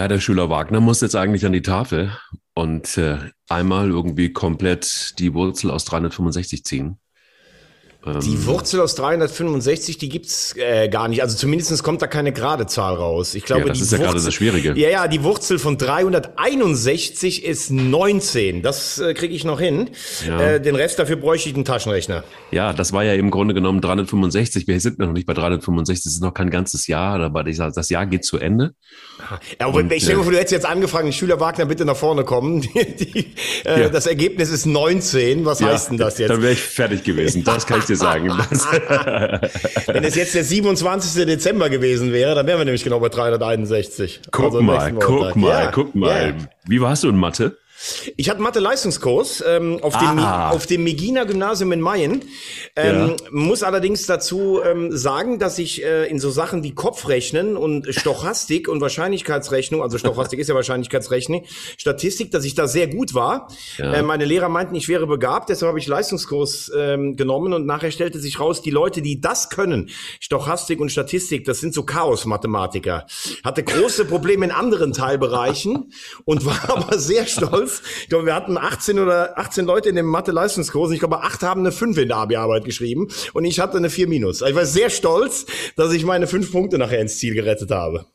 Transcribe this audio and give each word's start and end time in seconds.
Ja, 0.00 0.08
der 0.08 0.18
Schüler 0.18 0.48
Wagner 0.48 0.80
muss 0.80 1.02
jetzt 1.02 1.14
eigentlich 1.14 1.44
an 1.44 1.52
die 1.52 1.60
Tafel 1.60 2.16
und 2.54 2.96
äh, 2.96 3.18
einmal 3.50 3.90
irgendwie 3.90 4.32
komplett 4.32 5.18
die 5.18 5.34
Wurzel 5.34 5.70
aus 5.70 5.84
365 5.84 6.64
ziehen. 6.64 6.98
Die 8.06 8.30
Ähm, 8.30 8.46
Wurzel 8.46 8.80
aus 8.80 8.94
365, 8.94 9.98
die 9.98 10.08
gibt's 10.08 10.54
äh, 10.56 10.88
gar 10.88 11.06
nicht. 11.08 11.22
Also 11.22 11.36
zumindest 11.36 11.82
kommt 11.82 12.00
da 12.00 12.06
keine 12.06 12.32
gerade 12.32 12.66
Zahl 12.66 12.94
raus. 12.94 13.34
Ich 13.34 13.44
glaube, 13.44 13.62
Ja, 13.62 13.68
das 13.68 13.78
die 13.78 13.84
ist 13.84 13.92
ja 13.92 13.98
Wurzel, 13.98 14.12
gerade 14.12 14.24
das 14.24 14.34
Schwierige. 14.34 14.72
Ja, 14.74 14.88
ja, 14.88 15.08
die 15.08 15.22
Wurzel 15.22 15.58
von 15.58 15.76
361 15.76 17.44
ist 17.44 17.70
19. 17.70 18.62
Das 18.62 18.98
äh, 18.98 19.12
kriege 19.12 19.34
ich 19.34 19.44
noch 19.44 19.60
hin. 19.60 19.90
Ja. 20.26 20.40
Äh, 20.40 20.60
den 20.62 20.76
Rest 20.76 20.98
dafür 20.98 21.16
bräuchte 21.16 21.50
ich 21.50 21.54
einen 21.54 21.66
Taschenrechner. 21.66 22.24
Ja, 22.50 22.72
das 22.72 22.94
war 22.94 23.04
ja 23.04 23.12
im 23.12 23.30
Grunde 23.30 23.52
genommen 23.52 23.82
365. 23.82 24.66
Wir 24.66 24.80
sind 24.80 24.98
noch 24.98 25.12
nicht 25.12 25.26
bei 25.26 25.34
365. 25.34 26.06
Es 26.06 26.12
ist 26.14 26.22
noch 26.22 26.32
kein 26.32 26.48
ganzes 26.48 26.86
Jahr, 26.86 27.20
aber 27.20 27.44
das 27.44 27.90
Jahr 27.90 28.06
geht 28.06 28.24
zu 28.24 28.38
Ende. 28.38 28.74
Ja, 29.18 29.66
aber 29.66 29.78
Und, 29.78 29.92
ich 29.92 30.06
mir 30.06 30.12
äh, 30.12 30.24
du 30.24 30.30
hättest 30.32 30.52
jetzt 30.52 30.66
angefangen, 30.66 31.12
Schüler 31.12 31.38
Wagner 31.38 31.66
bitte 31.66 31.84
nach 31.84 31.96
vorne 31.96 32.24
kommen. 32.24 32.62
Die, 32.70 32.96
die, 32.96 33.34
äh, 33.66 33.82
Ja. 33.82 33.88
Das 33.90 34.06
Ergebnis 34.06 34.50
ist 34.50 34.64
19. 34.64 35.44
Was 35.44 35.62
heißt 35.62 35.90
denn 35.90 35.98
das 35.98 36.18
jetzt? 36.18 36.30
Dann 36.30 36.40
wäre 36.42 36.52
ich 36.52 36.60
fertig 36.60 37.04
gewesen. 37.04 37.44
Das 37.44 37.66
kann 37.66 37.80
ich 37.80 37.84
dir 37.90 37.96
sagen. 37.96 38.28
Wenn 39.86 40.04
es 40.04 40.14
jetzt 40.14 40.34
der 40.34 40.44
27. 40.44 41.26
Dezember 41.26 41.68
gewesen 41.68 42.12
wäre, 42.12 42.34
dann 42.34 42.46
wären 42.46 42.58
wir 42.58 42.64
nämlich 42.64 42.84
genau 42.84 43.00
bei 43.00 43.08
361. 43.08 44.20
guck 44.30 44.44
Also 44.46 44.62
mal, 44.62 44.92
guck 44.92 45.08
Montag. 45.10 45.36
mal, 45.36 45.48
Ja, 45.64 45.70
guck 45.70 45.94
mal. 45.94 46.28
ja. 46.28 46.34
Wie 46.66 46.80
warst 46.80 47.02
du 47.04 47.08
in 47.08 47.16
Mathe? 47.16 47.56
Ich 48.16 48.28
hatte 48.28 48.42
Mathe-Leistungskurs 48.42 49.42
ähm, 49.46 49.78
auf, 49.82 49.96
dem, 49.98 50.18
auf 50.18 50.66
dem 50.66 50.84
Megina 50.84 51.24
Gymnasium 51.24 51.72
in 51.72 51.80
Mayen. 51.80 52.24
Ähm, 52.76 52.90
Ja. 52.90 53.16
Muss 53.30 53.62
allerdings 53.62 54.06
dazu 54.06 54.60
ähm, 54.62 54.96
sagen, 54.96 55.38
dass 55.38 55.58
ich 55.58 55.82
äh, 55.82 56.06
in 56.06 56.18
so 56.18 56.30
Sachen 56.30 56.62
wie 56.62 56.74
Kopfrechnen 56.74 57.56
und 57.56 57.86
Stochastik 57.94 58.68
und 58.68 58.80
Wahrscheinlichkeitsrechnung, 58.80 59.82
also 59.82 59.96
Stochastik 59.98 60.38
ist 60.40 60.48
ja 60.48 60.54
Wahrscheinlichkeitsrechnung, 60.54 61.44
Statistik, 61.78 62.30
dass 62.30 62.44
ich 62.44 62.54
da 62.54 62.66
sehr 62.66 62.88
gut 62.88 63.14
war. 63.14 63.48
Ja. 63.78 63.94
Äh, 63.94 64.02
meine 64.02 64.24
Lehrer 64.24 64.48
meinten, 64.48 64.74
ich 64.74 64.88
wäre 64.88 65.06
begabt, 65.06 65.48
deshalb 65.48 65.68
habe 65.68 65.78
ich 65.78 65.86
Leistungskurs 65.86 66.70
ähm, 66.76 67.16
genommen 67.16 67.52
und 67.52 67.66
nachher 67.66 67.90
stellte 67.90 68.18
sich 68.18 68.40
raus, 68.40 68.62
die 68.62 68.70
Leute, 68.70 69.02
die 69.02 69.20
das 69.20 69.48
können, 69.50 69.90
Stochastik 70.20 70.80
und 70.80 70.90
Statistik, 70.90 71.44
das 71.44 71.60
sind 71.60 71.72
so 71.72 71.84
Chaos-Mathematiker. 71.84 73.06
Hatte 73.44 73.62
große 73.62 74.04
Probleme 74.04 74.44
in 74.44 74.50
anderen 74.50 74.92
Teilbereichen 74.92 75.92
und 76.24 76.44
war 76.44 76.60
aber 76.68 76.98
sehr 76.98 77.26
stolz. 77.26 77.69
Ich 78.02 78.08
glaube, 78.08 78.26
wir 78.26 78.34
hatten 78.34 78.58
18 78.58 78.98
oder 78.98 79.38
18 79.38 79.64
Leute 79.66 79.88
in 79.88 79.96
dem 79.96 80.06
Mathe-Leistungskurs 80.06 80.90
ich 80.92 80.98
glaube, 81.00 81.22
acht 81.22 81.42
haben 81.42 81.60
eine 81.60 81.72
5 81.72 81.96
in 81.98 82.08
der 82.08 82.16
Abi-Arbeit 82.18 82.64
geschrieben 82.64 83.08
und 83.32 83.44
ich 83.44 83.60
hatte 83.60 83.76
eine 83.76 83.90
4 83.90 84.08
minus. 84.08 84.42
Ich 84.42 84.54
war 84.54 84.66
sehr 84.66 84.90
stolz, 84.90 85.46
dass 85.76 85.92
ich 85.92 86.04
meine 86.04 86.26
fünf 86.26 86.52
Punkte 86.52 86.78
nachher 86.78 87.00
ins 87.00 87.18
Ziel 87.18 87.34
gerettet 87.34 87.70
habe. 87.70 88.06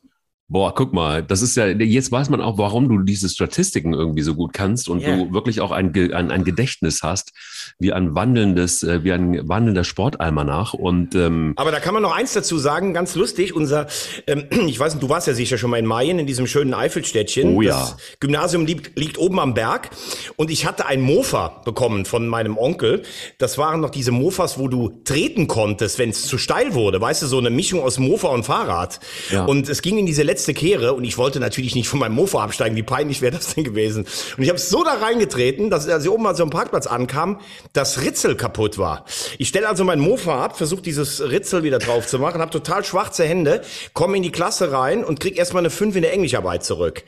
Boah, 0.47 0.75
guck 0.75 0.93
mal, 0.93 1.23
das 1.23 1.41
ist 1.41 1.57
ja, 1.57 1.65
jetzt 1.67 2.11
weiß 2.11 2.29
man 2.29 2.39
auch, 2.39 2.59
warum 2.59 2.87
du 2.87 2.99
diese 2.99 3.29
Statistiken 3.29 3.93
irgendwie 3.93 4.21
so 4.21 4.35
gut 4.35 4.53
kannst 4.53 4.89
und 4.89 4.99
Ja. 5.01 5.15
du 5.17 5.33
wirklich 5.33 5.59
auch 5.59 5.71
ein, 5.71 5.91
ein, 6.13 6.29
ein 6.29 6.43
Gedächtnis 6.43 7.01
hast, 7.01 7.31
wie 7.79 7.93
ein 7.93 8.15
wandelndes, 8.15 8.83
äh, 8.83 9.03
wie 9.03 9.11
ein 9.11 9.47
wandelnder 9.47 9.83
Sportalmanach. 9.83 10.73
Und 10.73 11.15
ähm, 11.15 11.53
Aber 11.55 11.71
da 11.71 11.79
kann 11.79 11.93
man 11.93 12.03
noch 12.03 12.15
eins 12.15 12.33
dazu 12.33 12.57
sagen, 12.57 12.93
ganz 12.93 13.15
lustig, 13.15 13.55
unser, 13.55 13.87
ähm, 14.27 14.45
ich 14.67 14.79
weiß 14.79 14.93
nicht, 14.93 15.03
du 15.03 15.09
warst 15.09 15.27
ja 15.27 15.33
sicher 15.33 15.57
schon 15.57 15.69
mal 15.69 15.77
in 15.77 15.85
Mayen, 15.85 16.19
in 16.19 16.27
diesem 16.27 16.47
schönen 16.47 16.73
Eifelstädtchen. 16.73 17.55
Oh 17.55 17.61
ja. 17.61 17.79
Das 17.79 17.97
Gymnasium 18.19 18.65
liegt, 18.65 18.97
liegt 18.97 19.17
oben 19.17 19.39
am 19.39 19.53
Berg 19.53 19.89
und 20.35 20.51
ich 20.51 20.65
hatte 20.65 20.85
ein 20.85 21.01
Mofa 21.01 21.61
bekommen 21.65 22.05
von 22.05 22.27
meinem 22.27 22.57
Onkel. 22.57 23.03
Das 23.37 23.57
waren 23.57 23.81
noch 23.81 23.89
diese 23.89 24.11
Mofas, 24.11 24.57
wo 24.57 24.67
du 24.67 25.01
treten 25.03 25.47
konntest, 25.47 25.99
wenn 25.99 26.09
es 26.09 26.27
zu 26.27 26.37
steil 26.37 26.73
wurde. 26.73 27.01
Weißt 27.01 27.21
du, 27.21 27.27
so 27.27 27.37
eine 27.37 27.49
Mischung 27.49 27.81
aus 27.81 27.99
Mofa 27.99 28.29
und 28.29 28.43
Fahrrad. 28.43 28.99
Ja. 29.31 29.45
Und 29.45 29.69
es 29.69 29.81
ging 29.81 29.97
in 29.97 30.05
diese 30.05 30.23
letzte 30.23 30.53
Kehre 30.53 30.93
und 30.93 31.03
ich 31.03 31.17
wollte 31.17 31.39
natürlich 31.39 31.75
nicht 31.75 31.87
von 31.87 31.99
meinem 31.99 32.15
Mofa 32.15 32.43
absteigen. 32.43 32.75
Wie 32.75 32.83
peinlich 32.83 33.21
wäre 33.21 33.35
das 33.35 33.55
denn 33.55 33.63
gewesen? 33.63 34.05
Und 34.37 34.43
ich 34.43 34.49
habe 34.49 34.59
so 34.59 34.83
da 34.83 34.93
reingetreten, 34.93 35.69
dass 35.69 35.87
als 35.87 36.03
ich 36.03 36.09
oben 36.09 36.23
mal 36.23 36.35
so 36.35 36.43
am 36.43 36.49
Parkplatz 36.49 36.87
ankam, 36.87 37.39
das 37.73 38.01
Ritzel 38.01 38.35
kaputt 38.35 38.77
war. 38.77 39.05
Ich 39.37 39.47
stelle 39.47 39.67
also 39.67 39.83
mein 39.83 39.99
Mofa 39.99 40.43
ab, 40.43 40.57
versuche 40.57 40.81
dieses 40.81 41.21
Ritzel 41.21 41.63
wieder 41.63 41.79
drauf 41.79 42.07
zu 42.07 42.19
machen, 42.19 42.41
habe 42.41 42.51
total 42.51 42.83
schwarze 42.83 43.25
Hände, 43.25 43.61
komme 43.93 44.17
in 44.17 44.23
die 44.23 44.31
Klasse 44.31 44.71
rein 44.71 45.03
und 45.03 45.19
krieg 45.19 45.37
erstmal 45.37 45.61
eine 45.61 45.69
5 45.69 45.95
in 45.95 46.01
der 46.01 46.13
Englischarbeit 46.13 46.63
zurück. 46.63 47.03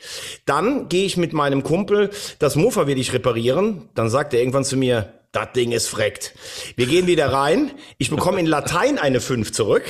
Dann 0.46 0.88
gehe 0.88 1.04
ich 1.04 1.16
mit 1.16 1.32
meinem 1.32 1.62
Kumpel, 1.62 2.10
das 2.38 2.56
Mofa 2.56 2.86
will 2.86 2.98
ich 2.98 3.12
reparieren. 3.12 3.88
Dann 3.94 4.10
sagt 4.10 4.34
er 4.34 4.40
irgendwann 4.40 4.64
zu 4.64 4.76
mir, 4.76 5.17
das 5.32 5.52
Ding 5.54 5.72
ist 5.72 5.88
freckt. 5.88 6.34
Wir 6.76 6.86
gehen 6.86 7.06
wieder 7.06 7.30
rein. 7.30 7.72
Ich 7.98 8.08
bekomme 8.08 8.40
in 8.40 8.46
Latein 8.46 8.98
eine 8.98 9.20
5 9.20 9.52
zurück. 9.52 9.82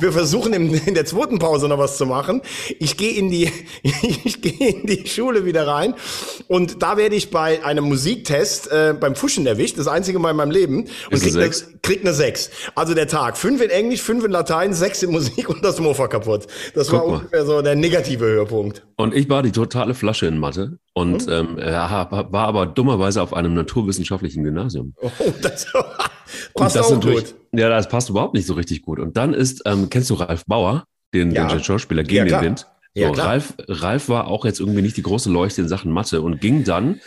Wir 0.00 0.10
versuchen 0.10 0.52
in, 0.52 0.94
der 0.94 1.04
zweiten 1.04 1.38
Pause 1.38 1.68
noch 1.68 1.78
was 1.78 1.96
zu 1.96 2.06
machen. 2.06 2.42
Ich 2.80 2.96
gehe 2.96 3.12
in 3.12 3.30
die, 3.30 3.52
ich 4.24 4.42
gehe 4.42 4.70
in 4.70 4.86
die 4.86 5.06
Schule 5.06 5.44
wieder 5.44 5.68
rein. 5.68 5.94
Und 6.48 6.82
da 6.82 6.96
werde 6.96 7.14
ich 7.14 7.30
bei 7.30 7.64
einem 7.64 7.84
Musiktest 7.84 8.70
äh, 8.72 8.94
beim 8.98 9.14
Fuschen 9.14 9.46
erwischt. 9.46 9.78
Das 9.78 9.86
einzige 9.86 10.18
Mal 10.18 10.32
in 10.32 10.36
meinem 10.36 10.50
Leben. 10.50 10.88
Und 11.10 11.20
krieg 11.22 11.36
eine 11.36 11.50
krieg 11.82 12.00
eine 12.00 12.12
6. 12.12 12.50
Also 12.74 12.94
der 12.94 13.06
Tag. 13.06 13.36
5 13.36 13.62
in 13.62 13.70
Englisch, 13.70 14.02
5 14.02 14.24
in 14.24 14.32
Latein, 14.32 14.74
6 14.74 15.04
in 15.04 15.12
Musik 15.12 15.48
und 15.48 15.64
das 15.64 15.78
Mofa 15.78 16.08
kaputt. 16.08 16.48
Das 16.74 16.90
war 16.90 17.00
Guck 17.00 17.08
mal. 17.08 17.16
ungefähr 17.18 17.46
so 17.46 17.62
der 17.62 17.76
negative 17.76 18.24
Höhepunkt. 18.24 18.84
Und 18.96 19.14
ich 19.14 19.28
war 19.28 19.44
die 19.44 19.52
totale 19.52 19.94
Flasche 19.94 20.26
in 20.26 20.38
Mathe 20.38 20.78
und 20.98 21.28
ähm, 21.28 21.58
ja, 21.58 21.90
hab- 21.90 22.32
war 22.32 22.46
aber 22.48 22.66
dummerweise 22.66 23.22
auf 23.22 23.32
einem 23.34 23.54
naturwissenschaftlichen 23.54 24.42
Gymnasium. 24.44 24.94
Oh, 25.00 25.10
das 25.42 25.66
passt 26.54 26.76
das 26.76 26.92
auch 26.92 27.00
gut. 27.00 27.34
Ja, 27.52 27.68
das 27.68 27.88
passt 27.88 28.10
überhaupt 28.10 28.34
nicht 28.34 28.46
so 28.46 28.54
richtig 28.54 28.82
gut. 28.82 28.98
Und 28.98 29.16
dann 29.16 29.34
ist, 29.34 29.62
ähm, 29.64 29.88
kennst 29.90 30.10
du 30.10 30.14
Ralf 30.14 30.44
Bauer, 30.46 30.84
den, 31.14 31.30
Ja. 31.30 31.46
den 31.48 31.62
Schauspieler 31.62 32.02
Ja, 32.02 32.08
gegen 32.08 32.26
klar. 32.28 32.40
den 32.40 32.46
Wind? 32.46 32.66
So, 32.94 33.00
Ja, 33.02 33.10
klar. 33.10 33.26
Ralf, 33.28 33.54
Ralf 33.68 34.08
war 34.08 34.26
auch 34.26 34.44
jetzt 34.44 34.60
irgendwie 34.60 34.82
nicht 34.82 34.96
die 34.96 35.02
große 35.02 35.30
Leuchte 35.30 35.62
in 35.62 35.68
Sachen 35.68 35.92
Mathe 35.92 36.20
und 36.22 36.40
ging 36.40 36.64
dann 36.64 37.00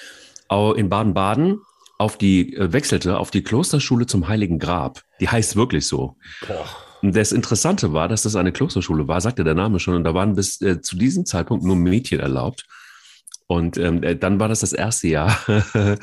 in 0.76 0.90
Baden-Baden 0.90 1.60
auf 1.98 2.18
die, 2.18 2.56
äh, 2.56 2.74
wechselte 2.74 3.18
auf 3.20 3.32
die 3.32 3.42
Klosterschule 3.44 4.06
zum 4.06 4.28
Heiligen 4.28 4.60
Grab. 4.60 5.02
Die 5.22 5.30
heißt 5.30 5.56
wirklich 5.56 5.88
so. 5.88 6.18
Boah. 6.48 6.66
Und 7.02 7.16
das 7.16 7.32
Interessante 7.32 7.94
war, 7.94 8.08
dass 8.08 8.24
das 8.24 8.36
eine 8.36 8.52
Klosterschule 8.52 9.08
war, 9.08 9.22
sagte 9.22 9.44
der 9.44 9.54
Name 9.56 9.80
schon, 9.80 9.96
und 9.96 10.04
da 10.04 10.14
waren 10.14 10.36
bis 10.36 10.60
äh, 10.62 10.82
zu 10.82 10.98
diesem 10.98 11.26
Zeitpunkt 11.26 11.64
nur 11.64 11.76
Mädchen 11.76 12.20
erlaubt. 12.20 12.66
Und 13.52 13.78
ähm, 13.78 14.02
äh, 14.02 14.16
dann 14.16 14.40
war 14.40 14.48
das 14.48 14.62
das 14.62 14.72
erste 14.72 15.10
Jahr, 15.10 15.38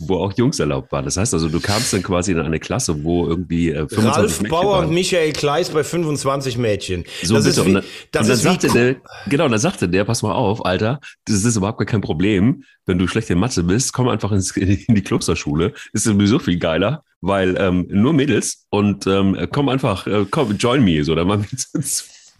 wo 0.00 0.16
auch 0.16 0.32
Jungs 0.36 0.58
erlaubt 0.58 0.90
waren. 0.90 1.04
Das 1.04 1.16
heißt 1.16 1.32
also, 1.32 1.48
du 1.48 1.60
kamst 1.60 1.92
dann 1.92 2.02
quasi 2.02 2.32
in 2.32 2.40
eine 2.40 2.58
Klasse, 2.58 3.04
wo 3.04 3.28
irgendwie 3.28 3.70
äh, 3.70 3.86
25 3.88 4.04
Ralf 4.04 4.40
Mädchen 4.40 4.50
Bauer 4.50 4.78
waren. 4.78 4.88
und 4.88 4.94
Michael 4.94 5.32
Kleis 5.32 5.70
bei 5.70 5.84
25 5.84 6.58
Mädchen. 6.58 7.04
So 7.22 7.36
das 7.36 7.44
bitte. 7.44 7.50
ist 7.50 7.58
und 7.60 7.66
wie, 7.68 7.72
dann, 7.74 7.84
das 8.10 8.22
und 8.22 8.28
dann 8.28 8.38
wie 8.38 8.42
sagte 8.42 8.68
der, 8.70 8.96
genau, 9.28 9.44
und 9.44 9.52
dann 9.52 9.60
sagte 9.60 9.88
der, 9.88 10.04
pass 10.06 10.24
mal 10.24 10.32
auf, 10.32 10.66
Alter, 10.66 10.98
das 11.24 11.44
ist 11.44 11.54
überhaupt 11.54 11.78
gar 11.78 11.86
kein 11.86 12.00
Problem. 12.00 12.64
Wenn 12.84 12.98
du 12.98 13.06
schlecht 13.06 13.30
in 13.30 13.38
Mathe 13.38 13.62
bist, 13.62 13.92
komm 13.92 14.08
einfach 14.08 14.32
ins, 14.32 14.56
in 14.56 14.84
die 14.88 15.02
Klosterschule. 15.02 15.74
Ist 15.92 16.02
sowieso 16.02 16.40
viel 16.40 16.58
geiler, 16.58 17.04
weil 17.20 17.54
ähm, 17.60 17.86
nur 17.90 18.12
Mädels 18.12 18.66
und 18.70 19.06
ähm, 19.06 19.38
komm 19.52 19.68
einfach, 19.68 20.08
äh, 20.08 20.26
komm, 20.28 20.56
join 20.56 20.82
me, 20.82 21.04
so, 21.04 21.14
dann 21.14 21.28
machen 21.28 21.46
wir 21.48 21.80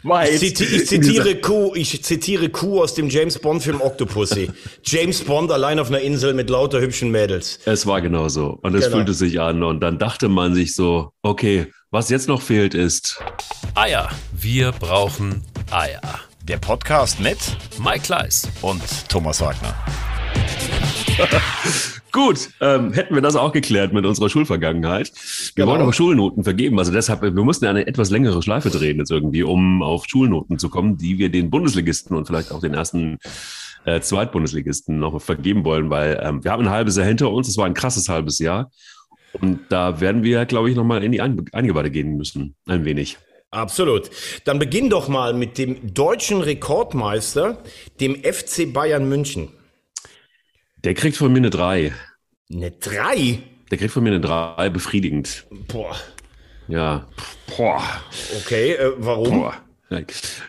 zweit 0.01 0.41
Ich, 0.41 0.55
ziti 0.55 0.83
zitiere 0.85 1.35
Q, 1.35 1.73
ich 1.75 2.03
zitiere 2.03 2.49
Q 2.49 2.81
aus 2.81 2.93
dem 2.93 3.09
James 3.09 3.39
Bond 3.39 3.63
Film 3.63 3.81
Octopussy. 3.81 4.49
James 4.83 5.21
Bond 5.21 5.51
allein 5.51 5.79
auf 5.79 5.87
einer 5.89 5.99
Insel 6.01 6.33
mit 6.33 6.49
lauter 6.49 6.81
hübschen 6.81 7.11
Mädels. 7.11 7.59
Es 7.65 7.85
war 7.85 8.01
genau 8.01 8.29
so. 8.29 8.57
Und 8.61 8.75
es 8.75 8.85
Genau. 8.85 8.97
fühlte 8.97 9.13
sich 9.13 9.39
an. 9.39 9.63
Und 9.63 9.81
dann 9.81 9.97
dachte 9.99 10.29
man 10.29 10.53
sich 10.55 10.73
so, 10.75 11.11
okay, 11.21 11.67
was 11.91 12.09
jetzt 12.09 12.27
noch 12.27 12.41
fehlt 12.41 12.73
ist, 12.73 13.19
Eier. 13.75 14.09
Wir 14.31 14.71
brauchen 14.71 15.43
Eier. 15.71 16.01
Der 16.43 16.57
Podcast 16.57 17.19
mit 17.19 17.37
Mike 17.83 18.01
Kleiss. 18.01 18.47
und 18.61 18.81
Thomas 19.09 19.41
Wagner. 19.41 19.75
Gut, 22.11 22.49
ähm, 22.59 22.91
hätten 22.93 23.13
wir 23.13 23.21
das 23.21 23.35
auch 23.35 23.51
geklärt 23.51 23.93
mit 23.93 24.05
unserer 24.05 24.29
Schulvergangenheit. 24.29 25.11
Wir 25.55 25.63
Genau. 25.63 25.71
wollen 25.73 25.81
aber 25.81 25.93
Schulnoten 25.93 26.43
vergeben. 26.43 26.79
Also 26.79 26.91
deshalb, 26.91 27.21
wir 27.21 27.31
mussten 27.31 27.65
eine 27.65 27.85
etwas 27.85 28.09
längere 28.09 28.41
Schleife 28.41 28.69
drehen 28.69 28.97
jetzt 28.97 29.11
irgendwie, 29.11 29.43
um 29.43 29.83
auf 29.83 30.05
Schulnoten 30.07 30.57
zu 30.57 30.69
kommen, 30.69 30.97
die 30.97 31.19
wir 31.19 31.29
den 31.29 31.49
Bundesligisten 31.51 32.15
und 32.17 32.25
vielleicht 32.25 32.51
auch 32.51 32.61
den 32.61 32.73
ersten 32.73 33.19
äh, 33.85 34.01
Zweitbundesligisten 34.01 34.97
noch 34.99 35.21
vergeben 35.21 35.63
wollen, 35.65 35.89
weil 35.89 36.19
ähm, 36.23 36.43
wir 36.43 36.51
haben 36.51 36.63
ein 36.63 36.71
halbes 36.71 36.97
Jahr 36.97 37.05
hinter 37.05 37.31
uns. 37.31 37.47
Es 37.47 37.57
war 37.57 37.65
ein 37.65 37.73
krasses 37.75 38.09
halbes 38.09 38.39
Jahr. 38.39 38.71
Und 39.39 39.59
da 39.69 40.01
werden 40.01 40.23
wir, 40.23 40.45
glaube 40.45 40.69
ich, 40.71 40.75
nochmal 40.75 41.03
in 41.03 41.11
die 41.11 41.21
Ein 41.21 41.45
Eingeweide 41.53 41.91
gehen 41.91 42.17
müssen. 42.17 42.55
Ein 42.65 42.85
wenig. 42.85 43.17
Absolut. 43.51 44.09
Dann 44.45 44.59
beginn 44.59 44.89
doch 44.89 45.07
mal 45.07 45.33
mit 45.33 45.57
dem 45.57 45.93
deutschen 45.93 46.41
Rekordmeister, 46.41 47.61
dem 47.99 48.15
FC 48.15 48.71
Bayern 48.71 49.07
München. 49.07 49.49
Der 50.85 50.93
kriegt 50.93 51.17
von 51.17 51.31
mir 51.31 51.39
eine 51.39 51.49
3. 51.49 51.93
Eine 52.51 52.71
3? 52.71 53.39
Der 53.69 53.77
kriegt 53.77 53.91
von 53.91 54.01
mir 54.01 54.11
eine 54.11 54.21
3, 54.21 54.69
befriedigend. 54.69 55.45
Boah. 55.67 55.95
Ja. 56.69 57.07
Boah. 57.57 57.83
Okay, 58.39 58.73
äh, 58.73 58.93
warum? 58.97 59.41
Boah. 59.41 59.55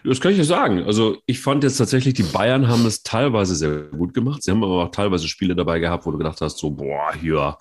Das 0.05 0.21
kann 0.21 0.33
ich 0.33 0.39
ja 0.39 0.45
sagen. 0.45 0.85
Also 0.85 1.17
ich 1.27 1.41
fand 1.41 1.65
jetzt 1.65 1.79
tatsächlich, 1.79 2.15
die 2.15 2.23
Bayern 2.23 2.69
haben 2.69 2.85
es 2.87 3.03
teilweise 3.03 3.57
sehr 3.57 3.85
gut 3.85 4.15
gemacht. 4.15 4.43
Sie 4.43 4.51
haben 4.51 4.63
aber 4.63 4.85
auch 4.85 4.91
teilweise 4.91 5.27
Spiele 5.27 5.57
dabei 5.57 5.79
gehabt, 5.79 6.07
wo 6.07 6.11
du 6.11 6.19
gedacht 6.19 6.41
hast, 6.43 6.59
so, 6.59 6.71
boah, 6.71 7.13
hier, 7.19 7.57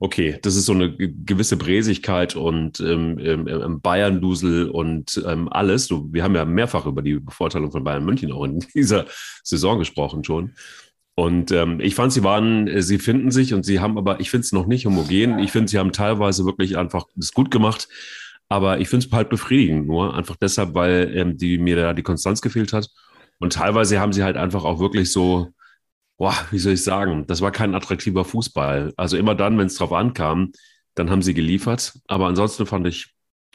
okay, 0.00 0.38
das 0.42 0.56
ist 0.56 0.66
so 0.66 0.72
eine 0.72 0.94
gewisse 0.96 1.56
Bräsigkeit 1.56 2.34
und 2.34 2.80
ähm, 2.80 3.18
ähm, 3.20 3.46
ähm, 3.46 3.80
Bayern-Dusel 3.80 4.68
und 4.68 5.22
ähm, 5.24 5.48
alles. 5.48 5.90
Wir 5.90 6.24
haben 6.24 6.34
ja 6.34 6.44
mehrfach 6.44 6.86
über 6.86 7.02
die 7.02 7.20
Bevorteilung 7.20 7.70
von 7.70 7.84
Bayern 7.84 8.04
München 8.04 8.32
auch 8.32 8.44
in 8.44 8.58
dieser 8.74 9.06
Saison 9.44 9.78
gesprochen 9.78 10.24
schon. 10.24 10.54
Und 11.14 11.50
ähm, 11.52 11.78
ich 11.80 11.94
fand, 11.94 12.12
sie 12.12 12.24
waren, 12.24 12.66
äh, 12.68 12.82
sie 12.82 12.98
finden 12.98 13.30
sich 13.30 13.52
und 13.54 13.64
sie 13.64 13.80
haben 13.80 13.98
aber, 13.98 14.20
ich 14.20 14.30
finde 14.30 14.44
es 14.44 14.52
noch 14.52 14.66
nicht 14.66 14.86
homogen. 14.86 15.38
Ich 15.38 15.52
finde, 15.52 15.68
sie 15.68 15.78
haben 15.78 15.92
teilweise 15.92 16.46
wirklich 16.46 16.78
einfach 16.78 17.06
das 17.16 17.32
gut 17.32 17.50
gemacht. 17.50 17.88
Aber 18.48 18.80
ich 18.80 18.88
finde 18.88 19.06
es 19.06 19.12
halt 19.12 19.30
befriedigend 19.30 19.86
nur, 19.86 20.14
einfach 20.14 20.36
deshalb, 20.36 20.74
weil 20.74 21.12
ähm, 21.16 21.36
die, 21.38 21.58
mir 21.58 21.76
da 21.76 21.92
die 21.94 22.02
Konstanz 22.02 22.42
gefehlt 22.42 22.72
hat. 22.72 22.88
Und 23.38 23.54
teilweise 23.54 23.98
haben 24.00 24.12
sie 24.12 24.24
halt 24.24 24.36
einfach 24.36 24.64
auch 24.64 24.78
wirklich 24.78 25.10
so, 25.10 25.48
boah, 26.18 26.34
wie 26.50 26.58
soll 26.58 26.74
ich 26.74 26.84
sagen, 26.84 27.26
das 27.26 27.40
war 27.40 27.50
kein 27.50 27.74
attraktiver 27.74 28.24
Fußball. 28.24 28.92
Also 28.96 29.16
immer 29.16 29.34
dann, 29.34 29.58
wenn 29.58 29.66
es 29.66 29.76
drauf 29.76 29.92
ankam, 29.92 30.52
dann 30.94 31.10
haben 31.10 31.22
sie 31.22 31.34
geliefert. 31.34 31.98
Aber 32.08 32.26
ansonsten 32.26 32.66
fand 32.66 32.86
ich, 32.86 33.14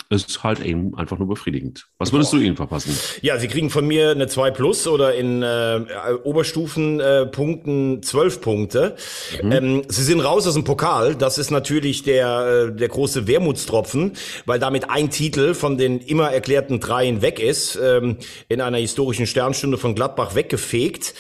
ist 0.10 0.44
halt 0.44 0.62
eben 0.62 0.98
einfach 0.98 1.18
nur 1.18 1.28
befriedigend. 1.28 1.88
Was 1.98 2.14
würdest 2.14 2.32
du 2.32 2.38
ihnen 2.38 2.56
verpassen? 2.56 2.98
Ja, 3.22 3.38
sie 3.38 3.48
kriegen 3.48 3.70
von 3.70 3.86
mir 3.86 4.12
eine 4.12 4.28
2 4.28 4.52
Plus 4.52 4.88
oder 4.88 5.16
in 5.16 5.44
äh, 5.44 5.82
Oberstufenpunkten 6.24 7.98
äh, 7.98 8.02
12 8.02 8.42
Punkte. 8.42 8.96
Mhm. 9.42 9.52
Ähm, 9.52 9.82
sie 9.90 10.04
sind 10.04 10.22
raus 10.22 10.48
aus 10.48 10.54
dem 10.54 10.64
Pokal. 10.64 11.16
Das 11.16 11.38
ist 11.38 11.52
natürlich 11.52 12.04
der, 12.04 12.70
äh, 12.70 12.76
der 12.76 12.88
große 12.88 13.28
Wermutstropfen, 13.28 14.14
weil 14.46 14.60
damit 14.60 14.90
ein 14.90 15.10
Titel 15.10 15.54
von 15.54 15.78
den 15.78 16.00
immer 16.00 16.32
erklärten 16.32 16.80
dreien 16.80 17.22
weg 17.22 17.40
ist, 17.40 17.78
ähm, 17.82 18.18
in 18.48 18.62
einer 18.62 18.78
historischen 18.78 19.28
Sternstunde 19.28 19.78
von 19.78 19.94
Gladbach 19.94 20.36
weggefegt. 20.36 21.14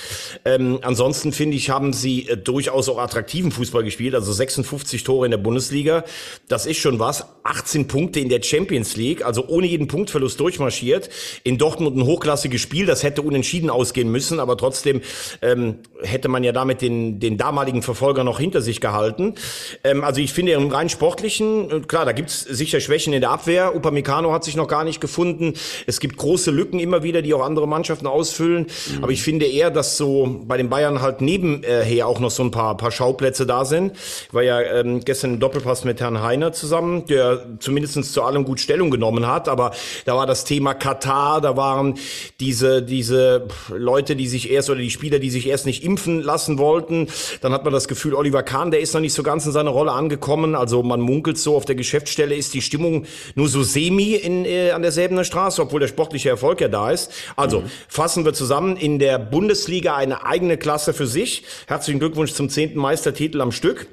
Ähm, 0.45 0.80
ansonsten 0.81 1.34
finde 1.34 1.57
ich, 1.57 1.69
haben 1.69 1.92
sie 1.92 2.30
äh, 2.30 2.38
durchaus 2.38 2.88
auch 2.88 3.00
attraktiven 3.00 3.51
Fußball 3.51 3.84
gespielt, 3.84 4.16
also 4.16 4.31
56 4.31 5.04
Tore 5.04 5.25
in 5.25 5.31
der 5.31 5.38
Bundesliga. 5.38 6.06
Das 6.48 6.66
ist 6.66 6.78
schon 6.78 7.00
was. 7.00 7.25
18 7.44 7.88
Punkte 7.88 8.19
in 8.19 8.30
der 8.30 8.42
Champions 8.42 8.76
Champions 8.77 8.95
League, 8.95 9.25
also 9.25 9.47
ohne 9.47 9.68
jeden 9.68 9.88
Punktverlust 9.88 10.39
durchmarschiert. 10.39 11.09
In 11.44 11.57
Dortmund 11.57 11.97
ein 11.97 12.06
hochklassiges 12.06 12.62
Spiel, 12.62 12.85
das 12.85 13.03
hätte 13.03 13.21
unentschieden 13.21 13.69
ausgehen 13.69 14.12
müssen, 14.12 14.39
aber 14.39 14.57
trotzdem 14.57 15.01
ähm, 15.41 15.79
hätte 16.03 16.27
man 16.27 16.44
ja 16.44 16.51
damit 16.51 16.81
den, 16.81 17.19
den 17.19 17.38
damaligen 17.38 17.81
Verfolger 17.81 18.24
noch 18.24 18.39
hinter 18.39 18.62
sich 18.62 18.79
gehalten. 18.81 19.35
Ähm, 19.83 20.03
also 20.03 20.21
ich 20.21 20.31
finde 20.33 20.51
im 20.53 20.69
rein 20.69 20.89
sportlichen, 20.89 21.71
äh, 21.71 21.79
klar, 21.81 22.06
da 22.06 22.12
gibt's 22.12 22.41
sicher 22.41 22.79
Schwächen 22.79 23.13
in 23.13 23.21
der 23.21 23.31
Abwehr. 23.31 23.75
Upamecano 23.75 24.31
hat 24.31 24.44
sich 24.44 24.56
noch 24.56 24.68
gar 24.68 24.83
nicht 24.83 25.01
gefunden. 25.01 25.53
Es 25.88 26.00
gibt 26.00 26.18
große 26.18 26.51
Lücken 26.51 26.79
immer 26.79 27.03
wieder, 27.03 27.21
die 27.21 27.33
auch 27.33 27.44
andere 27.44 27.68
Mannschaften 27.68 28.07
ausfüllen. 28.07 28.68
Mhm. 28.68 29.03
Aber 29.03 29.12
ich 29.12 29.24
finde 29.24 29.45
eher, 29.45 29.71
dass 29.71 29.97
so 29.97 30.41
bei 30.45 30.57
den 30.57 30.69
Bayern 30.69 31.01
halt 31.01 31.21
nebenher 31.21 32.07
auch 32.07 32.19
noch 32.19 32.31
so 32.31 32.44
ein 32.44 32.51
paar, 32.51 32.77
paar 32.77 32.91
Schauplätze 32.91 33.45
da 33.45 33.65
sind. 33.65 33.94
Ich 34.27 34.33
war 34.33 34.44
ja 34.44 34.62
ähm, 34.62 35.00
gestern 35.03 35.35
im 35.35 35.39
Doppelpass 35.39 35.83
mit 35.83 36.00
Herrn 36.00 36.21
Heiner 36.21 36.53
zusammen, 36.53 37.06
der 37.07 37.45
zumindest 37.59 38.13
zu 38.13 38.21
allem 38.21 38.45
gut 38.45 38.59
Stellung 38.68 38.92
genommen 38.92 39.25
hat, 39.25 39.48
aber 39.48 39.72
da 40.04 40.18
war 40.18 40.28
das 40.28 40.44
Thema 40.44 40.74
Katar, 40.74 41.40
da 41.40 41.56
waren 41.56 41.98
diese, 42.42 42.84
diese 42.84 43.48
Leute, 43.69 44.18
die 44.18 44.28
sich 44.28 44.52
erst 44.52 44.69
oder 44.69 44.81
die 44.81 44.90
Spieler, 44.90 45.19
die 45.19 45.30
sich 45.30 45.48
erst 45.48 45.66
nicht 45.66 45.86
impfen 45.86 46.22
lassen 46.22 46.58
wollten. 46.58 47.08
Dann 47.40 47.54
hat 47.54 47.64
man 47.64 47.72
das 47.72 47.88
Gefühl, 47.88 48.14
Oliver 48.14 48.44
Kahn, 48.44 48.69
der 48.69 48.81
ist 48.81 48.94
noch 48.94 49.00
nicht 49.00 49.14
so 49.14 49.24
ganz 49.24 49.46
in 49.46 49.54
seine 49.54 49.69
Rolle 49.69 49.94
angekommen. 49.94 50.54
Also 50.54 50.84
man 50.84 51.00
munkelt 51.00 51.38
so, 51.38 51.56
auf 51.56 51.64
der 51.64 51.75
Geschäftsstelle 51.75 52.36
ist 52.36 52.54
die 52.54 52.62
Stimmung 52.62 53.06
nur 53.36 53.48
so 53.48 53.64
semi 53.64 54.16
in, 54.16 54.44
äh, 54.44 54.72
an 54.72 54.81
der 54.81 54.92
Säbener 54.92 55.24
Straße, 55.24 55.62
obwohl 55.62 55.80
der 55.80 55.88
sportliche 55.88 56.28
Erfolg 56.28 56.60
ja 56.60 56.68
da 56.68 56.92
ist. 56.92 57.13
Also 57.38 57.62
mhm. 57.62 57.72
fassen 57.88 58.25
wir 58.25 58.34
zusammen, 58.34 58.75
in 58.75 59.00
der 59.00 59.18
Bundesliga 59.18 59.96
eine 59.96 60.25
eigene 60.25 60.58
Klasse 60.58 60.94
für 60.94 61.08
sich. 61.08 61.44
Herzlichen 61.68 62.00
Glückwunsch 62.00 62.34
zum 62.34 62.50
zehnten 62.50 62.80
Meistertitel 62.80 63.40
am 63.40 63.54
Stück. 63.54 63.88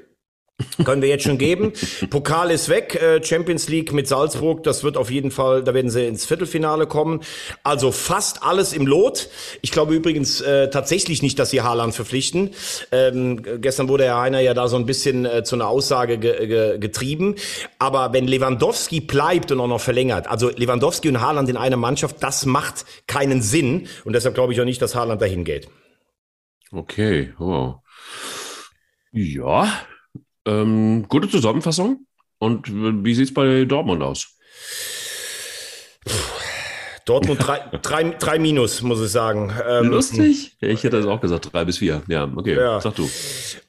Können 0.85 1.01
wir 1.01 1.09
jetzt 1.09 1.25
schon 1.25 1.37
geben. 1.37 1.73
Pokal 2.09 2.49
ist 2.49 2.69
weg. 2.69 2.95
Äh, 2.95 3.21
Champions 3.21 3.67
League 3.67 3.91
mit 3.91 4.07
Salzburg, 4.07 4.63
das 4.63 4.85
wird 4.85 4.95
auf 4.95 5.11
jeden 5.11 5.29
Fall, 5.29 5.63
da 5.63 5.73
werden 5.73 5.91
sie 5.91 6.07
ins 6.07 6.25
Viertelfinale 6.25 6.87
kommen. 6.87 7.21
Also 7.63 7.91
fast 7.91 8.41
alles 8.41 8.71
im 8.71 8.87
Lot. 8.87 9.27
Ich 9.61 9.71
glaube 9.71 9.93
übrigens 9.93 10.39
äh, 10.39 10.69
tatsächlich 10.69 11.21
nicht, 11.21 11.39
dass 11.39 11.49
sie 11.49 11.61
Haaland 11.61 11.93
verpflichten. 11.93 12.51
Ähm, 12.93 13.43
gestern 13.61 13.89
wurde 13.89 14.05
Herr 14.05 14.21
Heiner 14.21 14.39
ja 14.39 14.53
da 14.53 14.69
so 14.69 14.77
ein 14.77 14.85
bisschen 14.85 15.25
äh, 15.25 15.43
zu 15.43 15.55
einer 15.55 15.67
Aussage 15.67 16.17
ge 16.17 16.47
ge 16.47 16.77
getrieben. 16.79 17.35
Aber 17.77 18.13
wenn 18.13 18.25
Lewandowski 18.25 19.01
bleibt 19.01 19.51
und 19.51 19.59
auch 19.59 19.67
noch 19.67 19.81
verlängert, 19.81 20.27
also 20.27 20.49
Lewandowski 20.49 21.09
und 21.09 21.19
Haaland 21.19 21.49
in 21.49 21.57
einer 21.57 21.77
Mannschaft, 21.77 22.23
das 22.23 22.45
macht 22.45 22.85
keinen 23.07 23.41
Sinn. 23.41 23.89
Und 24.05 24.13
deshalb 24.13 24.35
glaube 24.35 24.53
ich 24.53 24.61
auch 24.61 24.65
nicht, 24.65 24.81
dass 24.81 24.95
Haaland 24.95 25.21
dahin 25.21 25.43
geht. 25.43 25.67
Okay, 26.71 27.33
wow. 27.37 27.75
Ja, 29.11 29.69
ähm, 30.45 31.05
gute 31.07 31.29
Zusammenfassung. 31.29 32.05
Und 32.39 32.67
wie 32.71 33.13
sieht 33.13 33.29
es 33.29 33.33
bei 33.33 33.65
Dortmund 33.65 34.03
aus? 34.03 34.27
Dortmund 37.05 37.39
drei, 37.45 37.59
drei, 37.83 38.03
drei 38.17 38.39
Minus, 38.39 38.81
muss 38.81 38.99
ich 38.99 39.11
sagen. 39.11 39.53
Ähm, 39.67 39.89
Lustig? 39.89 40.57
Ich 40.59 40.83
hätte 40.83 40.97
das 40.97 41.05
auch 41.05 41.21
gesagt, 41.21 41.53
drei 41.53 41.63
bis 41.63 41.77
vier. 41.77 42.01
Ja, 42.07 42.29
okay, 42.35 42.55
ja. 42.55 42.81
sag 42.81 42.95
du. 42.95 43.07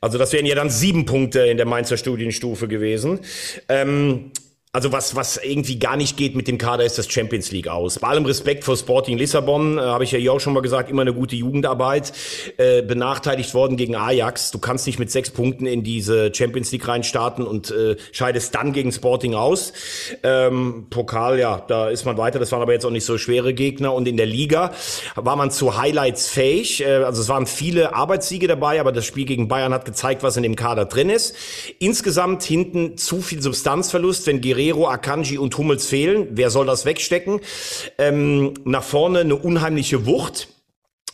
Also 0.01 0.17
das 0.17 0.33
wären 0.33 0.47
ja 0.47 0.55
dann 0.55 0.71
sieben 0.71 1.05
Punkte 1.05 1.41
in 1.41 1.59
der 1.59 1.67
Mainzer 1.67 1.99
Studienstufe 1.99 2.67
gewesen. 2.67 3.21
Ähm, 3.69 4.33
also 4.77 4.93
was, 4.93 5.17
was 5.17 5.39
irgendwie 5.43 5.79
gar 5.79 5.97
nicht 5.97 6.19
geht 6.19 6.37
mit 6.37 6.49
dem 6.49 6.59
Kader 6.59 6.85
ist 6.85 6.99
das 6.99 7.11
Champions 7.11 7.51
League 7.51 7.67
aus. 7.67 7.99
Bei 7.99 8.09
allem 8.09 8.27
Respekt 8.27 8.63
vor 8.63 8.77
Sporting 8.77 9.17
Lissabon, 9.17 9.79
äh, 9.79 9.81
habe 9.81 10.05
ich 10.05 10.13
ja 10.13 10.19
hier 10.19 10.35
auch 10.35 10.39
schon 10.39 10.53
mal 10.53 10.61
gesagt, 10.61 10.91
immer 10.91 11.01
eine 11.01 11.15
gute 11.15 11.35
Jugendarbeit. 11.35 12.13
Äh, 12.59 12.83
benachteiligt 12.83 13.55
worden 13.55 13.79
gegen 13.79 13.97
Ajax. 13.97 14.51
Du 14.51 14.59
kannst 14.59 14.87
nicht 14.87 14.99
mit 14.99 15.11
sechs 15.11 15.31
Punkten 15.31 15.65
in 15.65 15.83
diese 15.83 16.31
Champions 16.35 16.73
League 16.73 16.87
reinstarten 16.87 17.47
und 17.47 17.71
äh, 17.71 17.97
scheidest 18.13 18.55
dann 18.55 18.75
gegen 18.75 18.93
Sporting 18.93 19.35
aus. 19.35 19.73
Ähm, 20.23 20.89
Pokal, 20.91 21.39
ja, 21.39 21.65
da 21.67 21.89
ist 21.89 22.05
man 22.05 22.19
weiter. 22.19 22.39
Das 22.39 22.53
waren 22.53 22.61
aber 22.61 22.75
jetzt 22.75 22.85
auch 22.85 22.91
nicht 22.91 23.07
so 23.07 23.17
schwere 23.17 23.55
Gegner. 23.55 23.95
Und 23.95 24.07
in 24.07 24.19
der 24.19 24.27
Liga 24.27 24.73
war 25.15 25.37
man 25.37 25.51
zu 25.51 25.79
Highlights 25.79 26.29
fähig. 26.29 26.83
Äh, 26.83 26.97
also 26.97 27.23
es 27.23 27.31
waren 27.31 27.47
viele 27.47 27.95
Arbeitssiege 27.95 28.47
dabei, 28.47 28.79
aber 28.79 28.93
das 28.93 29.07
Spiel 29.07 29.25
gegen 29.25 29.49
Bayern 29.49 29.73
hat 29.73 29.87
gezeigt, 29.87 30.23
was 30.23 30.37
in 30.37 30.43
dem 30.43 30.55
Kader 30.55 30.85
drin 30.85 31.09
ist. 31.09 31.35
Insgesamt 31.79 32.43
hinten 32.43 32.99
zu 32.99 33.23
viel 33.23 33.41
Substanzverlust, 33.41 34.27
wenn 34.27 34.43
Guerrero 34.43 34.66
Guerrero, 34.67 34.89
Akanji 34.89 35.39
und 35.39 35.57
Hummels 35.59 35.87
fehlen. 35.87 36.29
Wer 36.33 36.51
soll 36.51 36.67
das 36.67 36.85
wegstecken? 36.85 37.41
Ähm, 37.99 38.55
nach 38.65 38.83
vorne 38.83 39.21
eine 39.21 39.37
unheimliche 39.37 40.07
Wucht. 40.07 40.49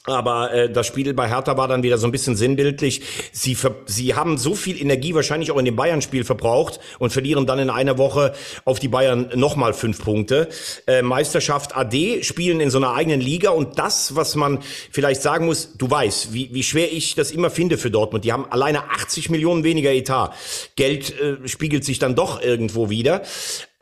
Aber 0.04 0.52
äh, 0.52 0.68
das 0.68 0.88
Spiel 0.88 1.14
bei 1.14 1.28
Hertha 1.28 1.56
war 1.56 1.68
dann 1.68 1.84
wieder 1.84 1.96
so 1.96 2.08
ein 2.08 2.12
bisschen 2.12 2.34
sinnbildlich. 2.34 3.02
Sie, 3.30 3.54
ver 3.54 3.76
sie 3.86 4.14
haben 4.14 4.36
so 4.36 4.56
viel 4.56 4.80
Energie 4.80 5.14
wahrscheinlich 5.14 5.52
auch 5.52 5.58
in 5.58 5.64
dem 5.64 5.76
Bayern-Spiel 5.76 6.24
verbraucht 6.24 6.80
und 6.98 7.12
verlieren 7.12 7.46
dann 7.46 7.60
in 7.60 7.70
einer 7.70 7.98
Woche 7.98 8.34
auf 8.64 8.80
die 8.80 8.88
Bayern 8.88 9.30
nochmal 9.36 9.74
fünf 9.74 10.02
Punkte. 10.02 10.48
Äh, 10.88 11.02
Meisterschaft 11.02 11.76
AD 11.76 12.24
spielen 12.24 12.60
in 12.60 12.70
so 12.70 12.78
einer 12.78 12.94
eigenen 12.94 13.20
Liga 13.20 13.50
und 13.50 13.78
das, 13.78 14.16
was 14.16 14.34
man 14.34 14.58
vielleicht 14.90 15.22
sagen 15.22 15.46
muss, 15.46 15.76
du 15.78 15.88
weißt, 15.88 16.32
wie, 16.32 16.52
wie 16.52 16.64
schwer 16.64 16.92
ich 16.92 17.14
das 17.14 17.30
immer 17.30 17.50
finde 17.50 17.78
für 17.78 17.92
Dortmund. 17.92 18.24
Die 18.24 18.32
haben 18.32 18.50
alleine 18.50 18.90
80 18.90 19.30
Millionen 19.30 19.62
weniger 19.62 19.92
Etat. 19.92 20.32
Geld 20.74 21.14
äh, 21.20 21.46
spiegelt 21.46 21.84
sich 21.84 22.00
dann 22.00 22.16
doch 22.16 22.42
irgendwo 22.42 22.90
wieder. 22.90 23.22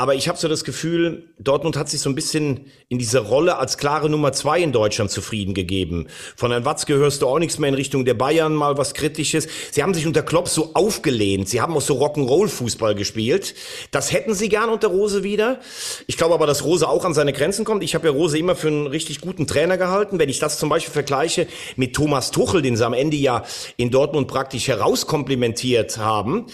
Aber 0.01 0.15
ich 0.15 0.29
habe 0.29 0.39
so 0.39 0.49
das 0.49 0.65
Gefühl, 0.65 1.25
Dortmund 1.39 1.77
hat 1.77 1.91
sich 1.91 2.01
so 2.01 2.09
ein 2.09 2.15
bisschen 2.15 2.71
in 2.89 2.99
diese 2.99 3.19
Rolle 3.19 3.59
als 3.59 3.77
klare 3.77 4.09
Nummer 4.09 4.33
zwei 4.33 4.59
in 4.63 4.73
Deutschland 4.73 5.11
zufrieden 5.11 5.53
gegeben. 5.53 6.07
Von 6.37 6.53
Herrn 6.53 6.65
Watzke 6.65 6.95
hörst 6.95 7.21
du 7.21 7.27
auch 7.27 7.39
nichts 7.39 7.59
mehr 7.59 7.69
in 7.69 7.75
Richtung 7.75 8.07
der 8.07 8.15
Bayern, 8.15 8.55
mal 8.55 8.79
was 8.79 8.95
Kritisches. 8.95 9.47
Sie 9.71 9.83
haben 9.83 9.93
sich 9.93 10.07
unter 10.07 10.23
Klopp 10.23 10.49
so 10.49 10.71
aufgelehnt. 10.73 11.51
Sie 11.51 11.61
haben 11.61 11.77
auch 11.77 11.83
so 11.83 12.03
Rock'n'Roll-Fußball 12.03 12.95
gespielt. 12.95 13.55
Das 13.91 14.11
hätten 14.11 14.33
sie 14.33 14.49
gern 14.49 14.71
unter 14.71 14.89
Rose 14.89 15.23
wieder. 15.23 15.61
Ich 16.07 16.17
glaube 16.17 16.33
aber, 16.33 16.47
dass 16.47 16.65
Rose 16.65 16.89
auch 16.89 17.05
an 17.05 17.13
seine 17.13 17.35
Grenzen 17.35 17.67
kommt. 17.67 17.85
Ich 17.85 17.95
habe 17.95 18.07
ja 18.07 18.15
Rose 18.15 18.39
immer 18.39 18.57
für 18.57 18.69
einen 18.69 18.87
richtig 18.87 19.21
guten 19.21 19.47
Trainer 19.47 19.77
gehalten. 19.77 20.19
Wenn 20.19 20.31
ich 20.31 20.39
das 20.39 20.59
zum 20.59 20.71
Beispiel 20.71 20.95
vergleiche 20.95 21.47
mit 21.77 21.95
Thomas 21.95 22.31
Tuchel, 22.31 22.63
den 22.63 22.75
sie 22.75 22.87
am 22.87 22.95
Ende 22.95 23.19
ja 23.19 23.45
in 23.77 23.91
Dortmund 23.91 24.29
praktisch 24.29 24.67
herauskomplimentiert 24.69 25.99
haben, 25.99 26.47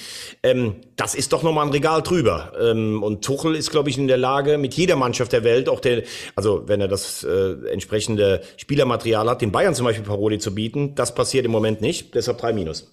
ähm, 0.42 0.74
das 0.96 1.14
ist 1.14 1.32
doch 1.32 1.44
nochmal 1.44 1.66
ein 1.66 1.72
Regal 1.72 2.02
drüber. 2.02 2.52
Ähm, 2.60 3.04
und 3.04 3.24
Tuchel 3.36 3.54
ist, 3.54 3.70
glaube 3.70 3.90
ich, 3.90 3.98
in 3.98 4.08
der 4.08 4.16
Lage, 4.16 4.58
mit 4.58 4.74
jeder 4.74 4.96
Mannschaft 4.96 5.32
der 5.32 5.44
Welt, 5.44 5.68
auch 5.68 5.80
der, 5.80 6.04
also 6.34 6.64
wenn 6.66 6.80
er 6.80 6.88
das 6.88 7.22
äh, 7.24 7.54
entsprechende 7.70 8.42
Spielermaterial 8.56 9.28
hat, 9.28 9.42
den 9.42 9.52
Bayern 9.52 9.74
zum 9.74 9.84
Beispiel 9.84 10.04
Paroli 10.04 10.38
zu 10.38 10.54
bieten. 10.54 10.94
Das 10.94 11.14
passiert 11.14 11.44
im 11.44 11.50
Moment 11.50 11.80
nicht. 11.80 12.14
Deshalb 12.14 12.38
drei 12.38 12.52
Minus. 12.52 12.92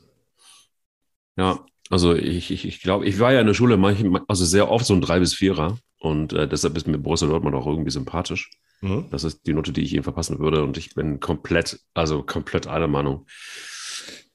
Ja, 1.38 1.66
also 1.90 2.14
ich, 2.14 2.52
ich, 2.52 2.66
ich 2.66 2.82
glaube, 2.82 3.06
ich 3.06 3.20
war 3.20 3.34
ja 3.34 3.42
in 3.42 3.48
der 3.48 3.54
Schule 3.54 3.78
manchmal, 3.78 4.22
also 4.28 4.46
sehr 4.46 4.70
oft 4.70 4.86
so 4.86 4.94
ein 4.94 5.02
drei 5.02 5.20
bis 5.20 5.34
vierer 5.34 5.78
und 6.00 6.34
äh, 6.34 6.48
deshalb 6.48 6.76
ist 6.78 6.88
mir 6.88 6.98
Borussia 6.98 7.28
Dortmund 7.28 7.56
auch 7.56 7.66
irgendwie 7.66 7.92
sympathisch. 7.92 8.52
Mhm. 8.82 9.06
Das 9.12 9.24
ist 9.24 9.48
die 9.48 9.54
Note, 9.54 9.72
die 9.72 9.82
ich 9.82 9.94
ihm 9.94 10.04
verpassen 10.04 10.40
würde 10.40 10.64
und 10.64 10.78
ich 10.78 10.94
bin 10.94 11.20
komplett, 11.20 11.80
also 11.94 12.22
komplett 12.24 12.68
einer 12.68 12.88
Meinung. 12.88 13.26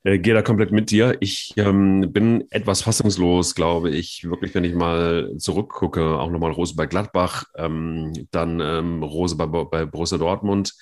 Äh, 0.05 0.19
gehe 0.19 0.35
da 0.35 0.43
komplett 0.43 0.71
mit 0.71 0.91
dir. 0.91 1.17
Ich 1.21 1.53
ähm, 1.57 2.13
bin 2.13 2.45
etwas 2.51 2.83
fassungslos, 2.83 3.55
glaube 3.55 3.91
ich, 3.91 4.25
wirklich, 4.25 4.55
wenn 4.55 4.65
ich 4.65 4.75
mal 4.75 5.35
zurückgucke, 5.39 6.19
auch 6.19 6.31
nochmal 6.31 6.53
Rose 6.53 6.75
bei 6.77 6.87
Gladbach, 6.87 7.45
ähm, 7.57 8.13
dann 8.31 8.61
ähm, 8.61 9.03
Rose 9.03 9.37
bei, 9.37 9.47
bei 9.47 9.85
Borussia 9.87 10.19
Dortmund. 10.19 10.75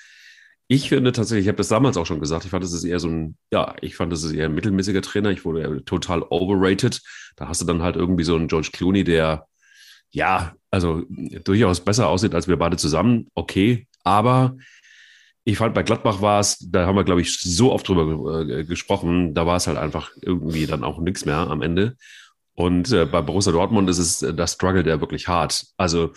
Ich 0.69 0.89
finde 0.89 1.13
tatsächlich, 1.13 1.45
ich 1.45 1.49
habe 1.49 1.59
das 1.59 1.69
damals 1.69 1.97
auch 1.97 2.07
schon 2.07 2.21
gesagt, 2.21 2.45
ich 2.45 2.51
fand, 2.51 2.65
das 2.65 2.73
ist 2.73 2.85
eher 2.85 2.99
so 2.99 3.09
ein, 3.09 3.37
ja, 3.53 3.75
ich 3.81 3.95
fand, 3.97 4.13
das 4.13 4.25
ist 4.25 4.33
eher 4.33 4.47
ein 4.47 4.55
mittelmäßiger 4.55 5.01
Trainer. 5.01 5.31
Ich 5.31 5.45
wurde 5.45 5.85
total 5.85 6.23
overrated. 6.23 7.01
Da 7.37 7.49
hast 7.49 7.63
du 7.63 7.67
dann 7.67 7.83
halt 7.83 7.97
irgendwie 7.97 8.25
so 8.25 8.35
einen 8.35 8.49
George 8.49 8.71
Clooney, 8.73 9.05
der, 9.05 9.47
ja, 10.11 10.55
also 10.71 11.05
durchaus 11.45 11.81
besser 11.81 12.09
aussieht 12.09 12.35
als 12.35 12.49
wir 12.49 12.57
beide 12.57 12.77
zusammen. 12.77 13.29
Okay, 13.35 13.87
aber 14.03 14.57
ich 15.49 15.59
fand, 15.59 15.75
bei 15.75 15.85
Gladbach 15.85 16.21
war 16.21 16.41
es, 16.41 16.59
da 16.59 16.87
haben 16.87 16.97
wir, 16.97 17.05
glaube 17.05 17.21
ich, 17.21 17.39
so 17.39 17.73
oft 17.73 17.87
drüber 17.87 18.41
äh, 18.41 18.65
gesprochen, 18.65 19.33
da 19.33 19.47
war 19.47 19.55
es 19.55 19.69
halt 19.69 19.79
einfach 19.79 20.11
irgendwie 20.21 20.67
dann 20.67 20.83
auch 20.83 20.99
nichts 20.99 21.25
mehr 21.25 21.37
am 21.37 21.63
Ende. 21.63 21.97
Und 22.55 22.91
äh, 22.91 23.07
bei 23.07 23.23
Borussia 23.23 23.53
Dortmund 23.53 23.89
ist 23.89 23.99
es, 23.99 24.23
äh, 24.23 24.35
das 24.35 24.55
Struggle 24.55 24.83
der 24.83 25.01
wirklich 25.01 25.29
hart. 25.29 25.67
Also 25.77 26.13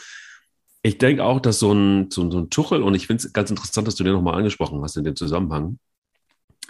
ich 0.82 0.98
denke 0.98 1.24
auch, 1.24 1.40
dass 1.40 1.60
so 1.60 1.72
ein, 1.72 2.10
so, 2.10 2.30
so 2.32 2.40
ein 2.40 2.50
Tuchel, 2.50 2.82
und 2.82 2.96
ich 2.96 3.06
finde 3.06 3.24
es 3.24 3.32
ganz 3.32 3.52
interessant, 3.52 3.88
dass 3.88 3.94
du 3.94 4.04
den 4.04 4.14
nochmal 4.14 4.34
angesprochen 4.34 4.82
hast 4.82 4.98
in 4.98 5.04
dem 5.04 5.16
Zusammenhang, 5.16 5.78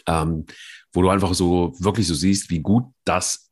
ähm, 0.05 0.45
wo 0.91 1.01
du 1.01 1.07
einfach 1.07 1.33
so 1.35 1.73
wirklich 1.79 2.07
so 2.07 2.13
siehst, 2.13 2.49
wie 2.49 2.59
gut 2.59 2.83
das 3.05 3.51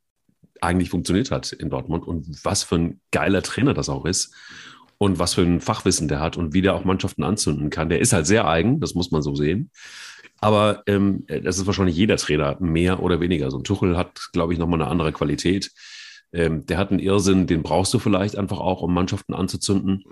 eigentlich 0.59 0.89
funktioniert 0.89 1.31
hat 1.31 1.53
in 1.53 1.69
Dortmund 1.69 2.05
und 2.05 2.43
was 2.43 2.63
für 2.63 2.75
ein 2.75 2.99
geiler 3.11 3.41
Trainer 3.41 3.73
das 3.73 3.87
auch 3.87 4.03
ist 4.03 4.35
und 4.97 5.19
was 5.19 5.35
für 5.35 5.41
ein 5.41 5.61
Fachwissen 5.61 6.07
der 6.07 6.19
hat 6.19 6.37
und 6.37 6.53
wie 6.53 6.61
der 6.61 6.75
auch 6.75 6.85
Mannschaften 6.85 7.23
anzünden 7.23 7.69
kann. 7.69 7.89
Der 7.89 7.99
ist 7.99 8.13
halt 8.13 8.25
sehr 8.25 8.47
eigen, 8.47 8.79
das 8.79 8.95
muss 8.95 9.11
man 9.11 9.21
so 9.21 9.35
sehen. 9.35 9.71
Aber 10.39 10.83
ähm, 10.87 11.25
das 11.27 11.57
ist 11.57 11.65
wahrscheinlich 11.65 11.95
jeder 11.95 12.17
Trainer 12.17 12.57
mehr 12.59 13.01
oder 13.01 13.19
weniger. 13.19 13.49
So 13.49 13.57
ein 13.57 13.63
Tuchel 13.63 13.97
hat, 13.97 14.29
glaube 14.33 14.53
ich, 14.53 14.59
nochmal 14.59 14.81
eine 14.81 14.89
andere 14.89 15.11
Qualität. 15.11 15.71
Ähm, 16.31 16.65
der 16.65 16.77
hat 16.77 16.91
einen 16.91 16.99
Irrsinn, 16.99 17.47
den 17.47 17.63
brauchst 17.63 17.93
du 17.93 17.99
vielleicht 17.99 18.35
einfach 18.35 18.59
auch, 18.59 18.81
um 18.81 18.93
Mannschaften 18.93 19.33
anzuzünden. 19.33 20.03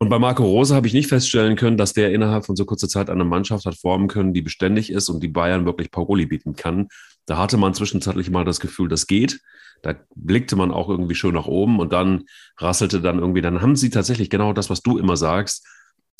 Und 0.00 0.10
bei 0.10 0.18
Marco 0.20 0.44
Rose 0.44 0.74
habe 0.76 0.86
ich 0.86 0.92
nicht 0.94 1.08
feststellen 1.08 1.56
können, 1.56 1.76
dass 1.76 1.92
der 1.92 2.12
innerhalb 2.12 2.46
von 2.46 2.54
so 2.54 2.64
kurzer 2.64 2.88
Zeit 2.88 3.10
eine 3.10 3.24
Mannschaft 3.24 3.66
hat 3.66 3.74
formen 3.76 4.06
können, 4.06 4.32
die 4.32 4.42
beständig 4.42 4.90
ist 4.90 5.08
und 5.08 5.20
die 5.20 5.28
Bayern 5.28 5.66
wirklich 5.66 5.90
Paroli 5.90 6.26
bieten 6.26 6.54
kann. 6.54 6.88
Da 7.28 7.36
hatte 7.36 7.58
man 7.58 7.74
zwischenzeitlich 7.74 8.30
mal 8.30 8.44
das 8.44 8.58
Gefühl, 8.58 8.88
das 8.88 9.06
geht. 9.06 9.40
Da 9.82 9.94
blickte 10.14 10.56
man 10.56 10.72
auch 10.72 10.88
irgendwie 10.88 11.14
schön 11.14 11.34
nach 11.34 11.46
oben 11.46 11.78
und 11.78 11.92
dann 11.92 12.24
rasselte 12.56 13.00
dann 13.00 13.18
irgendwie, 13.18 13.42
dann 13.42 13.60
haben 13.60 13.76
sie 13.76 13.90
tatsächlich 13.90 14.30
genau 14.30 14.52
das, 14.52 14.70
was 14.70 14.82
du 14.82 14.98
immer 14.98 15.16
sagst. 15.16 15.66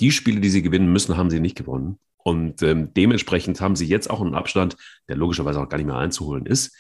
Die 0.01 0.13
Spiele, 0.13 0.41
die 0.41 0.51
sie 0.51 0.63
gewinnen 0.63 0.93
müssen, 0.93 1.17
haben 1.17 1.31
sie 1.31 1.41
nicht 1.41 1.57
gewonnen. 1.57 1.99
Und 2.19 2.63
ähm, 2.63 2.93
dementsprechend 2.93 3.61
haben 3.61 3.75
sie 3.75 3.87
jetzt 3.87 4.11
auch 4.11 4.21
einen 4.21 4.35
Abstand, 4.35 4.77
der 5.09 5.17
logischerweise 5.17 5.61
auch 5.61 5.69
gar 5.69 5.79
nicht 5.79 5.87
mehr 5.87 5.97
einzuholen 5.97 6.45
ist. 6.45 6.77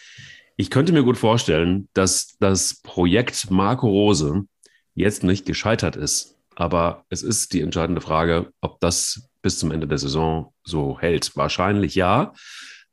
Ich 0.57 0.71
könnte 0.71 0.93
mir 0.93 1.05
gut 1.05 1.17
vorstellen, 1.17 1.89
dass 1.95 2.37
das 2.39 2.83
Projekt 2.83 3.51
Marco 3.51 3.89
Rose 3.89 4.45
jetzt 4.95 5.25
nicht 5.25 5.47
gescheitert 5.47 5.97
ist. 5.97 6.37
Aber 6.55 7.07
es 7.09 7.23
ist 7.23 7.55
die 7.55 7.63
entscheidende 7.63 8.03
Frage, 8.03 8.53
ob 8.61 8.79
das 8.81 9.31
bis 9.41 9.59
zum 9.59 9.71
Ende 9.71 9.89
der 9.89 9.99
Saison 9.99 10.53
so 10.65 10.99
hält. 11.01 11.35
Wahrscheinlich 11.35 11.95
ja, 11.95 12.35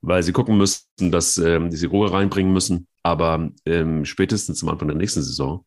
weil 0.05 0.24
sie 0.24 0.31
gucken 0.31 0.57
müssten, 0.57 1.12
dass 1.12 1.38
ähm, 1.38 1.71
sie 1.71 1.88
Ruhe 1.88 2.12
reinbringen 2.12 2.53
müssen. 2.53 2.88
Aber 3.03 3.50
ähm, 3.65 4.05
spätestens 4.05 4.62
am 4.63 4.69
Anfang 4.69 4.88
der 4.88 4.97
nächsten 4.97 5.21
Saison 5.21 5.65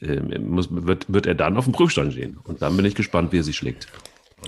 ähm, 0.00 0.50
muss, 0.50 0.68
wird, 0.70 1.12
wird 1.12 1.26
er 1.26 1.34
dann 1.34 1.56
auf 1.56 1.64
dem 1.64 1.72
Prüfstand 1.72 2.14
stehen. 2.14 2.38
Und 2.38 2.62
dann 2.62 2.76
bin 2.76 2.86
ich 2.86 2.94
gespannt, 2.94 3.32
wie 3.32 3.38
er 3.38 3.44
sich 3.44 3.56
schlägt. 3.56 3.86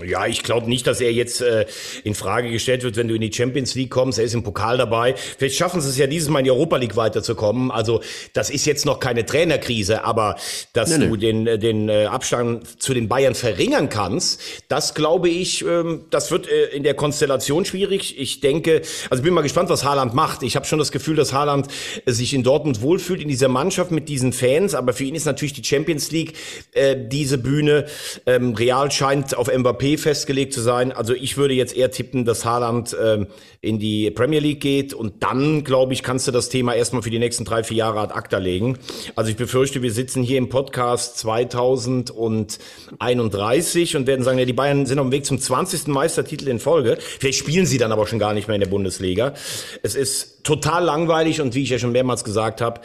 Ja, 0.04 0.26
ich 0.26 0.42
glaube 0.42 0.68
nicht, 0.68 0.86
dass 0.86 1.00
er 1.00 1.12
jetzt 1.12 1.40
äh, 1.40 1.64
in 2.04 2.14
Frage 2.14 2.50
gestellt 2.50 2.82
wird, 2.82 2.96
wenn 2.96 3.08
du 3.08 3.14
in 3.14 3.22
die 3.22 3.32
Champions 3.32 3.74
League 3.74 3.90
kommst. 3.90 4.18
Er 4.18 4.24
ist 4.26 4.34
im 4.34 4.42
Pokal 4.42 4.76
dabei. 4.76 5.14
Vielleicht 5.16 5.56
schaffen 5.56 5.80
sie 5.80 5.88
es 5.88 5.96
ja 5.96 6.06
dieses 6.06 6.28
Mal 6.28 6.40
in 6.40 6.44
die 6.44 6.50
Europa 6.50 6.76
League 6.76 6.94
weiterzukommen. 6.94 7.70
Also 7.70 8.02
das 8.34 8.50
ist 8.50 8.66
jetzt 8.66 8.84
noch 8.84 9.00
keine 9.00 9.24
Trainerkrise, 9.24 10.04
aber 10.04 10.36
dass 10.74 10.90
nee, 10.90 11.06
du 11.06 11.12
nee. 11.12 11.16
den, 11.16 11.46
äh, 11.46 11.58
den 11.58 11.88
äh, 11.88 12.04
Abstand 12.04 12.82
zu 12.82 12.92
den 12.92 13.08
Bayern 13.08 13.34
verringern 13.34 13.88
kannst, 13.88 14.42
das 14.68 14.94
glaube 14.94 15.30
ich, 15.30 15.64
ähm, 15.64 16.04
das 16.10 16.30
wird 16.30 16.48
äh, 16.48 16.66
in 16.66 16.82
der 16.82 16.94
Konstellation 16.94 17.64
schwierig. 17.64 18.20
Ich 18.20 18.40
denke, 18.40 18.82
also 19.08 19.22
bin 19.22 19.32
mal 19.32 19.40
gespannt, 19.40 19.70
was 19.70 19.84
Haaland 19.84 20.12
macht. 20.12 20.42
Ich 20.42 20.54
habe 20.54 20.66
schon 20.66 20.78
das 20.78 20.92
Gefühl, 20.92 21.16
dass 21.16 21.32
Haaland 21.32 21.66
äh, 22.04 22.12
sich 22.12 22.34
in 22.34 22.42
Dortmund 22.42 22.82
wohlfühlt, 22.82 23.22
in 23.22 23.28
dieser 23.28 23.48
Mannschaft 23.48 23.90
mit 23.90 24.10
diesen 24.10 24.34
Fans. 24.34 24.74
Aber 24.74 24.92
für 24.92 25.04
ihn 25.04 25.14
ist 25.14 25.24
natürlich 25.24 25.54
die 25.54 25.64
Champions 25.64 26.10
League 26.10 26.34
äh, 26.72 26.94
diese 26.94 27.38
Bühne. 27.38 27.86
Ähm, 28.26 28.54
Real 28.54 28.92
scheint 28.92 29.34
auf 29.34 29.48
Mbappé 29.48 29.77
festgelegt 29.78 30.52
zu 30.52 30.60
sein. 30.60 30.92
Also 30.92 31.14
ich 31.14 31.36
würde 31.36 31.54
jetzt 31.54 31.76
eher 31.76 31.90
tippen, 31.90 32.24
dass 32.24 32.44
Haaland 32.44 32.96
ähm, 33.02 33.26
in 33.60 33.78
die 33.78 34.10
Premier 34.10 34.40
League 34.40 34.60
geht 34.60 34.94
und 34.94 35.22
dann, 35.22 35.64
glaube 35.64 35.92
ich, 35.92 36.02
kannst 36.02 36.26
du 36.28 36.32
das 36.32 36.48
Thema 36.48 36.74
erstmal 36.74 37.02
für 37.02 37.10
die 37.10 37.18
nächsten 37.18 37.44
drei, 37.44 37.64
vier 37.64 37.78
Jahre 37.78 38.00
ad 38.00 38.14
acta 38.14 38.38
legen. 38.38 38.78
Also 39.16 39.30
ich 39.30 39.36
befürchte, 39.36 39.82
wir 39.82 39.92
sitzen 39.92 40.22
hier 40.22 40.38
im 40.38 40.48
Podcast 40.48 41.18
2031 41.18 43.96
und 43.96 44.06
werden 44.06 44.24
sagen, 44.24 44.38
ja, 44.38 44.44
die 44.44 44.52
Bayern 44.52 44.86
sind 44.86 44.98
auf 44.98 45.06
dem 45.06 45.12
Weg 45.12 45.24
zum 45.24 45.38
20. 45.38 45.86
Meistertitel 45.88 46.48
in 46.48 46.58
Folge. 46.58 46.98
Vielleicht 47.00 47.38
spielen 47.38 47.66
sie 47.66 47.78
dann 47.78 47.92
aber 47.92 48.06
schon 48.06 48.18
gar 48.18 48.34
nicht 48.34 48.48
mehr 48.48 48.56
in 48.56 48.60
der 48.60 48.68
Bundesliga. 48.68 49.34
Es 49.82 49.94
ist 49.94 50.44
total 50.44 50.84
langweilig 50.84 51.40
und 51.40 51.54
wie 51.54 51.62
ich 51.62 51.70
ja 51.70 51.78
schon 51.78 51.92
mehrmals 51.92 52.24
gesagt 52.24 52.60
habe, 52.60 52.82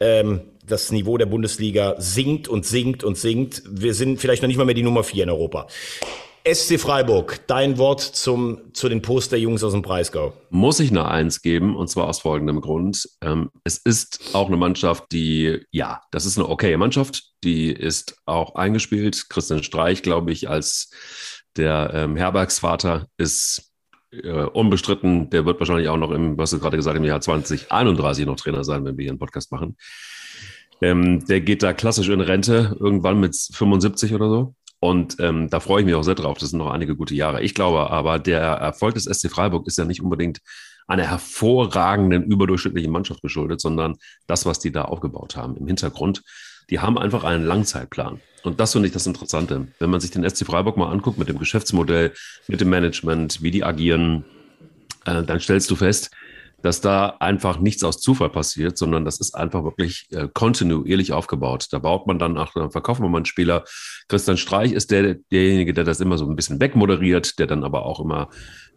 ähm, 0.00 0.40
das 0.66 0.90
Niveau 0.90 1.16
der 1.16 1.26
Bundesliga 1.26 1.94
sinkt 1.98 2.48
und 2.48 2.66
sinkt 2.66 3.04
und 3.04 3.16
sinkt. 3.16 3.62
Wir 3.68 3.94
sind 3.94 4.20
vielleicht 4.20 4.42
noch 4.42 4.48
nicht 4.48 4.56
mal 4.56 4.64
mehr 4.64 4.74
die 4.74 4.82
Nummer 4.82 5.04
vier 5.04 5.24
in 5.24 5.30
Europa. 5.30 5.66
SC 6.46 6.78
Freiburg, 6.78 7.40
dein 7.48 7.76
Wort 7.76 8.00
zum, 8.00 8.72
zu 8.72 8.88
den 8.88 9.02
Posterjungs 9.02 9.64
aus 9.64 9.72
dem 9.72 9.82
Breisgau. 9.82 10.32
Muss 10.50 10.78
ich 10.78 10.92
eine 10.92 11.08
Eins 11.08 11.42
geben, 11.42 11.74
und 11.74 11.88
zwar 11.88 12.06
aus 12.06 12.20
folgendem 12.20 12.60
Grund. 12.60 13.08
Ähm, 13.20 13.50
es 13.64 13.78
ist 13.78 14.30
auch 14.32 14.46
eine 14.46 14.56
Mannschaft, 14.56 15.10
die, 15.10 15.60
ja, 15.72 16.02
das 16.12 16.24
ist 16.24 16.38
eine 16.38 16.48
okaye 16.48 16.76
Mannschaft, 16.76 17.32
die 17.42 17.72
ist 17.72 18.16
auch 18.26 18.54
eingespielt. 18.54 19.28
Christian 19.28 19.64
Streich, 19.64 20.02
glaube 20.02 20.30
ich, 20.30 20.48
als 20.48 20.90
der 21.56 21.90
ähm, 21.92 22.14
Herbergsvater 22.14 23.08
ist 23.18 23.72
äh, 24.12 24.30
unbestritten. 24.30 25.30
Der 25.30 25.46
wird 25.46 25.58
wahrscheinlich 25.58 25.88
auch 25.88 25.96
noch 25.96 26.12
im, 26.12 26.38
was 26.38 26.50
du 26.50 26.60
gerade 26.60 26.76
gesagt, 26.76 26.96
im 26.96 27.02
Jahr 27.02 27.20
2031 27.20 28.24
noch 28.24 28.36
Trainer 28.36 28.62
sein, 28.62 28.84
wenn 28.84 28.96
wir 28.96 29.02
hier 29.02 29.10
einen 29.10 29.18
Podcast 29.18 29.50
machen. 29.50 29.76
Ähm, 30.80 31.26
der 31.26 31.40
geht 31.40 31.64
da 31.64 31.72
klassisch 31.72 32.08
in 32.08 32.20
Rente, 32.20 32.76
irgendwann 32.78 33.18
mit 33.18 33.34
75 33.34 34.14
oder 34.14 34.28
so. 34.28 34.54
Und 34.80 35.16
ähm, 35.20 35.48
da 35.48 35.60
freue 35.60 35.80
ich 35.80 35.86
mich 35.86 35.94
auch 35.94 36.02
sehr 36.02 36.14
drauf. 36.14 36.38
Das 36.38 36.50
sind 36.50 36.58
noch 36.58 36.70
einige 36.70 36.96
gute 36.96 37.14
Jahre. 37.14 37.42
Ich 37.42 37.54
glaube 37.54 37.90
aber, 37.90 38.18
der 38.18 38.40
Erfolg 38.40 38.94
des 38.94 39.04
SC 39.04 39.30
Freiburg 39.30 39.66
ist 39.66 39.78
ja 39.78 39.84
nicht 39.84 40.02
unbedingt 40.02 40.40
einer 40.86 41.04
hervorragenden, 41.04 42.24
überdurchschnittlichen 42.24 42.92
Mannschaft 42.92 43.22
geschuldet, 43.22 43.60
sondern 43.60 43.96
das, 44.26 44.46
was 44.46 44.58
die 44.58 44.70
da 44.70 44.82
aufgebaut 44.82 45.36
haben 45.36 45.56
im 45.56 45.66
Hintergrund. 45.66 46.22
Die 46.70 46.80
haben 46.80 46.98
einfach 46.98 47.24
einen 47.24 47.44
Langzeitplan. 47.44 48.20
Und 48.42 48.60
das 48.60 48.72
finde 48.72 48.88
ich 48.88 48.94
das 48.94 49.06
Interessante. 49.06 49.68
Wenn 49.78 49.90
man 49.90 50.00
sich 50.00 50.10
den 50.10 50.28
SC 50.28 50.46
Freiburg 50.46 50.76
mal 50.76 50.90
anguckt 50.90 51.18
mit 51.18 51.28
dem 51.28 51.38
Geschäftsmodell, 51.38 52.12
mit 52.46 52.60
dem 52.60 52.70
Management, 52.70 53.42
wie 53.42 53.50
die 53.50 53.64
agieren, 53.64 54.24
äh, 55.04 55.22
dann 55.22 55.40
stellst 55.40 55.70
du 55.70 55.76
fest, 55.76 56.10
dass 56.66 56.80
da 56.80 57.16
einfach 57.20 57.60
nichts 57.60 57.84
aus 57.84 58.00
Zufall 58.00 58.28
passiert, 58.28 58.76
sondern 58.76 59.04
das 59.04 59.20
ist 59.20 59.36
einfach 59.36 59.62
wirklich 59.62 60.08
äh, 60.10 60.26
kontinuierlich 60.34 61.12
aufgebaut. 61.12 61.68
Da 61.70 61.78
baut 61.78 62.08
man 62.08 62.18
dann 62.18 62.36
auch, 62.36 62.52
dann 62.54 62.72
verkauft 62.72 63.00
man 63.00 63.14
einen 63.14 63.24
Spieler. 63.24 63.62
Christian 64.08 64.36
Streich 64.36 64.72
ist 64.72 64.90
der, 64.90 65.14
derjenige, 65.30 65.72
der 65.72 65.84
das 65.84 66.00
immer 66.00 66.18
so 66.18 66.28
ein 66.28 66.34
bisschen 66.34 66.58
wegmoderiert, 66.60 67.38
der 67.38 67.46
dann 67.46 67.62
aber 67.62 67.86
auch 67.86 68.00
immer 68.00 68.30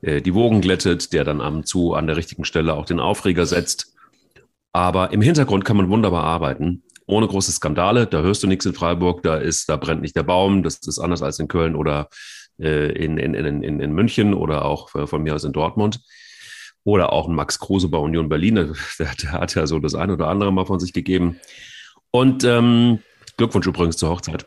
äh, 0.04 0.22
die 0.22 0.36
Wogen 0.36 0.62
glättet, 0.62 1.14
der 1.14 1.24
dann 1.24 1.42
am 1.42 1.66
zu 1.66 1.96
an 1.96 2.06
der 2.06 2.16
richtigen 2.16 2.46
Stelle 2.46 2.76
auch 2.76 2.86
den 2.86 3.00
Aufreger 3.00 3.48
setzt. 3.48 3.96
Aber 4.72 5.12
im 5.12 5.22
Hintergrund 5.22 5.66
kann 5.66 5.78
man 5.78 5.90
wunderbar 5.90 6.26
arbeiten, 6.26 6.84
ohne 7.08 7.28
große 7.28 7.52
Skandale. 7.52 8.06
Da 8.06 8.22
hörst 8.22 8.44
du 8.44 8.48
nichts 8.48 8.68
in 8.68 8.76
Freiburg, 8.76 9.24
da 9.24 9.38
ist, 9.38 9.68
da 9.68 9.78
brennt 9.78 10.04
nicht 10.04 10.16
der 10.16 10.22
Baum. 10.22 10.62
Das 10.62 10.78
ist 10.86 11.00
anders 11.00 11.24
als 11.24 11.40
in 11.40 11.48
Köln 11.48 11.76
oder 11.76 12.08
äh, 12.60 12.92
in, 12.92 13.18
in, 13.18 13.34
in, 13.34 13.80
in 13.80 13.94
München 13.94 14.36
oder 14.36 14.66
auch 14.66 14.94
äh, 14.94 15.08
von 15.08 15.24
mir 15.24 15.34
aus 15.34 15.44
in 15.44 15.54
Dortmund. 15.54 16.02
Oder 16.84 17.12
auch 17.12 17.28
ein 17.28 17.36
Max 17.36 17.60
Kruse 17.60 17.90
bei 17.90 17.98
Union 17.98 18.30
Berlin, 18.30 18.56
der, 18.56 18.76
der, 19.22 19.32
hat 19.34 19.56
ja 19.56 19.68
so 19.68 19.80
das 19.80 19.96
eine 19.96 20.14
oder 20.14 20.28
andere 20.28 20.52
mal 20.52 20.66
von 20.66 20.80
sich 20.80 20.94
gegeben. 20.94 21.40
Und 22.12 22.44
ähm, 22.44 23.00
Glückwunsch 23.38 23.68
übrigens 23.68 23.98
zur 23.98 24.10
Hochzeit. 24.10 24.46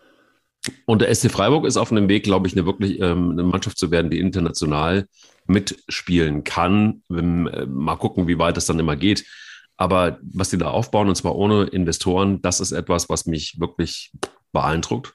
Und 0.86 1.02
der 1.02 1.12
SC 1.12 1.30
Freiburg 1.30 1.66
ist 1.66 1.76
auf 1.76 1.90
einem 1.90 2.08
Weg, 2.08 2.24
glaube 2.24 2.46
ich, 2.46 2.54
eine 2.54 2.66
wirklich 2.66 3.00
ähm, 3.00 3.32
eine 3.32 3.42
Mannschaft 3.42 3.78
zu 3.78 3.90
werden, 3.90 4.10
die 4.10 4.20
international 4.20 5.08
mitspielen 5.46 6.44
kann. 6.44 7.02
Ähm, 7.10 7.50
mal 7.68 7.96
gucken, 7.96 8.28
wie 8.28 8.38
weit 8.38 8.56
das 8.56 8.66
dann 8.66 8.78
immer 8.78 8.96
geht. 8.96 9.24
Aber 9.76 10.18
was 10.22 10.50
die 10.50 10.58
da 10.58 10.68
aufbauen, 10.68 11.08
und 11.08 11.16
zwar 11.16 11.34
ohne 11.34 11.64
Investoren, 11.64 12.40
das 12.42 12.60
ist 12.60 12.72
etwas, 12.72 13.08
was 13.08 13.26
mich 13.26 13.58
wirklich 13.58 14.12
beeindruckt. 14.52 15.14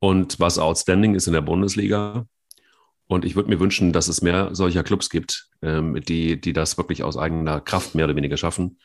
Und 0.00 0.38
was 0.38 0.58
outstanding 0.58 1.14
ist 1.14 1.26
in 1.26 1.32
der 1.32 1.40
Bundesliga. 1.40 2.26
Und 3.08 3.24
ich 3.24 3.34
würde 3.34 3.48
mir 3.48 3.58
wünschen, 3.58 3.92
dass 3.92 4.06
es 4.06 4.22
mehr 4.22 4.54
solcher 4.54 4.84
Clubs 4.84 5.10
gibt, 5.10 5.48
ähm, 5.62 6.00
die, 6.00 6.40
die 6.40 6.52
das 6.52 6.76
wirklich 6.76 7.02
aus 7.02 7.16
eigener 7.16 7.60
Kraft 7.60 7.94
mehr 7.94 8.04
oder 8.04 8.16
weniger 8.16 8.36
schaffen. 8.36 8.78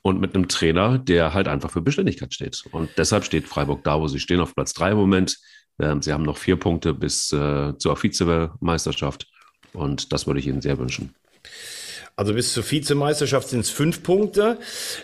Und 0.00 0.20
mit 0.20 0.34
einem 0.34 0.48
Trainer, 0.48 0.98
der 0.98 1.32
halt 1.32 1.46
einfach 1.46 1.70
für 1.70 1.82
Beständigkeit 1.82 2.34
steht. 2.34 2.64
Und 2.72 2.90
deshalb 2.96 3.24
steht 3.24 3.46
Freiburg 3.46 3.84
da, 3.84 4.00
wo 4.00 4.08
sie 4.08 4.18
stehen, 4.18 4.40
auf 4.40 4.54
Platz 4.54 4.72
drei 4.72 4.90
im 4.90 4.96
Moment. 4.96 5.38
Ähm, 5.78 6.02
sie 6.02 6.12
haben 6.12 6.24
noch 6.24 6.38
vier 6.38 6.56
Punkte 6.56 6.92
bis 6.94 7.30
äh, 7.32 7.76
zur 7.78 8.02
Vizemeisterschaft. 8.02 9.28
Und 9.72 10.12
das 10.12 10.26
würde 10.26 10.40
ich 10.40 10.46
Ihnen 10.46 10.60
sehr 10.60 10.78
wünschen. 10.78 11.14
Also 12.14 12.34
bis 12.34 12.52
zur 12.52 12.70
Vizemeisterschaft 12.70 13.48
sind 13.48 13.60
es 13.60 13.70
fünf 13.70 14.02
Punkte. 14.02 14.58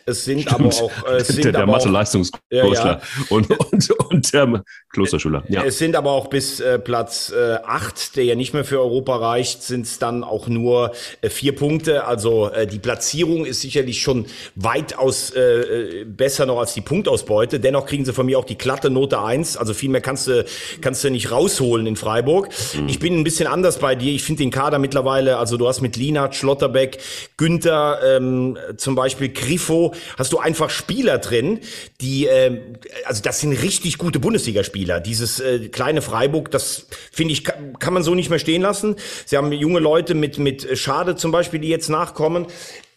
Es 0.04 0.24
sind 0.26 0.42
Stimmt. 0.42 0.60
aber 0.60 0.68
auch 0.68 1.08
äh, 1.08 1.16
es 1.16 1.28
sind 1.28 1.44
der, 1.44 1.52
der 1.52 1.66
Mathe-Leistungskurs 1.66 2.42
ja, 2.50 2.72
ja. 2.72 3.00
und, 3.30 3.50
und, 3.50 3.90
und 4.10 4.32
der 4.32 4.62
Klosterschüler. 4.92 5.42
Ja. 5.48 5.64
Es 5.64 5.78
sind 5.78 5.96
aber 5.96 6.12
auch 6.12 6.28
bis 6.28 6.60
äh, 6.60 6.78
Platz 6.78 7.32
äh, 7.34 7.56
acht, 7.64 8.16
der 8.16 8.24
ja 8.24 8.34
nicht 8.34 8.52
mehr 8.52 8.64
für 8.64 8.78
Europa 8.78 9.16
reicht, 9.16 9.62
sind 9.62 9.86
es 9.86 9.98
dann 9.98 10.22
auch 10.22 10.48
nur 10.48 10.92
äh, 11.22 11.30
vier 11.30 11.56
Punkte. 11.56 12.04
Also 12.04 12.50
äh, 12.50 12.66
die 12.66 12.78
Platzierung 12.78 13.46
ist 13.46 13.62
sicherlich 13.62 14.02
schon 14.02 14.26
weitaus 14.54 15.30
äh, 15.30 15.40
äh, 15.40 16.04
besser 16.04 16.44
noch 16.44 16.58
als 16.58 16.74
die 16.74 16.82
Punktausbeute. 16.82 17.58
Dennoch 17.58 17.86
kriegen 17.86 18.04
sie 18.04 18.12
von 18.12 18.26
mir 18.26 18.38
auch 18.38 18.44
die 18.44 18.58
glatte 18.58 18.90
Note 18.90 19.20
eins. 19.20 19.56
Also 19.56 19.72
viel 19.72 19.88
mehr 19.88 20.02
kannst 20.02 20.26
du 20.26 20.44
kannst 20.82 21.04
du 21.04 21.10
nicht 21.10 21.30
rausholen 21.30 21.86
in 21.86 21.96
Freiburg. 21.96 22.50
Mhm. 22.74 22.88
Ich 22.88 22.98
bin 22.98 23.18
ein 23.18 23.24
bisschen 23.24 23.46
anders 23.46 23.78
bei 23.78 23.94
dir. 23.94 24.12
Ich 24.12 24.22
finde 24.24 24.42
den 24.42 24.50
Kader 24.50 24.78
mittlerweile, 24.78 25.38
also 25.38 25.56
du 25.56 25.66
hast 25.66 25.80
mit 25.80 25.96
Lina, 25.96 26.30
Schlotterbeck, 26.32 26.97
Günther, 27.36 28.00
ähm, 28.04 28.58
zum 28.76 28.94
Beispiel 28.94 29.30
Griffo, 29.30 29.94
hast 30.16 30.32
du 30.32 30.38
einfach 30.38 30.70
Spieler 30.70 31.18
drin, 31.18 31.60
die, 32.00 32.26
äh, 32.26 32.60
also 33.04 33.22
das 33.22 33.40
sind 33.40 33.52
richtig 33.52 33.98
gute 33.98 34.20
Bundesligaspieler. 34.20 35.00
Dieses 35.00 35.40
äh, 35.40 35.68
kleine 35.68 36.02
Freiburg, 36.02 36.50
das 36.50 36.86
finde 37.12 37.32
ich, 37.32 37.44
kann, 37.44 37.78
kann 37.78 37.94
man 37.94 38.02
so 38.02 38.14
nicht 38.14 38.30
mehr 38.30 38.38
stehen 38.38 38.62
lassen. 38.62 38.96
Sie 39.26 39.36
haben 39.36 39.52
junge 39.52 39.80
Leute 39.80 40.14
mit, 40.14 40.38
mit 40.38 40.78
Schade 40.78 41.16
zum 41.16 41.32
Beispiel, 41.32 41.60
die 41.60 41.68
jetzt 41.68 41.88
nachkommen. 41.88 42.46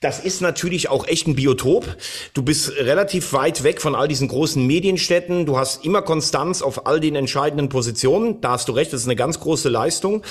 Das 0.01 0.19
ist 0.19 0.41
natürlich 0.41 0.89
auch 0.89 1.07
echt 1.07 1.27
ein 1.27 1.35
Biotop. 1.35 1.85
Du 2.33 2.41
bist 2.41 2.75
relativ 2.75 3.33
weit 3.33 3.61
weg 3.61 3.79
von 3.79 3.93
all 3.93 4.07
diesen 4.07 4.27
großen 4.27 4.65
Medienstädten. 4.65 5.45
Du 5.45 5.59
hast 5.59 5.85
immer 5.85 6.01
Konstanz 6.01 6.63
auf 6.63 6.87
all 6.87 6.99
den 6.99 7.15
entscheidenden 7.15 7.69
Positionen. 7.69 8.41
Da 8.41 8.53
hast 8.53 8.67
du 8.67 8.71
recht, 8.71 8.91
das 8.93 9.01
ist 9.01 9.07
eine 9.07 9.15
ganz 9.15 9.39
große 9.39 9.69
Leistung. 9.69 10.23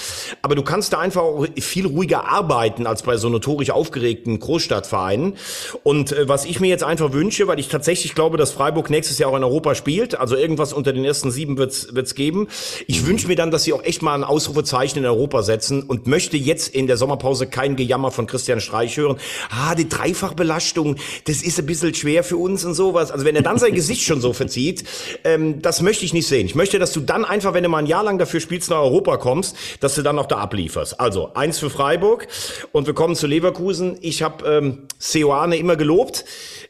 Aber 0.43 0.57
du 0.57 0.65
kannst 0.65 0.93
da 0.93 0.99
einfach 0.99 1.23
auch 1.23 1.47
viel 1.61 1.87
ruhiger 1.87 2.29
arbeiten 2.29 2.85
als 2.85 3.05
bei 3.05 3.17
so 3.17 3.29
notorisch 3.29 3.71
aufgeregten 3.71 4.41
Großstadtvereinen. 4.41 5.37
Und 5.85 6.11
äh, 6.11 6.29
was 6.29 6.47
ich 6.47 6.59
mir 6.59 6.67
jetzt 6.67 6.83
einfach 6.83 7.13
wünsche, 7.13 7.47
weil 7.47 7.61
ich 7.61 7.69
tatsächlich 7.69 8.17
glaube, 8.17 8.39
dass 8.39 8.51
Freiburg 8.51 8.91
nächstes 8.91 9.19
Jahr 9.19 9.31
auch 9.31 9.37
in 9.37 9.45
Europa 9.45 9.77
spielt, 9.77 10.19
also 10.19 10.35
irgendwas 10.35 10.73
unter 10.73 10.93
den 10.93 11.05
ersten 11.05 11.31
sieben 11.31 11.59
wird's 11.59 11.95
wird's 11.95 12.17
geben. 12.17 12.49
Ich 12.89 13.03
mhm. 13.03 13.07
wünsche 13.07 13.29
mir 13.29 13.37
dann, 13.37 13.53
dass 13.53 13.63
sie 13.63 13.73
auch 13.73 13.85
echt 13.85 14.03
mal 14.03 14.17
ein 14.17 14.25
Ausrufezeichen 14.25 14.99
in 14.99 15.07
Europa 15.07 15.43
setzen 15.45 15.85
und 15.85 16.09
möchte 16.09 16.37
jetzt 16.37 16.75
in 16.75 16.89
der 16.89 16.97
Sommerpause 16.97 17.47
kein 17.47 17.77
Gejammer 17.77 18.11
von 18.11 18.27
Christian 18.27 18.61
Streich 18.61 18.97
hören 18.97 19.21
ah, 19.61 19.75
die 19.75 19.89
Dreifachbelastung, 19.89 20.97
das 21.27 21.43
ist 21.43 21.59
ein 21.59 21.67
bisschen 21.67 21.95
schwer 21.95 22.25
für 22.25 22.37
uns 22.37 22.65
und 22.65 22.75
sowas. 22.75 23.11
Also 23.11 23.25
wenn 23.25 23.37
er 23.37 23.43
dann 23.43 23.59
sein 23.59 23.75
Gesicht 23.75 24.03
schon 24.03 24.21
so 24.21 24.33
verzieht, 24.33 24.85
ähm, 25.25 25.61
das 25.63 25.83
möchte 25.83 26.05
ich 26.05 26.13
nicht 26.13 26.27
sehen. 26.27 26.47
Ich 26.47 26.55
möchte, 26.55 26.79
dass 26.79 26.93
du 26.93 27.01
dann 27.01 27.25
einfach, 27.25 27.55
wenn 27.55 27.63
du 27.63 27.69
mal 27.69 27.79
ein 27.79 27.87
Jahr 27.87 28.03
lang 28.03 28.19
dafür 28.19 28.41
spielst, 28.41 28.71
nach 28.71 28.79
Europa 28.79 29.17
kommst, 29.19 29.57
dass 29.81 29.95
du 29.95 30.03
dann 30.03 30.19
auch 30.19 30.27
da 30.27 30.39
ablieferst. 30.39 30.99
Also 31.01 31.35
eins 31.35 31.59
für 31.59 31.71
Freiburg 31.71 32.27
und 32.73 32.87
wir 32.87 32.95
kommen 32.95 33.15
zu 33.15 33.27
Leverkusen. 33.27 33.99
Ich 34.01 34.23
habe 34.23 34.47
ähm, 34.47 34.79
Seoane 34.99 35.57
immer 35.57 35.77
gelobt. 35.77 36.25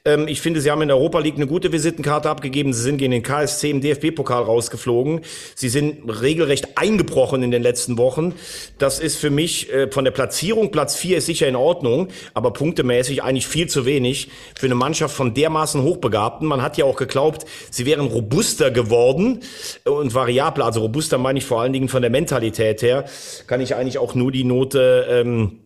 Ähm, 0.04 0.28
ich 0.28 0.40
finde, 0.40 0.60
sie 0.60 0.70
haben 0.70 0.82
in 0.82 0.88
der 0.88 0.96
Europa 0.96 1.18
League 1.18 1.36
eine 1.36 1.46
gute 1.46 1.72
Visitenkarte 1.72 2.28
abgegeben. 2.28 2.72
Sie 2.72 2.82
sind 2.82 2.98
gegen 2.98 3.12
den 3.12 3.22
KSC 3.22 3.70
im 3.70 3.80
DFB-Pokal 3.80 4.42
rausgeflogen. 4.42 5.20
Sie 5.54 5.68
sind 5.68 6.08
regelrecht 6.08 6.78
eingebrochen 6.78 7.42
in 7.42 7.50
den 7.50 7.62
letzten 7.62 7.98
Wochen. 7.98 8.34
Das 8.78 8.98
ist 8.98 9.16
für 9.16 9.30
mich 9.30 9.72
äh, 9.72 9.90
von 9.90 10.04
der 10.04 10.12
Platzierung, 10.12 10.70
Platz 10.70 10.96
4 10.96 11.18
ist 11.18 11.26
sicher 11.26 11.46
in 11.46 11.56
Ordnung, 11.56 12.08
aber 12.34 12.52
punktemäßig 12.80 13.22
eigentlich 13.22 13.46
viel 13.46 13.68
zu 13.68 13.84
wenig 13.84 14.28
für 14.58 14.66
eine 14.66 14.74
Mannschaft 14.74 15.14
von 15.14 15.34
dermaßen 15.34 15.82
Hochbegabten. 15.82 16.46
Man 16.46 16.62
hat 16.62 16.78
ja 16.78 16.84
auch 16.84 16.96
geglaubt, 16.96 17.44
sie 17.70 17.86
wären 17.86 18.06
robuster 18.06 18.70
geworden 18.70 19.40
und 19.84 20.14
variabler. 20.14 20.64
Also 20.64 20.80
robuster 20.80 21.18
meine 21.18 21.38
ich 21.38 21.44
vor 21.44 21.60
allen 21.60 21.72
Dingen 21.72 21.88
von 21.88 22.02
der 22.02 22.10
Mentalität 22.10 22.82
her. 22.82 23.04
Kann 23.46 23.60
ich 23.60 23.74
eigentlich 23.74 23.98
auch 23.98 24.14
nur 24.14 24.32
die 24.32 24.44
Note 24.44 25.06
ähm, 25.10 25.60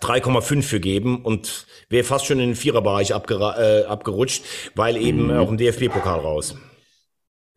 3,5 0.00 0.62
für 0.62 0.80
geben 0.80 1.22
und 1.22 1.66
wäre 1.88 2.04
fast 2.04 2.26
schon 2.26 2.38
in 2.38 2.50
den 2.50 2.56
Viererbereich 2.56 3.14
abger 3.14 3.56
äh, 3.58 3.84
abgerutscht, 3.84 4.42
weil 4.74 4.98
eben 4.98 5.28
mhm. 5.28 5.38
auch 5.38 5.50
im 5.50 5.56
DFB-Pokal 5.56 6.20
raus. 6.20 6.54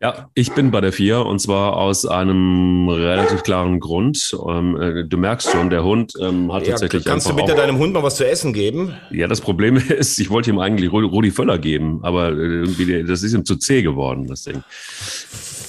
Ja, 0.01 0.31
ich 0.33 0.51
bin 0.53 0.71
bei 0.71 0.81
der 0.81 0.91
vier 0.91 1.27
und 1.27 1.37
zwar 1.37 1.77
aus 1.77 2.07
einem 2.07 2.89
relativ 2.89 3.43
klaren 3.43 3.79
Grund. 3.79 4.35
Ähm, 4.49 4.81
äh, 4.81 5.03
du 5.03 5.17
merkst 5.17 5.51
schon, 5.51 5.69
der 5.69 5.83
Hund 5.83 6.13
ähm, 6.19 6.51
hat 6.51 6.63
ja, 6.63 6.71
tatsächlich. 6.71 7.05
Kannst 7.05 7.29
du 7.29 7.35
bitte 7.35 7.53
deinem 7.53 7.77
Hund 7.77 7.93
mal 7.93 8.01
was 8.01 8.15
zu 8.15 8.27
essen 8.27 8.51
geben? 8.51 8.95
Ja, 9.11 9.27
das 9.27 9.41
Problem 9.41 9.75
ist, 9.89 10.19
ich 10.19 10.31
wollte 10.31 10.49
ihm 10.49 10.57
eigentlich 10.57 10.91
Rudi 10.91 11.29
Völler 11.29 11.59
geben, 11.59 11.99
aber 12.01 12.29
äh, 12.29 12.33
irgendwie, 12.33 13.03
das 13.03 13.21
ist 13.21 13.33
ihm 13.33 13.45
zu 13.45 13.57
zäh 13.57 13.83
geworden, 13.83 14.25
das 14.25 14.43
Ding. 14.43 14.63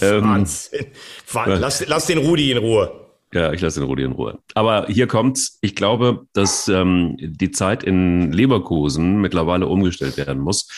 Ähm, 0.01 0.25
Wahnsinn. 0.25 0.87
Lass, 1.35 1.87
lass 1.87 2.07
den 2.07 2.19
Rudi 2.19 2.53
in 2.53 2.59
Ruhe. 2.59 2.91
Ja, 3.35 3.53
ich 3.53 3.61
lasse 3.61 3.81
den 3.81 3.87
Rudi 3.87 4.03
in 4.03 4.13
Ruhe. 4.13 4.39
Aber 4.55 4.87
hier 4.89 5.07
kommt's. 5.07 5.59
Ich 5.61 5.75
glaube, 5.75 6.27
dass 6.33 6.69
ähm, 6.69 7.17
die 7.19 7.51
Zeit 7.51 7.83
in 7.83 8.33
Leverkusen 8.33 9.21
mittlerweile 9.21 9.67
umgestellt 9.67 10.17
werden 10.17 10.43
muss. 10.43 10.69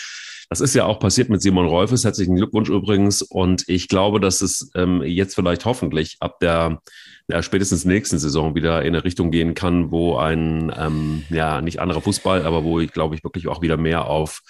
Das 0.51 0.61
ist 0.61 0.75
ja 0.75 0.85
auch 0.85 0.99
passiert 0.99 1.31
mit 1.31 1.43
Simon 1.43 1.67
Rolfes. 1.67 2.05
Herzlichen 2.05 2.37
Glückwunsch 2.37 2.69
übrigens. 2.69 3.23
Und 3.23 3.65
ich 3.69 3.89
glaube, 3.89 4.21
dass 4.21 4.41
es 4.41 4.71
ähm, 4.75 5.03
jetzt 5.03 5.35
vielleicht 5.35 5.65
hoffentlich 5.65 6.17
ab 6.21 6.39
der 6.41 6.81
ja, 7.29 7.43
spätestens 7.43 7.85
nächsten 7.85 8.19
Saison 8.19 8.55
wieder 8.55 8.83
in 8.83 8.89
eine 8.89 9.05
Richtung 9.05 9.31
gehen 9.31 9.55
kann, 9.55 9.91
wo 9.91 10.17
ein 10.17 10.73
ähm, 10.79 11.25
ja 11.31 11.63
nicht 11.63 11.81
anderer 11.81 12.03
Fußball, 12.03 12.45
aber 12.45 12.65
wo 12.65 12.81
ich 12.81 12.93
glaube 12.93 13.15
ich 13.15 13.25
wirklich 13.25 13.49
auch 13.49 13.63
wieder 13.63 13.79
mehr 13.79 14.07
auf 14.07 14.43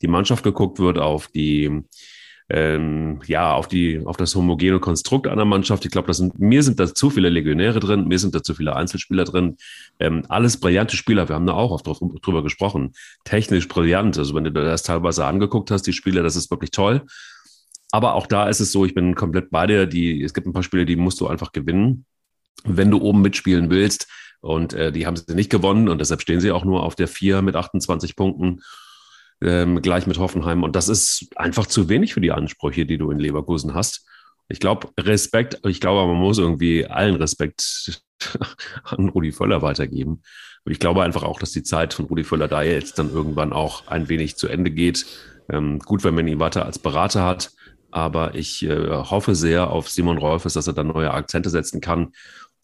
die 0.00 0.08
Mannschaft 0.08 0.42
geguckt 0.42 0.78
wird, 0.78 0.98
auf 0.98 1.28
die 1.28 1.82
ähm, 2.54 3.20
ja, 3.26 3.54
auf 3.54 3.66
die, 3.66 4.02
auf 4.04 4.18
das 4.18 4.34
homogene 4.34 4.78
Konstrukt 4.78 5.26
einer 5.26 5.46
Mannschaft. 5.46 5.86
Ich 5.86 5.90
glaube, 5.90 6.12
sind, 6.12 6.38
mir 6.38 6.62
sind 6.62 6.78
da 6.78 6.94
zu 6.94 7.08
viele 7.08 7.30
Legionäre 7.30 7.80
drin, 7.80 8.06
mir 8.06 8.18
sind 8.18 8.34
da 8.34 8.42
zu 8.42 8.54
viele 8.54 8.76
Einzelspieler 8.76 9.24
drin. 9.24 9.56
Ähm, 9.98 10.24
alles 10.28 10.60
brillante 10.60 10.94
Spieler, 10.94 11.30
wir 11.30 11.34
haben 11.34 11.46
da 11.46 11.54
auch 11.54 11.70
oft 11.70 11.86
drauf, 11.86 12.00
drüber 12.20 12.42
gesprochen. 12.42 12.92
Technisch 13.24 13.68
brillant. 13.68 14.18
Also 14.18 14.34
wenn 14.34 14.44
du 14.44 14.50
das 14.50 14.82
teilweise 14.82 15.24
angeguckt 15.24 15.70
hast, 15.70 15.86
die 15.86 15.94
Spieler, 15.94 16.22
das 16.22 16.36
ist 16.36 16.50
wirklich 16.50 16.72
toll. 16.72 17.06
Aber 17.90 18.12
auch 18.12 18.26
da 18.26 18.46
ist 18.50 18.60
es 18.60 18.70
so, 18.70 18.84
ich 18.84 18.92
bin 18.92 19.14
komplett 19.14 19.50
bei 19.50 19.66
dir. 19.66 19.86
Die, 19.86 20.22
es 20.22 20.34
gibt 20.34 20.46
ein 20.46 20.52
paar 20.52 20.62
Spiele, 20.62 20.84
die 20.84 20.96
musst 20.96 21.22
du 21.22 21.28
einfach 21.28 21.52
gewinnen, 21.52 22.04
wenn 22.64 22.90
du 22.90 23.00
oben 23.00 23.22
mitspielen 23.22 23.70
willst. 23.70 24.08
Und 24.40 24.74
äh, 24.74 24.92
die 24.92 25.06
haben 25.06 25.16
sie 25.16 25.34
nicht 25.34 25.50
gewonnen 25.50 25.88
und 25.88 26.00
deshalb 26.00 26.20
stehen 26.20 26.40
sie 26.40 26.50
auch 26.50 26.64
nur 26.64 26.82
auf 26.82 26.96
der 26.96 27.08
4 27.08 27.40
mit 27.40 27.56
28 27.56 28.14
Punkten 28.14 28.60
ähm, 29.42 29.82
gleich 29.82 30.06
mit 30.06 30.18
Hoffenheim. 30.18 30.62
Und 30.62 30.76
das 30.76 30.88
ist 30.88 31.28
einfach 31.36 31.66
zu 31.66 31.88
wenig 31.88 32.14
für 32.14 32.20
die 32.20 32.32
Ansprüche, 32.32 32.86
die 32.86 32.98
du 32.98 33.10
in 33.10 33.18
Leverkusen 33.18 33.74
hast. 33.74 34.06
Ich 34.48 34.60
glaube, 34.60 34.88
Respekt, 34.98 35.60
ich 35.66 35.80
glaube, 35.80 36.06
man 36.12 36.20
muss 36.20 36.38
irgendwie 36.38 36.86
allen 36.86 37.16
Respekt 37.16 38.02
an 38.84 39.08
Rudi 39.08 39.32
Völler 39.32 39.62
weitergeben. 39.62 40.22
Ich 40.64 40.78
glaube 40.78 41.02
einfach 41.02 41.22
auch, 41.22 41.40
dass 41.40 41.50
die 41.50 41.62
Zeit 41.62 41.94
von 41.94 42.04
Rudi 42.04 42.24
Völler 42.24 42.48
da 42.48 42.62
jetzt 42.62 42.98
dann 42.98 43.10
irgendwann 43.10 43.52
auch 43.52 43.88
ein 43.88 44.08
wenig 44.08 44.36
zu 44.36 44.48
Ende 44.48 44.70
geht. 44.70 45.06
Ähm, 45.48 45.78
gut, 45.80 46.04
wenn 46.04 46.14
man 46.14 46.28
ihn 46.28 46.38
weiter 46.38 46.66
als 46.66 46.78
Berater 46.78 47.24
hat, 47.24 47.50
aber 47.90 48.34
ich 48.34 48.62
äh, 48.62 48.88
hoffe 48.88 49.34
sehr 49.34 49.70
auf 49.70 49.88
Simon 49.88 50.18
Rolfes, 50.18 50.54
dass 50.54 50.66
er 50.66 50.72
dann 50.72 50.88
neue 50.88 51.12
Akzente 51.12 51.50
setzen 51.50 51.80
kann 51.80 52.12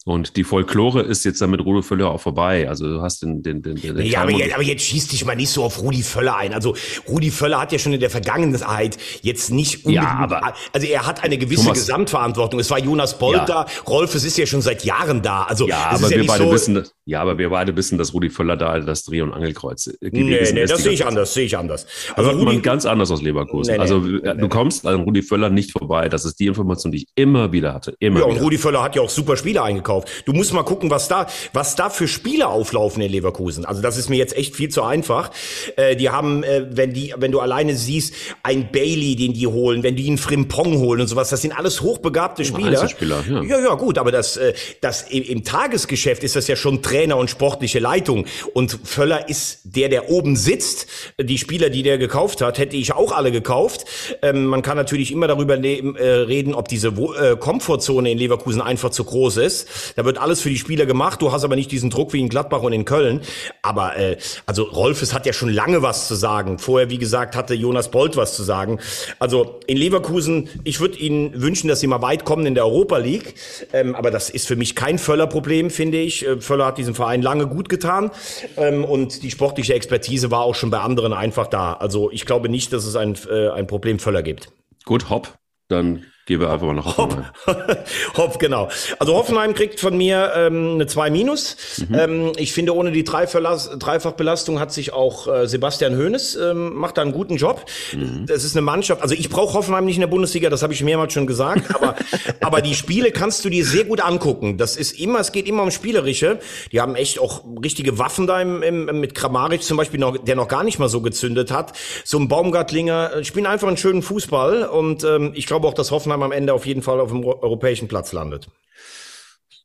und 0.05 0.37
die 0.37 0.45
Folklore 0.45 1.01
ist 1.01 1.25
jetzt 1.25 1.41
dann 1.41 1.49
mit 1.49 1.59
Rudi 1.59 1.83
Völler 1.83 2.09
auch 2.09 2.21
vorbei. 2.21 2.69
Also 2.69 2.87
du 2.87 3.01
hast 3.01 3.21
den, 3.21 3.43
den, 3.43 3.61
den, 3.61 3.75
den 3.75 4.05
Ja, 4.05 4.21
aber 4.21 4.31
jetzt, 4.31 4.53
aber 4.53 4.63
jetzt 4.63 4.83
schießt 4.83 5.11
dich 5.11 5.25
mal 5.25 5.35
nicht 5.35 5.49
so 5.49 5.63
auf 5.63 5.81
Rudi 5.81 6.03
Völler 6.03 6.37
ein. 6.37 6.53
Also 6.53 6.75
Rudi 7.07 7.31
Völler 7.31 7.59
hat 7.59 7.73
ja 7.73 7.79
schon 7.79 7.91
in 7.91 7.99
der 7.99 8.09
Vergangenheit 8.09 8.97
jetzt 9.21 9.51
nicht 9.51 9.85
unbedingt, 9.85 10.03
ja, 10.03 10.17
aber 10.17 10.53
also 10.71 10.87
er 10.87 11.05
hat 11.05 11.23
eine 11.23 11.37
gewisse 11.37 11.63
Thomas, 11.63 11.79
Gesamtverantwortung. 11.79 12.61
Es 12.61 12.69
war 12.71 12.79
Jonas 12.79 13.19
Bolt 13.19 13.37
ja. 13.39 13.45
da, 13.45 13.65
Rolf, 13.87 14.15
es 14.15 14.23
ist 14.23 14.37
ja 14.37 14.45
schon 14.45 14.61
seit 14.61 14.85
Jahren 14.85 15.21
da. 15.21 15.43
Also 15.43 15.67
ja, 15.67 15.89
aber 15.91 16.09
wir 16.09 16.17
ja 16.17 16.23
beide 16.25 16.45
so, 16.45 16.51
wissen, 16.53 16.87
ja, 17.09 17.21
aber 17.21 17.39
wir 17.39 17.49
beide 17.49 17.75
wissen, 17.75 17.97
dass 17.97 18.13
Rudi 18.13 18.29
Völler 18.29 18.55
da 18.55 18.79
das 18.79 19.03
Dreh- 19.03 19.21
und 19.21 19.33
Angelkreuz 19.33 19.85
gewesen 19.99 20.29
nee, 20.29 20.51
nee, 20.53 20.65
das 20.67 20.83
sehe 20.83 20.91
ich 20.91 21.07
anders, 21.07 21.33
sehe 21.33 21.45
ich 21.45 21.57
anders. 21.57 21.87
Also 22.13 22.29
Rudi, 22.29 22.45
man 22.45 22.61
ganz 22.61 22.85
anders 22.85 23.09
aus 23.09 23.23
Leverkusen. 23.23 23.71
Nee, 23.71 23.77
nee, 23.77 23.81
also 23.81 23.97
nee, 23.97 24.19
du 24.35 24.47
kommst 24.47 24.85
an 24.85 25.01
Rudi 25.01 25.23
Völler 25.23 25.49
nicht 25.49 25.71
vorbei. 25.71 26.07
Das 26.07 26.23
ist 26.23 26.39
die 26.39 26.45
Information, 26.45 26.91
die 26.91 26.99
ich 26.99 27.07
immer 27.15 27.51
wieder 27.51 27.73
hatte. 27.73 27.95
Immer 27.97 28.19
ja, 28.19 28.25
und 28.27 28.39
Rudi 28.39 28.59
Völler 28.59 28.83
hat 28.83 28.95
ja 28.95 29.01
auch 29.01 29.09
super 29.09 29.37
Spiele 29.37 29.63
eingekauft. 29.63 30.07
Du 30.25 30.33
musst 30.33 30.53
mal 30.53 30.61
gucken, 30.61 30.91
was 30.91 31.07
da, 31.07 31.25
was 31.51 31.75
da 31.75 31.89
für 31.89 32.07
Spiele 32.07 32.47
auflaufen 32.47 33.01
in 33.01 33.11
Leverkusen. 33.11 33.65
Also 33.65 33.81
das 33.81 33.97
ist 33.97 34.09
mir 34.09 34.17
jetzt 34.17 34.37
echt 34.37 34.55
viel 34.55 34.69
zu 34.69 34.83
einfach. 34.83 35.31
Äh, 35.77 35.95
die 35.95 36.11
haben, 36.11 36.43
äh, 36.43 36.67
wenn 36.69 36.93
die, 36.93 37.15
wenn 37.17 37.31
du 37.31 37.39
alleine 37.39 37.75
siehst, 37.75 38.13
ein 38.43 38.71
Bailey, 38.71 39.15
den 39.15 39.33
die 39.33 39.47
holen, 39.47 39.81
wenn 39.81 39.95
die 39.95 40.07
einen 40.07 40.19
Frimpong 40.19 40.77
holen 40.77 41.01
und 41.01 41.07
sowas, 41.07 41.29
das 41.29 41.41
sind 41.41 41.57
alles 41.57 41.81
hochbegabte 41.81 42.45
Spieler. 42.45 42.87
Ja. 42.87 43.41
ja, 43.41 43.59
ja, 43.59 43.73
gut, 43.73 43.97
aber 43.97 44.11
das, 44.11 44.37
äh, 44.37 44.53
das 44.81 45.09
im, 45.09 45.23
im 45.23 45.43
Tagesgeschäft 45.43 46.23
ist 46.23 46.35
das 46.35 46.47
ja 46.47 46.55
schon 46.55 46.83
Trainer 46.99 47.15
und 47.15 47.29
sportliche 47.29 47.79
Leitung. 47.79 48.25
Und 48.53 48.77
Völler 48.83 49.29
ist 49.29 49.61
der, 49.63 49.87
der 49.87 50.09
oben 50.09 50.35
sitzt. 50.35 50.87
Die 51.17 51.37
Spieler, 51.37 51.69
die 51.69 51.81
der 51.81 51.97
gekauft 51.97 52.41
hat, 52.41 52.57
hätte 52.57 52.75
ich 52.75 52.91
auch 52.91 53.13
alle 53.13 53.31
gekauft. 53.31 53.85
Ähm, 54.21 54.45
man 54.47 54.61
kann 54.63 54.75
natürlich 54.75 55.13
immer 55.13 55.27
darüber 55.27 55.57
äh, 55.63 56.03
reden, 56.03 56.53
ob 56.53 56.67
diese 56.67 56.89
äh, 56.89 57.37
Komfortzone 57.37 58.11
in 58.11 58.17
Leverkusen 58.17 58.61
einfach 58.61 58.89
zu 58.89 59.05
groß 59.05 59.37
ist. 59.37 59.93
Da 59.95 60.03
wird 60.03 60.17
alles 60.17 60.41
für 60.41 60.49
die 60.49 60.57
Spieler 60.57 60.85
gemacht. 60.85 61.21
Du 61.21 61.31
hast 61.31 61.45
aber 61.45 61.55
nicht 61.55 61.71
diesen 61.71 61.89
Druck 61.89 62.11
wie 62.11 62.19
in 62.19 62.27
Gladbach 62.27 62.63
und 62.63 62.73
in 62.73 62.83
Köln. 62.83 63.21
Aber 63.61 63.95
äh, 63.95 64.17
also 64.45 64.63
Rolfes 64.63 65.13
hat 65.13 65.25
ja 65.25 65.31
schon 65.31 65.49
lange 65.49 65.81
was 65.81 66.09
zu 66.09 66.15
sagen. 66.15 66.59
Vorher, 66.59 66.89
wie 66.89 66.97
gesagt, 66.97 67.37
hatte 67.37 67.53
Jonas 67.53 67.91
Bolt 67.91 68.17
was 68.17 68.35
zu 68.35 68.43
sagen. 68.43 68.79
Also 69.19 69.61
in 69.67 69.77
Leverkusen, 69.77 70.49
ich 70.65 70.81
würde 70.81 70.97
Ihnen 70.97 71.41
wünschen, 71.41 71.69
dass 71.69 71.79
Sie 71.79 71.87
mal 71.87 72.01
weit 72.01 72.25
kommen 72.25 72.45
in 72.45 72.55
der 72.55 72.65
Europa 72.65 72.97
League. 72.97 73.35
Ähm, 73.71 73.95
aber 73.95 74.11
das 74.11 74.29
ist 74.29 74.47
für 74.47 74.57
mich 74.57 74.75
kein 74.75 74.99
Völler-Problem, 74.99 75.69
finde 75.69 75.99
ich. 75.99 76.27
Äh, 76.27 76.41
Völler 76.41 76.65
hat 76.65 76.77
diese 76.77 76.88
diesem 76.89 76.95
Verein 76.95 77.21
lange 77.21 77.47
gut 77.47 77.69
getan 77.69 78.11
ähm, 78.57 78.83
und 78.83 79.23
die 79.23 79.31
sportliche 79.31 79.73
Expertise 79.73 80.31
war 80.31 80.41
auch 80.41 80.55
schon 80.55 80.69
bei 80.69 80.79
anderen 80.79 81.13
einfach 81.13 81.47
da. 81.47 81.73
Also 81.73 82.11
ich 82.11 82.25
glaube 82.25 82.49
nicht, 82.49 82.73
dass 82.73 82.85
es 82.85 82.95
ein, 82.95 83.15
äh, 83.29 83.49
ein 83.49 83.67
Problem 83.67 83.99
Völler 83.99 84.23
gibt. 84.23 84.51
Gut, 84.85 85.09
hopp. 85.09 85.37
Dann 85.67 86.03
wir 86.37 86.49
einfach 86.49 86.71
nach 86.73 86.97
Hoffenheim. 86.97 87.25
Hopp, 87.47 87.77
Hopp 88.17 88.39
genau. 88.39 88.69
Also 88.99 89.15
Hoffenheim 89.15 89.53
kriegt 89.53 89.79
von 89.79 89.97
mir 89.97 90.33
ähm, 90.35 90.73
eine 90.75 90.87
2 90.87 91.09
minus. 91.09 91.55
Mhm. 91.87 91.95
Ähm, 91.95 92.31
ich 92.37 92.53
finde, 92.53 92.75
ohne 92.75 92.91
die 92.91 93.03
Dreifachbelastung 93.03 94.59
hat 94.59 94.71
sich 94.71 94.93
auch 94.93 95.27
äh, 95.27 95.47
Sebastian 95.47 95.97
Hoeneß 95.97 96.35
ähm, 96.35 96.75
macht 96.75 96.97
da 96.97 97.01
einen 97.01 97.11
guten 97.11 97.37
Job. 97.37 97.65
Mhm. 97.93 98.25
Das 98.25 98.43
ist 98.43 98.55
eine 98.55 98.61
Mannschaft, 98.61 99.01
also 99.01 99.15
ich 99.15 99.29
brauche 99.29 99.53
Hoffenheim 99.53 99.85
nicht 99.85 99.95
in 99.95 100.01
der 100.01 100.07
Bundesliga, 100.07 100.49
das 100.49 100.63
habe 100.63 100.73
ich 100.73 100.83
mehrmals 100.83 101.13
schon 101.13 101.27
gesagt, 101.27 101.73
aber, 101.75 101.95
aber 102.41 102.61
die 102.61 102.75
Spiele 102.75 103.11
kannst 103.11 103.45
du 103.45 103.49
dir 103.49 103.65
sehr 103.65 103.85
gut 103.85 104.01
angucken. 104.01 104.57
Das 104.57 104.75
ist 104.75 104.99
immer, 104.99 105.19
es 105.19 105.31
geht 105.31 105.47
immer 105.47 105.63
um 105.63 105.71
Spielerische. 105.71 106.39
Die 106.71 106.81
haben 106.81 106.95
echt 106.95 107.19
auch 107.19 107.43
richtige 107.63 107.97
Waffen 107.97 108.27
da 108.27 108.41
im, 108.41 108.61
im, 108.61 108.99
mit 108.99 109.15
Kramaric 109.15 109.63
zum 109.63 109.77
Beispiel, 109.77 109.99
noch, 109.99 110.17
der 110.17 110.35
noch 110.35 110.47
gar 110.47 110.63
nicht 110.63 110.79
mal 110.79 110.89
so 110.89 111.01
gezündet 111.01 111.51
hat. 111.51 111.73
So 112.03 112.17
ein 112.17 112.27
Baumgartlinger, 112.27 113.13
äh, 113.15 113.23
spielen 113.23 113.45
einfach 113.45 113.67
einen 113.67 113.77
schönen 113.77 114.01
Fußball 114.01 114.63
und 114.63 115.03
ähm, 115.03 115.31
ich 115.35 115.45
glaube 115.45 115.67
auch, 115.67 115.73
dass 115.73 115.91
Hoffenheim 115.91 116.18
am 116.23 116.31
Ende 116.31 116.53
auf 116.53 116.65
jeden 116.65 116.81
Fall 116.81 116.99
auf 116.99 117.09
dem 117.09 117.23
europäischen 117.23 117.87
Platz 117.87 118.13
landet. 118.13 118.49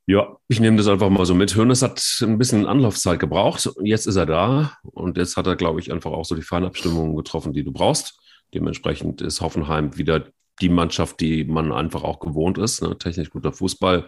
Ja, 0.06 0.36
ich 0.48 0.60
nehme 0.60 0.76
das 0.76 0.86
einfach 0.86 1.08
mal 1.08 1.24
so 1.24 1.34
mit. 1.34 1.56
Hönes 1.56 1.80
hat 1.80 2.02
ein 2.20 2.36
bisschen 2.36 2.66
Anlaufzeit 2.66 3.18
gebraucht. 3.18 3.70
Jetzt 3.82 4.06
ist 4.06 4.16
er 4.16 4.26
da 4.26 4.76
und 4.82 5.16
jetzt 5.16 5.36
hat 5.36 5.46
er, 5.46 5.56
glaube 5.56 5.80
ich, 5.80 5.90
einfach 5.92 6.12
auch 6.12 6.26
so 6.26 6.34
die 6.34 6.42
Feinabstimmungen 6.42 7.16
getroffen, 7.16 7.54
die 7.54 7.64
du 7.64 7.72
brauchst. 7.72 8.18
Dementsprechend 8.52 9.22
ist 9.22 9.40
Hoffenheim 9.40 9.96
wieder 9.96 10.26
die 10.60 10.68
Mannschaft, 10.68 11.20
die 11.20 11.44
man 11.44 11.72
einfach 11.72 12.04
auch 12.04 12.20
gewohnt 12.20 12.58
ist. 12.58 12.82
Ne? 12.82 12.96
Technisch 12.98 13.30
guter 13.30 13.52
Fußball, 13.52 14.06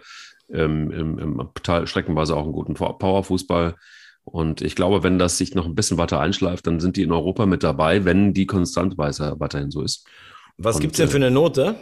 ähm, 0.53 0.91
im, 0.91 1.19
im 1.19 1.49
Teil, 1.63 1.87
streckenweise 1.87 2.35
auch 2.35 2.43
einen 2.43 2.53
guten 2.53 2.75
Powerfußball. 2.75 3.75
Und 4.23 4.61
ich 4.61 4.75
glaube, 4.75 5.03
wenn 5.03 5.17
das 5.17 5.37
sich 5.37 5.55
noch 5.55 5.65
ein 5.65 5.75
bisschen 5.75 5.97
weiter 5.97 6.19
einschleift, 6.19 6.67
dann 6.67 6.79
sind 6.79 6.95
die 6.97 7.03
in 7.03 7.11
Europa 7.11 7.45
mit 7.45 7.63
dabei, 7.63 8.05
wenn 8.05 8.33
die 8.33 8.45
Konstantweise 8.45 9.35
weiterhin 9.39 9.71
so 9.71 9.81
ist. 9.81 10.05
Was 10.57 10.79
gibt 10.79 10.93
es 10.93 10.97
denn 10.97 11.09
für 11.09 11.17
eine 11.17 11.31
Note? 11.31 11.75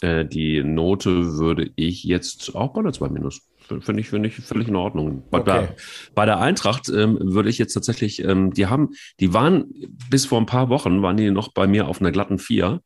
Äh, 0.00 0.24
die 0.24 0.62
Note 0.62 1.36
würde 1.38 1.70
ich 1.76 2.04
jetzt 2.04 2.54
auch 2.54 2.72
bei 2.72 2.82
der 2.82 2.92
2 2.92 3.08
minus. 3.08 3.42
Finde 3.80 4.00
ich, 4.00 4.10
finde 4.10 4.28
ich 4.28 4.36
völlig 4.36 4.68
in 4.68 4.76
Ordnung. 4.76 5.22
Bei, 5.30 5.40
okay. 5.40 5.50
der, 5.50 5.76
bei 6.14 6.26
der 6.26 6.38
Eintracht 6.38 6.90
ähm, 6.90 7.18
würde 7.20 7.48
ich 7.48 7.56
jetzt 7.56 7.72
tatsächlich, 7.72 8.22
ähm, 8.22 8.52
die 8.52 8.66
haben, 8.66 8.90
die 9.20 9.32
waren 9.32 9.72
bis 10.10 10.26
vor 10.26 10.38
ein 10.38 10.46
paar 10.46 10.68
Wochen, 10.68 11.00
waren 11.00 11.16
die 11.16 11.30
noch 11.30 11.54
bei 11.54 11.66
mir 11.66 11.88
auf 11.88 12.00
einer 12.00 12.12
glatten 12.12 12.38
4. 12.38 12.82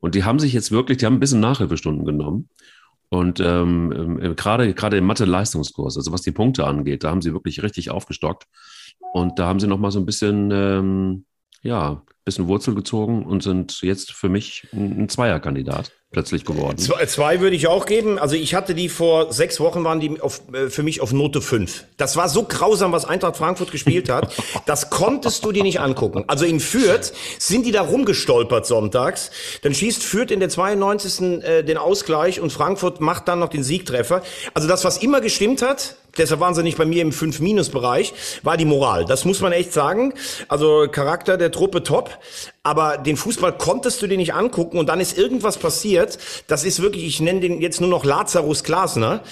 Und 0.00 0.14
die 0.14 0.24
haben 0.24 0.40
sich 0.40 0.52
jetzt 0.52 0.72
wirklich, 0.72 0.98
die 0.98 1.06
haben 1.06 1.14
ein 1.14 1.20
bisschen 1.20 1.40
Nachhilfestunden 1.40 2.04
genommen. 2.04 2.48
Und 3.08 3.38
ähm, 3.38 4.18
ähm, 4.20 4.36
gerade 4.36 4.74
gerade 4.74 4.96
im 4.96 5.04
Mathe-Leistungskurs, 5.06 5.96
also 5.96 6.12
was 6.12 6.22
die 6.22 6.32
Punkte 6.32 6.66
angeht, 6.66 7.04
da 7.04 7.10
haben 7.10 7.22
sie 7.22 7.32
wirklich 7.32 7.62
richtig 7.62 7.90
aufgestockt. 7.90 8.44
Und 9.12 9.38
da 9.38 9.46
haben 9.46 9.60
sie 9.60 9.68
noch 9.68 9.78
mal 9.78 9.92
so 9.92 10.00
ein 10.00 10.06
bisschen, 10.06 10.50
ähm, 10.50 11.24
ja, 11.62 12.02
bisschen 12.24 12.48
Wurzel 12.48 12.74
gezogen 12.74 13.24
und 13.24 13.44
sind 13.44 13.80
jetzt 13.82 14.12
für 14.12 14.28
mich 14.28 14.66
ein 14.72 15.08
Zweierkandidat 15.08 15.92
plötzlich 16.16 16.46
geworden. 16.46 16.78
Zwei, 16.78 17.04
zwei 17.04 17.40
würde 17.42 17.56
ich 17.56 17.66
auch 17.66 17.84
geben. 17.84 18.18
Also 18.18 18.36
ich 18.36 18.54
hatte 18.54 18.74
die 18.74 18.88
vor 18.88 19.34
sechs 19.34 19.60
Wochen, 19.60 19.84
waren 19.84 20.00
die 20.00 20.18
auf, 20.18 20.40
äh, 20.50 20.70
für 20.70 20.82
mich 20.82 21.02
auf 21.02 21.12
Note 21.12 21.42
fünf. 21.42 21.84
Das 21.98 22.16
war 22.16 22.30
so 22.30 22.44
grausam, 22.44 22.90
was 22.90 23.04
Eintracht 23.04 23.36
Frankfurt 23.36 23.70
gespielt 23.70 24.08
hat. 24.08 24.34
Das 24.64 24.90
konntest 24.90 25.44
du 25.44 25.52
dir 25.52 25.62
nicht 25.62 25.80
angucken. 25.80 26.24
Also 26.26 26.44
in 26.44 26.60
Fürth 26.60 27.12
sind 27.38 27.66
die 27.66 27.72
da 27.72 27.82
rumgestolpert 27.82 28.66
sonntags. 28.66 29.30
Dann 29.62 29.74
schießt 29.74 30.02
Fürth 30.02 30.30
in 30.30 30.40
der 30.40 30.48
92. 30.48 31.44
Äh, 31.44 31.62
den 31.62 31.76
Ausgleich 31.76 32.40
und 32.40 32.50
Frankfurt 32.50 33.00
macht 33.00 33.28
dann 33.28 33.38
noch 33.38 33.48
den 33.48 33.62
Siegtreffer. 33.62 34.22
Also 34.54 34.66
das, 34.66 34.84
was 34.84 34.96
immer 34.98 35.20
gestimmt 35.20 35.62
hat, 35.62 35.96
deshalb 36.16 36.40
waren 36.40 36.54
sie 36.54 36.62
nicht 36.62 36.78
bei 36.78 36.84
mir 36.84 37.02
im 37.02 37.10
5-Minus-Bereich, 37.10 38.14
war 38.42 38.56
die 38.56 38.64
Moral. 38.64 39.04
Das 39.04 39.24
muss 39.24 39.40
man 39.40 39.52
echt 39.52 39.72
sagen. 39.72 40.14
Also 40.48 40.88
Charakter 40.90 41.36
der 41.36 41.52
Truppe 41.52 41.82
top, 41.82 42.10
aber 42.66 42.98
den 42.98 43.16
Fußball 43.16 43.52
konntest 43.52 44.02
du 44.02 44.08
dir 44.08 44.16
nicht 44.16 44.34
angucken 44.34 44.78
und 44.78 44.88
dann 44.88 44.98
ist 44.98 45.16
irgendwas 45.16 45.56
passiert. 45.56 46.18
Das 46.48 46.64
ist 46.64 46.82
wirklich, 46.82 47.04
ich 47.04 47.20
nenne 47.20 47.38
den 47.38 47.60
jetzt 47.60 47.80
nur 47.80 47.88
noch 47.88 48.04
Lazarus 48.04 48.64
Glasner. 48.64 49.22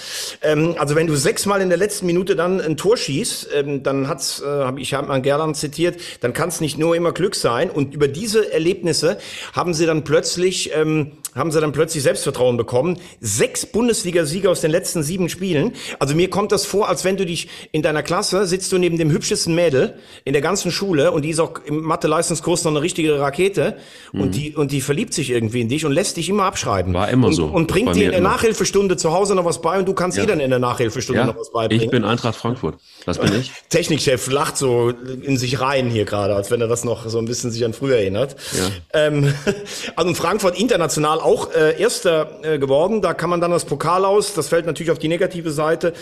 Ähm, 0.41 0.75
also 0.79 0.95
wenn 0.95 1.05
du 1.05 1.17
sechsmal 1.17 1.59
in 1.59 1.67
der 1.67 1.77
letzten 1.77 2.05
Minute 2.05 2.37
dann 2.37 2.61
ein 2.61 2.77
Tor 2.77 2.95
schießt, 2.95 3.49
ähm, 3.53 3.83
dann 3.83 4.07
hat's, 4.07 4.41
äh, 4.41 4.45
hab 4.45 4.79
ich 4.79 4.93
habe 4.93 5.09
mal 5.09 5.21
Gerland 5.21 5.57
zitiert, 5.57 5.99
dann 6.21 6.31
kann 6.31 6.47
es 6.47 6.61
nicht 6.61 6.77
nur 6.77 6.95
immer 6.95 7.11
Glück 7.11 7.35
sein. 7.35 7.69
Und 7.69 7.93
über 7.93 8.07
diese 8.07 8.53
Erlebnisse 8.53 9.17
haben 9.51 9.73
sie 9.73 9.85
dann 9.85 10.05
plötzlich 10.05 10.71
ähm, 10.73 11.11
haben 11.35 11.51
sie 11.51 11.59
dann 11.59 11.73
plötzlich 11.73 12.01
Selbstvertrauen 12.01 12.55
bekommen. 12.57 12.97
Sechs 13.19 13.65
Bundesliga-Siege 13.65 14.49
aus 14.49 14.61
den 14.61 14.71
letzten 14.71 15.03
sieben 15.03 15.27
Spielen. 15.29 15.73
Also 15.99 16.15
mir 16.15 16.29
kommt 16.29 16.53
das 16.53 16.65
vor, 16.65 16.87
als 16.87 17.03
wenn 17.03 17.17
du 17.17 17.25
dich 17.25 17.49
in 17.73 17.81
deiner 17.81 18.03
Klasse 18.03 18.47
sitzt 18.47 18.71
du 18.71 18.77
neben 18.77 18.97
dem 18.97 19.11
hübschesten 19.11 19.53
Mädel 19.53 19.99
in 20.23 20.31
der 20.31 20.41
ganzen 20.41 20.71
Schule 20.71 21.11
und 21.11 21.23
die 21.23 21.29
ist 21.29 21.39
auch 21.39 21.59
im 21.65 21.81
Mathe-Leistungskurs 21.81 22.63
noch 22.63 22.71
eine 22.71 22.81
richtige 22.81 23.19
Rakete 23.25 23.75
mhm. 24.13 24.21
und 24.21 24.35
die 24.35 24.55
und 24.55 24.71
die 24.71 24.81
verliebt 24.81 25.13
sich 25.13 25.31
irgendwie 25.31 25.61
in 25.61 25.69
dich 25.69 25.85
und 25.85 25.91
lässt 25.91 26.17
dich 26.17 26.29
immer 26.29 26.43
abschreiben. 26.43 26.93
War 26.93 27.09
immer 27.09 27.27
und, 27.27 27.33
so. 27.33 27.45
Und 27.45 27.67
bringt 27.67 27.95
dir 27.95 28.05
in 28.05 28.11
der 28.11 28.19
immer. 28.19 28.29
Nachhilfestunde 28.29 28.97
zu 28.97 29.11
Hause 29.11 29.35
noch 29.35 29.45
was 29.45 29.61
bei 29.61 29.77
und 29.77 29.87
du 29.87 29.93
kannst 29.93 30.17
ja. 30.17 30.23
ihr 30.23 30.27
dann 30.27 30.39
in 30.39 30.49
der 30.49 30.59
Nachhilfestunde 30.59 31.21
ja. 31.21 31.27
noch 31.27 31.37
was 31.37 31.51
beibringen. 31.51 31.83
Ich 31.83 31.91
bin 31.91 32.05
Eintracht 32.05 32.35
Frankfurt. 32.35 32.75
Das 33.05 33.19
bin 33.19 33.33
ich. 33.39 33.51
Technikchef 33.69 34.31
lacht 34.31 34.57
so 34.57 34.89
in 34.89 35.37
sich 35.37 35.59
rein 35.59 35.89
hier 35.89 36.05
gerade, 36.05 36.35
als 36.35 36.51
wenn 36.51 36.61
er 36.61 36.67
das 36.67 36.83
noch 36.83 37.07
so 37.07 37.17
ein 37.17 37.25
bisschen 37.25 37.51
sich 37.51 37.65
an 37.65 37.73
früher 37.73 37.97
erinnert. 37.97 38.35
Ja. 38.53 38.67
Ähm, 38.93 39.33
also 39.95 40.13
Frankfurt 40.13 40.59
international 40.59 41.19
auch 41.19 41.53
äh, 41.53 41.79
Erster 41.79 42.39
äh, 42.43 42.59
geworden. 42.59 43.01
Da 43.01 43.13
kann 43.13 43.29
man 43.29 43.41
dann 43.41 43.51
das 43.51 43.65
Pokal 43.65 44.05
aus. 44.05 44.33
Das 44.33 44.47
fällt 44.47 44.65
natürlich 44.65 44.91
auf 44.91 44.99
die 44.99 45.07
negative 45.07 45.51
Seite. 45.51 45.93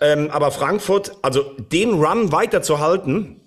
Ähm, 0.00 0.30
aber 0.30 0.50
Frankfurt, 0.50 1.12
also 1.22 1.42
den 1.72 1.94
Run 1.94 2.32
weiterzuhalten, 2.32 3.39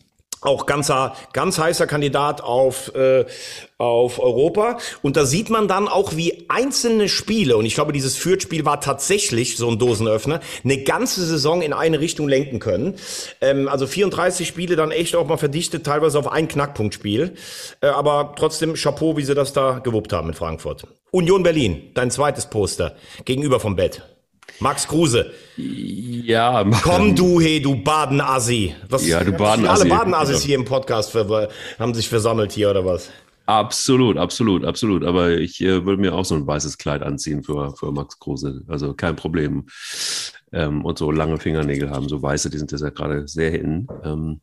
auch 0.45 0.65
ganzer, 0.65 1.15
ganz 1.34 1.58
heißer 1.58 1.88
Kandidat 1.88 2.41
auf, 2.41 2.93
äh, 2.95 3.25
auf 3.77 4.19
Europa. 4.19 4.77
Und 5.01 5.17
da 5.17 5.25
sieht 5.25 5.49
man 5.49 5.67
dann 5.67 5.88
auch, 5.88 6.15
wie 6.15 6.45
einzelne 6.49 7.10
Spiele, 7.10 7.58
und 7.58 7.65
ich 7.65 7.75
glaube, 7.75 7.93
dieses 7.93 8.17
Fürth-Spiel 8.17 8.65
war 8.65 8.82
tatsächlich 8.82 9.58
so 9.58 9.69
ein 9.69 9.79
Dosenöffner, 9.79 10.39
eine 10.63 10.84
ganze 10.84 11.25
Saison 11.25 11.62
in 11.62 11.73
eine 11.73 11.99
Richtung 11.99 12.27
lenken 12.27 12.60
können. 12.60 12.95
Ähm, 13.41 13.67
also 13.67 13.88
34 13.88 14.47
Spiele 14.47 14.75
dann 14.75 14.91
echt 14.91 15.15
auch 15.15 15.27
mal 15.27 15.38
verdichtet, 15.38 15.86
teilweise 15.86 16.19
auf 16.19 16.32
ein 16.32 16.47
Knackpunktspiel. 16.47 17.34
Äh, 17.82 17.88
aber 17.88 18.34
trotzdem 18.38 18.75
Chapeau, 18.75 19.17
wie 19.17 19.23
sie 19.23 19.36
das 19.36 19.53
da 19.53 19.79
gewuppt 19.79 20.13
haben 20.13 20.29
in 20.29 20.36
Frankfurt. 20.36 20.88
Union 21.12 21.43
Berlin, 21.43 21.91
dein 21.93 22.10
zweites 22.10 22.47
Poster, 22.47 22.95
gegenüber 23.25 23.60
vom 23.60 23.75
Bett. 23.75 24.01
Max 24.60 24.88
Kruse. 24.88 25.32
Ja. 25.58 26.63
Komm 26.84 27.15
du, 27.15 27.39
hey, 27.39 27.62
du 27.62 27.75
Badenassi. 27.75 28.75
Was, 28.89 29.06
ja, 29.06 29.23
du 29.23 29.32
Badenassi. 29.34 29.82
Alle 29.82 29.89
Badenassis 29.89 30.43
hier 30.43 30.56
im 30.56 30.65
Podcast 30.65 31.12
für, 31.12 31.49
haben 31.79 31.93
sich 31.93 32.08
versammelt 32.08 32.51
hier, 32.51 32.69
oder 32.69 32.86
was? 32.86 33.10
Absolut, 33.45 34.17
absolut, 34.17 34.63
absolut. 34.63 35.03
Aber 35.03 35.32
ich 35.32 35.60
äh, 35.60 35.86
würde 35.86 36.01
mir 36.01 36.13
auch 36.13 36.23
so 36.23 36.36
ein 36.36 36.47
weißes 36.47 36.77
Kleid 36.77 37.01
anziehen 37.01 37.43
für, 37.43 37.75
für 37.75 37.91
Max 37.91 38.17
Kruse. 38.19 38.63
Also 38.67 38.93
kein 38.93 39.15
Problem. 39.15 39.65
Ähm, 40.53 40.86
und 40.86 40.97
so 40.97 41.12
lange 41.12 41.38
Fingernägel 41.38 41.89
haben, 41.89 42.08
so 42.08 42.21
weiße, 42.21 42.49
die 42.49 42.58
sind 42.58 42.71
jetzt 42.71 42.82
ja 42.82 42.89
gerade 42.89 43.27
sehr 43.27 43.60
in. 43.60 43.88
Ähm, 44.03 44.41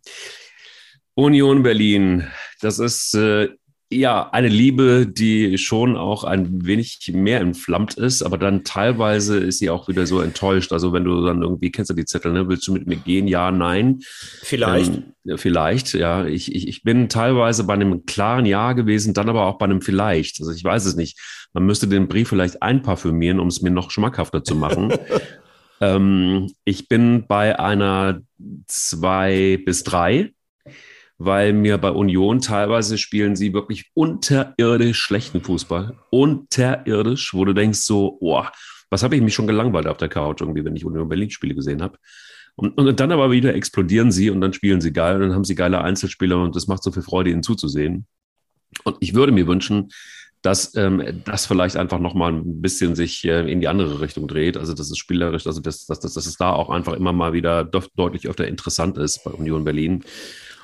Union 1.15 1.63
Berlin, 1.63 2.27
das 2.61 2.79
ist 2.79 3.15
äh, 3.15 3.49
ja, 3.93 4.31
eine 4.31 4.47
Liebe, 4.47 5.05
die 5.07 5.59
schon 5.59 5.97
auch 5.97 6.23
ein 6.23 6.65
wenig 6.65 7.11
mehr 7.13 7.41
entflammt 7.41 7.95
ist, 7.95 8.23
aber 8.23 8.39
dann 8.39 8.63
teilweise 8.63 9.39
ist 9.39 9.59
sie 9.59 9.69
auch 9.69 9.89
wieder 9.89 10.07
so 10.07 10.21
enttäuscht. 10.21 10.73
Also 10.73 10.93
wenn 10.93 11.03
du 11.03 11.27
dann 11.27 11.43
irgendwie, 11.43 11.73
kennst 11.73 11.91
du 11.91 11.95
die 11.95 12.05
Zettel, 12.05 12.33
ne? 12.33 12.49
willst 12.49 12.69
du 12.69 12.73
mit 12.73 12.87
mir 12.87 12.97
gehen? 12.97 13.27
Ja, 13.27 13.51
nein. 13.51 13.99
Vielleicht. 14.43 14.95
Ähm, 15.27 15.39
vielleicht, 15.39 15.95
ja. 15.95 16.25
Ich, 16.25 16.55
ich, 16.55 16.69
ich 16.69 16.85
bin 16.85 17.09
teilweise 17.09 17.65
bei 17.65 17.75
einem 17.75 18.07
klaren 18.07 18.47
Ja 18.47 18.75
gewesen, 18.75 19.13
dann 19.13 19.29
aber 19.29 19.47
auch 19.47 19.59
bei 19.59 19.65
einem 19.65 19.83
Vielleicht. 19.83 20.41
Also 20.41 20.53
ich 20.53 20.63
weiß 20.63 20.85
es 20.85 20.95
nicht. 20.95 21.19
Man 21.53 21.67
müsste 21.67 21.89
den 21.89 22.07
Brief 22.07 22.29
vielleicht 22.29 22.63
einparfümieren, 22.63 23.41
um 23.41 23.49
es 23.49 23.61
mir 23.61 23.71
noch 23.71 23.91
schmackhafter 23.91 24.45
zu 24.45 24.55
machen. 24.55 24.93
ähm, 25.81 26.53
ich 26.65 26.89
bin 26.89 27.27
bei 27.27 27.59
einer 27.59 28.21
zwei 28.69 29.61
bis 29.65 29.83
drei 29.83 30.33
weil 31.23 31.53
mir 31.53 31.77
bei 31.77 31.91
Union 31.91 32.41
teilweise 32.41 32.97
spielen 32.97 33.37
sie 33.37 33.53
wirklich 33.53 33.91
unterirdisch 33.93 34.99
schlechten 34.99 35.43
Fußball. 35.43 35.99
Unterirdisch, 36.09 37.35
wo 37.35 37.45
du 37.45 37.53
denkst 37.53 37.81
so, 37.81 38.17
oh, 38.23 38.43
was 38.89 39.03
habe 39.03 39.17
ich 39.17 39.23
mich 39.23 39.35
schon 39.35 39.47
gelangweilt 39.47 39.87
auf 39.87 39.99
der 39.99 40.09
Couch 40.09 40.41
irgendwie, 40.41 40.65
wenn 40.65 40.75
ich 40.75 40.87
Union 40.87 41.11
Berlin 41.11 41.29
Spiele 41.29 41.55
gesehen 41.55 41.83
habe. 41.83 41.99
Und, 42.57 42.79
und 42.79 42.99
dann 42.99 43.13
aber 43.13 43.31
wieder 43.31 43.55
explodieren 43.55 44.11
sie 44.11 44.31
und 44.31 44.41
dann 44.41 44.55
spielen 44.55 44.81
sie 44.81 44.95
geil 44.95 45.17
und 45.17 45.21
dann 45.21 45.35
haben 45.35 45.45
sie 45.45 45.55
geile 45.55 45.83
Einzelspieler 45.83 46.43
und 46.43 46.57
das 46.57 46.69
macht 46.69 46.83
so 46.83 46.91
viel 46.91 47.03
Freude, 47.03 47.29
ihnen 47.29 47.43
zuzusehen. 47.43 48.07
Und 48.85 48.97
ich 49.01 49.13
würde 49.13 49.33
mir 49.33 49.47
wünschen, 49.47 49.91
dass 50.41 50.75
ähm, 50.75 51.21
das 51.27 51.45
vielleicht 51.45 51.77
einfach 51.77 51.99
nochmal 51.99 52.33
ein 52.33 52.63
bisschen 52.63 52.95
sich 52.95 53.27
äh, 53.27 53.53
in 53.53 53.61
die 53.61 53.69
andere 53.69 54.01
Richtung 54.01 54.27
dreht. 54.27 54.57
Also 54.57 54.73
dass 54.73 54.91
es 54.91 54.97
spielerisch, 54.97 55.47
also 55.47 55.61
dass, 55.61 55.85
dass, 55.85 56.01
dass, 56.01 56.15
dass 56.15 56.25
es 56.25 56.37
da 56.37 56.51
auch 56.51 56.71
einfach 56.71 56.95
immer 56.95 57.13
mal 57.13 57.35
wieder 57.35 57.63
deutlich 57.63 58.27
öfter 58.27 58.49
interessant 58.49 58.97
ist 58.97 59.23
bei 59.23 59.33
Union 59.33 59.65
Berlin. 59.65 60.03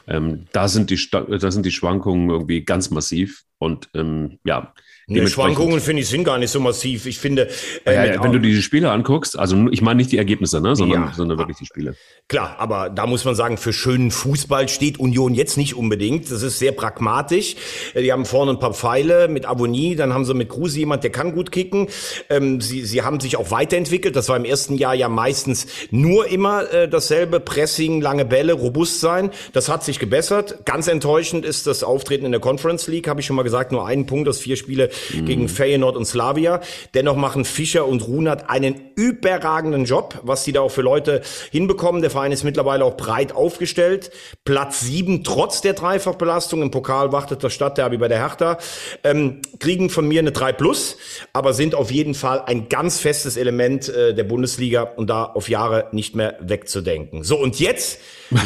Ähm, 0.06 0.46
da, 0.52 0.68
sind 0.68 0.90
die, 0.90 1.10
da 1.10 1.50
sind 1.50 1.66
die 1.66 1.70
Schwankungen 1.70 2.30
irgendwie 2.30 2.64
ganz 2.64 2.90
massiv. 2.90 3.44
Und 3.58 3.88
ähm, 3.94 4.38
ja, 4.44 4.74
Ne, 5.08 5.28
Schwankungen 5.28 5.80
finde 5.80 6.02
ich 6.02 6.08
sind 6.08 6.24
gar 6.24 6.36
nicht 6.36 6.50
so 6.50 6.58
massiv. 6.58 7.06
Ich 7.06 7.20
finde, 7.20 7.48
äh, 7.84 8.14
ja, 8.16 8.24
wenn 8.24 8.32
du 8.32 8.40
die 8.40 8.60
Spiele 8.60 8.90
anguckst, 8.90 9.38
also 9.38 9.68
ich 9.70 9.80
meine 9.80 9.98
nicht 9.98 10.10
die 10.10 10.18
Ergebnisse, 10.18 10.60
ne, 10.60 10.74
sondern, 10.74 11.04
ja, 11.04 11.12
sondern 11.14 11.38
wirklich 11.38 11.58
die 11.58 11.64
Spiele. 11.64 11.94
Klar, 12.26 12.56
aber 12.58 12.90
da 12.90 13.06
muss 13.06 13.24
man 13.24 13.36
sagen, 13.36 13.56
für 13.56 13.72
schönen 13.72 14.10
Fußball 14.10 14.68
steht 14.68 14.98
Union 14.98 15.32
jetzt 15.32 15.56
nicht 15.58 15.76
unbedingt. 15.76 16.28
Das 16.32 16.42
ist 16.42 16.58
sehr 16.58 16.72
pragmatisch. 16.72 17.54
Äh, 17.94 18.02
die 18.02 18.10
haben 18.10 18.24
vorne 18.24 18.50
ein 18.50 18.58
paar 18.58 18.74
Pfeile 18.74 19.28
mit 19.28 19.46
Avonie, 19.46 19.94
dann 19.94 20.12
haben 20.12 20.24
sie 20.24 20.34
mit 20.34 20.48
Kruse 20.48 20.80
jemand, 20.80 21.04
der 21.04 21.12
kann 21.12 21.32
gut 21.32 21.52
kicken. 21.52 21.86
Ähm, 22.28 22.60
sie, 22.60 22.84
sie 22.84 23.02
haben 23.02 23.20
sich 23.20 23.36
auch 23.36 23.52
weiterentwickelt. 23.52 24.16
Das 24.16 24.28
war 24.28 24.36
im 24.36 24.44
ersten 24.44 24.74
Jahr 24.74 24.96
ja 24.96 25.08
meistens 25.08 25.68
nur 25.92 26.26
immer 26.26 26.68
äh, 26.72 26.88
dasselbe. 26.88 27.38
Pressing, 27.38 28.00
lange 28.00 28.24
Bälle, 28.24 28.54
robust 28.54 28.98
sein. 28.98 29.30
Das 29.52 29.68
hat 29.68 29.84
sich 29.84 30.00
gebessert. 30.00 30.66
Ganz 30.66 30.88
enttäuschend 30.88 31.44
ist 31.44 31.68
das 31.68 31.84
Auftreten 31.84 32.24
in 32.24 32.32
der 32.32 32.40
Conference 32.40 32.88
League, 32.88 33.06
habe 33.06 33.20
ich 33.20 33.26
schon 33.26 33.36
mal 33.36 33.44
gesagt. 33.44 33.70
Nur 33.70 33.86
einen 33.86 34.06
Punkt 34.06 34.28
aus 34.28 34.40
vier 34.40 34.56
Spiele. 34.56 34.90
Gegen 35.24 35.48
Feyenoord 35.48 35.96
und 35.96 36.04
Slavia. 36.04 36.60
Dennoch 36.94 37.16
machen 37.16 37.44
Fischer 37.44 37.86
und 37.86 38.06
Runert 38.06 38.50
einen 38.50 38.80
überragenden 38.96 39.84
Job, 39.84 40.20
was 40.22 40.44
sie 40.44 40.52
da 40.52 40.60
auch 40.60 40.70
für 40.70 40.82
Leute 40.82 41.22
hinbekommen. 41.50 42.00
Der 42.00 42.10
Verein 42.10 42.32
ist 42.32 42.44
mittlerweile 42.44 42.84
auch 42.84 42.96
breit 42.96 43.32
aufgestellt. 43.32 44.10
Platz 44.44 44.80
sieben 44.80 45.24
trotz 45.24 45.60
der 45.60 45.74
Dreifachbelastung. 45.74 46.62
Im 46.62 46.70
Pokal 46.70 47.12
wartet 47.12 47.44
das 47.44 47.52
Stadtderby 47.52 47.98
bei 47.98 48.08
der 48.08 48.18
Hertha. 48.18 48.58
Ähm, 49.04 49.42
kriegen 49.58 49.90
von 49.90 50.08
mir 50.08 50.20
eine 50.20 50.32
3 50.32 50.52
plus, 50.52 50.96
aber 51.32 51.52
sind 51.52 51.74
auf 51.74 51.90
jeden 51.90 52.14
Fall 52.14 52.42
ein 52.46 52.68
ganz 52.68 52.98
festes 52.98 53.36
Element 53.36 53.88
äh, 53.88 54.14
der 54.14 54.24
Bundesliga 54.24 54.82
und 54.82 55.08
da 55.08 55.24
auf 55.24 55.48
Jahre 55.48 55.88
nicht 55.92 56.14
mehr 56.14 56.36
wegzudenken. 56.40 57.22
So, 57.22 57.38
und 57.38 57.60
jetzt 57.60 58.00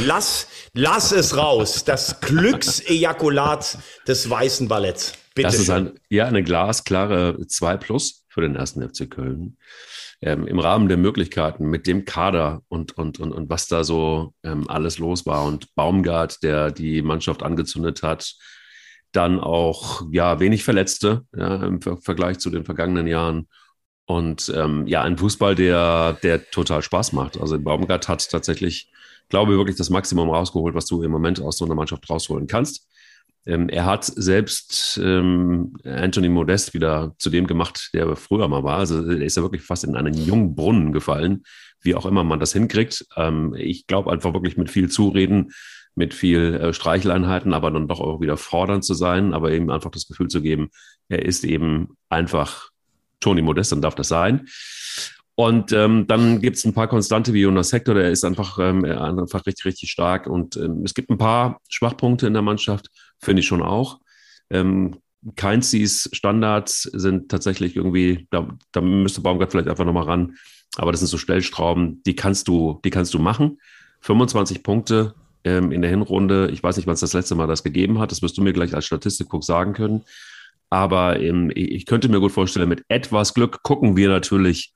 lass, 0.06 0.48
lass 0.74 1.12
es 1.12 1.36
raus. 1.36 1.84
Das 1.84 2.20
Glücksejakulat 2.20 3.78
des 4.06 4.28
weißen 4.28 4.68
Balletts. 4.68 5.14
Bitte 5.42 5.48
das 5.48 5.58
ist 5.58 5.70
ein, 5.70 5.92
ja 6.08 6.26
eine 6.26 6.42
glasklare 6.42 7.38
2 7.46 7.76
plus 7.76 8.24
für 8.28 8.40
den 8.40 8.56
ersten 8.56 8.86
FC 8.86 9.10
Köln 9.10 9.56
ähm, 10.22 10.46
im 10.46 10.58
Rahmen 10.58 10.88
der 10.88 10.96
Möglichkeiten 10.96 11.68
mit 11.68 11.86
dem 11.86 12.04
Kader 12.04 12.62
und, 12.68 12.96
und, 12.98 13.20
und, 13.20 13.32
und 13.32 13.48
was 13.48 13.68
da 13.68 13.84
so 13.84 14.34
ähm, 14.42 14.68
alles 14.68 14.98
los 14.98 15.26
war 15.26 15.44
und 15.44 15.74
Baumgart, 15.74 16.42
der 16.42 16.70
die 16.70 17.02
Mannschaft 17.02 17.42
angezündet 17.42 18.02
hat, 18.02 18.34
dann 19.12 19.40
auch 19.40 20.02
ja 20.12 20.38
wenig 20.40 20.62
Verletzte 20.62 21.24
ja, 21.34 21.64
im 21.64 21.80
Ver 21.80 21.96
Vergleich 21.98 22.38
zu 22.38 22.50
den 22.50 22.64
vergangenen 22.64 23.06
Jahren 23.06 23.48
und 24.06 24.52
ähm, 24.54 24.86
ja 24.86 25.02
ein 25.02 25.18
Fußball, 25.18 25.54
der 25.54 26.14
der 26.22 26.50
total 26.50 26.82
Spaß 26.82 27.12
macht. 27.12 27.40
Also 27.40 27.58
Baumgart 27.58 28.08
hat 28.08 28.28
tatsächlich, 28.30 28.92
glaube 29.28 29.52
ich, 29.52 29.58
wirklich 29.58 29.76
das 29.76 29.90
Maximum 29.90 30.30
rausgeholt, 30.30 30.74
was 30.74 30.86
du 30.86 31.02
im 31.02 31.10
Moment 31.10 31.40
aus 31.40 31.56
so 31.56 31.64
einer 31.64 31.74
Mannschaft 31.74 32.08
rausholen 32.10 32.46
kannst. 32.46 32.88
Ähm, 33.50 33.68
er 33.68 33.84
hat 33.84 34.04
selbst 34.04 35.00
ähm, 35.02 35.76
Anthony 35.84 36.28
Modest 36.28 36.72
wieder 36.72 37.14
zu 37.18 37.30
dem 37.30 37.48
gemacht, 37.48 37.90
der 37.92 38.14
früher 38.14 38.46
mal 38.46 38.62
war. 38.62 38.78
Also 38.78 39.04
er 39.04 39.22
ist 39.22 39.36
ja 39.36 39.42
wirklich 39.42 39.62
fast 39.62 39.82
in 39.82 39.96
einen 39.96 40.14
jungen 40.14 40.54
Brunnen 40.54 40.92
gefallen, 40.92 41.42
wie 41.80 41.96
auch 41.96 42.06
immer 42.06 42.22
man 42.22 42.38
das 42.38 42.52
hinkriegt. 42.52 43.06
Ähm, 43.16 43.54
ich 43.58 43.88
glaube 43.88 44.12
einfach 44.12 44.32
wirklich 44.34 44.56
mit 44.56 44.70
viel 44.70 44.88
Zureden, 44.88 45.50
mit 45.96 46.14
viel 46.14 46.54
äh, 46.54 46.72
Streicheleinheiten, 46.72 47.52
aber 47.52 47.72
dann 47.72 47.88
doch 47.88 48.00
auch 48.00 48.20
wieder 48.20 48.36
fordernd 48.36 48.84
zu 48.84 48.94
sein, 48.94 49.34
aber 49.34 49.50
eben 49.50 49.70
einfach 49.72 49.90
das 49.90 50.06
Gefühl 50.06 50.28
zu 50.28 50.42
geben, 50.42 50.70
er 51.08 51.24
ist 51.24 51.42
eben 51.42 51.96
einfach 52.08 52.68
Tony 53.18 53.42
Modest 53.42 53.72
und 53.72 53.82
darf 53.82 53.96
das 53.96 54.08
sein. 54.08 54.46
Und 55.40 55.72
ähm, 55.72 56.06
dann 56.06 56.42
gibt 56.42 56.58
es 56.58 56.66
ein 56.66 56.74
paar 56.74 56.86
Konstante 56.86 57.32
wie 57.32 57.40
Jonas 57.40 57.72
Hector, 57.72 57.94
der 57.94 58.10
ist 58.10 58.26
einfach, 58.26 58.58
ähm, 58.58 58.84
einfach 58.84 59.46
richtig, 59.46 59.64
richtig 59.64 59.90
stark. 59.90 60.26
Und 60.26 60.58
ähm, 60.58 60.82
es 60.84 60.92
gibt 60.92 61.08
ein 61.08 61.16
paar 61.16 61.62
Schwachpunkte 61.70 62.26
in 62.26 62.34
der 62.34 62.42
Mannschaft, 62.42 62.88
finde 63.18 63.40
ich 63.40 63.46
schon 63.46 63.62
auch. 63.62 64.00
Ähm, 64.50 64.98
Keinzis 65.36 66.10
Standards 66.12 66.82
sind 66.82 67.30
tatsächlich 67.30 67.74
irgendwie, 67.74 68.28
da, 68.30 68.48
da 68.72 68.82
müsste 68.82 69.22
Baumgart 69.22 69.50
vielleicht 69.50 69.70
einfach 69.70 69.86
nochmal 69.86 70.04
ran. 70.04 70.34
Aber 70.76 70.92
das 70.92 71.00
sind 71.00 71.08
so 71.08 71.16
Stellschrauben, 71.16 72.02
die 72.04 72.14
kannst 72.14 72.46
du, 72.46 72.78
die 72.84 72.90
kannst 72.90 73.14
du 73.14 73.18
machen. 73.18 73.62
25 74.02 74.62
Punkte 74.62 75.14
ähm, 75.44 75.72
in 75.72 75.80
der 75.80 75.90
Hinrunde. 75.90 76.50
Ich 76.52 76.62
weiß 76.62 76.76
nicht, 76.76 76.86
wann 76.86 76.92
es 76.92 77.00
das 77.00 77.14
letzte 77.14 77.34
Mal 77.34 77.46
das 77.46 77.64
gegeben 77.64 77.98
hat. 77.98 78.10
Das 78.10 78.20
wirst 78.20 78.36
du 78.36 78.42
mir 78.42 78.52
gleich 78.52 78.74
als 78.74 78.84
Statistik 78.84 79.28
sagen 79.40 79.72
können. 79.72 80.02
Aber 80.68 81.18
ähm, 81.18 81.50
ich 81.54 81.86
könnte 81.86 82.10
mir 82.10 82.20
gut 82.20 82.32
vorstellen, 82.32 82.68
mit 82.68 82.84
etwas 82.88 83.32
Glück 83.32 83.62
gucken 83.62 83.96
wir 83.96 84.10
natürlich 84.10 84.74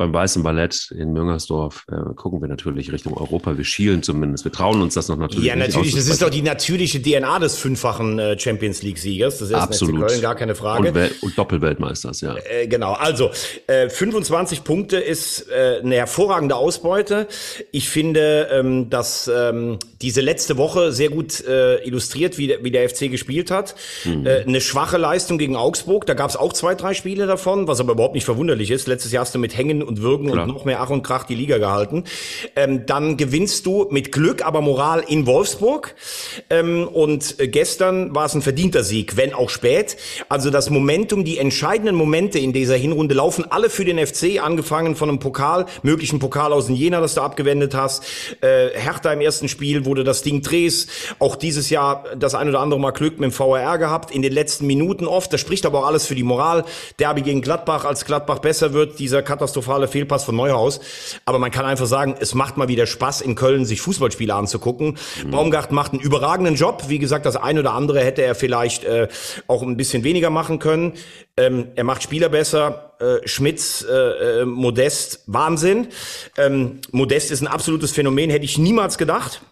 beim 0.00 0.14
Weißen 0.14 0.42
Ballett 0.42 0.90
in 0.96 1.12
Müngersdorf 1.12 1.84
äh, 1.92 2.14
gucken 2.14 2.40
wir 2.40 2.48
natürlich 2.48 2.90
Richtung 2.90 3.12
Europa. 3.18 3.58
Wir 3.58 3.66
schielen 3.66 4.02
zumindest. 4.02 4.46
Wir 4.46 4.50
trauen 4.50 4.80
uns 4.80 4.94
das 4.94 5.08
noch 5.08 5.18
natürlich. 5.18 5.44
Ja, 5.44 5.56
natürlich. 5.56 5.94
Das 5.94 6.08
ist 6.08 6.22
doch 6.22 6.30
die 6.30 6.40
natürliche 6.40 7.02
DNA 7.02 7.38
des 7.38 7.58
fünffachen 7.58 8.18
äh, 8.18 8.38
Champions 8.38 8.82
League-Siegers. 8.82 9.40
Das 9.40 9.50
ist 9.50 9.54
Absolut. 9.54 10.06
Köln, 10.06 10.22
gar 10.22 10.36
keine 10.36 10.54
Frage. 10.54 10.88
Und, 10.88 10.94
Wel 10.94 11.10
und 11.20 11.36
Doppelweltmeisters, 11.36 12.22
ja. 12.22 12.34
Äh, 12.34 12.66
genau. 12.66 12.94
Also, 12.94 13.30
äh, 13.66 13.90
25 13.90 14.64
Punkte 14.64 14.96
ist 14.96 15.50
äh, 15.50 15.80
eine 15.82 15.96
hervorragende 15.96 16.56
Ausbeute. 16.56 17.28
Ich 17.70 17.90
finde, 17.90 18.48
ähm, 18.50 18.88
dass 18.88 19.30
ähm, 19.32 19.78
diese 20.00 20.22
letzte 20.22 20.56
Woche 20.56 20.92
sehr 20.92 21.10
gut 21.10 21.44
äh, 21.46 21.86
illustriert, 21.86 22.38
wie 22.38 22.46
der, 22.46 22.64
wie 22.64 22.70
der 22.70 22.88
FC 22.88 23.10
gespielt 23.10 23.50
hat. 23.50 23.74
Mhm. 24.06 24.26
Äh, 24.26 24.44
eine 24.44 24.62
schwache 24.62 24.96
Leistung 24.96 25.36
gegen 25.36 25.56
Augsburg. 25.56 26.06
Da 26.06 26.14
gab 26.14 26.30
es 26.30 26.36
auch 26.36 26.54
zwei, 26.54 26.74
drei 26.74 26.94
Spiele 26.94 27.26
davon, 27.26 27.68
was 27.68 27.80
aber 27.80 27.92
überhaupt 27.92 28.14
nicht 28.14 28.24
verwunderlich 28.24 28.70
ist. 28.70 28.88
Letztes 28.88 29.12
Jahr 29.12 29.26
hast 29.26 29.34
du 29.34 29.38
mit 29.38 29.54
Hängen 29.54 29.89
und 29.90 30.00
Würgen 30.02 30.30
Klar. 30.30 30.46
und 30.46 30.54
noch 30.54 30.64
mehr 30.64 30.80
Ach 30.80 30.90
und 30.90 31.02
Krach 31.02 31.24
die 31.24 31.34
Liga 31.34 31.58
gehalten. 31.58 32.04
Ähm, 32.56 32.86
dann 32.86 33.16
gewinnst 33.16 33.66
du 33.66 33.86
mit 33.90 34.10
Glück, 34.10 34.44
aber 34.44 34.62
Moral 34.62 35.04
in 35.06 35.26
Wolfsburg. 35.26 35.94
Ähm, 36.48 36.88
und 36.88 37.38
äh, 37.38 37.48
gestern 37.48 38.14
war 38.14 38.26
es 38.26 38.34
ein 38.34 38.42
verdienter 38.42 38.82
Sieg, 38.82 39.16
wenn 39.16 39.34
auch 39.34 39.50
spät. 39.50 39.96
Also 40.28 40.50
das 40.50 40.70
Momentum, 40.70 41.24
die 41.24 41.38
entscheidenden 41.38 41.94
Momente 41.94 42.38
in 42.38 42.52
dieser 42.52 42.76
Hinrunde 42.76 43.14
laufen 43.14 43.44
alle 43.50 43.68
für 43.68 43.84
den 43.84 44.04
FC, 44.04 44.42
angefangen 44.42 44.96
von 44.96 45.08
einem 45.08 45.18
Pokal, 45.18 45.66
möglichen 45.82 46.18
Pokal 46.18 46.52
aus 46.52 46.66
dem 46.66 46.74
Jena, 46.74 47.00
das 47.00 47.14
du 47.14 47.20
abgewendet 47.20 47.74
hast. 47.74 48.04
Äh, 48.40 48.70
Hertha 48.74 49.12
im 49.12 49.20
ersten 49.20 49.48
Spiel, 49.48 49.84
du 49.94 50.04
das 50.04 50.22
Ding 50.22 50.42
drehst. 50.42 50.90
Auch 51.18 51.36
dieses 51.36 51.70
Jahr 51.70 52.04
das 52.16 52.34
ein 52.34 52.48
oder 52.48 52.60
andere 52.60 52.80
Mal 52.80 52.92
Glück 52.92 53.18
mit 53.18 53.30
dem 53.30 53.32
VRR 53.32 53.78
gehabt, 53.78 54.14
in 54.14 54.22
den 54.22 54.32
letzten 54.32 54.66
Minuten 54.66 55.06
oft. 55.06 55.32
Das 55.32 55.40
spricht 55.40 55.66
aber 55.66 55.80
auch 55.80 55.86
alles 55.86 56.06
für 56.06 56.14
die 56.14 56.22
Moral. 56.22 56.64
Derby 56.98 57.22
gegen 57.22 57.42
Gladbach, 57.42 57.84
als 57.84 58.04
Gladbach 58.04 58.38
besser 58.38 58.72
wird, 58.72 58.98
dieser 58.98 59.22
katastrophale 59.22 59.79
Fehlpass 59.88 60.20
Podcast 60.20 60.26
von 60.26 60.36
Neuhaus. 60.36 60.80
Aber 61.24 61.38
man 61.38 61.50
kann 61.50 61.64
einfach 61.64 61.86
sagen, 61.86 62.14
es 62.18 62.34
macht 62.34 62.56
mal 62.56 62.68
wieder 62.68 62.86
Spaß, 62.86 63.20
in 63.20 63.34
Köln 63.34 63.64
sich 63.64 63.80
Fußballspiele 63.80 64.34
anzugucken. 64.34 64.98
Mhm. 65.24 65.30
Baumgart 65.30 65.72
macht 65.72 65.92
einen 65.92 66.00
überragenden 66.00 66.54
Job. 66.54 66.84
Wie 66.88 66.98
gesagt, 66.98 67.26
das 67.26 67.36
eine 67.36 67.60
oder 67.60 67.72
andere 67.72 68.00
hätte 68.00 68.22
er 68.22 68.34
vielleicht 68.34 68.84
äh, 68.84 69.08
auch 69.46 69.62
ein 69.62 69.76
bisschen 69.76 70.04
weniger 70.04 70.30
machen 70.30 70.58
können. 70.58 70.94
Ähm, 71.36 71.68
er 71.74 71.84
macht 71.84 72.02
Spieler 72.02 72.28
besser. 72.28 72.92
Äh, 72.98 73.26
Schmitz, 73.26 73.84
äh, 73.88 74.42
äh 74.42 74.44
Modest, 74.44 75.22
Wahnsinn. 75.26 75.88
Ähm, 76.36 76.80
Modest 76.92 77.30
ist 77.30 77.40
ein 77.40 77.48
absolutes 77.48 77.92
Phänomen, 77.92 78.30
hätte 78.30 78.44
ich 78.44 78.58
niemals 78.58 78.98
gedacht. 78.98 79.42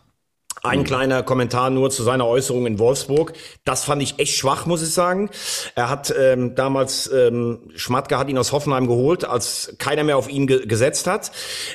Ein 0.62 0.80
mhm. 0.80 0.84
kleiner 0.84 1.22
Kommentar 1.22 1.70
nur 1.70 1.90
zu 1.90 2.02
seiner 2.02 2.26
Äußerung 2.26 2.66
in 2.66 2.78
Wolfsburg. 2.78 3.32
Das 3.64 3.84
fand 3.84 4.02
ich 4.02 4.18
echt 4.18 4.36
schwach, 4.36 4.66
muss 4.66 4.82
ich 4.82 4.90
sagen. 4.90 5.30
Er 5.74 5.90
hat 5.90 6.12
ähm, 6.18 6.54
damals, 6.54 7.10
ähm, 7.12 7.70
Schmatke 7.74 8.18
hat 8.18 8.28
ihn 8.28 8.38
aus 8.38 8.52
Hoffenheim 8.52 8.86
geholt, 8.86 9.24
als 9.24 9.76
keiner 9.78 10.04
mehr 10.04 10.16
auf 10.16 10.28
ihn 10.28 10.46
ge 10.46 10.66
gesetzt 10.66 11.06
hat. 11.06 11.30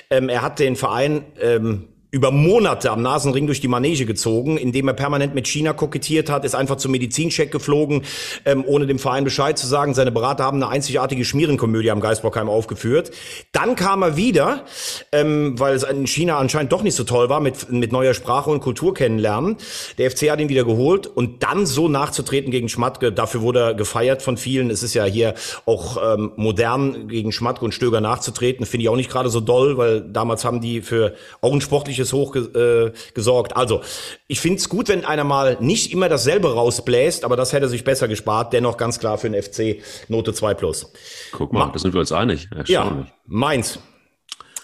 Ähm, 0.09 0.29
er 0.29 0.41
hat 0.41 0.59
den 0.59 0.75
Verein 0.75 1.25
ähm, 1.39 1.92
über 2.13 2.29
Monate 2.29 2.91
am 2.91 3.01
Nasenring 3.01 3.47
durch 3.47 3.59
die 3.59 3.67
Manege 3.67 4.05
gezogen, 4.05 4.57
indem 4.57 4.87
er 4.87 4.93
permanent 4.93 5.33
mit 5.33 5.47
China 5.47 5.73
kokettiert 5.73 6.29
hat, 6.29 6.45
ist 6.45 6.53
einfach 6.53 6.75
zum 6.75 6.91
Medizincheck 6.91 7.51
geflogen, 7.51 8.03
ähm, 8.45 8.63
ohne 8.67 8.85
dem 8.85 8.99
Verein 8.99 9.23
Bescheid 9.23 9.57
zu 9.57 9.65
sagen. 9.65 9.95
Seine 9.95 10.11
Berater 10.11 10.43
haben 10.43 10.61
eine 10.61 10.71
einzigartige 10.71 11.25
Schmierenkomödie 11.25 11.89
am 11.89 12.01
Geisbockheim 12.01 12.49
aufgeführt. 12.49 13.09
Dann 13.51 13.75
kam 13.75 14.03
er 14.03 14.15
wieder, 14.15 14.65
ähm, 15.11 15.59
weil 15.59 15.73
es 15.73 15.81
in 15.81 16.05
China 16.05 16.37
anscheinend 16.37 16.71
doch 16.71 16.83
nicht 16.83 16.93
so 16.93 17.03
toll 17.03 17.29
war, 17.29 17.39
mit, 17.39 17.71
mit 17.71 17.91
neuer 17.91 18.13
Sprache 18.13 18.51
und 18.51 18.59
Kultur 18.59 18.93
kennenlernen. 18.93 19.57
Der 19.97 20.11
FC 20.11 20.29
hat 20.29 20.39
ihn 20.39 20.49
wieder 20.49 20.65
geholt 20.65 21.07
und 21.07 21.41
dann 21.41 21.65
so 21.65 21.89
nachzutreten 21.89 22.51
gegen 22.51 22.69
Schmatke, 22.69 23.11
dafür 23.11 23.41
wurde 23.41 23.59
er 23.59 23.73
gefeiert 23.73 24.21
von 24.21 24.37
vielen. 24.37 24.69
Es 24.69 24.83
ist 24.83 24.93
ja 24.93 25.05
hier 25.05 25.33
auch 25.65 25.97
ähm, 26.13 26.31
modern, 26.35 27.07
gegen 27.07 27.31
Schmatke 27.31 27.65
und 27.65 27.73
Stöger 27.73 28.01
nachzutreten, 28.01 28.67
finde 28.67 28.83
ich 28.83 28.89
auch 28.89 28.95
nicht 28.95 29.09
gerade 29.09 29.29
so 29.29 29.39
doll, 29.39 29.77
weil 29.79 30.01
damals 30.01 30.45
haben 30.45 30.61
die 30.61 30.81
für 30.81 31.15
auch 31.41 31.53
ein 31.53 31.61
sportliches 31.61 32.02
Ähnliches 32.03 32.13
hochgesorgt. 32.13 33.51
Äh, 33.51 33.55
also, 33.55 33.81
ich 34.27 34.39
finde 34.39 34.57
es 34.57 34.69
gut, 34.69 34.89
wenn 34.89 35.05
einer 35.05 35.23
mal 35.23 35.57
nicht 35.59 35.91
immer 35.91 36.09
dasselbe 36.09 36.53
rausbläst, 36.53 37.23
aber 37.23 37.35
das 37.35 37.53
hätte 37.53 37.69
sich 37.69 37.83
besser 37.83 38.07
gespart. 38.07 38.53
Dennoch 38.53 38.77
ganz 38.77 38.99
klar 38.99 39.17
für 39.17 39.29
den 39.29 39.41
FC 39.41 39.81
Note 40.07 40.33
2 40.33 40.53
plus. 40.53 40.91
Guck 41.31 41.53
mal, 41.53 41.67
Ma 41.67 41.71
da 41.71 41.79
sind 41.79 41.93
wir 41.93 42.01
uns 42.01 42.11
einig. 42.11 42.49
Ja, 42.65 43.05
Mainz. 43.25 43.79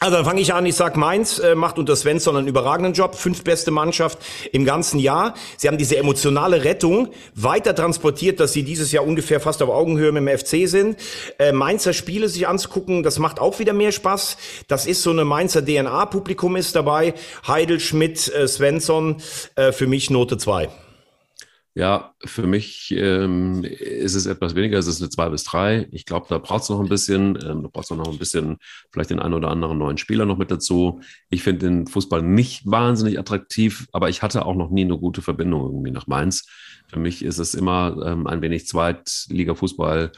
Also 0.01 0.15
dann 0.15 0.23
fange 0.23 0.39
ich 0.39 0.53
an, 0.53 0.65
ich 0.65 0.75
sag 0.75 0.95
Mainz 0.95 1.39
äh, 1.39 1.55
macht 1.55 1.77
unter 1.77 1.93
Svensson 1.93 2.37
einen 2.37 2.47
überragenden 2.47 2.93
Job, 2.93 3.15
fünf 3.15 3.43
beste 3.43 3.69
Mannschaft 3.69 4.17
im 4.53 4.63
ganzen 4.63 4.97
Jahr. 4.97 5.33
Sie 5.57 5.67
haben 5.67 5.77
diese 5.77 5.97
emotionale 5.97 6.63
Rettung 6.63 7.09
weiter 7.35 7.75
transportiert, 7.75 8.39
dass 8.39 8.53
sie 8.53 8.63
dieses 8.63 8.93
Jahr 8.93 9.05
ungefähr 9.05 9.41
fast 9.41 9.61
auf 9.61 9.69
Augenhöhe 9.69 10.13
mit 10.13 10.25
dem 10.25 10.37
FC 10.37 10.69
sind. 10.69 10.97
Äh, 11.37 11.51
Mainzer 11.51 11.91
Spiele 11.91 12.29
sich 12.29 12.47
anzugucken, 12.47 13.03
das 13.03 13.19
macht 13.19 13.41
auch 13.41 13.59
wieder 13.59 13.73
mehr 13.73 13.91
Spaß. 13.91 14.37
Das 14.69 14.85
ist 14.85 15.03
so 15.03 15.09
eine 15.09 15.25
Mainzer 15.25 15.65
DNA, 15.65 16.05
Publikum 16.05 16.55
ist 16.55 16.77
dabei. 16.77 17.13
Heidel, 17.45 17.81
Schmidt, 17.81 18.33
äh, 18.33 18.47
Svensson, 18.47 19.17
äh, 19.55 19.73
für 19.73 19.87
mich 19.87 20.09
Note 20.09 20.37
zwei. 20.37 20.69
Ja, 21.75 22.13
für 22.25 22.47
mich 22.47 22.93
ähm, 22.97 23.63
ist 23.63 24.15
es 24.15 24.25
etwas 24.25 24.55
weniger. 24.55 24.77
Es 24.79 24.87
ist 24.87 25.01
eine 25.01 25.09
2 25.09 25.29
bis 25.29 25.43
3. 25.43 25.87
Ich 25.91 26.05
glaube, 26.05 26.25
da 26.27 26.39
braucht 26.39 26.63
es 26.63 26.69
noch 26.69 26.79
ein 26.79 26.89
bisschen. 26.89 27.37
Ähm, 27.41 27.63
da 27.63 27.69
braucht 27.71 27.85
es 27.85 27.91
noch 27.91 28.11
ein 28.11 28.17
bisschen, 28.17 28.57
vielleicht 28.91 29.11
den 29.11 29.19
einen 29.19 29.35
oder 29.35 29.49
anderen 29.49 29.77
neuen 29.77 29.97
Spieler 29.97 30.25
noch 30.25 30.37
mit 30.37 30.51
dazu. 30.51 30.99
Ich 31.29 31.43
finde 31.43 31.67
den 31.67 31.87
Fußball 31.87 32.23
nicht 32.23 32.65
wahnsinnig 32.65 33.19
attraktiv, 33.19 33.87
aber 33.91 34.09
ich 34.09 34.23
hatte 34.23 34.45
auch 34.45 34.55
noch 34.55 34.71
nie 34.71 34.83
eine 34.83 34.97
gute 34.97 35.21
Verbindung 35.21 35.63
irgendwie 35.63 35.91
nach 35.91 36.07
Mainz. 36.07 36.47
Für 36.87 36.99
mich 36.99 37.23
ist 37.23 37.37
es 37.37 37.53
immer 37.53 37.95
ähm, 38.03 38.25
ein 38.25 38.41
wenig 38.41 38.67
Zweitliga-Fußball 38.67 40.11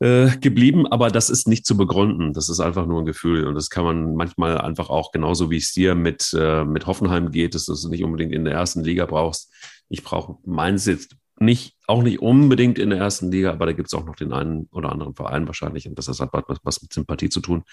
äh, 0.00 0.36
geblieben, 0.38 0.86
aber 0.86 1.10
das 1.10 1.30
ist 1.30 1.48
nicht 1.48 1.66
zu 1.66 1.76
begründen. 1.76 2.32
Das 2.32 2.48
ist 2.48 2.60
einfach 2.60 2.86
nur 2.86 3.00
ein 3.00 3.06
Gefühl 3.06 3.46
und 3.46 3.54
das 3.54 3.70
kann 3.70 3.84
man 3.84 4.14
manchmal 4.14 4.58
einfach 4.58 4.90
auch 4.90 5.10
genauso 5.10 5.50
wie 5.50 5.56
es 5.56 5.72
dir 5.72 5.94
mit, 5.94 6.34
äh, 6.38 6.64
mit 6.64 6.86
Hoffenheim 6.86 7.30
geht, 7.30 7.54
dass 7.54 7.64
du 7.64 7.72
es 7.72 7.84
nicht 7.84 8.04
unbedingt 8.04 8.32
in 8.32 8.44
der 8.44 8.54
ersten 8.54 8.84
Liga 8.84 9.06
brauchst. 9.06 9.52
Ich 9.90 10.02
brauche 10.02 10.38
meins 10.46 10.86
jetzt 10.86 11.16
nicht, 11.38 11.74
auch 11.86 12.02
nicht 12.02 12.20
unbedingt 12.20 12.78
in 12.78 12.90
der 12.90 12.98
ersten 12.98 13.30
Liga, 13.30 13.52
aber 13.52 13.66
da 13.66 13.72
gibt 13.72 13.88
es 13.88 13.94
auch 13.94 14.04
noch 14.04 14.16
den 14.16 14.32
einen 14.32 14.68
oder 14.72 14.92
anderen 14.92 15.14
Verein 15.14 15.46
wahrscheinlich 15.46 15.86
und 15.88 15.98
das 15.98 16.06
hat 16.08 16.30
was, 16.32 16.58
was 16.62 16.82
mit 16.82 16.92
Sympathie 16.92 17.28
zu 17.28 17.40
tun. 17.40 17.64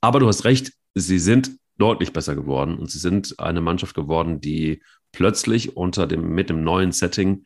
Aber 0.00 0.20
du 0.20 0.28
hast 0.28 0.44
recht, 0.44 0.72
sie 0.94 1.18
sind 1.18 1.52
deutlich 1.78 2.12
besser 2.12 2.34
geworden 2.34 2.78
und 2.78 2.90
sie 2.90 2.98
sind 2.98 3.38
eine 3.38 3.60
Mannschaft 3.60 3.94
geworden, 3.94 4.40
die 4.40 4.82
plötzlich 5.12 5.76
unter 5.76 6.06
dem, 6.06 6.34
mit 6.34 6.50
dem 6.50 6.62
neuen 6.62 6.92
Setting 6.92 7.44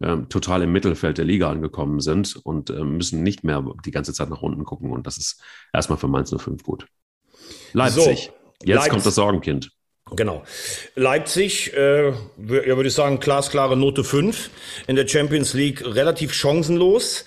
ähm, 0.00 0.28
total 0.28 0.62
im 0.62 0.72
Mittelfeld 0.72 1.18
der 1.18 1.24
Liga 1.24 1.50
angekommen 1.50 2.00
sind 2.00 2.36
und 2.36 2.70
äh, 2.70 2.82
müssen 2.82 3.22
nicht 3.22 3.44
mehr 3.44 3.64
die 3.84 3.90
ganze 3.90 4.12
Zeit 4.12 4.30
nach 4.30 4.42
unten 4.42 4.64
gucken. 4.64 4.90
Und 4.90 5.06
das 5.06 5.18
ist 5.18 5.42
erstmal 5.72 5.98
für 5.98 6.08
Mainz 6.08 6.34
05 6.36 6.62
gut. 6.62 6.86
Leipzig. 7.72 8.02
So, 8.04 8.10
Jetzt 8.64 8.76
Leipzig. 8.76 8.90
kommt 8.90 9.06
das 9.06 9.14
Sorgenkind. 9.14 9.70
Genau. 10.10 10.42
Leipzig, 10.94 11.72
äh, 11.74 12.08
ja, 12.08 12.14
würde 12.38 12.88
ich 12.88 12.94
sagen, 12.94 13.20
glasklare 13.20 13.76
Note 13.76 14.04
5. 14.04 14.50
In 14.86 14.96
der 14.96 15.08
Champions 15.08 15.54
League 15.54 15.82
relativ 15.84 16.34
chancenlos. 16.34 17.24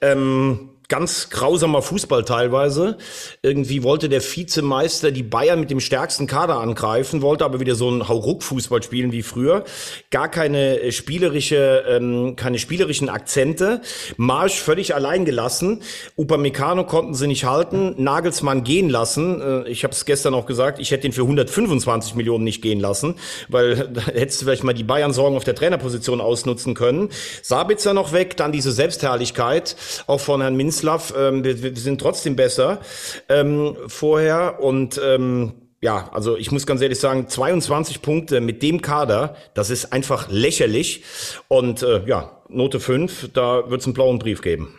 Ähm, 0.00 0.70
ganz 0.88 1.28
grausamer 1.28 1.82
Fußball 1.82 2.24
teilweise. 2.24 2.96
Irgendwie 3.42 3.82
wollte 3.82 4.08
der 4.08 4.22
Vizemeister 4.22 5.10
die 5.10 5.22
Bayern 5.22 5.60
mit 5.60 5.70
dem 5.70 5.80
stärksten 5.80 6.26
Kader 6.26 6.60
angreifen, 6.60 7.20
wollte 7.20 7.44
aber 7.44 7.60
wieder 7.60 7.74
so 7.74 7.90
ein 7.90 8.08
Hauruck-Fußball 8.08 8.82
spielen 8.82 9.12
wie 9.12 9.22
früher. 9.22 9.64
Gar 10.10 10.30
keine 10.30 10.80
äh, 10.80 10.90
spielerische, 10.90 11.84
ähm, 11.86 12.36
keine 12.36 12.58
spielerischen 12.58 13.10
Akzente. 13.10 13.82
Marsch 14.16 14.60
völlig 14.60 14.94
allein 14.94 15.26
gelassen. 15.26 15.82
Upamecano 16.16 16.84
konnten 16.84 17.14
sie 17.14 17.26
nicht 17.26 17.44
halten. 17.44 17.94
Nagelsmann 17.98 18.64
gehen 18.64 18.88
lassen. 18.88 19.42
Äh, 19.42 19.68
ich 19.68 19.84
habe 19.84 19.92
es 19.92 20.06
gestern 20.06 20.32
auch 20.32 20.46
gesagt, 20.46 20.78
ich 20.78 20.90
hätte 20.90 21.06
ihn 21.06 21.12
für 21.12 21.22
125 21.22 22.14
Millionen 22.14 22.44
nicht 22.44 22.62
gehen 22.62 22.80
lassen, 22.80 23.16
weil 23.48 23.88
da 23.92 24.00
hättest 24.06 24.40
du 24.40 24.46
vielleicht 24.46 24.64
mal 24.64 24.72
die 24.72 24.84
Bayern-Sorgen 24.84 25.36
auf 25.36 25.44
der 25.44 25.54
Trainerposition 25.54 26.22
ausnutzen 26.22 26.72
können. 26.72 27.10
Sabitzer 27.42 27.92
noch 27.92 28.12
weg, 28.12 28.38
dann 28.38 28.52
diese 28.52 28.72
Selbstherrlichkeit, 28.72 29.76
auch 30.06 30.20
von 30.20 30.40
Herrn 30.40 30.56
Minz 30.56 30.77
Slav, 30.78 31.12
ähm, 31.16 31.44
wir, 31.44 31.62
wir, 31.62 31.76
sind 31.76 32.00
trotzdem 32.00 32.36
besser 32.36 32.80
ähm, 33.28 33.76
vorher 33.86 34.60
und 34.60 35.00
ähm, 35.04 35.52
ja, 35.80 36.10
also 36.12 36.36
ich 36.36 36.50
muss 36.50 36.66
ganz 36.66 36.80
ehrlich 36.80 36.98
sagen, 36.98 37.28
22 37.28 38.02
Punkte 38.02 38.40
mit 38.40 38.62
dem 38.62 38.82
Kader, 38.82 39.36
das 39.54 39.70
ist 39.70 39.92
einfach 39.92 40.28
lächerlich. 40.28 41.04
Und 41.46 41.82
äh, 41.82 42.04
ja, 42.06 42.42
Note 42.48 42.80
5, 42.80 43.30
da 43.32 43.70
wird 43.70 43.80
es 43.80 43.86
einen 43.86 43.94
blauen 43.94 44.18
Brief 44.18 44.42
geben. 44.42 44.74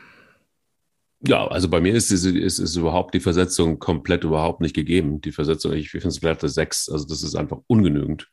Ja, 1.21 1.47
also 1.47 1.69
bei 1.69 1.81
mir 1.81 1.93
ist, 1.93 2.11
ist, 2.11 2.25
ist, 2.25 2.59
ist 2.59 2.75
überhaupt 2.75 3.13
die 3.13 3.19
Versetzung 3.19 3.79
komplett 3.79 4.23
überhaupt 4.23 4.61
nicht 4.61 4.75
gegeben. 4.75 5.21
Die 5.21 5.31
Versetzung, 5.31 5.73
ich 5.73 5.89
finde 5.89 6.07
es 6.07 6.21
wert 6.21 6.41
6, 6.41 6.89
also 6.89 7.05
das 7.05 7.23
ist 7.23 7.35
einfach 7.35 7.59
ungenügend. 7.67 8.29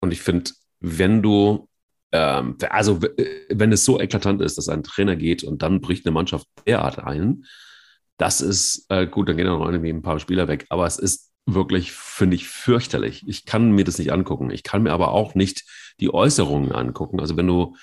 Und 0.00 0.12
ich 0.12 0.20
finde, 0.20 0.50
wenn 0.80 1.22
du 1.22 1.68
ähm, 2.14 2.56
also 2.70 3.00
äh, 3.16 3.46
wenn 3.50 3.72
es 3.72 3.84
so 3.84 4.00
eklatant 4.00 4.40
ist, 4.40 4.56
dass 4.56 4.68
ein 4.68 4.84
Trainer 4.84 5.16
geht 5.16 5.42
und 5.42 5.62
dann 5.62 5.80
bricht 5.80 6.06
eine 6.06 6.12
Mannschaft 6.12 6.46
derart 6.64 7.00
ein, 7.00 7.44
das 8.18 8.40
ist 8.40 8.86
äh, 8.88 9.08
gut, 9.08 9.28
dann 9.28 9.36
gehen 9.36 9.46
dann 9.46 9.58
noch 9.58 9.66
irgendwie 9.66 9.90
ein 9.90 10.02
paar 10.02 10.20
Spieler 10.20 10.46
weg. 10.46 10.66
Aber 10.68 10.86
es 10.86 10.96
ist 10.96 11.32
wirklich, 11.44 11.90
finde 11.90 12.36
ich, 12.36 12.46
fürchterlich. 12.46 13.24
Ich 13.26 13.44
kann 13.46 13.72
mir 13.72 13.84
das 13.84 13.98
nicht 13.98 14.12
angucken. 14.12 14.50
Ich 14.50 14.62
kann 14.62 14.84
mir 14.84 14.92
aber 14.92 15.10
auch 15.10 15.34
nicht 15.34 15.64
die 15.98 16.14
Äußerungen 16.14 16.70
angucken. 16.70 17.18
Also 17.18 17.36
wenn 17.36 17.48
du, 17.48 17.74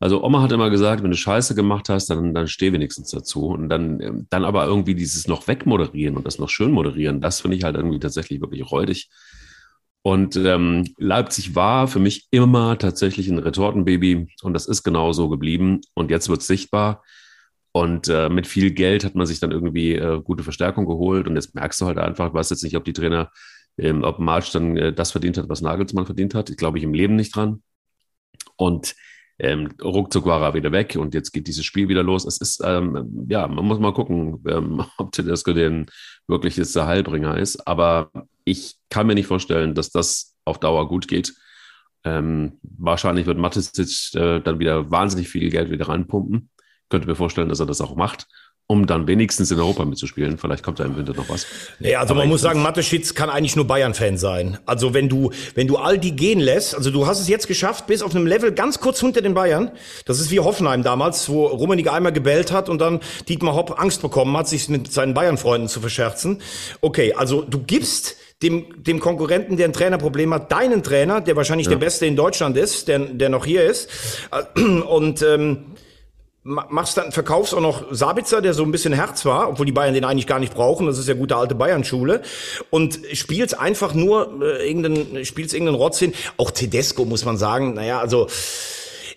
also 0.00 0.24
Oma 0.24 0.42
hat 0.42 0.50
immer 0.50 0.70
gesagt, 0.70 1.04
wenn 1.04 1.12
du 1.12 1.16
Scheiße 1.16 1.54
gemacht 1.54 1.88
hast, 1.88 2.10
dann, 2.10 2.34
dann 2.34 2.48
steh 2.48 2.72
wenigstens 2.72 3.10
dazu. 3.10 3.46
Und 3.46 3.68
dann, 3.68 4.00
ähm, 4.00 4.26
dann 4.28 4.44
aber 4.44 4.66
irgendwie 4.66 4.96
dieses 4.96 5.28
noch 5.28 5.46
wegmoderieren 5.46 6.16
und 6.16 6.26
das 6.26 6.40
noch 6.40 6.48
schön 6.48 6.72
moderieren, 6.72 7.20
das 7.20 7.40
finde 7.40 7.56
ich 7.56 7.62
halt 7.62 7.76
irgendwie 7.76 8.00
tatsächlich 8.00 8.40
wirklich 8.40 8.68
räudig. 8.68 9.08
Und 10.02 10.36
ähm, 10.36 10.84
Leipzig 10.96 11.54
war 11.54 11.88
für 11.88 11.98
mich 11.98 12.28
immer 12.30 12.78
tatsächlich 12.78 13.28
ein 13.28 13.38
Retortenbaby 13.38 14.28
und 14.42 14.54
das 14.54 14.66
ist 14.66 14.82
genau 14.82 15.12
so 15.12 15.28
geblieben. 15.28 15.80
Und 15.94 16.10
jetzt 16.10 16.28
wird 16.28 16.40
es 16.40 16.46
sichtbar. 16.46 17.02
Und 17.72 18.08
äh, 18.08 18.28
mit 18.28 18.46
viel 18.46 18.70
Geld 18.70 19.04
hat 19.04 19.14
man 19.14 19.26
sich 19.26 19.40
dann 19.40 19.50
irgendwie 19.50 19.94
äh, 19.94 20.20
gute 20.22 20.44
Verstärkung 20.44 20.86
geholt. 20.86 21.28
Und 21.28 21.36
jetzt 21.36 21.54
merkst 21.54 21.80
du 21.80 21.86
halt 21.86 21.98
einfach, 21.98 22.28
ich 22.28 22.34
weiß 22.34 22.50
jetzt 22.50 22.62
nicht, 22.62 22.76
ob 22.76 22.84
die 22.84 22.92
Trainer, 22.92 23.30
ähm, 23.76 24.02
ob 24.04 24.18
March 24.18 24.50
dann 24.52 24.76
äh, 24.76 24.92
das 24.92 25.12
verdient 25.12 25.36
hat, 25.36 25.48
was 25.48 25.60
Nagelsmann 25.60 26.06
verdient 26.06 26.34
hat. 26.34 26.50
Ich 26.50 26.56
glaube 26.56 26.78
ich 26.78 26.84
im 26.84 26.94
Leben 26.94 27.16
nicht 27.16 27.34
dran. 27.36 27.62
Und 28.56 28.94
ähm, 29.40 29.68
ruckzuck 29.82 30.26
war 30.26 30.42
er 30.42 30.54
wieder 30.54 30.72
weg 30.72 30.96
und 30.98 31.14
jetzt 31.14 31.30
geht 31.30 31.46
dieses 31.46 31.64
Spiel 31.64 31.88
wieder 31.88 32.02
los. 32.02 32.24
Es 32.24 32.38
ist, 32.38 32.60
ähm, 32.64 33.26
ja, 33.28 33.46
man 33.46 33.64
muss 33.64 33.78
mal 33.78 33.92
gucken, 33.92 34.42
ähm, 34.48 34.84
ob 34.98 35.12
Tedesco 35.12 35.52
den 35.52 35.86
wirklich 36.26 36.56
jetzt 36.56 36.74
der 36.74 36.86
Heilbringer 36.86 37.38
ist. 37.38 37.66
Aber 37.66 38.10
ich 38.50 38.76
kann 38.90 39.06
mir 39.06 39.14
nicht 39.14 39.26
vorstellen, 39.26 39.74
dass 39.74 39.90
das 39.90 40.34
auf 40.44 40.58
Dauer 40.58 40.88
gut 40.88 41.08
geht. 41.08 41.34
Ähm, 42.04 42.58
wahrscheinlich 42.62 43.26
wird 43.26 43.38
Matisic 43.38 44.14
äh, 44.14 44.40
dann 44.40 44.58
wieder 44.58 44.90
wahnsinnig 44.90 45.28
viel 45.28 45.50
Geld 45.50 45.70
wieder 45.70 45.88
reinpumpen. 45.88 46.50
Könnte 46.88 47.06
mir 47.06 47.16
vorstellen, 47.16 47.48
dass 47.48 47.60
er 47.60 47.66
das 47.66 47.80
auch 47.80 47.96
macht 47.96 48.26
um 48.70 48.86
dann 48.86 49.08
wenigstens 49.08 49.50
in 49.50 49.58
Europa 49.58 49.86
mitzuspielen. 49.86 50.36
Vielleicht 50.36 50.62
kommt 50.62 50.78
da 50.78 50.84
im 50.84 50.94
Winter 50.94 51.14
noch 51.14 51.30
was. 51.30 51.46
Nee, 51.78 51.94
also 51.94 52.12
Aber 52.12 52.20
man 52.20 52.28
muss 52.28 52.42
sagen, 52.42 52.60
Mateschitz 52.60 53.14
kann 53.14 53.30
eigentlich 53.30 53.56
nur 53.56 53.66
Bayern-Fan 53.66 54.18
sein. 54.18 54.58
Also 54.66 54.92
wenn 54.92 55.08
du, 55.08 55.32
wenn 55.54 55.66
du 55.66 55.78
all 55.78 55.96
die 55.96 56.14
gehen 56.14 56.38
lässt, 56.38 56.74
also 56.74 56.90
du 56.90 57.06
hast 57.06 57.18
es 57.18 57.28
jetzt 57.28 57.48
geschafft, 57.48 57.86
bis 57.86 58.02
auf 58.02 58.14
einem 58.14 58.26
Level 58.26 58.52
ganz 58.52 58.78
kurz 58.78 59.00
hinter 59.00 59.22
den 59.22 59.32
Bayern. 59.32 59.70
Das 60.04 60.20
ist 60.20 60.30
wie 60.30 60.40
Hoffenheim 60.40 60.82
damals, 60.82 61.30
wo 61.30 61.46
Rummenigge 61.46 61.90
einmal 61.90 62.12
gebellt 62.12 62.52
hat 62.52 62.68
und 62.68 62.78
dann 62.78 63.00
Dietmar 63.26 63.54
Hopp 63.54 63.80
Angst 63.80 64.02
bekommen 64.02 64.36
hat, 64.36 64.48
sich 64.48 64.68
mit 64.68 64.92
seinen 64.92 65.14
Bayern-Freunden 65.14 65.68
zu 65.68 65.80
verscherzen. 65.80 66.42
Okay, 66.82 67.14
also 67.14 67.40
du 67.40 67.60
gibst 67.60 68.16
dem, 68.42 68.82
dem 68.84 69.00
Konkurrenten, 69.00 69.56
der 69.56 69.66
ein 69.66 69.72
Trainerproblem 69.72 70.32
hat, 70.32 70.52
deinen 70.52 70.82
Trainer, 70.82 71.20
der 71.20 71.36
wahrscheinlich 71.36 71.66
ja. 71.66 71.72
der 71.72 71.78
Beste 71.78 72.06
in 72.06 72.16
Deutschland 72.16 72.56
ist, 72.56 72.88
der, 72.88 73.00
der 73.00 73.28
noch 73.28 73.44
hier 73.44 73.64
ist. 73.64 73.88
Und 74.88 75.22
ähm, 75.22 75.66
machst 76.44 76.96
dann, 76.96 77.12
verkaufst 77.12 77.52
auch 77.52 77.60
noch 77.60 77.92
Sabitzer, 77.92 78.40
der 78.40 78.54
so 78.54 78.62
ein 78.62 78.70
bisschen 78.70 78.92
Herz 78.92 79.24
war, 79.24 79.50
obwohl 79.50 79.66
die 79.66 79.72
Bayern 79.72 79.92
den 79.92 80.04
eigentlich 80.04 80.26
gar 80.26 80.38
nicht 80.38 80.54
brauchen, 80.54 80.86
das 80.86 80.98
ist 80.98 81.08
ja 81.08 81.14
gute 81.14 81.36
alte 81.36 81.54
Bayern-Schule, 81.54 82.22
und 82.70 82.98
spielst 83.12 83.58
einfach 83.58 83.92
nur 83.92 84.40
äh, 84.40 84.66
irgendeinen, 84.66 85.24
spielst 85.24 85.52
irgendeinen 85.52 85.76
Rotz 85.76 85.98
hin. 85.98 86.14
Auch 86.36 86.50
Tedesco 86.50 87.04
muss 87.04 87.24
man 87.24 87.36
sagen, 87.36 87.74
naja, 87.74 87.98
also 88.00 88.28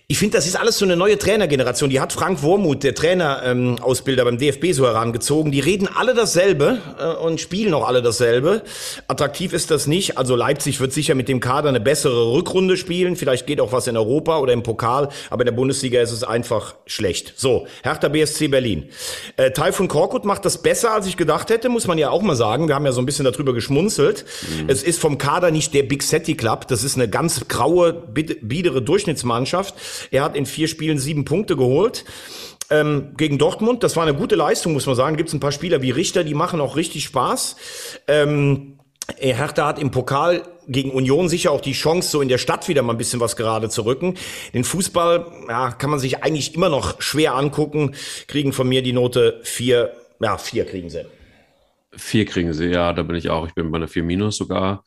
ich 0.08 0.18
finde, 0.18 0.36
das 0.36 0.46
ist 0.46 0.56
alles 0.56 0.76
so 0.76 0.84
eine 0.84 0.94
neue 0.94 1.16
Trainergeneration. 1.16 1.88
Die 1.88 1.98
hat 1.98 2.12
Frank 2.12 2.42
Wormuth, 2.42 2.82
der 2.82 2.94
Trainerausbilder 2.94 4.22
ähm, 4.22 4.28
beim 4.28 4.38
DFB, 4.38 4.72
so 4.72 4.84
herangezogen. 4.84 5.52
Die 5.52 5.60
reden 5.60 5.88
alle 5.88 6.12
dasselbe 6.12 6.78
äh, 6.98 7.14
und 7.24 7.40
spielen 7.40 7.72
auch 7.72 7.88
alle 7.88 8.02
dasselbe. 8.02 8.62
Attraktiv 9.08 9.54
ist 9.54 9.70
das 9.70 9.86
nicht. 9.86 10.18
Also 10.18 10.36
Leipzig 10.36 10.80
wird 10.80 10.92
sicher 10.92 11.14
mit 11.14 11.28
dem 11.28 11.40
Kader 11.40 11.70
eine 11.70 11.80
bessere 11.80 12.32
Rückrunde 12.32 12.76
spielen. 12.76 13.16
Vielleicht 13.16 13.46
geht 13.46 13.58
auch 13.58 13.72
was 13.72 13.86
in 13.86 13.96
Europa 13.96 14.38
oder 14.38 14.52
im 14.52 14.62
Pokal. 14.62 15.08
Aber 15.30 15.42
in 15.42 15.46
der 15.46 15.52
Bundesliga 15.52 16.02
ist 16.02 16.12
es 16.12 16.24
einfach 16.24 16.74
schlecht. 16.84 17.32
So, 17.36 17.66
Hertha 17.82 18.08
BSC 18.08 18.48
Berlin. 18.48 18.90
Äh, 19.36 19.52
Taifun 19.52 19.88
Korkut 19.88 20.26
macht 20.26 20.44
das 20.44 20.58
besser, 20.58 20.92
als 20.92 21.06
ich 21.06 21.16
gedacht 21.16 21.48
hätte, 21.48 21.70
muss 21.70 21.86
man 21.86 21.96
ja 21.96 22.10
auch 22.10 22.20
mal 22.20 22.36
sagen. 22.36 22.68
Wir 22.68 22.74
haben 22.74 22.84
ja 22.84 22.92
so 22.92 23.00
ein 23.00 23.06
bisschen 23.06 23.24
darüber 23.24 23.54
geschmunzelt. 23.54 24.26
Mhm. 24.58 24.68
Es 24.68 24.82
ist 24.82 25.00
vom 25.00 25.16
Kader 25.16 25.50
nicht 25.50 25.72
der 25.72 25.84
Big 25.84 26.02
City 26.02 26.34
Club. 26.34 26.68
Das 26.68 26.84
ist 26.84 26.96
eine 26.96 27.08
ganz 27.08 27.48
graue, 27.48 27.94
biedere 27.94 28.82
Durchschnittsmannschaft. 28.82 29.74
Er 30.10 30.24
hat 30.24 30.36
in 30.36 30.46
vier 30.46 30.68
Spielen 30.68 30.98
sieben 30.98 31.24
Punkte 31.24 31.56
geholt. 31.56 32.04
Ähm, 32.70 33.12
gegen 33.16 33.38
Dortmund, 33.38 33.82
das 33.82 33.96
war 33.96 34.04
eine 34.04 34.14
gute 34.14 34.34
Leistung, 34.34 34.72
muss 34.72 34.86
man 34.86 34.94
sagen. 34.94 35.16
Gibt 35.16 35.28
es 35.28 35.34
ein 35.34 35.40
paar 35.40 35.52
Spieler 35.52 35.82
wie 35.82 35.90
Richter, 35.90 36.24
die 36.24 36.34
machen 36.34 36.60
auch 36.60 36.76
richtig 36.76 37.04
Spaß. 37.04 37.56
Ähm, 38.08 38.78
Hertha 39.18 39.66
hat 39.66 39.78
im 39.78 39.90
Pokal 39.90 40.42
gegen 40.68 40.90
Union 40.90 41.28
sicher 41.28 41.50
auch 41.50 41.60
die 41.60 41.72
Chance, 41.72 42.08
so 42.08 42.20
in 42.20 42.28
der 42.28 42.38
Stadt 42.38 42.68
wieder 42.68 42.82
mal 42.82 42.94
ein 42.94 42.98
bisschen 42.98 43.20
was 43.20 43.36
gerade 43.36 43.68
zu 43.68 43.84
rücken. 43.84 44.14
Den 44.54 44.64
Fußball 44.64 45.26
ja, 45.48 45.72
kann 45.72 45.90
man 45.90 45.98
sich 45.98 46.22
eigentlich 46.22 46.54
immer 46.54 46.68
noch 46.68 47.00
schwer 47.02 47.34
angucken. 47.34 47.94
Kriegen 48.26 48.52
von 48.52 48.68
mir 48.68 48.82
die 48.82 48.92
Note 48.92 49.40
vier, 49.42 49.92
ja, 50.20 50.38
vier 50.38 50.64
kriegen 50.64 50.88
sie. 50.88 51.04
Vier 51.94 52.24
kriegen 52.24 52.52
sie, 52.54 52.68
ja, 52.68 52.92
da 52.92 53.02
bin 53.02 53.16
ich 53.16 53.28
auch. 53.28 53.46
Ich 53.46 53.54
bin 53.54 53.70
bei 53.70 53.76
einer 53.76 53.88
vier 53.88 54.02
minus 54.02 54.36
sogar. 54.36 54.84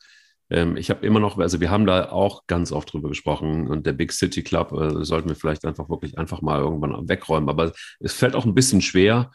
Ähm, 0.50 0.76
ich 0.76 0.90
habe 0.90 1.06
immer 1.06 1.20
noch, 1.20 1.38
also 1.38 1.60
wir 1.60 1.70
haben 1.70 1.86
da 1.86 2.10
auch 2.10 2.46
ganz 2.46 2.72
oft 2.72 2.92
drüber 2.92 3.08
gesprochen 3.08 3.68
und 3.68 3.86
der 3.86 3.92
Big 3.92 4.12
City 4.12 4.42
Club 4.42 4.72
äh, 4.72 5.04
sollten 5.04 5.28
wir 5.28 5.36
vielleicht 5.36 5.64
einfach 5.64 5.88
wirklich 5.88 6.18
einfach 6.18 6.42
mal 6.42 6.60
irgendwann 6.60 7.08
wegräumen. 7.08 7.48
Aber 7.48 7.72
es 8.00 8.12
fällt 8.12 8.34
auch 8.34 8.44
ein 8.44 8.54
bisschen 8.54 8.82
schwer, 8.82 9.30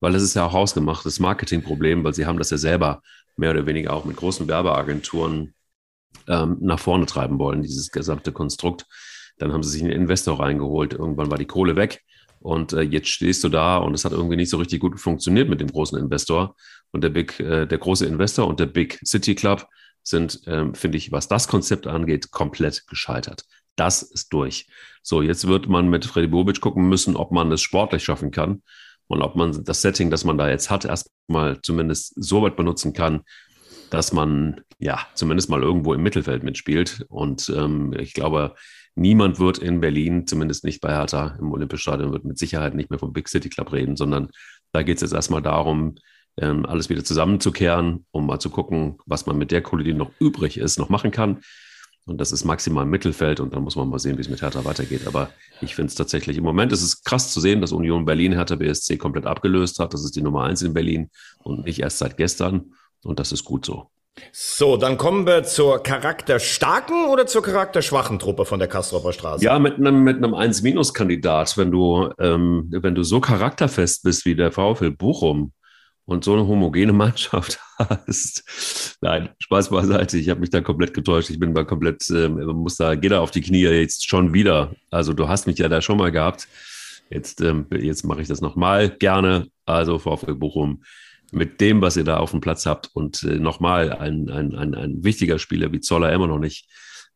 weil 0.00 0.14
es 0.14 0.22
ist 0.22 0.34
ja 0.34 0.46
auch 0.46 0.52
hausgemachtes 0.52 1.20
Marketingproblem, 1.20 2.04
weil 2.04 2.14
sie 2.14 2.26
haben 2.26 2.38
das 2.38 2.50
ja 2.50 2.58
selber 2.58 3.02
mehr 3.36 3.50
oder 3.50 3.66
weniger 3.66 3.92
auch 3.92 4.04
mit 4.04 4.16
großen 4.16 4.48
Werbeagenturen 4.48 5.54
ähm, 6.28 6.56
nach 6.60 6.78
vorne 6.78 7.06
treiben 7.06 7.38
wollen, 7.38 7.62
dieses 7.62 7.90
gesamte 7.90 8.32
Konstrukt. 8.32 8.86
Dann 9.38 9.52
haben 9.52 9.62
sie 9.62 9.70
sich 9.70 9.82
einen 9.82 9.92
Investor 9.92 10.40
reingeholt. 10.40 10.94
Irgendwann 10.94 11.30
war 11.30 11.38
die 11.38 11.46
Kohle 11.46 11.76
weg. 11.76 12.02
Und 12.40 12.72
äh, 12.72 12.82
jetzt 12.82 13.08
stehst 13.08 13.44
du 13.44 13.48
da 13.48 13.78
und 13.78 13.94
es 13.94 14.04
hat 14.04 14.12
irgendwie 14.12 14.36
nicht 14.36 14.50
so 14.50 14.56
richtig 14.56 14.80
gut 14.80 15.00
funktioniert 15.00 15.48
mit 15.48 15.60
dem 15.60 15.68
großen 15.68 15.98
Investor. 15.98 16.54
Und 16.92 17.02
der 17.02 17.10
Big, 17.10 17.38
äh, 17.40 17.66
der 17.66 17.78
große 17.78 18.06
Investor 18.06 18.46
und 18.46 18.60
der 18.60 18.66
Big 18.66 18.98
City 19.04 19.34
Club 19.34 19.66
sind, 20.06 20.42
ähm, 20.46 20.74
finde 20.74 20.98
ich, 20.98 21.12
was 21.12 21.28
das 21.28 21.48
Konzept 21.48 21.86
angeht, 21.86 22.30
komplett 22.30 22.86
gescheitert. 22.86 23.44
Das 23.74 24.02
ist 24.02 24.32
durch. 24.32 24.68
So, 25.02 25.20
jetzt 25.20 25.46
wird 25.46 25.68
man 25.68 25.88
mit 25.88 26.06
Freddy 26.06 26.28
Bobic 26.28 26.60
gucken 26.60 26.88
müssen, 26.88 27.16
ob 27.16 27.32
man 27.32 27.52
es 27.52 27.60
sportlich 27.60 28.04
schaffen 28.04 28.30
kann 28.30 28.62
und 29.08 29.22
ob 29.22 29.36
man 29.36 29.64
das 29.64 29.82
Setting, 29.82 30.10
das 30.10 30.24
man 30.24 30.38
da 30.38 30.48
jetzt 30.48 30.70
hat, 30.70 30.84
erstmal 30.84 31.60
zumindest 31.62 32.14
so 32.16 32.42
weit 32.42 32.56
benutzen 32.56 32.92
kann, 32.92 33.22
dass 33.90 34.12
man 34.12 34.60
ja 34.78 35.06
zumindest 35.14 35.50
mal 35.50 35.62
irgendwo 35.62 35.94
im 35.94 36.02
Mittelfeld 36.02 36.42
mitspielt. 36.42 37.04
Und 37.08 37.52
ähm, 37.54 37.94
ich 37.98 38.14
glaube, 38.14 38.54
niemand 38.94 39.38
wird 39.38 39.58
in 39.58 39.80
Berlin, 39.80 40.26
zumindest 40.26 40.64
nicht 40.64 40.80
bei 40.80 40.92
Hertha 40.92 41.36
im 41.38 41.52
Olympiastadion, 41.52 42.12
wird 42.12 42.24
mit 42.24 42.38
Sicherheit 42.38 42.74
nicht 42.74 42.90
mehr 42.90 42.98
vom 42.98 43.12
Big 43.12 43.28
City 43.28 43.48
Club 43.48 43.72
reden, 43.72 43.96
sondern 43.96 44.30
da 44.72 44.82
geht 44.82 44.96
es 44.96 45.02
jetzt 45.02 45.14
erstmal 45.14 45.42
darum, 45.42 45.96
ähm, 46.38 46.66
alles 46.66 46.88
wieder 46.88 47.04
zusammenzukehren, 47.04 48.06
um 48.10 48.26
mal 48.26 48.38
zu 48.38 48.50
gucken, 48.50 48.98
was 49.06 49.26
man 49.26 49.38
mit 49.38 49.50
der 49.50 49.62
Kohle, 49.62 49.84
die 49.84 49.94
noch 49.94 50.10
übrig 50.18 50.58
ist, 50.58 50.78
noch 50.78 50.88
machen 50.88 51.10
kann. 51.10 51.40
Und 52.06 52.18
das 52.20 52.30
ist 52.30 52.44
maximal 52.44 52.84
im 52.84 52.90
Mittelfeld 52.90 53.40
und 53.40 53.52
dann 53.52 53.64
muss 53.64 53.74
man 53.74 53.88
mal 53.88 53.98
sehen, 53.98 54.16
wie 54.16 54.20
es 54.20 54.28
mit 54.28 54.40
Hertha 54.40 54.64
weitergeht. 54.64 55.08
Aber 55.08 55.30
ich 55.60 55.74
finde 55.74 55.88
es 55.88 55.96
tatsächlich 55.96 56.36
im 56.36 56.44
Moment 56.44 56.72
ist 56.72 56.82
es 56.82 57.02
krass 57.02 57.32
zu 57.32 57.40
sehen, 57.40 57.60
dass 57.60 57.72
Union 57.72 58.04
Berlin 58.04 58.32
Hertha 58.32 58.54
BSC 58.54 58.96
komplett 58.96 59.26
abgelöst 59.26 59.80
hat. 59.80 59.92
Das 59.92 60.04
ist 60.04 60.14
die 60.14 60.22
Nummer 60.22 60.44
eins 60.44 60.62
in 60.62 60.72
Berlin 60.72 61.10
und 61.42 61.64
nicht 61.64 61.80
erst 61.80 61.98
seit 61.98 62.16
gestern. 62.16 62.72
Und 63.02 63.18
das 63.18 63.32
ist 63.32 63.44
gut 63.44 63.66
so. 63.66 63.90
So, 64.32 64.76
dann 64.76 64.96
kommen 64.96 65.26
wir 65.26 65.42
zur 65.42 65.82
charakterstarken 65.82 67.06
oder 67.06 67.26
zur 67.26 67.42
charakterschwachen 67.42 68.18
Truppe 68.18 68.44
von 68.44 68.58
der 68.58 68.68
Kastropper 68.68 69.12
Straße. 69.12 69.44
Ja, 69.44 69.58
mit 69.58 69.74
einem, 69.74 70.04
mit 70.04 70.16
einem 70.16 70.32
1-Kandidat, 70.32 71.58
wenn 71.58 71.70
du, 71.70 72.08
ähm, 72.18 72.68
wenn 72.70 72.94
du 72.94 73.02
so 73.02 73.20
charakterfest 73.20 74.04
bist 74.04 74.24
wie 74.24 74.36
der 74.36 74.52
VfL 74.52 74.92
Bochum 74.92 75.52
und 76.06 76.24
so 76.24 76.32
eine 76.32 76.46
homogene 76.46 76.92
Mannschaft 76.94 77.60
hast. 77.78 78.96
Nein, 79.00 79.28
Spaß 79.38 79.68
beiseite. 79.68 80.16
Ich 80.16 80.30
habe 80.30 80.40
mich 80.40 80.50
da 80.50 80.60
komplett 80.60 80.94
getäuscht. 80.94 81.30
Ich 81.30 81.38
bin 81.38 81.54
da 81.54 81.64
komplett, 81.64 82.08
äh, 82.10 82.28
muss 82.28 82.76
da, 82.76 82.94
geh 82.94 83.08
da 83.08 83.20
auf 83.20 83.30
die 83.30 83.42
Knie 83.42 83.64
jetzt 83.64 84.08
schon 84.08 84.32
wieder. 84.32 84.74
Also 84.90 85.12
du 85.12 85.28
hast 85.28 85.46
mich 85.46 85.58
ja 85.58 85.68
da 85.68 85.82
schon 85.82 85.98
mal 85.98 86.10
gehabt. 86.10 86.48
Jetzt, 87.10 87.40
ähm, 87.40 87.66
jetzt 87.70 88.04
mache 88.04 88.22
ich 88.22 88.28
das 88.28 88.40
nochmal 88.40 88.90
gerne. 88.90 89.48
Also 89.66 89.98
VfL 89.98 90.34
Bochum 90.34 90.82
mit 91.32 91.60
dem, 91.60 91.82
was 91.82 91.96
ihr 91.96 92.04
da 92.04 92.18
auf 92.18 92.30
dem 92.30 92.40
Platz 92.40 92.66
habt. 92.66 92.90
Und 92.94 93.22
äh, 93.24 93.38
nochmal, 93.38 93.92
ein, 93.92 94.30
ein, 94.30 94.54
ein, 94.54 94.74
ein 94.74 95.04
wichtiger 95.04 95.38
Spieler 95.38 95.72
wie 95.72 95.80
Zoller 95.80 96.12
immer 96.12 96.28
noch 96.28 96.38
nicht 96.38 96.68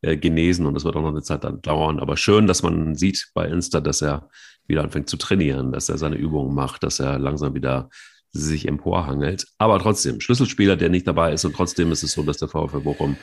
äh, 0.02 0.16
genesen 0.16 0.66
und 0.66 0.74
das 0.74 0.84
wird 0.84 0.96
auch 0.96 1.02
noch 1.02 1.10
eine 1.10 1.22
Zeit 1.22 1.44
dann 1.44 1.62
dauern. 1.62 2.00
Aber 2.00 2.16
schön, 2.16 2.46
dass 2.46 2.62
man 2.62 2.94
sieht 2.96 3.30
bei 3.34 3.46
Insta, 3.46 3.80
dass 3.80 4.02
er 4.02 4.28
wieder 4.66 4.82
anfängt 4.82 5.08
zu 5.08 5.16
trainieren, 5.16 5.72
dass 5.72 5.88
er 5.88 5.98
seine 5.98 6.16
Übungen 6.16 6.54
macht, 6.54 6.82
dass 6.82 7.00
er 7.00 7.18
langsam 7.18 7.54
wieder 7.54 7.90
sich 8.32 8.68
emporhangelt. 8.68 9.46
Aber 9.58 9.78
trotzdem, 9.78 10.20
Schlüsselspieler, 10.20 10.76
der 10.76 10.88
nicht 10.88 11.06
dabei 11.06 11.32
ist 11.32 11.44
und 11.44 11.54
trotzdem 11.54 11.90
ist 11.92 12.02
es 12.02 12.12
so, 12.12 12.22
dass 12.22 12.38
der 12.38 12.48
VfL 12.48 12.80
Bochum 12.80 13.16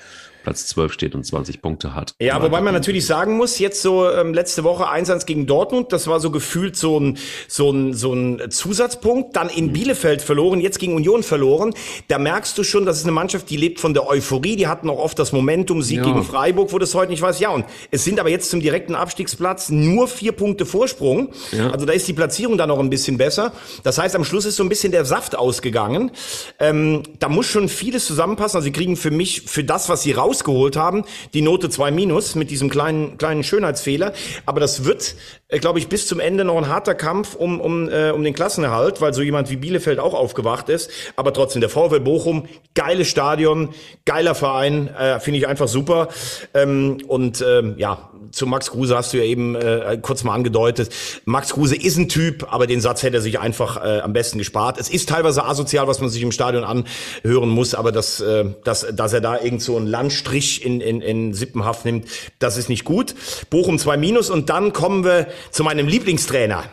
Platz 0.48 0.66
12 0.68 0.94
steht 0.94 1.14
und 1.14 1.26
20 1.26 1.62
Punkte 1.62 1.94
hat. 1.94 2.14
Ja, 2.22 2.42
wobei 2.42 2.62
man 2.62 2.74
natürlich 2.74 3.06
sagen 3.06 3.36
muss, 3.36 3.60
jetzt 3.60 3.82
so 3.82 4.10
ähm, 4.10 4.34
letzte 4.34 4.64
Woche 4.64 4.90
1-1 4.90 5.26
gegen 5.26 5.46
Dortmund, 5.46 5.92
das 5.92 6.08
war 6.08 6.22
so 6.22 6.32
gefühlt 6.32 6.78
so 6.78 6.98
ein, 6.98 7.18
so 7.50 7.70
ein, 7.70 7.94
so 7.94 8.14
ein 8.14 8.50
Zusatzpunkt, 8.50 9.36
dann 9.36 9.50
in 9.50 9.74
Bielefeld 9.74 10.22
verloren, 10.22 10.62
jetzt 10.62 10.80
gegen 10.80 10.96
Union 10.96 11.22
verloren. 11.22 11.74
Da 12.08 12.18
merkst 12.18 12.58
du 12.58 12.64
schon, 12.64 12.86
das 12.86 12.98
ist 12.98 13.04
eine 13.04 13.12
Mannschaft, 13.12 13.50
die 13.50 13.58
lebt 13.58 13.82
von 13.82 13.94
der 13.94 14.08
Euphorie, 14.08 14.56
die 14.56 14.68
hatten 14.68 14.90
auch 14.90 15.00
oft 15.00 15.20
das 15.20 15.34
Momentum, 15.34 15.82
Sieg 15.82 15.98
ja. 15.98 16.06
gegen 16.06 16.24
Freiburg, 16.24 16.72
wo 16.72 16.80
das 16.80 16.96
heute 16.96 17.12
nicht 17.12 17.22
weiß. 17.22 17.42
Ja, 17.42 17.50
und 17.50 17.66
es 17.92 18.06
sind 18.06 18.18
aber 18.18 18.30
jetzt 18.30 18.50
zum 18.50 18.62
direkten 18.62 18.96
Abstiegsplatz 18.96 19.68
nur 19.70 20.08
vier 20.08 20.32
Punkte 20.32 20.66
Vorsprung. 20.66 21.34
Ja. 21.52 21.72
Also 21.72 21.86
da 21.86 21.92
ist 21.92 22.08
die 22.08 22.14
Platzierung 22.14 22.58
dann 22.58 22.70
noch 22.70 22.80
ein 22.80 22.90
bisschen 22.90 23.18
besser. 23.18 23.52
Das 23.84 23.98
heißt, 23.98 24.16
am 24.16 24.24
Schluss 24.24 24.46
ist 24.46 24.56
so 24.56 24.64
ein 24.64 24.70
bisschen 24.70 24.94
der 24.94 24.97
Saft 25.06 25.36
ausgegangen. 25.36 26.12
Ähm, 26.60 27.04
da 27.20 27.28
muss 27.28 27.48
schon 27.48 27.70
vieles 27.70 28.06
zusammenpassen. 28.06 28.58
Also 28.58 28.66
sie 28.66 28.72
kriegen 28.72 28.96
für 28.96 29.12
mich, 29.12 29.42
für 29.42 29.64
das, 29.64 29.90
was 29.90 30.04
sie 30.04 30.14
raus 30.14 30.38
rausgeholt 30.38 30.76
haben. 30.76 31.04
Die 31.34 31.42
Note 31.42 31.70
2 31.70 31.92
minus 31.92 32.36
mit 32.36 32.52
diesem 32.52 32.70
kleinen, 32.70 33.18
kleinen 33.18 33.44
Schönheitsfehler. 33.44 34.14
Aber 34.46 34.60
das 34.60 34.86
wird, 34.86 35.16
äh, 35.48 35.60
glaube 35.60 35.80
ich, 35.80 35.88
bis 35.88 36.08
zum 36.08 36.20
Ende 36.20 36.44
noch 36.44 36.58
ein 36.58 36.68
harter 36.68 36.96
Kampf 36.96 37.36
um, 37.36 37.60
um, 37.60 37.90
äh, 37.90 38.12
um 38.12 38.24
den 38.24 38.34
Klassenerhalt, 38.34 39.02
weil 39.02 39.14
so 39.14 39.22
jemand 39.22 39.50
wie 39.50 39.56
Bielefeld 39.56 40.00
auch 40.00 40.14
aufgewacht 40.14 40.70
ist. 40.70 40.92
Aber 41.16 41.34
trotzdem, 41.34 41.62
der 41.62 41.70
VfL 41.70 42.00
Bochum, 42.00 42.48
geiles 42.76 43.08
Stadion, 43.08 43.70
geiler 44.06 44.36
Verein, 44.36 44.90
äh, 44.96 45.20
finde 45.20 45.40
ich 45.40 45.48
einfach 45.48 45.68
super. 45.68 46.10
Ähm, 46.54 46.98
und 47.08 47.44
ähm, 47.48 47.76
ja, 47.78 48.10
zu 48.32 48.46
Max 48.46 48.72
Kruse 48.72 48.96
hast 48.96 49.14
du 49.14 49.18
ja 49.18 49.24
eben 49.24 49.56
äh, 49.56 49.98
kurz 50.02 50.24
mal 50.24 50.34
angedeutet. 50.34 50.90
Max 51.26 51.54
Kruse 51.54 51.76
ist 51.76 51.98
ein 51.98 52.10
Typ, 52.10 52.52
aber 52.52 52.68
den 52.68 52.82
Satz 52.82 53.04
hätte 53.04 53.18
er 53.18 53.22
sich 53.22 53.40
einfach 53.40 53.78
äh, 53.78 54.00
am 54.00 54.14
besten 54.14 54.38
gespart. 54.38 54.80
Es 54.80 54.90
ist 54.90 55.10
teilweise 55.10 55.46
asozial, 55.46 55.88
was 55.88 56.00
man 56.00 56.10
sich 56.10 56.22
im 56.22 56.32
Stadion 56.32 56.64
anhören 56.64 57.50
muss, 57.50 57.76
aber 57.76 57.92
dass, 57.92 58.20
äh, 58.22 58.46
dass, 58.64 58.88
dass 58.94 59.14
er 59.14 59.22
da 59.22 59.40
irgend 59.40 59.62
so 59.62 59.78
einen 59.78 59.88
Landstrich 59.88 60.66
in, 60.66 60.82
in, 60.82 61.02
in 61.02 61.34
Sippenhaft 61.34 61.86
nimmt, 61.86 62.08
das 62.40 62.58
ist 62.58 62.70
nicht 62.70 62.86
gut. 62.86 63.16
Bochum 63.50 63.78
2 63.80 63.98
Minus 63.98 64.30
und 64.30 64.50
dann 64.50 64.74
kommen 64.74 65.04
wir 65.04 65.28
zu 65.52 65.64
meinem 65.64 65.88
Lieblingstrainer 65.88 66.64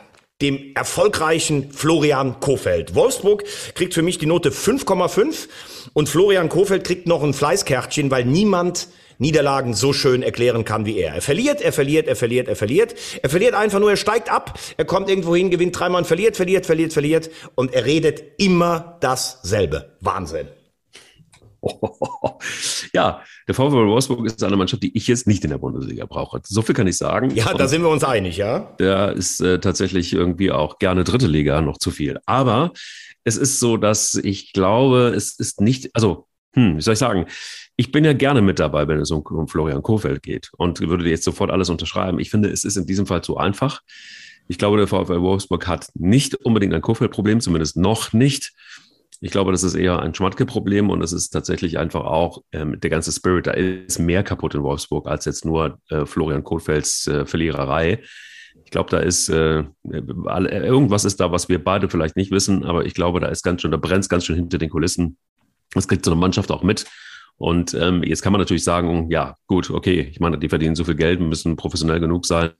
dem 0.42 0.74
erfolgreichen 0.74 1.70
Florian 1.70 2.40
Kofeld. 2.40 2.94
Wolfsburg 2.94 3.44
kriegt 3.74 3.94
für 3.94 4.02
mich 4.02 4.18
die 4.18 4.26
Note 4.26 4.50
5,5 4.50 5.48
und 5.92 6.08
Florian 6.08 6.48
Kofeld 6.48 6.84
kriegt 6.84 7.06
noch 7.06 7.22
ein 7.22 7.32
Fleißkärtchen, 7.32 8.10
weil 8.10 8.24
niemand 8.24 8.88
Niederlagen 9.24 9.72
so 9.72 9.94
schön 9.94 10.22
erklären 10.22 10.66
kann 10.66 10.84
wie 10.84 10.98
er. 10.98 11.14
Er 11.14 11.22
verliert, 11.22 11.62
er 11.62 11.72
verliert, 11.72 12.06
er 12.06 12.16
verliert, 12.16 12.46
er 12.46 12.56
verliert. 12.56 12.94
Er 13.22 13.30
verliert 13.30 13.54
einfach 13.54 13.80
nur, 13.80 13.90
er 13.90 13.96
steigt 13.96 14.30
ab, 14.30 14.58
er 14.76 14.84
kommt 14.84 15.08
irgendwo 15.08 15.34
hin, 15.34 15.50
gewinnt 15.50 15.78
dreimal 15.78 16.02
und 16.02 16.06
verliert, 16.06 16.36
verliert, 16.36 16.66
verliert, 16.66 16.92
verliert. 16.92 17.30
Und 17.54 17.72
er 17.72 17.86
redet 17.86 18.22
immer 18.36 18.98
dasselbe. 19.00 19.96
Wahnsinn. 20.00 20.48
Ja, 22.92 23.22
der 23.48 23.56
VfL 23.56 23.88
Wolfsburg 23.88 24.24
ist 24.26 24.44
eine 24.44 24.56
Mannschaft, 24.56 24.82
die 24.84 24.96
ich 24.96 25.08
jetzt 25.08 25.26
nicht 25.26 25.42
in 25.42 25.50
der 25.50 25.58
Bundesliga 25.58 26.06
brauche. 26.06 26.40
So 26.44 26.62
viel 26.62 26.74
kann 26.74 26.86
ich 26.86 26.96
sagen. 26.96 27.30
Ja, 27.34 27.52
da 27.52 27.66
sind 27.66 27.82
wir 27.82 27.88
uns 27.88 28.04
einig, 28.04 28.36
ja. 28.36 28.76
Der 28.78 29.12
ist 29.12 29.40
äh, 29.40 29.58
tatsächlich 29.58 30.12
irgendwie 30.12 30.52
auch 30.52 30.78
gerne 30.78 31.02
dritte 31.02 31.26
Liga 31.26 31.60
noch 31.60 31.78
zu 31.78 31.90
viel. 31.90 32.20
Aber 32.26 32.72
es 33.24 33.36
ist 33.36 33.58
so, 33.58 33.76
dass 33.76 34.14
ich 34.14 34.52
glaube, 34.52 35.12
es 35.16 35.36
ist 35.38 35.60
nicht, 35.60 35.90
also, 35.94 36.28
hm, 36.54 36.76
wie 36.76 36.82
soll 36.82 36.92
ich 36.92 37.00
sagen? 37.00 37.26
Ich 37.76 37.90
bin 37.90 38.04
ja 38.04 38.12
gerne 38.12 38.40
mit 38.40 38.60
dabei, 38.60 38.86
wenn 38.86 39.00
es 39.00 39.10
um, 39.10 39.22
um 39.22 39.48
Florian 39.48 39.82
Kofeld 39.82 40.22
geht 40.22 40.50
und 40.56 40.80
würde 40.80 41.08
jetzt 41.08 41.24
sofort 41.24 41.50
alles 41.50 41.70
unterschreiben. 41.70 42.20
Ich 42.20 42.30
finde, 42.30 42.50
es 42.50 42.64
ist 42.64 42.76
in 42.76 42.86
diesem 42.86 43.06
Fall 43.06 43.22
zu 43.22 43.36
einfach. 43.36 43.80
Ich 44.46 44.58
glaube, 44.58 44.76
der 44.76 44.86
VfL 44.86 45.22
Wolfsburg 45.22 45.66
hat 45.66 45.88
nicht 45.94 46.34
unbedingt 46.34 46.74
ein 46.74 46.82
Kofeld-Problem, 46.82 47.40
zumindest 47.40 47.76
noch 47.76 48.12
nicht. 48.12 48.52
Ich 49.20 49.30
glaube, 49.30 49.52
das 49.52 49.62
ist 49.62 49.74
eher 49.74 50.00
ein 50.00 50.14
Schmatke-Problem 50.14 50.90
und 50.90 51.02
es 51.02 51.12
ist 51.12 51.30
tatsächlich 51.30 51.78
einfach 51.78 52.04
auch 52.04 52.42
ähm, 52.52 52.78
der 52.78 52.90
ganze 52.90 53.10
Spirit, 53.10 53.46
da 53.46 53.52
ist 53.52 53.98
mehr 53.98 54.22
kaputt 54.22 54.54
in 54.54 54.62
Wolfsburg 54.62 55.06
als 55.06 55.24
jetzt 55.24 55.44
nur 55.44 55.78
äh, 55.88 56.04
Florian 56.04 56.44
Kohlfelds 56.44 57.06
äh, 57.06 57.24
Verliererei. 57.24 58.02
Ich 58.64 58.70
glaube, 58.70 58.90
da 58.90 58.98
ist 58.98 59.28
äh, 59.30 59.64
irgendwas 59.84 61.04
ist 61.04 61.20
da, 61.20 61.32
was 61.32 61.48
wir 61.48 61.62
beide 61.62 61.88
vielleicht 61.88 62.16
nicht 62.16 62.30
wissen, 62.30 62.64
aber 62.64 62.84
ich 62.84 62.94
glaube, 62.94 63.18
da 63.20 63.28
ist 63.28 63.42
ganz 63.42 63.62
schön, 63.62 63.70
da 63.70 63.78
brennt 63.78 64.08
ganz 64.08 64.26
schön 64.26 64.36
hinter 64.36 64.58
den 64.58 64.70
Kulissen. 64.70 65.16
Das 65.72 65.88
kriegt 65.88 66.04
so 66.04 66.10
eine 66.10 66.20
Mannschaft 66.20 66.50
auch 66.50 66.62
mit. 66.62 66.84
Und 67.36 67.74
ähm, 67.74 68.02
jetzt 68.02 68.22
kann 68.22 68.32
man 68.32 68.40
natürlich 68.40 68.64
sagen, 68.64 69.10
ja, 69.10 69.36
gut, 69.46 69.70
okay, 69.70 70.08
ich 70.10 70.20
meine, 70.20 70.38
die 70.38 70.48
verdienen 70.48 70.76
so 70.76 70.84
viel 70.84 70.94
Geld, 70.94 71.20
müssen 71.20 71.56
professionell 71.56 72.00
genug 72.00 72.26
sein, 72.26 72.52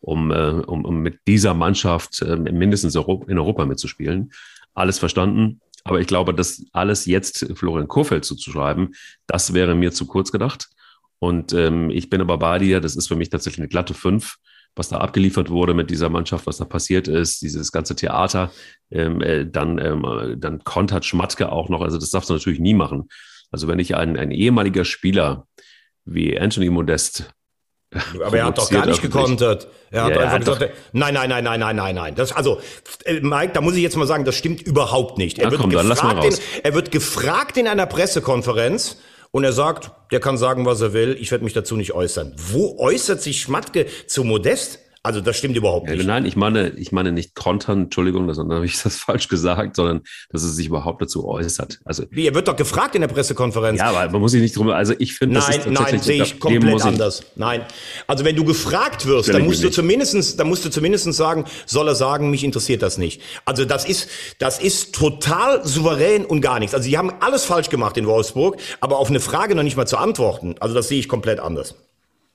um, 0.00 0.30
äh, 0.30 0.62
um, 0.66 0.84
um 0.84 1.00
mit 1.00 1.18
dieser 1.26 1.54
Mannschaft 1.54 2.22
äh, 2.22 2.36
mindestens 2.36 2.94
in 2.94 3.38
Europa 3.38 3.66
mitzuspielen. 3.66 4.32
Alles 4.74 4.98
verstanden. 4.98 5.60
Aber 5.84 6.00
ich 6.00 6.06
glaube, 6.06 6.32
das 6.32 6.64
alles 6.72 7.04
jetzt 7.06 7.46
Florian 7.54 7.88
Kohfeldt 7.88 8.24
zuzuschreiben, 8.24 8.94
das 9.26 9.52
wäre 9.52 9.74
mir 9.74 9.92
zu 9.92 10.06
kurz 10.06 10.32
gedacht. 10.32 10.68
Und 11.18 11.52
ähm, 11.52 11.90
ich 11.90 12.08
bin 12.08 12.20
aber 12.20 12.38
bei 12.38 12.58
dir, 12.58 12.80
das 12.80 12.96
ist 12.96 13.08
für 13.08 13.16
mich 13.16 13.30
tatsächlich 13.30 13.60
eine 13.60 13.68
glatte 13.68 13.94
Fünf, 13.94 14.36
was 14.76 14.88
da 14.88 14.98
abgeliefert 14.98 15.50
wurde 15.50 15.74
mit 15.74 15.90
dieser 15.90 16.08
Mannschaft, 16.08 16.46
was 16.46 16.56
da 16.56 16.64
passiert 16.64 17.06
ist, 17.06 17.42
dieses 17.42 17.70
ganze 17.70 17.94
Theater, 17.94 18.50
ähm, 18.90 19.20
äh, 19.20 19.46
dann, 19.46 19.78
ähm, 19.78 20.36
dann 20.38 20.64
kontert 20.64 21.04
Schmatke 21.04 21.52
auch 21.52 21.68
noch, 21.68 21.82
also 21.82 21.98
das 21.98 22.10
darfst 22.10 22.30
du 22.30 22.34
natürlich 22.34 22.60
nie 22.60 22.74
machen. 22.74 23.08
Also 23.54 23.68
wenn 23.68 23.78
ich 23.78 23.94
ein, 23.94 24.16
ein 24.16 24.32
ehemaliger 24.32 24.84
Spieler 24.84 25.46
wie 26.04 26.36
Anthony 26.36 26.70
Modest 26.70 27.32
aber 28.20 28.36
er 28.36 28.46
hat 28.46 28.58
doch 28.58 28.68
gar 28.68 28.84
nicht 28.84 29.00
gekontert. 29.00 29.68
Er 29.92 30.02
hat 30.02 30.10
ja, 30.10 30.18
einfach 30.22 30.40
gesagt, 30.40 30.62
doch... 30.62 30.68
nein, 30.90 31.14
nein, 31.14 31.28
nein, 31.28 31.44
nein, 31.44 31.60
nein, 31.60 31.76
nein, 31.76 31.94
nein. 31.94 32.14
Das, 32.16 32.32
also, 32.32 32.60
äh, 33.04 33.20
Mike, 33.20 33.52
da 33.52 33.60
muss 33.60 33.76
ich 33.76 33.82
jetzt 33.82 33.96
mal 33.96 34.08
sagen, 34.08 34.24
das 34.24 34.34
stimmt 34.34 34.62
überhaupt 34.62 35.16
nicht. 35.16 35.38
Er, 35.38 35.44
ja, 35.44 35.50
wird, 35.52 35.60
komm, 35.60 35.70
gefragt 35.70 36.24
in, 36.24 36.34
er 36.64 36.74
wird 36.74 36.90
gefragt 36.90 37.56
in 37.56 37.68
einer 37.68 37.86
Pressekonferenz 37.86 38.96
und 39.30 39.44
er 39.44 39.52
sagt, 39.52 39.92
der 40.10 40.18
kann 40.18 40.36
sagen, 40.36 40.66
was 40.66 40.80
er 40.80 40.92
will, 40.92 41.16
ich 41.20 41.30
werde 41.30 41.44
mich 41.44 41.52
dazu 41.52 41.76
nicht 41.76 41.92
äußern. 41.92 42.34
Wo 42.36 42.76
äußert 42.80 43.22
sich 43.22 43.40
Schmatke 43.40 43.86
zu 44.08 44.24
Modest? 44.24 44.80
Also 45.06 45.20
das 45.20 45.36
stimmt 45.36 45.54
überhaupt 45.54 45.86
nicht. 45.90 46.06
nein, 46.06 46.24
ich 46.24 46.34
meine, 46.34 46.70
ich 46.70 46.90
meine 46.90 47.12
nicht 47.12 47.34
kontern, 47.34 47.82
Entschuldigung, 47.82 48.32
sondern 48.32 48.56
habe 48.56 48.66
ich 48.66 48.82
das 48.82 48.96
falsch 48.96 49.28
gesagt, 49.28 49.76
sondern 49.76 50.00
dass 50.30 50.42
es 50.42 50.56
sich 50.56 50.66
überhaupt 50.68 51.02
dazu 51.02 51.28
äußert. 51.28 51.78
Also 51.84 52.04
Wie, 52.10 52.26
er 52.26 52.34
wird 52.34 52.48
doch 52.48 52.56
gefragt 52.56 52.94
in 52.94 53.02
der 53.02 53.08
Pressekonferenz. 53.08 53.78
ja, 53.78 53.90
aber 53.90 54.10
man 54.10 54.22
muss 54.22 54.32
sich 54.32 54.40
nicht 54.40 54.56
drum. 54.56 54.70
Also 54.70 54.94
ich 54.98 55.14
finde, 55.14 55.34
das 55.36 55.48
Nein, 55.50 55.60
nein, 55.74 56.00
sehe 56.00 56.22
ich 56.22 56.40
komplett 56.40 56.76
ich- 56.76 56.84
anders. 56.84 57.22
Nein. 57.36 57.66
Also 58.06 58.24
wenn 58.24 58.34
du 58.34 58.44
gefragt 58.44 59.04
wirst, 59.04 59.28
dann 59.28 59.44
musst 59.44 59.60
du 59.62 59.66
nicht. 59.66 59.74
zumindestens, 59.74 60.36
dann 60.36 60.48
musst 60.48 60.64
du 60.64 60.70
zumindestens 60.70 61.18
sagen, 61.18 61.44
soll 61.66 61.86
er 61.86 61.94
sagen, 61.94 62.30
mich 62.30 62.42
interessiert 62.42 62.80
das 62.80 62.96
nicht. 62.96 63.20
Also 63.44 63.66
das 63.66 63.84
ist, 63.84 64.08
das 64.38 64.58
ist 64.58 64.94
total 64.94 65.66
souverän 65.66 66.24
und 66.24 66.40
gar 66.40 66.58
nichts. 66.60 66.74
Also 66.74 66.88
die 66.88 66.96
haben 66.96 67.12
alles 67.20 67.44
falsch 67.44 67.68
gemacht 67.68 67.98
in 67.98 68.06
Wolfsburg, 68.06 68.56
aber 68.80 68.98
auf 68.98 69.10
eine 69.10 69.20
Frage 69.20 69.54
noch 69.54 69.64
nicht 69.64 69.76
mal 69.76 69.86
zu 69.86 69.98
antworten. 69.98 70.54
Also 70.60 70.74
das 70.74 70.88
sehe 70.88 70.98
ich 70.98 71.08
komplett 71.08 71.40
anders. 71.40 71.74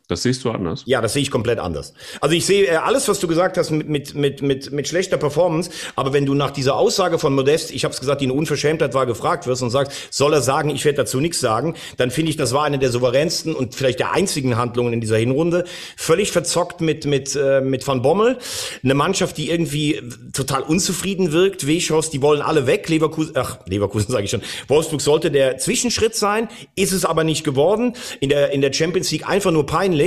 Das 0.10 0.24
siehst 0.24 0.44
du 0.44 0.50
anders. 0.50 0.82
Ja, 0.88 1.02
das 1.02 1.14
sehe 1.14 1.22
ich 1.22 1.30
komplett 1.30 1.60
anders. 1.60 1.94
Also 2.20 2.36
ich 2.36 2.44
sehe 2.44 2.66
äh, 2.66 2.78
alles, 2.78 3.08
was 3.08 3.20
du 3.20 3.28
gesagt 3.28 3.60
hast, 3.60 3.70
mit, 3.70 3.88
mit, 3.88 4.16
mit, 4.16 4.42
mit, 4.42 4.72
mit 4.72 4.88
schlechter 4.88 5.18
Performance, 5.18 5.70
aber 5.96 6.14
wenn 6.14 6.26
du 6.26 6.34
nach 6.34 6.50
dieser 6.50 6.76
Aussage 6.76 7.20
von 7.20 7.36
Modest, 7.36 7.70
ich 7.70 7.84
habe 7.84 7.94
es 7.94 8.00
gesagt, 8.00 8.20
die 8.22 8.26
eine 8.26 8.34
Unverschämtheit 8.34 8.96
war, 8.96 9.06
gefragt 9.06 9.46
wirst 9.46 9.62
und 9.62 9.70
sagst, 9.70 10.12
soll 10.12 10.34
er 10.34 10.42
sagen, 10.42 10.72
ich 10.72 10.84
werde 10.84 10.98
dazu 10.98 11.20
nichts 11.20 11.40
sagen, 11.40 11.76
dann 11.98 12.10
finde 12.10 12.32
ich, 12.32 12.38
das 12.38 12.54
war 12.54 12.64
eine 12.64 12.80
der 12.80 12.90
souveränsten 12.90 13.54
und 13.54 13.76
vielleicht 13.76 14.00
der 14.00 14.12
einzigen 14.12 14.58
Handlungen 14.58 14.94
in 14.94 15.00
dieser 15.00 15.18
Hinrunde. 15.18 15.66
Völlig 15.96 16.32
verzockt 16.32 16.82
mit, 16.82 17.06
mit, 17.06 17.36
äh, 17.36 17.62
mit 17.62 17.88
Van 17.88 18.02
Bommel. 18.02 18.40
Eine 18.84 18.96
Mannschaft, 18.96 19.38
die 19.38 19.52
irgendwie 19.52 20.02
total 20.34 20.64
unzufrieden 20.64 21.34
wirkt. 21.34 21.68
Weschhaus, 21.68 22.10
die 22.10 22.24
wollen 22.24 22.42
alle 22.42 22.66
weg. 22.66 22.90
Leverkusen, 22.90 23.34
ach, 23.36 23.60
Leverkusen 23.68 24.12
sage 24.12 24.24
ich 24.24 24.32
schon. 24.32 24.42
Wolfsburg 24.70 25.02
sollte 25.02 25.30
der 25.30 25.60
Zwischenschritt 25.60 26.16
sein, 26.16 26.50
ist 26.76 26.94
es 26.94 27.06
aber 27.06 27.24
nicht 27.24 27.44
geworden. 27.44 27.94
In 28.22 28.30
der, 28.30 28.50
in 28.54 28.62
der 28.62 28.74
Champions 28.74 29.12
League 29.12 29.30
einfach 29.30 29.52
nur 29.52 29.68
peinlich. 29.68 29.99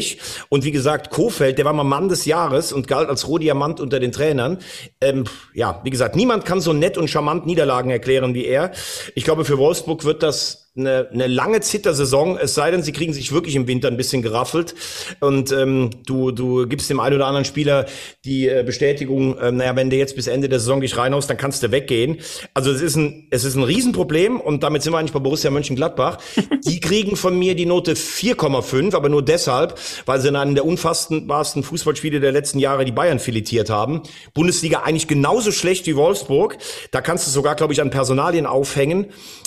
Und 0.49 0.64
wie 0.64 0.72
gesagt, 0.72 1.11
Kofeld, 1.11 1.59
der 1.59 1.64
war 1.64 1.72
mal 1.72 1.84
Mann 1.84 2.09
des 2.09 2.24
Jahres 2.24 2.72
und 2.72 2.88
galt 2.88 3.09
als 3.09 3.28
Rohdiamant 3.28 3.80
unter 3.80 4.01
den 4.01 4.12
Trainern. 4.12 4.59
Ähm, 5.01 5.24
ja, 5.55 5.80
wie 5.84 5.90
gesagt, 5.90 6.16
niemand 6.16 6.45
kann 6.45 6.61
so 6.61 6.72
nett 6.72 6.97
und 6.99 7.09
charmant 7.09 7.47
Niederlagen 7.47 7.90
erklären 7.90 8.34
wie 8.34 8.45
er. 8.45 8.72
Ich 9.14 9.24
glaube, 9.24 9.45
für 9.45 9.59
Wolfsburg 9.59 10.05
wird 10.05 10.22
das 10.22 10.61
eine, 10.75 11.09
eine 11.12 11.27
lange 11.27 11.61
Zittersaison, 11.61 12.39
es 12.39 12.55
sei 12.55 12.70
denn, 12.70 12.83
sie 12.83 12.93
kriegen 12.93 13.12
sich 13.12 13.31
wirklich 13.31 13.57
im 13.57 13.66
Winter 13.66 13.89
ein 13.89 13.99
bisschen 13.99 14.23
geraffelt 14.23 14.75
und 15.20 15.53
ähm, 15.53 15.91
du, 16.07 16.31
du 16.31 16.66
gibst 16.66 16.89
dem 16.89 16.99
einen 16.99 17.16
oder 17.16 17.27
anderen 17.27 17.45
Spieler 17.45 17.85
die 18.25 18.49
äh, 18.49 18.62
Bestätigung, 18.64 19.37
ähm, 19.39 19.57
naja, 19.59 19.77
wenn 19.77 19.91
du 19.91 19.97
jetzt 19.97 20.16
bis 20.16 20.29
Ende 20.29 20.49
der 20.49 20.61
Saison 20.61 20.81
dich 20.81 20.97
reinhaust, 20.97 21.29
dann 21.29 21.37
kannst 21.37 21.62
du 21.62 21.70
weggehen. 21.73 22.20
Also 22.55 22.70
es 22.70 22.81
ist 22.81 22.97
ein, 22.97 23.29
es 23.31 23.45
ist 23.45 23.55
ein 23.55 23.64
Riesenproblem 23.64 24.41
und 24.41 24.62
damit 24.62 24.83
sind 24.83 24.95
wir 24.95 24.99
eigentlich 24.99 25.12
bei 25.12 25.18
Borussia 25.18 25.51
Mönchengladbach. 25.51 26.18
Die 26.64 26.81
kriegen 26.81 27.16
von 27.16 27.39
mir 27.39 27.55
die 27.55 27.66
Note 27.66 27.95
4,5, 27.95 28.95
aber 28.95 29.09
nur 29.09 29.23
deshalb, 29.23 29.79
weil 30.07 30.20
sie 30.20 30.29
in 30.29 30.37
einem 30.37 30.55
der 30.55 30.64
unfassbarsten 30.64 31.64
Fußballspiele 31.64 32.20
der 32.20 32.33
letzten 32.33 32.59
Jahre 32.59 32.85
die 32.85 32.93
Bayern 32.93 33.18
filetiert 33.18 33.68
haben. 33.68 34.03
Bundesliga 34.33 34.83
eigentlich 34.83 35.09
genauso 35.09 35.51
schlecht 35.51 35.87
wie 35.87 35.97
Wolfsburg. 35.97 36.57
Da 36.93 37.01
kannst 37.01 37.27
du 37.27 37.31
sogar, 37.31 37.57
glaube 37.57 37.73
ich, 37.73 37.81
an 37.81 37.91
Personalien 37.91 38.47
aufhängen. 38.47 39.07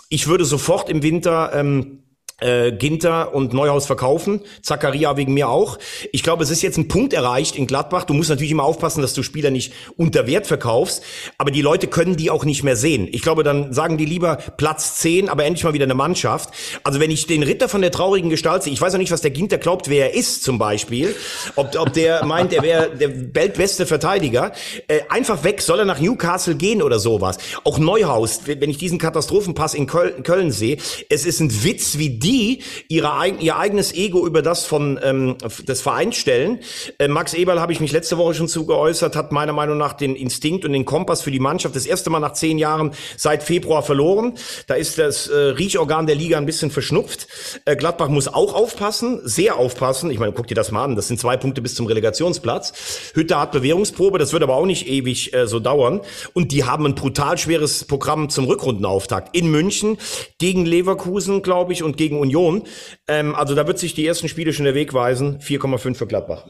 Ich 0.10 0.28
würde 0.28 0.46
sofort 0.46 0.90
im 0.90 1.04
Winter 1.04 1.52
ähm, 1.54 2.04
äh, 2.42 2.72
Ginter 2.72 3.34
und 3.34 3.54
Neuhaus 3.54 3.86
verkaufen. 3.86 4.42
Zakaria 4.62 5.16
wegen 5.18 5.34
mir 5.34 5.50
auch. 5.50 5.78
Ich 6.12 6.24
glaube, 6.24 6.44
es 6.44 6.50
ist 6.50 6.62
jetzt 6.62 6.78
ein 6.78 6.88
Punkt 6.88 7.14
erreicht 7.14 7.56
in 7.56 7.68
Gladbach. 7.68 8.04
Du 8.04 8.14
musst 8.14 8.30
natürlich 8.30 8.52
immer 8.52 8.64
aufpassen, 8.64 9.02
dass 9.02 9.14
du 9.14 9.24
Spieler 9.24 9.52
nicht 9.52 9.74
unter 9.96 10.28
Wert 10.28 10.48
verkaufst. 10.48 11.04
Aber 11.38 11.52
die 11.52 11.62
Leute 11.62 11.88
können 11.88 12.18
die 12.18 12.30
auch 12.30 12.44
nicht 12.44 12.64
mehr 12.64 12.76
sehen. 12.76 13.08
Ich 13.12 13.22
glaube, 13.22 13.44
dann 13.44 13.72
sagen 13.74 13.98
die 13.98 14.06
lieber 14.06 14.38
Platz 14.58 14.98
10, 14.98 15.30
aber 15.30 15.46
endlich 15.46 15.64
mal 15.64 15.74
wieder 15.74 15.86
eine 15.86 15.94
Mannschaft. 15.94 16.50
Also 16.84 17.00
wenn 17.00 17.12
ich 17.12 17.26
den 17.28 17.44
Ritter 17.44 17.70
von 17.70 17.82
der 17.82 17.92
traurigen 17.92 18.30
Gestalt 18.30 18.64
sehe, 18.64 18.74
ich 18.74 18.82
weiß 18.82 18.94
auch 18.94 19.00
nicht, 19.00 19.12
was 19.12 19.22
der 19.22 19.32
Ginter 19.32 19.58
glaubt, 19.58 19.90
wer 19.90 20.12
er 20.12 20.16
ist 20.20 20.44
zum 20.44 20.58
Beispiel. 20.58 21.16
Ob, 21.56 21.76
ob 21.78 21.94
der 21.94 22.26
meint, 22.26 22.54
er 22.54 22.64
wäre 22.64 22.90
der 22.96 23.34
weltbeste 23.34 23.86
Verteidiger. 23.86 24.52
Äh, 24.88 25.02
einfach 25.10 25.44
weg, 25.44 25.62
soll 25.62 25.80
er 25.80 25.86
nach 25.86 26.00
Newcastle 26.00 26.56
gehen 26.56 26.82
oder 26.82 27.00
sowas. 27.00 27.38
Auch 27.64 27.80
Neuhaus, 27.80 28.42
wenn 28.46 28.70
ich 28.70 28.78
diesen 28.78 28.98
Katastrophenpass 28.98 29.74
in 29.74 29.88
Köln, 29.88 30.24
Köln 30.24 30.52
sehe, 30.52 30.78
es 31.10 31.26
ist 31.26 31.40
ein 31.40 31.64
Witz, 31.64 31.98
wie 31.98 32.10
die 32.26 32.64
ihre, 32.88 33.28
ihr 33.40 33.58
eigenes 33.58 33.94
Ego 33.94 34.26
über 34.26 34.42
das 34.42 34.66
von 34.66 35.00
ähm, 35.04 35.38
des 35.68 35.82
Vereins 35.82 36.16
stellen. 36.18 36.60
Äh, 36.98 37.08
Max 37.08 37.34
Eberl 37.34 37.62
habe 37.62 37.72
ich 37.72 37.80
mich 37.80 37.92
letzte 37.92 38.18
Woche 38.18 38.34
schon 38.34 38.48
zu 38.48 38.66
geäußert, 38.66 39.16
hat 39.16 39.32
meiner 39.32 39.54
Meinung 39.54 39.78
nach 39.78 39.94
den 39.94 40.16
Instinkt 40.16 40.66
und 40.66 40.74
den 40.74 40.86
Kompass 40.86 41.22
für 41.22 41.32
die 41.32 41.40
Mannschaft 41.40 41.76
das 41.76 41.86
erste 41.86 42.10
Mal 42.10 42.20
nach 42.20 42.34
zehn 42.34 42.58
Jahren 42.58 42.92
seit 43.16 43.44
Februar 43.44 43.84
verloren. 43.84 44.34
Da 44.68 44.74
ist 44.74 44.98
das 44.98 45.28
äh, 45.28 45.36
Riechorgan 45.36 46.08
der 46.08 46.16
Liga 46.16 46.38
ein 46.38 46.46
bisschen 46.46 46.72
verschnupft. 46.72 47.28
Äh, 47.66 47.76
Gladbach 47.76 48.10
muss 48.10 48.28
auch 48.28 48.54
aufpassen, 48.54 49.22
sehr 49.24 49.58
aufpassen. 49.58 50.10
Ich 50.10 50.20
meine, 50.20 50.34
guck 50.34 50.48
dir 50.48 50.56
das 50.56 50.72
mal 50.72 50.84
an. 50.84 50.96
Das 50.96 51.08
sind 51.08 51.20
zwei 51.20 51.38
Punkte 51.38 51.62
bis 51.62 51.76
zum 51.76 51.86
Relegationsplatz. 51.86 52.74
Hütte 53.14 53.40
hat 53.40 53.52
Bewährungsprobe, 53.52 54.18
das 54.18 54.34
wird 54.34 54.42
aber 54.42 54.56
auch 54.56 54.66
nicht 54.66 54.88
ewig 54.88 55.34
äh, 55.34 55.48
so 55.48 55.60
dauern. 55.60 56.02
Und 56.34 56.52
die 56.52 56.64
haben 56.64 56.86
ein 56.88 56.96
brutal 56.96 57.38
schweres 57.38 57.86
Programm 57.86 58.30
zum 58.30 58.46
Rückrundenauftakt 58.46 59.36
in 59.36 59.52
München 59.52 59.98
gegen 60.40 60.66
Leverkusen, 60.66 61.44
glaube 61.44 61.74
ich, 61.74 61.84
und 61.84 61.98
gegen 61.98 62.15
Union. 62.20 62.64
Ähm, 63.08 63.36
also 63.36 63.56
da 63.56 63.68
wird 63.68 63.80
sich 63.80 63.94
die 63.94 64.06
ersten 64.06 64.28
Spiele 64.28 64.54
schon 64.54 64.66
der 64.66 64.76
Weg 64.76 64.94
weisen. 64.94 65.40
4,5 65.40 65.96
für 65.96 66.08
Gladbach. 66.08 66.48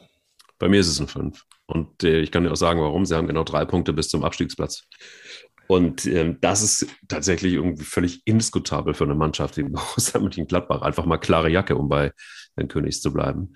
Bei 0.60 0.70
mir 0.70 0.80
ist 0.80 0.88
es 0.88 1.00
ein 1.00 1.08
5. 1.08 1.44
Und 1.68 2.04
äh, 2.04 2.20
ich 2.20 2.32
kann 2.32 2.44
dir 2.44 2.52
auch 2.52 2.58
sagen, 2.58 2.82
warum. 2.82 3.06
Sie 3.06 3.16
haben 3.16 3.28
genau 3.28 3.44
drei 3.44 3.66
Punkte 3.66 3.94
bis 3.94 4.10
zum 4.10 4.24
Abstiegsplatz. 4.24 4.84
Und 5.68 6.06
ähm, 6.06 6.38
das 6.42 6.62
ist 6.62 6.88
tatsächlich 7.08 7.54
irgendwie 7.54 7.84
völlig 7.84 8.22
indiskutabel 8.26 8.94
für 8.94 9.04
eine 9.04 9.16
Mannschaft 9.16 9.58
wie 9.58 9.64
Borussia 9.70 10.20
Mönchengladbach. 10.20 10.82
Einfach 10.82 11.06
mal 11.06 11.18
klare 11.18 11.50
Jacke, 11.50 11.76
um 11.76 11.90
bei 11.90 12.12
den 12.58 12.68
Königs 12.68 13.02
zu 13.02 13.12
bleiben. 13.12 13.56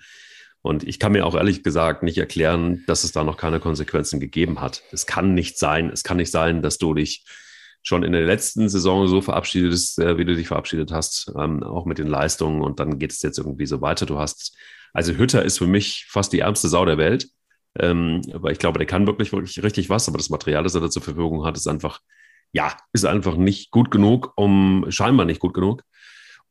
Und 0.62 0.84
ich 0.84 0.98
kann 0.98 1.12
mir 1.12 1.24
auch 1.24 1.34
ehrlich 1.34 1.62
gesagt 1.62 2.02
nicht 2.02 2.18
erklären, 2.18 2.84
dass 2.86 3.04
es 3.04 3.12
da 3.12 3.24
noch 3.24 3.38
keine 3.38 3.60
Konsequenzen 3.60 4.20
gegeben 4.20 4.60
hat. 4.60 4.82
Es 4.92 5.06
kann 5.06 5.32
nicht 5.32 5.58
sein, 5.58 5.88
es 5.88 6.02
kann 6.02 6.18
nicht 6.18 6.30
sein, 6.30 6.60
dass 6.60 6.76
du 6.76 6.92
dich 6.92 7.24
schon 7.82 8.02
in 8.02 8.12
der 8.12 8.24
letzten 8.26 8.68
Saison 8.68 9.08
so 9.08 9.20
verabschiedest, 9.20 9.98
äh, 9.98 10.18
wie 10.18 10.24
du 10.24 10.34
dich 10.34 10.48
verabschiedet 10.48 10.92
hast, 10.92 11.32
ähm, 11.36 11.62
auch 11.62 11.86
mit 11.86 11.98
den 11.98 12.08
Leistungen. 12.08 12.62
Und 12.62 12.80
dann 12.80 12.98
geht 12.98 13.12
es 13.12 13.22
jetzt 13.22 13.38
irgendwie 13.38 13.66
so 13.66 13.80
weiter. 13.80 14.06
Du 14.06 14.18
hast, 14.18 14.56
also 14.92 15.12
Hütter 15.12 15.44
ist 15.44 15.58
für 15.58 15.66
mich 15.66 16.06
fast 16.08 16.32
die 16.32 16.40
ärmste 16.40 16.68
Sau 16.68 16.84
der 16.84 16.98
Welt. 16.98 17.28
Ähm, 17.78 18.22
aber 18.32 18.50
ich 18.50 18.58
glaube, 18.58 18.78
der 18.78 18.86
kann 18.86 19.06
wirklich, 19.06 19.32
wirklich 19.32 19.62
richtig 19.62 19.88
was. 19.88 20.08
Aber 20.08 20.18
das 20.18 20.30
Material, 20.30 20.62
das 20.62 20.74
er 20.74 20.80
da 20.80 20.90
zur 20.90 21.02
Verfügung 21.02 21.44
hat, 21.44 21.56
ist 21.56 21.68
einfach, 21.68 22.00
ja, 22.52 22.76
ist 22.92 23.04
einfach 23.04 23.36
nicht 23.36 23.70
gut 23.70 23.90
genug, 23.90 24.32
um, 24.36 24.86
scheinbar 24.88 25.24
nicht 25.24 25.40
gut 25.40 25.54
genug, 25.54 25.82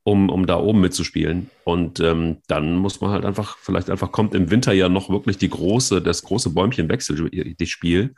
um, 0.03 0.29
um 0.29 0.47
da 0.47 0.57
oben 0.57 0.81
mitzuspielen. 0.81 1.49
Und 1.63 1.99
ähm, 1.99 2.37
dann 2.47 2.75
muss 2.75 3.01
man 3.01 3.11
halt 3.11 3.25
einfach, 3.25 3.57
vielleicht 3.57 3.89
einfach 3.89 4.11
kommt 4.11 4.33
im 4.33 4.49
Winter 4.49 4.73
ja 4.73 4.89
noch 4.89 5.09
wirklich 5.09 5.37
die 5.37 5.49
große, 5.49 6.01
das 6.01 6.23
große 6.23 6.51
Bäumchenwechsel, 6.51 7.55
das 7.57 7.69
Spiel. 7.69 8.15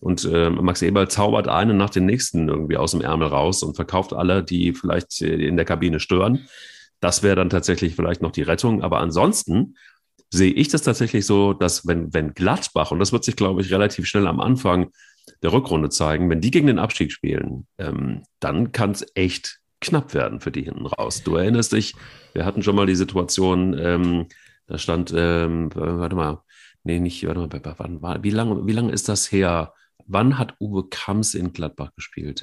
Und 0.00 0.24
äh, 0.24 0.50
Max 0.50 0.82
Eberl 0.82 1.08
zaubert 1.08 1.48
einen 1.48 1.76
nach 1.76 1.90
dem 1.90 2.06
nächsten 2.06 2.48
irgendwie 2.48 2.76
aus 2.76 2.92
dem 2.92 3.00
Ärmel 3.00 3.28
raus 3.28 3.62
und 3.62 3.74
verkauft 3.74 4.12
alle, 4.12 4.44
die 4.44 4.72
vielleicht 4.72 5.20
äh, 5.22 5.34
in 5.34 5.56
der 5.56 5.64
Kabine 5.64 6.00
stören. 6.00 6.46
Das 7.00 7.22
wäre 7.22 7.36
dann 7.36 7.50
tatsächlich 7.50 7.96
vielleicht 7.96 8.22
noch 8.22 8.32
die 8.32 8.42
Rettung. 8.42 8.82
Aber 8.82 9.00
ansonsten 9.00 9.76
sehe 10.30 10.52
ich 10.52 10.68
das 10.68 10.82
tatsächlich 10.82 11.26
so, 11.26 11.52
dass 11.52 11.86
wenn, 11.86 12.12
wenn 12.12 12.34
Gladbach, 12.34 12.90
und 12.90 12.98
das 12.98 13.12
wird 13.12 13.24
sich, 13.24 13.36
glaube 13.36 13.60
ich, 13.60 13.72
relativ 13.72 14.06
schnell 14.06 14.26
am 14.26 14.40
Anfang 14.40 14.90
der 15.42 15.52
Rückrunde 15.52 15.88
zeigen, 15.88 16.30
wenn 16.30 16.40
die 16.40 16.50
gegen 16.50 16.66
den 16.66 16.78
Abstieg 16.78 17.12
spielen, 17.12 17.66
ähm, 17.78 18.22
dann 18.40 18.72
kann 18.72 18.92
es 18.92 19.06
echt 19.14 19.60
knapp 19.80 20.14
werden 20.14 20.40
für 20.40 20.50
die 20.50 20.62
hinten 20.62 20.86
raus. 20.86 21.22
Du 21.22 21.36
erinnerst 21.36 21.72
dich, 21.72 21.94
wir 22.34 22.44
hatten 22.44 22.62
schon 22.62 22.76
mal 22.76 22.86
die 22.86 22.96
Situation, 22.96 23.76
ähm, 23.78 24.26
da 24.66 24.76
stand, 24.78 25.12
ähm, 25.16 25.70
warte 25.74 26.16
mal, 26.16 26.42
nee, 26.82 26.98
nicht, 26.98 27.26
warte 27.26 27.40
mal, 27.40 27.74
wann 27.78 28.02
war, 28.02 28.22
wie 28.22 28.30
lange, 28.30 28.66
wie 28.66 28.72
lange 28.72 28.92
ist 28.92 29.08
das 29.08 29.30
her? 29.30 29.72
Wann 30.10 30.38
hat 30.38 30.54
Uwe 30.58 30.88
Kamps 30.88 31.34
in 31.34 31.52
Gladbach 31.52 31.94
gespielt? 31.94 32.40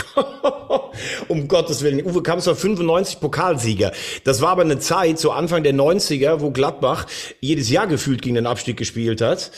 um 1.28 1.48
Gottes 1.48 1.82
Willen. 1.82 2.06
Uwe 2.06 2.22
Kamps 2.22 2.46
war 2.46 2.56
95 2.56 3.20
Pokalsieger. 3.20 3.92
Das 4.24 4.40
war 4.42 4.50
aber 4.50 4.62
eine 4.62 4.78
Zeit, 4.78 5.18
so 5.18 5.32
Anfang 5.32 5.64
der 5.64 5.74
90er, 5.74 6.42
wo 6.42 6.52
Gladbach 6.52 7.08
jedes 7.42 7.72
Jahr 7.72 7.88
gefühlt 7.88 8.22
gegen 8.22 8.36
den 8.36 8.46
Abstieg 8.46 8.78
gespielt 8.78 9.20
hat. 9.20 9.52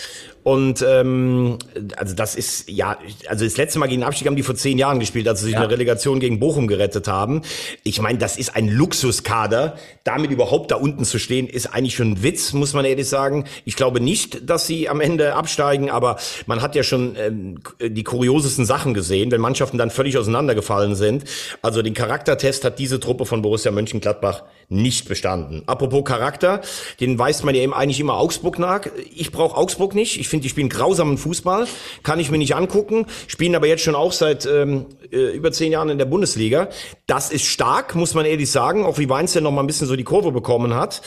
Und 0.47 0.81
ähm, 0.81 1.57
also 1.97 2.15
das 2.15 2.33
ist, 2.35 2.69
ja, 2.69 2.97
also 3.27 3.43
das 3.43 3.57
letzte 3.57 3.79
Mal 3.79 3.87
gegen 3.87 3.99
den 3.99 4.07
Abstieg 4.07 4.27
haben 4.27 4.37
die 4.37 4.43
vor 4.43 4.55
zehn 4.55 4.77
Jahren 4.77 4.97
gespielt, 5.01 5.27
als 5.27 5.39
sie 5.39 5.47
sich 5.47 5.55
Ja. 5.55 5.59
eine 5.59 5.69
Relegation 5.69 6.21
gegen 6.21 6.39
Bochum 6.39 6.67
gerettet 6.67 7.09
haben. 7.09 7.41
Ich 7.83 7.99
meine, 7.99 8.17
das 8.17 8.37
ist 8.37 8.55
ein 8.55 8.69
Luxuskader. 8.69 9.75
Damit 10.05 10.31
überhaupt 10.31 10.71
da 10.71 10.77
unten 10.77 11.03
zu 11.03 11.19
stehen, 11.19 11.47
ist 11.49 11.73
eigentlich 11.73 11.95
schon 11.95 12.11
ein 12.11 12.23
Witz, 12.23 12.53
muss 12.53 12.71
man 12.73 12.85
ehrlich 12.85 13.09
sagen. 13.09 13.43
Ich 13.65 13.75
glaube 13.75 13.99
nicht, 13.99 14.49
dass 14.49 14.65
sie 14.65 14.87
am 14.87 15.01
Ende 15.01 15.35
absteigen, 15.35 15.89
aber 15.89 16.15
man 16.45 16.61
hat 16.61 16.75
ja 16.75 16.83
schon 16.83 17.17
ähm, 17.17 17.59
die 17.81 18.05
kuriosesten 18.05 18.65
Sachen 18.65 18.93
gesehen, 18.93 19.31
wenn 19.31 19.41
Mannschaften 19.41 19.77
dann 19.77 19.89
völlig 19.89 20.17
auseinandergefallen 20.17 20.95
sind. 20.95 21.25
Also 21.61 21.81
den 21.81 21.93
Charaktertest 21.93 22.63
hat 22.63 22.79
diese 22.79 23.01
Truppe 23.01 23.25
von 23.25 23.41
Borussia 23.41 23.69
Mönchengladbach 23.71 24.43
nicht 24.69 25.09
bestanden. 25.09 25.63
Apropos 25.65 26.05
Charakter, 26.05 26.61
den 27.01 27.19
weist 27.19 27.43
man 27.43 27.53
ja 27.53 27.63
eben 27.63 27.73
eigentlich 27.73 27.99
immer 27.99 28.15
Augsburg 28.17 28.59
nach. 28.59 28.81
Ich 29.13 29.33
brauche 29.33 29.57
Augsburg 29.57 29.93
nicht. 29.93 30.17
Ich 30.17 30.36
finde 30.37 30.43
die 30.43 30.49
spielen 30.49 30.69
grausamen 30.69 31.17
Fußball, 31.17 31.67
kann 32.03 32.19
ich 32.19 32.31
mir 32.31 32.37
nicht 32.37 32.55
angucken, 32.55 33.05
spielen 33.27 33.55
aber 33.55 33.67
jetzt 33.67 33.83
schon 33.83 33.95
auch 33.95 34.11
seit 34.11 34.45
ähm, 34.45 34.85
äh, 35.11 35.35
über 35.35 35.51
zehn 35.51 35.71
Jahren 35.71 35.89
in 35.89 35.97
der 35.97 36.05
Bundesliga. 36.05 36.69
Das 37.07 37.31
ist 37.31 37.45
stark, 37.45 37.95
muss 37.95 38.13
man 38.13 38.25
ehrlich 38.25 38.51
sagen, 38.51 38.85
auch 38.85 38.97
wie 38.97 39.09
Weinstein 39.09 39.43
noch 39.43 39.51
mal 39.51 39.61
ein 39.61 39.67
bisschen 39.67 39.87
so 39.87 39.95
die 39.95 40.03
Kurve 40.03 40.31
bekommen 40.31 40.75
hat. 40.75 41.01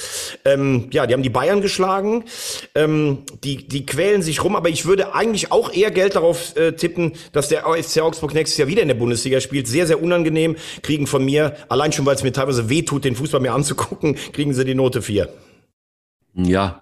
Ähm, 0.44 0.88
ja, 0.92 1.06
die 1.06 1.14
haben 1.14 1.22
die 1.22 1.30
Bayern 1.30 1.60
geschlagen, 1.60 2.24
ähm, 2.74 3.18
die, 3.44 3.68
die 3.68 3.86
quälen 3.86 4.22
sich 4.22 4.42
rum, 4.42 4.56
aber 4.56 4.68
ich 4.68 4.84
würde 4.84 5.14
eigentlich 5.14 5.52
auch 5.52 5.72
eher 5.72 5.90
Geld 5.90 6.16
darauf 6.16 6.56
äh, 6.56 6.72
tippen, 6.72 7.12
dass 7.32 7.48
der 7.48 7.64
FC 7.64 8.00
Augsburg 8.00 8.34
nächstes 8.34 8.58
Jahr 8.58 8.68
wieder 8.68 8.82
in 8.82 8.88
der 8.88 8.94
Bundesliga 8.94 9.40
spielt. 9.40 9.68
Sehr, 9.68 9.86
sehr 9.86 10.02
unangenehm, 10.02 10.56
kriegen 10.82 11.06
von 11.06 11.24
mir, 11.24 11.56
allein 11.68 11.92
schon, 11.92 12.06
weil 12.06 12.16
es 12.16 12.22
mir 12.22 12.32
teilweise 12.32 12.68
wehtut, 12.68 13.04
den 13.04 13.14
Fußball 13.14 13.40
mir 13.40 13.52
anzugucken, 13.52 14.16
kriegen 14.32 14.54
sie 14.54 14.64
die 14.64 14.74
Note 14.74 15.02
4. 15.02 15.28
Ja, 16.34 16.80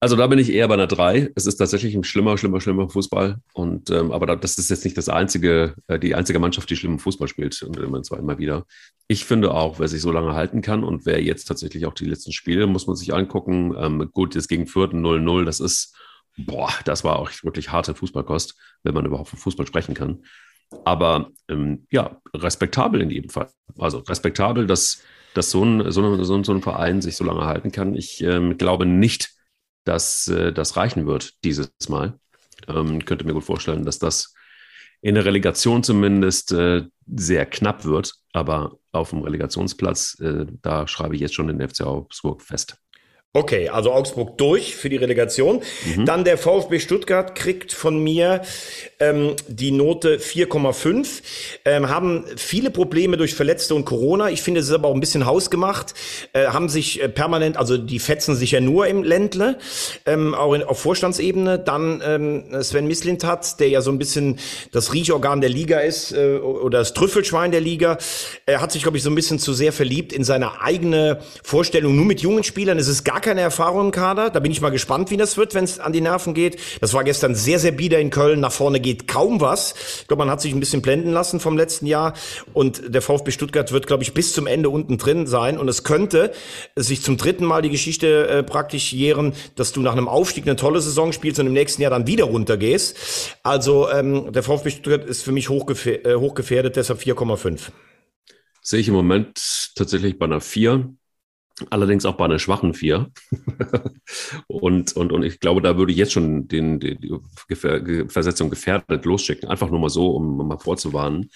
also 0.00 0.14
da 0.14 0.28
bin 0.28 0.38
ich 0.38 0.52
eher 0.52 0.68
bei 0.68 0.74
einer 0.74 0.86
3. 0.86 1.32
Es 1.34 1.46
ist 1.46 1.56
tatsächlich 1.56 1.94
ein 1.94 2.04
schlimmer, 2.04 2.38
schlimmer, 2.38 2.60
schlimmer 2.60 2.88
Fußball. 2.88 3.38
Und 3.52 3.90
ähm, 3.90 4.12
aber 4.12 4.36
das 4.36 4.56
ist 4.56 4.70
jetzt 4.70 4.84
nicht 4.84 4.96
das 4.96 5.08
einzige, 5.08 5.74
äh, 5.88 5.98
die 5.98 6.14
einzige 6.14 6.38
Mannschaft, 6.38 6.70
die 6.70 6.76
schlimmen 6.76 7.00
Fußball 7.00 7.26
spielt 7.26 7.60
und 7.62 8.06
zwar 8.06 8.18
immer 8.18 8.38
wieder. 8.38 8.64
Ich 9.08 9.24
finde 9.24 9.52
auch, 9.52 9.80
wer 9.80 9.88
sich 9.88 10.00
so 10.00 10.12
lange 10.12 10.34
halten 10.34 10.62
kann 10.62 10.84
und 10.84 11.04
wer 11.04 11.20
jetzt 11.22 11.46
tatsächlich 11.46 11.86
auch 11.86 11.94
die 11.94 12.04
letzten 12.04 12.32
Spiele, 12.32 12.66
muss 12.68 12.86
man 12.86 12.94
sich 12.94 13.12
angucken. 13.12 13.74
Ähm, 13.76 14.10
gut, 14.12 14.36
jetzt 14.36 14.48
gegen 14.48 14.68
Fürth 14.68 14.92
0-0, 14.92 15.44
das 15.44 15.58
ist, 15.58 15.96
boah, 16.36 16.70
das 16.84 17.02
war 17.02 17.18
auch 17.18 17.30
wirklich 17.42 17.72
harte 17.72 17.94
Fußballkost, 17.94 18.54
wenn 18.84 18.94
man 18.94 19.04
überhaupt 19.04 19.30
von 19.30 19.38
Fußball 19.38 19.66
sprechen 19.66 19.94
kann. 19.94 20.22
Aber 20.84 21.30
ähm, 21.48 21.86
ja, 21.90 22.20
respektabel 22.34 23.00
in 23.00 23.10
jedem 23.10 23.30
Fall. 23.30 23.48
Also 23.78 23.98
respektabel, 23.98 24.66
dass, 24.66 25.02
dass 25.34 25.50
so, 25.50 25.64
ein, 25.64 25.90
so, 25.90 26.02
ein, 26.02 26.44
so 26.44 26.52
ein 26.52 26.62
Verein 26.62 27.02
sich 27.02 27.16
so 27.16 27.24
lange 27.24 27.46
halten 27.46 27.72
kann. 27.72 27.96
Ich 27.96 28.22
ähm, 28.22 28.58
glaube 28.58 28.86
nicht, 28.86 29.37
dass 29.84 30.28
äh, 30.28 30.52
das 30.52 30.76
reichen 30.76 31.06
wird 31.06 31.42
dieses 31.44 31.70
Mal. 31.88 32.18
Ähm, 32.66 33.04
könnte 33.04 33.24
mir 33.24 33.34
gut 33.34 33.44
vorstellen, 33.44 33.84
dass 33.84 33.98
das 33.98 34.34
in 35.00 35.14
der 35.14 35.24
Relegation 35.24 35.82
zumindest 35.82 36.52
äh, 36.52 36.84
sehr 37.06 37.46
knapp 37.46 37.84
wird. 37.84 38.14
Aber 38.32 38.78
auf 38.92 39.10
dem 39.10 39.22
Relegationsplatz, 39.22 40.18
äh, 40.20 40.46
da 40.62 40.86
schreibe 40.86 41.14
ich 41.14 41.20
jetzt 41.20 41.34
schon 41.34 41.48
den 41.48 41.66
FC 41.66 41.82
Augsburg 41.82 42.42
fest. 42.42 42.78
Okay, 43.34 43.68
also 43.68 43.92
Augsburg 43.92 44.38
durch 44.38 44.74
für 44.74 44.88
die 44.88 44.96
Relegation. 44.96 45.60
Mhm. 45.84 46.06
Dann 46.06 46.24
der 46.24 46.38
VfB 46.38 46.80
Stuttgart 46.80 47.34
kriegt 47.34 47.74
von 47.74 48.02
mir 48.02 48.40
ähm, 49.00 49.36
die 49.46 49.70
Note 49.70 50.16
4,5. 50.16 51.22
Ähm, 51.66 51.90
haben 51.90 52.24
viele 52.36 52.70
Probleme 52.70 53.18
durch 53.18 53.34
Verletzte 53.34 53.74
und 53.74 53.84
Corona. 53.84 54.30
Ich 54.30 54.40
finde, 54.40 54.60
es 54.60 54.68
ist 54.68 54.72
aber 54.72 54.88
auch 54.88 54.94
ein 54.94 55.00
bisschen 55.00 55.26
hausgemacht. 55.26 55.92
Äh, 56.32 56.46
haben 56.46 56.70
sich 56.70 57.02
äh, 57.02 57.08
permanent, 57.10 57.58
also 57.58 57.76
die 57.76 57.98
fetzen 57.98 58.34
sich 58.34 58.52
ja 58.52 58.60
nur 58.60 58.86
im 58.86 59.02
Ländle, 59.02 59.58
ähm, 60.06 60.34
auch 60.34 60.54
in, 60.54 60.62
auf 60.62 60.80
Vorstandsebene. 60.80 61.58
Dann 61.58 62.02
ähm, 62.02 62.62
Sven 62.62 62.86
Mislintat, 62.86 63.60
der 63.60 63.68
ja 63.68 63.82
so 63.82 63.90
ein 63.90 63.98
bisschen 63.98 64.38
das 64.72 64.94
Riechorgan 64.94 65.42
der 65.42 65.50
Liga 65.50 65.80
ist 65.80 66.12
äh, 66.12 66.38
oder 66.38 66.78
das 66.78 66.94
Trüffelschwein 66.94 67.50
der 67.50 67.60
Liga. 67.60 67.98
Er 68.46 68.62
hat 68.62 68.72
sich, 68.72 68.82
glaube 68.82 68.96
ich, 68.96 69.02
so 69.02 69.10
ein 69.10 69.14
bisschen 69.14 69.38
zu 69.38 69.52
sehr 69.52 69.74
verliebt 69.74 70.14
in 70.14 70.24
seine 70.24 70.62
eigene 70.62 71.20
Vorstellung, 71.44 71.94
nur 71.94 72.06
mit 72.06 72.22
jungen 72.22 72.42
Spielern. 72.42 72.78
Es 72.78 72.88
ist 72.88 73.04
gar 73.18 73.22
keine 73.22 73.40
Erfahrung 73.40 73.86
im 73.86 73.90
Kader. 73.90 74.30
Da 74.30 74.38
bin 74.38 74.52
ich 74.52 74.60
mal 74.60 74.70
gespannt, 74.70 75.10
wie 75.10 75.16
das 75.16 75.36
wird, 75.36 75.52
wenn 75.52 75.64
es 75.64 75.80
an 75.80 75.92
die 75.92 76.00
Nerven 76.00 76.34
geht. 76.34 76.56
Das 76.80 76.94
war 76.94 77.02
gestern 77.02 77.34
sehr, 77.34 77.58
sehr 77.58 77.72
bieder 77.72 77.98
in 77.98 78.10
Köln. 78.10 78.38
Nach 78.38 78.52
vorne 78.52 78.78
geht 78.78 79.08
kaum 79.08 79.40
was. 79.40 79.74
Ich 80.02 80.06
glaube, 80.06 80.20
man 80.20 80.30
hat 80.30 80.40
sich 80.40 80.52
ein 80.52 80.60
bisschen 80.60 80.82
blenden 80.82 81.10
lassen 81.10 81.40
vom 81.40 81.56
letzten 81.56 81.86
Jahr. 81.86 82.14
Und 82.52 82.94
der 82.94 83.02
VfB 83.02 83.32
Stuttgart 83.32 83.72
wird, 83.72 83.88
glaube 83.88 84.04
ich, 84.04 84.14
bis 84.14 84.32
zum 84.34 84.46
Ende 84.46 84.70
unten 84.70 84.98
drin 84.98 85.26
sein. 85.26 85.58
Und 85.58 85.66
es 85.66 85.82
könnte 85.82 86.30
sich 86.76 87.02
zum 87.02 87.16
dritten 87.16 87.44
Mal 87.44 87.60
die 87.60 87.70
Geschichte 87.70 88.28
äh, 88.28 88.42
praktisch 88.44 88.92
jähren, 88.92 89.32
dass 89.56 89.72
du 89.72 89.80
nach 89.80 89.94
einem 89.94 90.06
Aufstieg 90.06 90.46
eine 90.46 90.54
tolle 90.54 90.80
Saison 90.80 91.12
spielst 91.12 91.40
und 91.40 91.48
im 91.48 91.54
nächsten 91.54 91.82
Jahr 91.82 91.90
dann 91.90 92.06
wieder 92.06 92.26
runtergehst. 92.26 93.34
Also 93.42 93.90
ähm, 93.90 94.32
der 94.32 94.44
VfB 94.44 94.70
Stuttgart 94.70 95.04
ist 95.04 95.24
für 95.24 95.32
mich 95.32 95.48
hochgefährdet, 95.48 96.06
äh, 96.06 96.14
hochgefährdet 96.14 96.76
deshalb 96.76 97.00
4,5. 97.00 97.72
Sehe 98.62 98.78
ich 98.78 98.86
im 98.86 98.94
Moment 98.94 99.72
tatsächlich 99.74 100.20
bei 100.20 100.26
einer 100.26 100.40
4. 100.40 100.94
Allerdings 101.70 102.04
auch 102.04 102.16
bei 102.16 102.24
einer 102.24 102.38
schwachen 102.38 102.74
Vier. 102.74 103.10
und, 104.46 104.92
und, 104.94 105.12
und 105.12 105.22
ich 105.22 105.40
glaube, 105.40 105.60
da 105.60 105.76
würde 105.76 105.92
ich 105.92 105.98
jetzt 105.98 106.12
schon 106.12 106.48
den, 106.48 106.80
die, 106.80 106.98
die 106.98 108.08
Versetzung 108.08 108.50
gefährdet 108.50 109.04
losschicken. 109.04 109.48
Einfach 109.48 109.70
nur 109.70 109.80
mal 109.80 109.90
so, 109.90 110.10
um 110.10 110.48
mal 110.48 110.58
vorzuwarnen. 110.58 111.30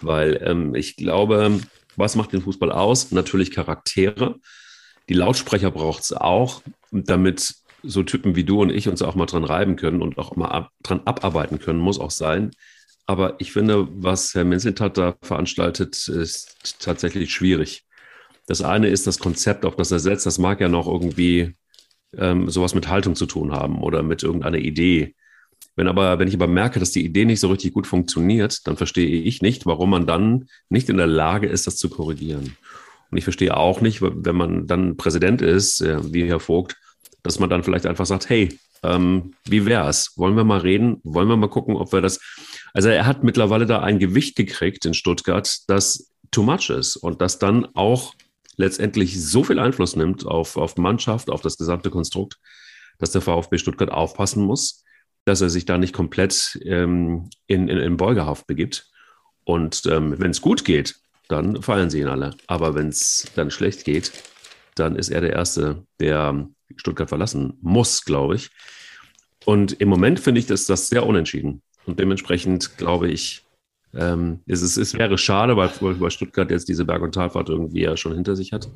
Weil 0.00 0.40
ähm, 0.44 0.74
ich 0.74 0.96
glaube, 0.96 1.60
was 1.96 2.16
macht 2.16 2.32
den 2.32 2.42
Fußball 2.42 2.70
aus? 2.70 3.10
Natürlich 3.12 3.50
Charaktere. 3.50 4.38
Die 5.08 5.14
Lautsprecher 5.14 5.70
braucht 5.70 6.02
es 6.02 6.12
auch, 6.12 6.62
damit 6.90 7.54
so 7.82 8.02
Typen 8.02 8.36
wie 8.36 8.44
du 8.44 8.60
und 8.60 8.70
ich 8.70 8.88
uns 8.88 9.02
auch 9.02 9.14
mal 9.14 9.26
dran 9.26 9.44
reiben 9.44 9.76
können 9.76 10.02
und 10.02 10.18
auch 10.18 10.34
mal 10.36 10.48
ab, 10.48 10.72
dran 10.82 11.02
abarbeiten 11.04 11.58
können, 11.58 11.78
muss 11.78 12.00
auch 12.00 12.10
sein. 12.10 12.50
Aber 13.06 13.36
ich 13.38 13.52
finde, 13.52 13.86
was 13.90 14.34
Herr 14.34 14.44
Menzentat 14.44 14.98
da 14.98 15.14
veranstaltet, 15.22 16.08
ist 16.08 16.80
tatsächlich 16.80 17.32
schwierig. 17.32 17.85
Das 18.46 18.62
eine 18.62 18.88
ist 18.88 19.06
das 19.06 19.18
Konzept, 19.18 19.64
auf 19.64 19.76
das 19.76 19.90
er 19.90 19.98
setzt. 19.98 20.26
Das 20.26 20.38
mag 20.38 20.60
ja 20.60 20.68
noch 20.68 20.86
irgendwie 20.86 21.54
ähm, 22.16 22.48
sowas 22.48 22.74
mit 22.74 22.88
Haltung 22.88 23.14
zu 23.14 23.26
tun 23.26 23.52
haben 23.52 23.82
oder 23.82 24.02
mit 24.02 24.22
irgendeiner 24.22 24.58
Idee. 24.58 25.14
Wenn 25.74 25.88
aber, 25.88 26.18
wenn 26.18 26.28
ich 26.28 26.34
aber 26.34 26.46
merke, 26.46 26.80
dass 26.80 26.92
die 26.92 27.04
Idee 27.04 27.24
nicht 27.24 27.40
so 27.40 27.48
richtig 27.48 27.74
gut 27.74 27.86
funktioniert, 27.86 28.66
dann 28.66 28.76
verstehe 28.76 29.22
ich 29.22 29.42
nicht, 29.42 29.66
warum 29.66 29.90
man 29.90 30.06
dann 30.06 30.48
nicht 30.68 30.88
in 30.88 30.96
der 30.96 31.06
Lage 31.06 31.48
ist, 31.48 31.66
das 31.66 31.76
zu 31.76 31.90
korrigieren. 31.90 32.56
Und 33.10 33.18
ich 33.18 33.24
verstehe 33.24 33.56
auch 33.56 33.80
nicht, 33.80 34.00
wenn 34.02 34.36
man 34.36 34.66
dann 34.66 34.96
Präsident 34.96 35.42
ist, 35.42 35.80
äh, 35.80 35.98
wie 36.12 36.26
Herr 36.26 36.40
Vogt, 36.40 36.76
dass 37.22 37.38
man 37.38 37.50
dann 37.50 37.62
vielleicht 37.62 37.86
einfach 37.86 38.06
sagt, 38.06 38.28
hey, 38.28 38.58
ähm, 38.82 39.34
wie 39.44 39.66
wär's? 39.66 40.12
Wollen 40.16 40.36
wir 40.36 40.44
mal 40.44 40.60
reden? 40.60 41.00
Wollen 41.02 41.28
wir 41.28 41.36
mal 41.36 41.48
gucken, 41.48 41.76
ob 41.76 41.92
wir 41.92 42.00
das. 42.00 42.20
Also 42.72 42.88
er 42.88 43.06
hat 43.06 43.24
mittlerweile 43.24 43.66
da 43.66 43.80
ein 43.80 43.98
Gewicht 43.98 44.36
gekriegt 44.36 44.84
in 44.86 44.94
Stuttgart, 44.94 45.58
das 45.66 46.10
too 46.30 46.42
much 46.42 46.70
ist 46.70 46.96
und 46.96 47.20
das 47.20 47.38
dann 47.38 47.66
auch 47.74 48.14
letztendlich 48.56 49.22
so 49.22 49.44
viel 49.44 49.58
Einfluss 49.58 49.96
nimmt 49.96 50.26
auf, 50.26 50.56
auf 50.56 50.76
Mannschaft, 50.76 51.30
auf 51.30 51.42
das 51.42 51.58
gesamte 51.58 51.90
Konstrukt, 51.90 52.38
dass 52.98 53.10
der 53.10 53.20
VfB 53.20 53.58
Stuttgart 53.58 53.90
aufpassen 53.90 54.44
muss, 54.44 54.84
dass 55.24 55.40
er 55.40 55.50
sich 55.50 55.64
da 55.64 55.78
nicht 55.78 55.92
komplett 55.92 56.58
ähm, 56.64 57.28
in, 57.46 57.68
in, 57.68 57.78
in 57.78 57.96
Beugehaft 57.96 58.46
begibt. 58.46 58.90
Und 59.44 59.82
ähm, 59.86 60.14
wenn 60.18 60.30
es 60.30 60.40
gut 60.40 60.64
geht, 60.64 60.96
dann 61.28 61.62
feiern 61.62 61.90
sie 61.90 62.00
ihn 62.00 62.08
alle. 62.08 62.36
Aber 62.46 62.74
wenn 62.74 62.88
es 62.88 63.30
dann 63.34 63.50
schlecht 63.50 63.84
geht, 63.84 64.12
dann 64.74 64.96
ist 64.96 65.08
er 65.08 65.20
der 65.20 65.32
Erste, 65.32 65.84
der 66.00 66.48
Stuttgart 66.76 67.08
verlassen 67.08 67.58
muss, 67.60 68.04
glaube 68.04 68.36
ich. 68.36 68.50
Und 69.44 69.80
im 69.80 69.88
Moment 69.88 70.20
finde 70.20 70.40
ich, 70.40 70.46
dass 70.46 70.66
das 70.66 70.88
sehr 70.88 71.06
unentschieden. 71.06 71.62
Und 71.86 72.00
dementsprechend 72.00 72.76
glaube 72.76 73.08
ich, 73.08 73.45
ähm, 73.94 74.40
es, 74.46 74.62
ist, 74.62 74.76
es 74.76 74.94
wäre 74.94 75.18
schade, 75.18 75.56
weil, 75.56 75.70
weil 75.80 76.10
Stuttgart 76.10 76.50
jetzt 76.50 76.68
diese 76.68 76.84
Berg- 76.84 77.02
und 77.02 77.14
Talfahrt 77.14 77.48
irgendwie 77.48 77.82
ja 77.82 77.96
schon 77.96 78.14
hinter 78.14 78.36
sich 78.36 78.52
hat. 78.52 78.68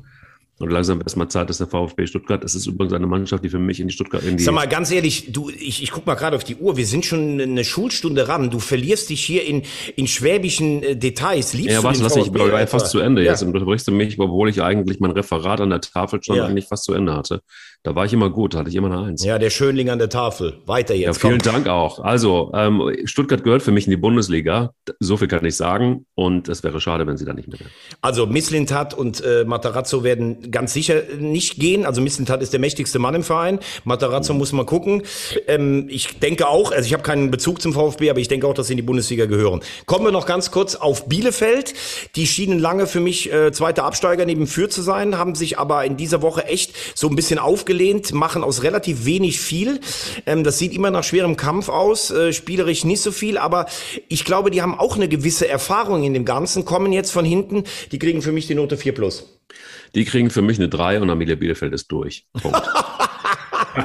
Und 0.61 0.69
langsam 0.69 0.99
wird 0.99 1.07
es 1.07 1.15
mal 1.15 1.27
Zeit, 1.27 1.49
dass 1.49 1.57
der 1.57 1.67
VfB 1.67 2.05
Stuttgart, 2.05 2.43
das 2.43 2.53
ist 2.53 2.67
übrigens 2.67 2.93
eine 2.93 3.07
Mannschaft, 3.07 3.43
die 3.43 3.49
für 3.49 3.57
mich 3.57 3.79
in 3.79 3.87
die 3.87 3.93
Stuttgart 3.93 4.23
in 4.23 4.37
die 4.37 4.43
Sag 4.43 4.53
mal 4.53 4.67
ganz 4.67 4.91
ehrlich, 4.91 5.31
du, 5.31 5.49
ich, 5.49 5.81
ich 5.81 5.89
guck 5.89 6.05
mal 6.05 6.13
gerade 6.13 6.35
auf 6.35 6.43
die 6.43 6.55
Uhr, 6.55 6.77
wir 6.77 6.85
sind 6.85 7.03
schon 7.03 7.41
eine 7.41 7.63
Schulstunde 7.63 8.27
ran. 8.27 8.51
Du 8.51 8.59
verlierst 8.59 9.09
dich 9.09 9.25
hier 9.25 9.43
in, 9.43 9.63
in 9.95 10.07
schwäbischen 10.07 10.83
äh, 10.83 10.95
Details. 10.95 11.53
Liebst 11.53 11.71
ja, 11.71 11.83
was, 11.83 11.99
lass 11.99 12.15
ich, 12.15 12.27
ich 12.27 12.33
war 12.33 12.67
fast 12.67 12.91
zu 12.91 12.99
Ende 12.99 13.23
ja. 13.23 13.31
jetzt. 13.31 13.41
Und 13.41 13.53
du 13.53 13.65
brichst 13.65 13.87
du 13.87 13.91
mich, 13.91 14.19
obwohl 14.19 14.49
ich 14.49 14.61
eigentlich 14.61 14.99
mein 14.99 15.11
Referat 15.11 15.61
an 15.61 15.71
der 15.71 15.81
Tafel 15.81 16.21
schon 16.21 16.35
ja. 16.35 16.45
eigentlich 16.45 16.65
fast 16.65 16.83
zu 16.83 16.93
Ende 16.93 17.15
hatte. 17.15 17.41
Da 17.83 17.95
war 17.95 18.05
ich 18.05 18.13
immer 18.13 18.29
gut, 18.29 18.53
da 18.53 18.59
hatte 18.59 18.69
ich 18.69 18.75
immer 18.75 18.91
eine 18.91 19.07
Eins. 19.07 19.25
Ja, 19.25 19.39
der 19.39 19.49
Schönling 19.49 19.89
an 19.89 19.97
der 19.97 20.09
Tafel. 20.09 20.59
Weiter 20.67 20.93
jetzt. 20.93 21.05
Ja, 21.07 21.13
vielen 21.13 21.41
Kommt. 21.41 21.47
Dank 21.47 21.67
auch. 21.67 21.99
Also, 21.99 22.51
ähm, 22.53 22.95
Stuttgart 23.05 23.43
gehört 23.43 23.63
für 23.63 23.71
mich 23.71 23.87
in 23.87 23.89
die 23.89 23.97
Bundesliga. 23.97 24.75
So 24.99 25.17
viel 25.17 25.27
kann 25.27 25.43
ich 25.45 25.55
sagen. 25.55 26.05
Und 26.13 26.47
es 26.47 26.63
wäre 26.63 26.79
schade, 26.79 27.07
wenn 27.07 27.17
sie 27.17 27.25
da 27.25 27.33
nicht 27.33 27.47
mehr 27.47 27.59
wären. 27.59 27.71
Also, 28.01 28.27
Misslintat 28.27 28.93
und 28.93 29.23
äh, 29.23 29.45
Matarazzo 29.45 30.03
werden 30.03 30.51
ganz 30.51 30.73
sicher 30.73 31.01
nicht 31.17 31.55
gehen. 31.55 31.87
Also, 31.87 32.01
Misslintat 32.01 32.43
ist 32.43 32.53
der 32.53 32.59
mächtigste 32.59 32.99
Mann 32.99 33.15
im 33.15 33.23
Verein. 33.23 33.57
Matarazzo 33.83 34.33
mhm. 34.33 34.39
muss 34.39 34.53
man 34.53 34.67
gucken. 34.67 35.01
Ähm, 35.47 35.87
ich 35.89 36.19
denke 36.19 36.49
auch, 36.49 36.71
also 36.71 36.85
ich 36.85 36.93
habe 36.93 37.01
keinen 37.01 37.31
Bezug 37.31 37.63
zum 37.63 37.73
VfB, 37.73 38.11
aber 38.11 38.19
ich 38.19 38.27
denke 38.27 38.45
auch, 38.45 38.53
dass 38.53 38.67
sie 38.67 38.73
in 38.73 38.77
die 38.77 38.83
Bundesliga 38.83 39.25
gehören. 39.25 39.61
Kommen 39.87 40.05
wir 40.05 40.11
noch 40.11 40.27
ganz 40.27 40.51
kurz 40.51 40.75
auf 40.75 41.09
Bielefeld. 41.09 41.73
Die 42.15 42.27
schienen 42.27 42.59
lange 42.59 42.85
für 42.85 42.99
mich 42.99 43.33
äh, 43.33 43.51
zweiter 43.51 43.85
Absteiger 43.85 44.27
neben 44.27 44.45
Fürth 44.45 44.71
zu 44.71 44.83
sein, 44.83 45.17
haben 45.17 45.33
sich 45.33 45.57
aber 45.57 45.83
in 45.83 45.97
dieser 45.97 46.21
Woche 46.21 46.45
echt 46.45 46.75
so 46.93 47.07
ein 47.07 47.15
bisschen 47.15 47.39
aufgelegt 47.39 47.70
aufgelehnt, 47.71 48.11
machen 48.11 48.43
aus 48.43 48.63
relativ 48.63 49.05
wenig 49.05 49.39
viel. 49.39 49.79
Ähm, 50.25 50.43
das 50.43 50.57
sieht 50.57 50.73
immer 50.73 50.91
nach 50.91 51.05
schwerem 51.05 51.37
Kampf 51.37 51.69
aus, 51.69 52.11
äh, 52.11 52.33
spielerisch 52.33 52.83
nicht 52.83 53.01
so 53.01 53.11
viel, 53.11 53.37
aber 53.37 53.65
ich 54.09 54.25
glaube, 54.25 54.51
die 54.51 54.61
haben 54.61 54.77
auch 54.77 54.97
eine 54.97 55.07
gewisse 55.07 55.47
Erfahrung 55.47 56.03
in 56.03 56.13
dem 56.13 56.25
Ganzen, 56.25 56.65
kommen 56.65 56.91
jetzt 56.91 57.11
von 57.11 57.23
hinten, 57.23 57.63
die 57.93 57.99
kriegen 57.99 58.21
für 58.21 58.33
mich 58.33 58.47
die 58.47 58.55
Note 58.55 58.75
4 58.75 58.93
plus. 58.93 59.39
Die 59.95 60.03
kriegen 60.03 60.29
für 60.29 60.41
mich 60.41 60.57
eine 60.59 60.67
3 60.67 60.99
und 61.01 61.09
Amelia 61.09 61.35
Bielefeld 61.35 61.73
ist 61.73 61.87
durch. 61.91 62.25
Punkt. 62.41 62.61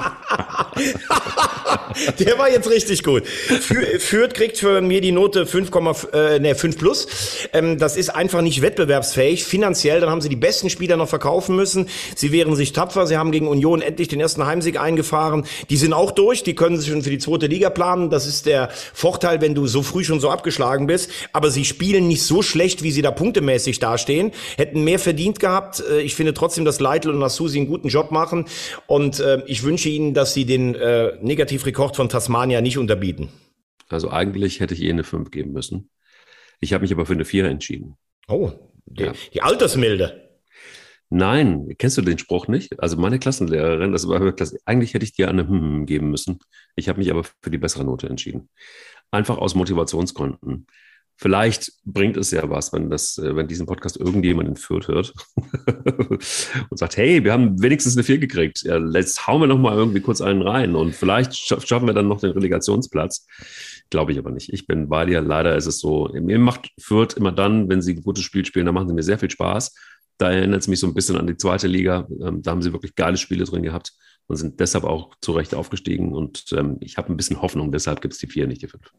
Der 2.18 2.39
war 2.39 2.51
jetzt 2.51 2.68
richtig 2.70 3.03
gut. 3.03 3.24
Fü- 3.26 3.99
Fürth 3.99 4.34
kriegt 4.34 4.59
für 4.59 4.80
mir 4.82 5.01
die 5.01 5.12
Note 5.12 5.47
5, 5.47 5.70
äh, 6.12 6.39
ne, 6.39 6.55
5 6.55 6.76
plus. 6.78 7.07
Ähm, 7.53 7.78
das 7.78 7.97
ist 7.97 8.11
einfach 8.11 8.43
nicht 8.43 8.61
wettbewerbsfähig. 8.61 9.45
Finanziell, 9.45 10.01
dann 10.01 10.11
haben 10.11 10.20
sie 10.20 10.28
die 10.28 10.37
besten 10.37 10.68
Spieler 10.68 10.97
noch 10.97 11.09
verkaufen 11.09 11.57
müssen. 11.57 11.89
Sie 12.14 12.32
wehren 12.32 12.55
sich 12.55 12.72
tapfer. 12.74 13.07
Sie 13.07 13.16
haben 13.16 13.32
gegen 13.32 13.49
Union 13.49 13.80
endlich 13.80 14.09
den 14.09 14.20
ersten 14.20 14.45
Heimsieg 14.47 14.78
eingefahren. 14.78 15.47
Die 15.70 15.76
sind 15.76 15.93
auch 15.95 16.11
durch. 16.11 16.43
Die 16.43 16.55
können 16.55 16.78
sich 16.78 16.91
schon 16.91 17.03
für 17.03 17.11
die 17.11 17.18
zweite 17.18 17.47
Liga 17.47 17.70
planen. 17.70 18.11
Das 18.11 18.26
ist 18.26 18.45
der 18.47 18.68
Vorteil, 18.93 19.41
wenn 19.41 19.55
du 19.55 19.66
so 19.66 19.82
früh 19.82 20.05
schon 20.05 20.20
so 20.20 20.28
abgeschlagen 20.30 20.87
bist. 20.87 21.11
Aber 21.32 21.51
sie 21.51 21.64
spielen 21.64 22.09
nicht 22.09 22.22
so 22.22 22.43
schlecht, 22.43 22.82
wie 22.82 22.91
sie 22.93 23.03
da 23.03 23.11
punktemäßig 23.11 23.78
dastehen. 23.78 24.32
Hätten 24.59 24.84
mehr 24.84 24.99
verdient 24.99 25.41
gehabt. 25.41 25.82
Äh, 25.91 26.03
Ich 26.03 26.14
finde 26.14 26.34
trotzdem, 26.34 26.64
dass 26.66 26.78
Leitl 26.80 27.09
und 27.11 27.18
Nasusi 27.20 27.59
einen 27.59 27.68
guten 27.68 27.89
Job 27.89 28.11
machen. 28.11 28.45
Und 28.87 29.18
äh, 29.20 29.43
ich 29.47 29.62
wünsche 29.62 29.75
ihnen, 29.84 30.14
dass 30.14 30.32
sie 30.32 30.46
den 30.46 30.74
äh, 30.74 31.18
Negativrekord 31.20 31.96
von 31.96 32.08
Tasmania 32.08 32.62
nicht 32.62 32.78
unterbieten. 32.78 33.28
Also 33.88 34.10
eigentlich 34.10 34.60
hätte 34.60 34.74
ich 34.74 34.82
eh 34.82 34.90
eine 34.90 35.04
5 35.04 35.30
geben 35.30 35.52
müssen. 35.52 35.90
Ich 36.60 36.72
habe 36.72 36.82
mich 36.82 36.92
aber 36.92 37.04
für 37.04 37.12
eine 37.12 37.24
4 37.24 37.44
entschieden. 37.44 37.96
Oh, 38.28 38.52
die, 38.86 39.04
Ja. 39.04 39.12
die 39.34 39.42
Altersmilde. 39.42 40.22
Nein, 41.08 41.74
kennst 41.78 41.96
du 41.98 42.02
den 42.02 42.18
Spruch 42.18 42.48
nicht? 42.48 42.80
Also 42.80 42.96
meine 42.96 43.18
Klassenlehrerin, 43.20 43.92
das 43.92 44.08
war 44.08 44.32
Klasse, 44.32 44.58
eigentlich 44.64 44.94
hätte 44.94 45.04
ich 45.04 45.12
dir 45.12 45.28
eine 45.28 45.46
hm 45.46 45.86
geben 45.86 46.10
müssen. 46.10 46.40
Ich 46.74 46.88
habe 46.88 46.98
mich 46.98 47.10
aber 47.10 47.22
für 47.42 47.50
die 47.50 47.58
bessere 47.58 47.84
Note 47.84 48.08
entschieden. 48.08 48.48
Einfach 49.12 49.38
aus 49.38 49.54
Motivationsgründen. 49.54 50.66
Vielleicht 51.18 51.72
bringt 51.84 52.16
es 52.18 52.30
ja 52.30 52.48
was, 52.50 52.72
wenn 52.72 52.90
das, 52.90 53.16
äh, 53.18 53.34
wenn 53.34 53.48
diesen 53.48 53.66
Podcast 53.66 53.96
irgendjemand 53.96 54.48
in 54.48 54.56
Fürth 54.56 54.88
hört 54.88 55.14
und 56.70 56.78
sagt, 56.78 56.96
hey, 56.96 57.24
wir 57.24 57.32
haben 57.32 57.60
wenigstens 57.62 57.96
eine 57.96 58.04
4 58.04 58.18
gekriegt. 58.18 58.62
Ja, 58.64 58.78
jetzt 58.78 59.26
hauen 59.26 59.40
wir 59.40 59.46
noch 59.46 59.58
mal 59.58 59.74
irgendwie 59.74 60.00
kurz 60.00 60.20
einen 60.20 60.42
rein 60.42 60.74
und 60.74 60.94
vielleicht 60.94 61.32
scha- 61.32 61.66
schaffen 61.66 61.86
wir 61.86 61.94
dann 61.94 62.08
noch 62.08 62.20
den 62.20 62.32
Relegationsplatz. 62.32 63.26
Glaube 63.88 64.12
ich 64.12 64.18
aber 64.18 64.30
nicht. 64.30 64.52
Ich 64.52 64.66
bin 64.66 64.88
bei 64.88 65.06
dir. 65.06 65.20
Leider 65.22 65.56
ist 65.56 65.66
es 65.66 65.78
so. 65.78 66.10
Mir 66.12 66.38
macht 66.38 66.70
Fürth 66.78 67.14
immer 67.16 67.32
dann, 67.32 67.68
wenn 67.68 67.80
sie 67.82 67.94
ein 67.94 68.02
gutes 68.02 68.24
Spiel 68.24 68.44
spielen, 68.44 68.66
dann 68.66 68.74
machen 68.74 68.88
sie 68.88 68.94
mir 68.94 69.02
sehr 69.02 69.18
viel 69.18 69.30
Spaß. 69.30 69.74
Da 70.18 70.30
erinnert 70.30 70.62
es 70.62 70.68
mich 70.68 70.80
so 70.80 70.86
ein 70.86 70.94
bisschen 70.94 71.16
an 71.16 71.26
die 71.26 71.36
zweite 71.36 71.66
Liga. 71.68 72.06
Ähm, 72.20 72.42
da 72.42 72.50
haben 72.50 72.62
sie 72.62 72.72
wirklich 72.72 72.94
geile 72.94 73.16
Spiele 73.16 73.44
drin 73.44 73.62
gehabt 73.62 73.92
und 74.26 74.36
sind 74.36 74.60
deshalb 74.60 74.84
auch 74.84 75.14
zu 75.20 75.32
Recht 75.32 75.54
aufgestiegen. 75.54 76.12
Und 76.12 76.44
ähm, 76.52 76.78
ich 76.80 76.96
habe 76.98 77.12
ein 77.12 77.16
bisschen 77.16 77.40
Hoffnung, 77.40 77.70
deshalb 77.72 78.00
gibt 78.00 78.14
es 78.14 78.20
die 78.20 78.26
vier, 78.26 78.46
nicht 78.46 78.60
die 78.62 78.68
fünf. 78.68 78.90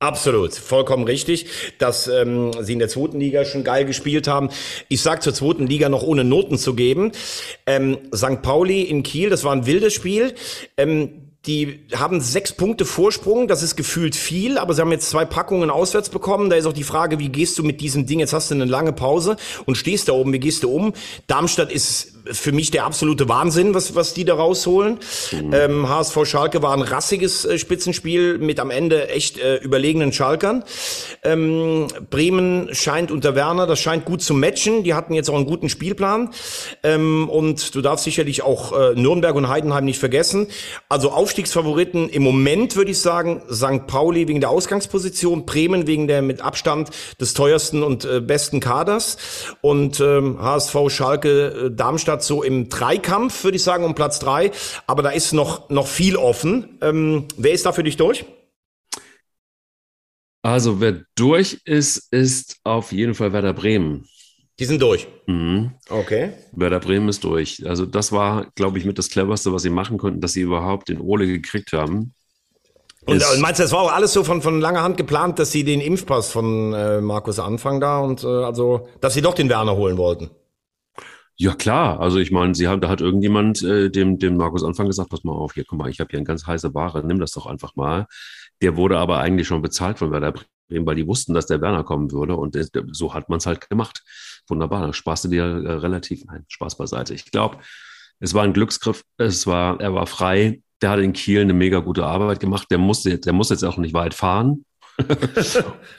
Absolut, 0.00 0.54
vollkommen 0.54 1.02
richtig, 1.02 1.46
dass 1.78 2.06
ähm, 2.06 2.52
sie 2.60 2.74
in 2.74 2.78
der 2.78 2.88
zweiten 2.88 3.18
Liga 3.18 3.44
schon 3.44 3.64
geil 3.64 3.84
gespielt 3.84 4.28
haben. 4.28 4.48
Ich 4.88 5.02
sag 5.02 5.24
zur 5.24 5.34
zweiten 5.34 5.66
Liga 5.66 5.88
noch 5.88 6.04
ohne 6.04 6.22
Noten 6.22 6.56
zu 6.56 6.74
geben. 6.74 7.10
Ähm, 7.66 7.98
St. 8.14 8.40
Pauli 8.40 8.82
in 8.82 9.02
Kiel, 9.02 9.28
das 9.28 9.42
war 9.42 9.50
ein 9.50 9.66
wildes 9.66 9.94
Spiel. 9.94 10.36
Ähm, 10.76 11.28
die 11.46 11.86
haben 11.94 12.20
sechs 12.20 12.52
Punkte 12.52 12.84
Vorsprung, 12.84 13.48
das 13.48 13.62
ist 13.62 13.74
gefühlt 13.74 14.14
viel, 14.14 14.58
aber 14.58 14.74
sie 14.74 14.82
haben 14.82 14.92
jetzt 14.92 15.08
zwei 15.08 15.24
Packungen 15.24 15.70
auswärts 15.70 16.10
bekommen. 16.10 16.50
Da 16.50 16.56
ist 16.56 16.66
auch 16.66 16.72
die 16.72 16.84
Frage, 16.84 17.18
wie 17.18 17.30
gehst 17.30 17.58
du 17.58 17.64
mit 17.64 17.80
diesem 17.80 18.06
Ding? 18.06 18.20
Jetzt 18.20 18.32
hast 18.32 18.50
du 18.50 18.54
eine 18.54 18.66
lange 18.66 18.92
Pause 18.92 19.36
und 19.64 19.76
stehst 19.76 20.08
da 20.08 20.12
oben, 20.12 20.32
wie 20.32 20.40
gehst 20.40 20.62
du 20.62 20.70
um? 20.70 20.92
Darmstadt 21.26 21.72
ist 21.72 22.17
für 22.32 22.52
mich 22.52 22.70
der 22.70 22.84
absolute 22.84 23.28
Wahnsinn, 23.28 23.74
was, 23.74 23.94
was 23.94 24.14
die 24.14 24.24
da 24.24 24.34
rausholen. 24.34 24.98
Ähm, 25.52 25.88
HSV 25.88 26.24
Schalke 26.24 26.62
war 26.62 26.72
ein 26.72 26.82
rassiges 26.82 27.44
äh, 27.44 27.58
Spitzenspiel 27.58 28.38
mit 28.38 28.60
am 28.60 28.70
Ende 28.70 29.08
echt 29.08 29.38
äh, 29.38 29.56
überlegenen 29.56 30.12
Schalkern. 30.12 30.64
Ähm, 31.22 31.88
Bremen 32.10 32.74
scheint 32.74 33.10
unter 33.10 33.34
Werner, 33.34 33.66
das 33.66 33.80
scheint 33.80 34.04
gut 34.04 34.22
zu 34.22 34.34
matchen. 34.34 34.84
Die 34.84 34.94
hatten 34.94 35.14
jetzt 35.14 35.30
auch 35.30 35.36
einen 35.36 35.46
guten 35.46 35.68
Spielplan. 35.68 36.30
Ähm, 36.82 37.28
und 37.28 37.74
du 37.74 37.80
darfst 37.80 38.04
sicherlich 38.04 38.42
auch 38.42 38.72
äh, 38.72 38.94
Nürnberg 38.94 39.34
und 39.34 39.48
Heidenheim 39.48 39.84
nicht 39.84 39.98
vergessen. 39.98 40.48
Also 40.88 41.10
Aufstiegsfavoriten 41.10 42.08
im 42.08 42.22
Moment 42.22 42.76
würde 42.76 42.90
ich 42.90 43.00
sagen, 43.00 43.42
St. 43.50 43.86
Pauli 43.86 44.28
wegen 44.28 44.40
der 44.40 44.50
Ausgangsposition, 44.50 45.46
Bremen 45.46 45.86
wegen 45.86 46.08
der 46.08 46.22
mit 46.22 46.40
Abstand 46.40 46.90
des 47.20 47.34
teuersten 47.34 47.82
und 47.82 48.04
äh, 48.04 48.20
besten 48.20 48.60
Kaders 48.60 49.16
und 49.60 50.00
ähm, 50.00 50.40
HSV 50.40 50.76
Schalke 50.88 51.66
äh, 51.66 51.70
Darmstadt 52.18 52.22
so 52.22 52.42
im 52.42 52.68
Dreikampf, 52.68 53.44
würde 53.44 53.56
ich 53.56 53.62
sagen, 53.62 53.84
um 53.84 53.94
Platz 53.94 54.18
drei. 54.18 54.50
Aber 54.86 55.02
da 55.02 55.10
ist 55.10 55.32
noch, 55.32 55.70
noch 55.70 55.86
viel 55.86 56.16
offen. 56.16 56.78
Ähm, 56.80 57.26
wer 57.36 57.52
ist 57.52 57.66
da 57.66 57.72
für 57.72 57.82
dich 57.82 57.96
durch? 57.96 58.24
Also 60.42 60.80
wer 60.80 61.02
durch 61.14 61.60
ist, 61.64 62.12
ist 62.12 62.56
auf 62.64 62.92
jeden 62.92 63.14
Fall 63.14 63.32
Werder 63.32 63.52
Bremen. 63.52 64.06
Die 64.58 64.64
sind 64.64 64.82
durch. 64.82 65.06
Mhm. 65.26 65.72
Okay. 65.88 66.32
Werder 66.52 66.80
Bremen 66.80 67.08
ist 67.08 67.22
durch. 67.22 67.64
Also 67.66 67.86
das 67.86 68.12
war, 68.12 68.46
glaube 68.54 68.78
ich, 68.78 68.84
mit 68.84 68.98
das 68.98 69.08
cleverste, 69.08 69.52
was 69.52 69.62
sie 69.62 69.70
machen 69.70 69.98
konnten, 69.98 70.20
dass 70.20 70.32
sie 70.32 70.40
überhaupt 70.40 70.88
den 70.88 71.00
Ole 71.00 71.26
gekriegt 71.26 71.72
haben. 71.72 72.14
Und, 73.06 73.24
und 73.24 73.40
meinst 73.40 73.58
du, 73.58 73.62
das 73.62 73.72
war 73.72 73.80
auch 73.80 73.92
alles 73.92 74.12
so 74.12 74.22
von, 74.22 74.42
von 74.42 74.60
langer 74.60 74.82
Hand 74.82 74.96
geplant, 74.98 75.38
dass 75.38 75.50
sie 75.50 75.64
den 75.64 75.80
Impfpass 75.80 76.30
von 76.30 76.74
äh, 76.74 77.00
Markus 77.00 77.38
anfangen 77.38 77.80
da 77.80 78.00
und 78.00 78.22
äh, 78.22 78.26
also, 78.26 78.88
dass 79.00 79.14
sie 79.14 79.22
doch 79.22 79.34
den 79.34 79.48
Werner 79.48 79.76
holen 79.76 79.96
wollten? 79.96 80.30
Ja, 81.40 81.54
klar. 81.54 82.00
Also 82.00 82.18
ich 82.18 82.32
meine, 82.32 82.54
sie 82.56 82.66
haben, 82.66 82.80
da 82.80 82.88
hat 82.88 83.00
irgendjemand 83.00 83.62
äh, 83.62 83.90
dem, 83.90 84.18
dem 84.18 84.36
Markus 84.36 84.64
Anfang 84.64 84.88
gesagt, 84.88 85.10
pass 85.10 85.22
mal 85.22 85.32
auf, 85.32 85.54
hier, 85.54 85.64
guck 85.64 85.78
mal, 85.78 85.88
ich 85.88 86.00
habe 86.00 86.10
hier 86.10 86.18
eine 86.18 86.26
ganz 86.26 86.46
heiße 86.46 86.74
Ware, 86.74 87.06
nimm 87.06 87.20
das 87.20 87.30
doch 87.30 87.46
einfach 87.46 87.76
mal. 87.76 88.06
Der 88.60 88.76
wurde 88.76 88.98
aber 88.98 89.18
eigentlich 89.18 89.46
schon 89.46 89.62
bezahlt 89.62 89.98
von 90.00 90.10
Werder 90.10 90.32
Bremen, 90.32 90.84
weil 90.84 90.96
die 90.96 91.06
wussten, 91.06 91.34
dass 91.34 91.46
der 91.46 91.60
Werner 91.60 91.84
kommen 91.84 92.10
würde 92.10 92.34
und 92.34 92.56
das, 92.56 92.70
so 92.90 93.14
hat 93.14 93.28
man 93.28 93.38
es 93.38 93.46
halt 93.46 93.70
gemacht. 93.70 94.02
Wunderbar, 94.48 94.80
dann 94.80 94.92
sparst 94.92 95.26
du 95.26 95.28
dir 95.28 95.44
äh, 95.44 95.72
relativ, 95.74 96.24
nein, 96.24 96.44
Spaß 96.48 96.76
beiseite. 96.76 97.14
Ich 97.14 97.30
glaube, 97.30 97.58
es 98.18 98.34
war 98.34 98.42
ein 98.42 98.52
Glücksgriff, 98.52 99.04
es 99.16 99.46
war, 99.46 99.80
er 99.80 99.94
war 99.94 100.08
frei, 100.08 100.60
der 100.82 100.90
hat 100.90 100.98
in 100.98 101.12
Kiel 101.12 101.40
eine 101.40 101.54
mega 101.54 101.78
gute 101.78 102.04
Arbeit 102.04 102.40
gemacht, 102.40 102.66
der 102.72 102.80
jetzt, 102.80 103.26
der 103.26 103.32
muss 103.32 103.50
jetzt 103.50 103.64
auch 103.64 103.76
nicht 103.76 103.94
weit 103.94 104.14
fahren. 104.14 104.64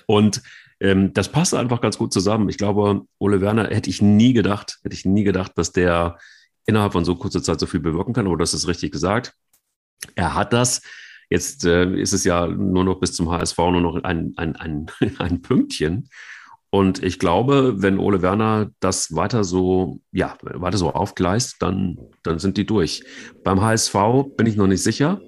und 0.05 0.41
ähm, 0.79 1.13
das 1.13 1.29
passt 1.29 1.53
einfach 1.53 1.81
ganz 1.81 1.97
gut 1.97 2.13
zusammen. 2.13 2.49
Ich 2.49 2.57
glaube, 2.57 3.01
Ole 3.17 3.41
Werner 3.41 3.67
hätte 3.69 3.89
ich 3.89 4.01
nie 4.01 4.33
gedacht, 4.33 4.79
hätte 4.83 4.95
ich 4.95 5.05
nie 5.05 5.23
gedacht, 5.23 5.53
dass 5.55 5.71
der 5.71 6.17
innerhalb 6.65 6.93
von 6.93 7.05
so 7.05 7.15
kurzer 7.15 7.43
Zeit 7.43 7.59
so 7.59 7.65
viel 7.65 7.79
bewirken 7.79 8.13
kann, 8.13 8.27
aber 8.27 8.37
das 8.37 8.53
ist 8.53 8.67
richtig 8.67 8.91
gesagt. 8.91 9.33
Er 10.15 10.35
hat 10.35 10.53
das. 10.53 10.81
Jetzt 11.29 11.65
äh, 11.65 11.93
ist 11.95 12.13
es 12.13 12.23
ja 12.23 12.47
nur 12.47 12.83
noch 12.83 12.99
bis 12.99 13.13
zum 13.13 13.29
HSV 13.29 13.57
nur 13.57 13.81
noch 13.81 14.03
ein, 14.03 14.33
ein, 14.37 14.55
ein, 14.55 14.87
ein 15.19 15.41
Pünktchen. 15.41 16.09
Und 16.71 17.03
ich 17.03 17.17
glaube, 17.17 17.81
wenn 17.81 17.97
Ole 17.97 18.21
Werner 18.21 18.69
das 18.79 19.15
weiter 19.15 19.43
so, 19.43 20.01
ja, 20.11 20.37
weiter 20.41 20.77
so 20.77 20.91
aufgleist, 20.91 21.55
dann, 21.61 21.97
dann 22.23 22.37
sind 22.37 22.57
die 22.57 22.65
durch. 22.65 23.03
Beim 23.43 23.61
HSV 23.61 23.95
bin 24.37 24.45
ich 24.45 24.55
noch 24.55 24.67
nicht 24.67 24.83
sicher. 24.83 25.19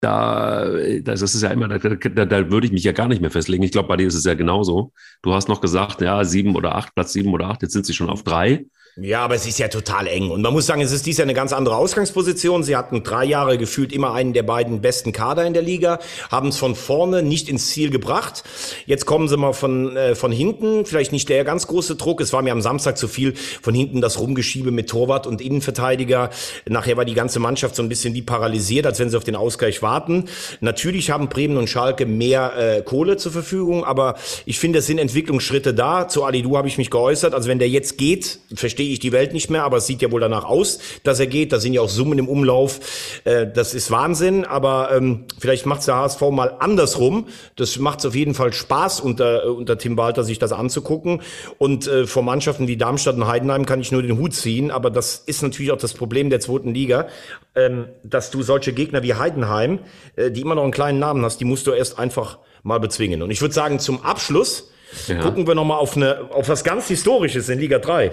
Da, 0.00 0.64
das 1.02 1.22
ist 1.22 1.42
ja 1.42 1.50
immer, 1.50 1.66
da, 1.66 1.78
da, 1.78 2.24
da 2.24 2.50
würde 2.50 2.66
ich 2.66 2.72
mich 2.72 2.84
ja 2.84 2.92
gar 2.92 3.08
nicht 3.08 3.20
mehr 3.20 3.32
festlegen. 3.32 3.64
Ich 3.64 3.72
glaube, 3.72 3.88
bei 3.88 3.96
dir 3.96 4.06
ist 4.06 4.14
es 4.14 4.24
ja 4.24 4.34
genauso. 4.34 4.92
Du 5.22 5.34
hast 5.34 5.48
noch 5.48 5.60
gesagt, 5.60 6.00
ja, 6.00 6.24
sieben 6.24 6.54
oder 6.54 6.76
acht, 6.76 6.94
Platz 6.94 7.12
sieben 7.12 7.32
oder 7.34 7.48
acht, 7.48 7.62
jetzt 7.62 7.72
sind 7.72 7.84
sie 7.84 7.94
schon 7.94 8.08
auf 8.08 8.22
drei. 8.22 8.66
Ja, 9.00 9.20
aber 9.20 9.36
es 9.36 9.46
ist 9.46 9.60
ja 9.60 9.68
total 9.68 10.08
eng. 10.08 10.30
Und 10.30 10.42
man 10.42 10.52
muss 10.52 10.66
sagen, 10.66 10.80
es 10.80 10.90
ist 10.90 11.06
dies 11.06 11.18
Jahr 11.18 11.24
eine 11.24 11.34
ganz 11.34 11.52
andere 11.52 11.76
Ausgangsposition. 11.76 12.64
Sie 12.64 12.74
hatten 12.74 13.04
drei 13.04 13.24
Jahre 13.24 13.56
gefühlt 13.56 13.92
immer 13.92 14.12
einen 14.12 14.32
der 14.32 14.42
beiden 14.42 14.80
besten 14.80 15.12
Kader 15.12 15.46
in 15.46 15.52
der 15.52 15.62
Liga, 15.62 16.00
haben 16.32 16.48
es 16.48 16.56
von 16.56 16.74
vorne 16.74 17.22
nicht 17.22 17.48
ins 17.48 17.68
Ziel 17.68 17.90
gebracht. 17.90 18.42
Jetzt 18.86 19.06
kommen 19.06 19.28
sie 19.28 19.36
mal 19.36 19.52
von, 19.52 19.96
äh, 19.96 20.16
von 20.16 20.32
hinten. 20.32 20.84
Vielleicht 20.84 21.12
nicht 21.12 21.28
der 21.28 21.44
ganz 21.44 21.68
große 21.68 21.94
Druck. 21.94 22.20
Es 22.20 22.32
war 22.32 22.42
mir 22.42 22.50
am 22.50 22.60
Samstag 22.60 22.98
zu 22.98 23.06
viel 23.06 23.34
von 23.62 23.72
hinten 23.72 24.00
das 24.00 24.18
Rumgeschiebe 24.18 24.72
mit 24.72 24.90
Torwart 24.90 25.28
und 25.28 25.40
Innenverteidiger. 25.40 26.30
Nachher 26.68 26.96
war 26.96 27.04
die 27.04 27.14
ganze 27.14 27.38
Mannschaft 27.38 27.76
so 27.76 27.84
ein 27.84 27.88
bisschen 27.88 28.14
wie 28.14 28.22
paralysiert, 28.22 28.84
als 28.84 28.98
wenn 28.98 29.10
sie 29.10 29.16
auf 29.16 29.22
den 29.22 29.36
Ausgleich 29.36 29.80
warten. 29.80 30.24
Natürlich 30.60 31.10
haben 31.10 31.28
Bremen 31.28 31.56
und 31.56 31.70
Schalke 31.70 32.04
mehr 32.04 32.78
äh, 32.78 32.82
Kohle 32.82 33.16
zur 33.16 33.30
Verfügung, 33.30 33.84
aber 33.84 34.16
ich 34.44 34.58
finde, 34.58 34.80
es 34.80 34.86
sind 34.86 34.98
Entwicklungsschritte 34.98 35.72
da. 35.72 36.08
Zu 36.08 36.24
Alidu 36.24 36.56
habe 36.56 36.66
ich 36.66 36.78
mich 36.78 36.90
geäußert. 36.90 37.32
Also 37.32 37.48
wenn 37.48 37.60
der 37.60 37.68
jetzt 37.68 37.96
geht, 37.96 38.40
verstehe 38.56 38.87
ich 38.92 38.98
die 39.00 39.12
Welt 39.12 39.32
nicht 39.32 39.50
mehr, 39.50 39.64
aber 39.64 39.78
es 39.78 39.86
sieht 39.86 40.02
ja 40.02 40.10
wohl 40.10 40.20
danach 40.20 40.44
aus, 40.44 40.78
dass 41.04 41.20
er 41.20 41.26
geht. 41.26 41.52
Da 41.52 41.60
sind 41.60 41.72
ja 41.74 41.80
auch 41.80 41.88
Summen 41.88 42.18
im 42.18 42.28
Umlauf. 42.28 42.80
Äh, 43.24 43.46
das 43.52 43.74
ist 43.74 43.90
Wahnsinn, 43.90 44.44
aber 44.44 44.90
ähm, 44.92 45.24
vielleicht 45.38 45.66
macht 45.66 45.80
es 45.80 45.86
der 45.86 45.96
HSV 45.96 46.20
mal 46.30 46.56
andersrum. 46.58 47.26
Das 47.56 47.78
macht 47.78 48.00
es 48.00 48.06
auf 48.06 48.14
jeden 48.14 48.34
Fall 48.34 48.52
Spaß 48.52 49.00
unter, 49.00 49.44
äh, 49.44 49.48
unter 49.48 49.78
Tim 49.78 49.96
Walter, 49.96 50.24
sich 50.24 50.38
das 50.38 50.52
anzugucken. 50.52 51.22
Und 51.58 51.86
äh, 51.86 52.06
vor 52.06 52.22
Mannschaften 52.22 52.68
wie 52.68 52.76
Darmstadt 52.76 53.16
und 53.16 53.26
Heidenheim 53.26 53.66
kann 53.66 53.80
ich 53.80 53.92
nur 53.92 54.02
den 54.02 54.18
Hut 54.18 54.34
ziehen, 54.34 54.70
aber 54.70 54.90
das 54.90 55.16
ist 55.26 55.42
natürlich 55.42 55.72
auch 55.72 55.78
das 55.78 55.94
Problem 55.94 56.30
der 56.30 56.40
zweiten 56.40 56.74
Liga, 56.74 57.08
ähm, 57.54 57.86
dass 58.02 58.30
du 58.30 58.42
solche 58.42 58.72
Gegner 58.72 59.02
wie 59.02 59.14
Heidenheim, 59.14 59.80
äh, 60.16 60.30
die 60.30 60.40
immer 60.40 60.54
noch 60.54 60.62
einen 60.62 60.72
kleinen 60.72 60.98
Namen 60.98 61.24
hast, 61.24 61.38
die 61.40 61.44
musst 61.44 61.66
du 61.66 61.72
erst 61.72 61.98
einfach 61.98 62.38
mal 62.62 62.78
bezwingen. 62.80 63.22
Und 63.22 63.30
ich 63.30 63.40
würde 63.40 63.54
sagen, 63.54 63.78
zum 63.78 64.02
Abschluss 64.04 64.70
Ja. 65.06 65.20
gucken 65.20 65.46
wir 65.46 65.54
noch 65.54 65.64
mal 65.64 65.76
auf, 65.76 65.96
eine, 65.96 66.30
auf 66.30 66.48
was 66.48 66.64
ganz 66.64 66.88
Historisches 66.88 67.48
in 67.48 67.58
Liga 67.58 67.78
3. 67.78 68.10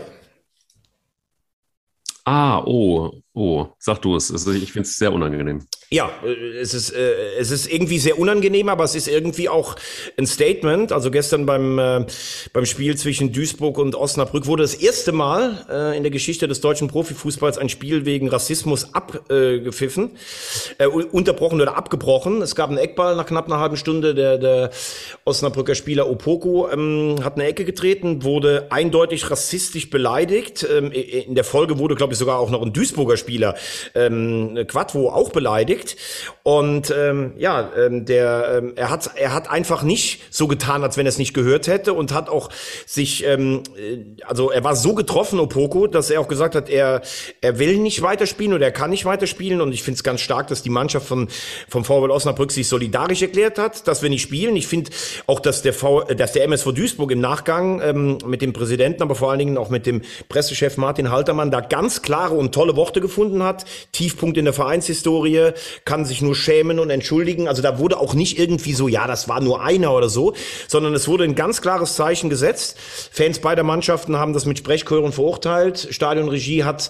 Ah, 2.25 2.63
oh, 2.67 3.11
Oh, 3.37 3.67
sag 3.79 4.01
du 4.01 4.15
es. 4.15 4.31
Also 4.31 4.53
ich 4.53 4.71
finde 4.71 4.87
es 4.87 4.95
sehr 4.95 5.11
unangenehm. 5.11 5.67
Ja, 5.91 6.09
äh, 6.25 6.57
es 6.57 6.73
ist, 6.73 6.91
äh, 6.91 7.35
es 7.37 7.51
ist 7.51 7.71
irgendwie 7.71 7.99
sehr 7.99 8.17
unangenehm, 8.17 8.69
aber 8.69 8.85
es 8.85 8.95
ist 8.95 9.09
irgendwie 9.09 9.49
auch 9.49 9.75
ein 10.17 10.25
Statement. 10.25 10.93
Also 10.93 11.11
gestern 11.11 11.45
beim, 11.45 11.77
äh, 11.77 12.05
beim 12.53 12.65
Spiel 12.65 12.95
zwischen 12.95 13.33
Duisburg 13.33 13.77
und 13.77 13.93
Osnabrück 13.93 14.45
wurde 14.45 14.63
das 14.63 14.73
erste 14.73 15.11
Mal 15.11 15.65
äh, 15.69 15.97
in 15.97 16.03
der 16.03 16.13
Geschichte 16.13 16.47
des 16.47 16.61
deutschen 16.61 16.87
Profifußballs 16.87 17.57
ein 17.57 17.67
Spiel 17.67 18.05
wegen 18.05 18.29
Rassismus 18.29 18.93
abgepfiffen, 18.93 20.11
äh, 20.77 20.87
unterbrochen 20.87 21.59
oder 21.59 21.75
abgebrochen. 21.75 22.41
Es 22.41 22.55
gab 22.55 22.69
einen 22.69 22.77
Eckball 22.79 23.17
nach 23.17 23.25
knapp 23.25 23.47
einer 23.47 23.59
halben 23.59 23.75
Stunde. 23.75 24.15
Der, 24.15 24.37
der 24.37 24.69
Osnabrücker 25.25 25.75
Spieler 25.75 26.09
Opoko 26.09 26.69
ähm, 26.71 27.17
hat 27.21 27.35
eine 27.35 27.47
Ecke 27.47 27.65
getreten, 27.65 28.23
wurde 28.23 28.67
eindeutig 28.71 29.29
rassistisch 29.29 29.89
beleidigt. 29.89 30.65
Ähm, 30.71 30.93
in 30.93 31.35
der 31.35 31.43
Folge 31.43 31.79
wurde, 31.79 31.95
glaube 31.95 32.13
ich, 32.13 32.19
sogar 32.19 32.39
auch 32.39 32.49
noch 32.49 32.61
ein 32.61 32.71
Duisburger 32.71 33.17
Spieler, 33.17 33.24
ähm, 33.95 34.57
Quadvo, 34.67 35.09
auch 35.09 35.29
beleidigt. 35.29 35.97
Und 36.43 36.93
ähm, 36.95 37.33
ja, 37.37 37.71
ähm, 37.75 38.05
der, 38.05 38.57
ähm, 38.57 38.73
er 38.75 38.89
hat, 38.89 39.11
er 39.15 39.33
hat 39.33 39.49
einfach 39.49 39.81
nicht 39.83 40.21
so 40.29 40.47
getan, 40.47 40.83
als 40.83 40.95
wenn 40.95 41.05
er 41.05 41.09
es 41.09 41.17
nicht 41.17 41.33
gehört 41.33 41.67
hätte 41.67 41.93
und 41.93 42.13
hat 42.13 42.29
auch 42.29 42.49
sich, 42.85 43.25
ähm, 43.25 43.63
äh, 43.77 44.03
also 44.25 44.51
er 44.51 44.63
war 44.63 44.75
so 44.75 44.93
getroffen, 44.93 45.39
Opoko, 45.39 45.87
dass 45.87 46.09
er 46.09 46.21
auch 46.21 46.27
gesagt 46.27 46.53
hat, 46.53 46.69
er, 46.69 47.01
er 47.41 47.59
will 47.59 47.77
nicht 47.77 48.01
weiterspielen 48.01 48.53
oder 48.53 48.65
er 48.65 48.71
kann 48.71 48.91
nicht 48.91 49.05
weiterspielen. 49.05 49.59
Und 49.59 49.73
ich 49.73 49.81
finde 49.81 49.97
es 49.97 50.03
ganz 50.03 50.21
stark, 50.21 50.47
dass 50.47 50.61
die 50.61 50.69
Mannschaft 50.69 51.07
von, 51.07 51.29
vom 51.67 51.83
VfL 51.83 52.11
Osnabrück 52.11 52.51
sich 52.51 52.67
solidarisch 52.67 53.23
erklärt 53.23 53.57
hat, 53.57 53.87
dass 53.87 54.03
wir 54.03 54.09
nicht 54.09 54.21
spielen. 54.21 54.55
Ich 54.55 54.67
finde 54.67 54.91
auch, 55.25 55.39
dass 55.39 55.63
der, 55.63 55.73
v, 55.73 56.03
dass 56.03 56.33
der 56.33 56.43
MSV 56.43 56.73
Duisburg 56.73 57.11
im 57.11 57.21
Nachgang 57.21 57.81
ähm, 57.81 58.17
mit 58.25 58.43
dem 58.43 58.53
Präsidenten, 58.53 59.01
aber 59.01 59.15
vor 59.15 59.31
allen 59.31 59.39
Dingen 59.39 59.57
auch 59.57 59.69
mit 59.69 59.87
dem 59.87 60.03
Pressechef 60.29 60.77
Martin 60.77 61.09
Haltermann 61.09 61.49
da 61.49 61.61
ganz 61.61 62.03
klare 62.03 62.35
und 62.35 62.53
tolle 62.53 62.75
Worte 62.75 63.01
gefunden 63.01 63.14
hat. 63.43 63.65
Tiefpunkt 63.91 64.37
in 64.37 64.45
der 64.45 64.53
Vereinshistorie, 64.53 65.51
kann 65.85 66.05
sich 66.05 66.21
nur 66.21 66.35
schämen 66.35 66.79
und 66.79 66.89
entschuldigen. 66.89 67.47
Also 67.47 67.61
da 67.61 67.79
wurde 67.79 67.99
auch 67.99 68.13
nicht 68.13 68.39
irgendwie 68.39 68.73
so, 68.73 68.87
ja, 68.87 69.07
das 69.07 69.27
war 69.27 69.41
nur 69.41 69.61
einer 69.61 69.93
oder 69.93 70.09
so, 70.09 70.33
sondern 70.67 70.93
es 70.93 71.07
wurde 71.07 71.23
ein 71.23 71.35
ganz 71.35 71.61
klares 71.61 71.95
Zeichen 71.95 72.29
gesetzt. 72.29 72.77
Fans 73.11 73.39
beider 73.39 73.63
Mannschaften 73.63 74.17
haben 74.17 74.33
das 74.33 74.45
mit 74.45 74.57
Sprechchören 74.57 75.11
verurteilt. 75.11 75.87
Stadionregie 75.91 76.63
hat 76.63 76.89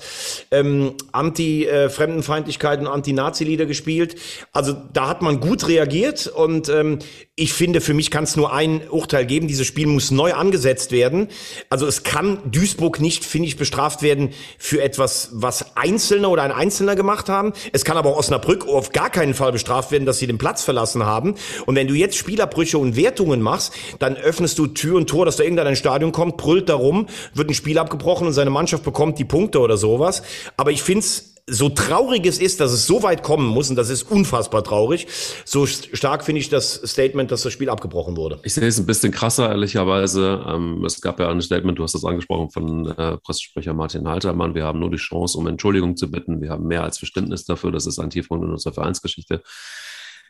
ähm, 0.51 0.93
Anti-Fremdenfeindlichkeit 1.11 2.80
und 2.80 2.88
Anti-Nazi-Lieder 2.88 3.65
gespielt. 3.65 4.15
Also 4.51 4.76
da 4.93 5.07
hat 5.07 5.21
man 5.21 5.39
gut 5.39 5.67
reagiert 5.67 6.28
und 6.28 6.69
ähm, 6.69 6.99
ich 7.38 7.51
finde, 7.51 7.82
für 7.82 7.93
mich 7.93 8.11
kann 8.11 8.23
es 8.23 8.38
nur 8.38 8.53
ein 8.53 8.88
Urteil 8.89 9.26
geben. 9.26 9.47
Dieses 9.47 9.67
Spiel 9.67 9.88
muss 9.88 10.09
neu 10.09 10.34
angesetzt 10.34 10.93
werden. 10.93 11.28
Also 11.69 11.86
es 11.86 12.03
kann 12.03 12.39
Duisburg 12.45 13.01
nicht, 13.01 13.26
finde 13.26 13.49
ich, 13.49 13.57
bestraft 13.57 14.01
werden 14.01 14.30
für 14.57 14.82
etwas, 14.82 15.30
was 15.34 15.76
Einzelne 16.16 16.30
oder 16.30 16.43
ein 16.43 16.51
Einzelner 16.51 16.95
gemacht 16.95 17.28
haben. 17.28 17.51
Es 17.74 17.84
kann 17.84 17.97
aber 17.97 18.11
auch 18.11 18.18
Osnabrück 18.18 18.68
auf 18.68 18.91
gar 18.91 19.09
keinen 19.09 19.34
Fall 19.34 19.51
bestraft 19.51 19.91
werden, 19.91 20.05
dass 20.05 20.20
sie 20.20 20.28
den 20.28 20.38
Platz 20.38 20.63
verlassen 20.63 21.05
haben. 21.05 21.36
Und 21.66 21.76
wenn 21.76 21.88
du 21.88 21.93
jetzt 21.93 22.16
Spielabbrüche 22.16 22.78
und 22.78 22.95
Wertungen 22.95 23.41
machst, 23.41 23.74
dann 23.99 24.16
öffnest 24.16 24.57
du 24.57 24.68
Tür 24.68 24.95
und 24.95 25.09
Tor, 25.09 25.26
dass 25.26 25.36
da 25.36 25.43
irgendein 25.43 25.68
ein 25.68 25.76
Stadion 25.76 26.11
kommt, 26.11 26.38
brüllt 26.38 26.70
darum, 26.70 27.07
wird 27.34 27.49
ein 27.49 27.53
Spiel 27.53 27.78
abgebrochen 27.78 28.28
und 28.28 28.34
seine 28.34 28.49
Mannschaft 28.49 28.84
bekommt 28.84 29.20
die 29.20 29.26
Punkte 29.26 29.59
oder 29.59 29.76
sowas. 29.76 30.24
Aber 30.55 30.72
ich 30.72 30.84
finde 30.84 31.01
es 31.01 31.34
so 31.47 31.69
traurig 31.69 32.25
es 32.25 32.39
ist, 32.39 32.59
dass 32.59 32.71
es 32.71 32.87
so 32.87 33.03
weit 33.03 33.21
kommen 33.21 33.47
muss, 33.47 33.69
und 33.69 33.75
das 33.75 33.89
ist 33.89 34.03
unfassbar 34.03 34.63
traurig, 34.63 35.07
so 35.45 35.67
stark 35.67 36.23
finde 36.23 36.41
ich 36.41 36.49
das 36.49 36.81
Statement, 36.83 37.31
dass 37.31 37.43
das 37.43 37.53
Spiel 37.53 37.69
abgebrochen 37.69 38.17
wurde. 38.17 38.39
Ich 38.43 38.55
sehe 38.55 38.67
es 38.67 38.79
ein 38.79 38.87
bisschen 38.87 39.11
krasser, 39.11 39.49
ehrlicherweise. 39.49 40.43
Ähm, 40.47 40.83
es 40.85 41.01
gab 41.01 41.19
ja 41.19 41.29
ein 41.29 41.41
Statement, 41.41 41.77
du 41.77 41.83
hast 41.83 41.93
das 41.93 42.03
angesprochen, 42.03 42.49
von 42.49 42.87
äh, 42.87 43.17
Pressesprecher 43.17 43.73
Martin 43.73 44.07
Haltermann. 44.07 44.55
Wir 44.55 44.63
haben 44.63 44.79
nur 44.79 44.89
die 44.89 44.97
Chance, 44.97 45.37
um 45.37 45.45
Entschuldigung 45.45 45.97
zu 45.97 46.09
bitten. 46.09 46.41
Wir 46.41 46.49
haben 46.49 46.65
mehr 46.65 46.83
als 46.83 46.97
Verständnis 46.97 47.45
dafür. 47.45 47.71
Das 47.71 47.85
ist 47.85 47.99
ein 47.99 48.09
Tiefpunkt 48.09 48.43
in 48.43 48.51
unserer 48.51 48.73
Vereinsgeschichte. 48.73 49.43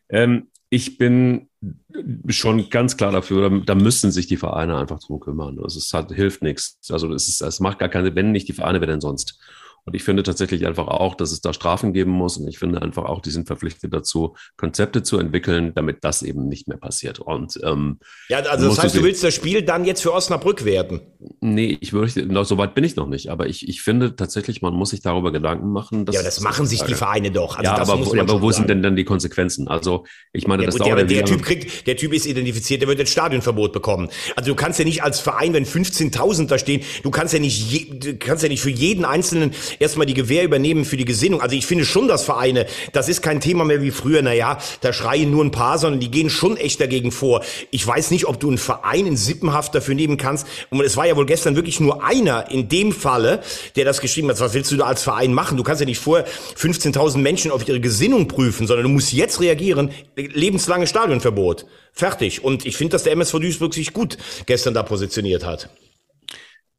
Ähm, 0.09 0.49
ich 0.69 0.97
bin 0.97 1.47
schon 2.27 2.69
ganz 2.69 2.97
klar 2.97 3.11
dafür, 3.11 3.49
da, 3.49 3.57
da, 3.65 3.75
müssen 3.75 4.11
sich 4.11 4.27
die 4.27 4.37
Vereine 4.37 4.77
einfach 4.77 4.99
drum 4.99 5.19
kümmern. 5.19 5.59
Also 5.63 5.79
es 5.79 5.93
hat, 5.93 6.11
hilft 6.11 6.41
nichts. 6.41 6.77
Also 6.89 7.13
es, 7.13 7.29
ist, 7.29 7.41
es 7.41 7.59
macht 7.61 7.79
gar 7.79 7.89
keine, 7.89 8.13
wenn 8.15 8.31
nicht 8.31 8.47
die 8.47 8.53
Vereine, 8.53 8.81
wer 8.81 8.87
denn 8.87 9.01
sonst? 9.01 9.39
Und 9.85 9.95
ich 9.95 10.03
finde 10.03 10.23
tatsächlich 10.23 10.65
einfach 10.65 10.87
auch, 10.87 11.13
dass 11.13 11.31
es 11.31 11.41
da 11.41 11.53
Strafen 11.53 11.93
geben 11.93 12.09
muss. 12.09 12.37
Und 12.37 12.47
ich 12.47 12.57
finde 12.57 12.81
einfach 12.81 13.05
auch, 13.05 13.21
die 13.21 13.29
sind 13.29 13.45
verpflichtet 13.45 13.93
dazu, 13.93 14.35
Konzepte 14.57 15.03
zu 15.03 15.19
entwickeln, 15.19 15.73
damit 15.75 16.03
das 16.03 16.23
eben 16.23 16.47
nicht 16.47 16.67
mehr 16.67 16.77
passiert. 16.77 17.19
Und 17.19 17.59
ähm, 17.63 17.99
ja, 18.27 18.39
also 18.39 18.69
das 18.69 18.79
heißt, 18.79 18.95
du, 18.95 19.03
willst 19.03 19.23
das 19.23 19.35
Spiel 19.35 19.61
dann 19.61 19.85
jetzt 19.85 20.01
für 20.01 20.11
Osnabrück 20.11 20.65
werden? 20.65 21.01
Nee, 21.39 21.77
ich 21.81 21.93
würde, 21.93 22.25
noch, 22.25 22.45
so 22.45 22.57
weit 22.57 22.73
bin 22.73 22.83
ich 22.83 22.95
noch 22.95 23.07
nicht. 23.07 23.29
Aber 23.29 23.45
ich, 23.45 23.69
ich 23.69 23.83
finde 23.83 24.15
tatsächlich, 24.15 24.63
man 24.63 24.73
muss 24.73 24.89
sich 24.89 25.01
darüber 25.01 25.31
Gedanken 25.31 25.71
machen. 25.71 26.05
Dass, 26.05 26.15
ja, 26.15 26.23
das 26.23 26.41
machen 26.41 26.65
sich 26.65 26.81
die 26.81 26.95
Vereine 26.95 27.29
doch. 27.29 27.57
Also 27.57 27.71
ja, 27.71 27.77
aber, 27.77 28.03
wo, 28.03 28.19
aber 28.19 28.41
wo 28.41 28.51
sind 28.51 28.67
denn 28.69 28.81
dann 28.81 28.95
die 28.95 29.05
Konsequenzen? 29.05 29.67
Also 29.67 30.05
ich 30.33 30.47
meine, 30.47 30.63
ja, 30.63 30.67
das 30.67 30.77
dauert 30.77 30.97
der, 30.97 31.05
der 31.05 31.25
Typ 31.25 31.43
kriegt, 31.43 31.85
der 31.85 31.95
Typ 31.95 32.11
ist 32.11 32.25
identifiziert, 32.25 32.81
der 32.81 32.87
wird 32.87 32.97
jetzt 32.97 33.11
Stadionverbot 33.11 33.71
bekommen. 33.71 34.09
Also 34.35 34.49
du 34.49 34.55
kannst 34.55 34.79
ja 34.79 34.85
nicht 34.85 35.03
als 35.03 35.19
Verein, 35.19 35.53
wenn 35.53 35.65
15.000 35.65 36.47
da 36.47 36.57
stehen, 36.57 36.81
du 37.03 37.11
kannst 37.11 37.33
ja 37.35 37.39
nicht, 37.39 37.71
je, 37.71 37.99
du 37.99 38.17
kannst 38.17 38.41
ja 38.41 38.49
nicht 38.49 38.61
für 38.61 38.71
jeden 38.71 39.05
Einzelnen 39.05 39.51
erstmal 39.79 40.07
die 40.07 40.13
Gewehr 40.15 40.43
über 40.43 40.55
übernehmen 40.55 40.85
für 40.85 40.95
die 40.95 41.05
Gesinnung. 41.05 41.41
Also 41.41 41.55
ich 41.55 41.65
finde 41.65 41.83
schon, 41.83 42.07
dass 42.07 42.23
Vereine, 42.23 42.65
das 42.93 43.09
ist 43.09 43.21
kein 43.21 43.41
Thema 43.41 43.65
mehr 43.65 43.81
wie 43.81 43.91
früher, 43.91 44.21
naja, 44.21 44.57
da 44.79 44.93
schreien 44.93 45.29
nur 45.29 45.43
ein 45.43 45.51
paar, 45.51 45.77
sondern 45.77 45.99
die 45.99 46.09
gehen 46.09 46.29
schon 46.29 46.55
echt 46.55 46.79
dagegen 46.79 47.11
vor. 47.11 47.43
Ich 47.71 47.85
weiß 47.85 48.11
nicht, 48.11 48.25
ob 48.25 48.39
du 48.39 48.47
einen 48.47 48.57
Verein 48.57 49.05
in 49.05 49.17
Sippenhaft 49.17 49.75
dafür 49.75 49.95
nehmen 49.95 50.15
kannst. 50.15 50.47
Und 50.69 50.81
es 50.81 50.95
war 50.95 51.05
ja 51.05 51.17
wohl 51.17 51.25
gestern 51.25 51.57
wirklich 51.57 51.81
nur 51.81 52.03
einer 52.05 52.49
in 52.49 52.69
dem 52.69 52.93
Falle, 52.93 53.41
der 53.75 53.83
das 53.83 53.99
geschrieben 53.99 54.29
hat. 54.29 54.39
Was 54.39 54.53
willst 54.53 54.71
du 54.71 54.77
da 54.77 54.85
als 54.85 55.03
Verein 55.03 55.33
machen? 55.33 55.57
Du 55.57 55.63
kannst 55.63 55.81
ja 55.81 55.85
nicht 55.85 55.99
vorher 55.99 56.25
15.000 56.27 57.17
Menschen 57.17 57.51
auf 57.51 57.67
ihre 57.67 57.81
Gesinnung 57.81 58.29
prüfen, 58.29 58.67
sondern 58.67 58.83
du 58.83 58.89
musst 58.89 59.11
jetzt 59.11 59.41
reagieren. 59.41 59.91
Lebenslange 60.15 60.87
Stadionverbot. 60.87 61.65
Fertig. 61.91 62.43
Und 62.43 62.65
ich 62.65 62.77
finde, 62.77 62.91
dass 62.91 63.03
der 63.03 63.13
MSV 63.13 63.39
Duisburg 63.39 63.73
sich 63.73 63.91
gut 63.93 64.17
gestern 64.45 64.73
da 64.73 64.83
positioniert 64.83 65.45
hat. 65.45 65.69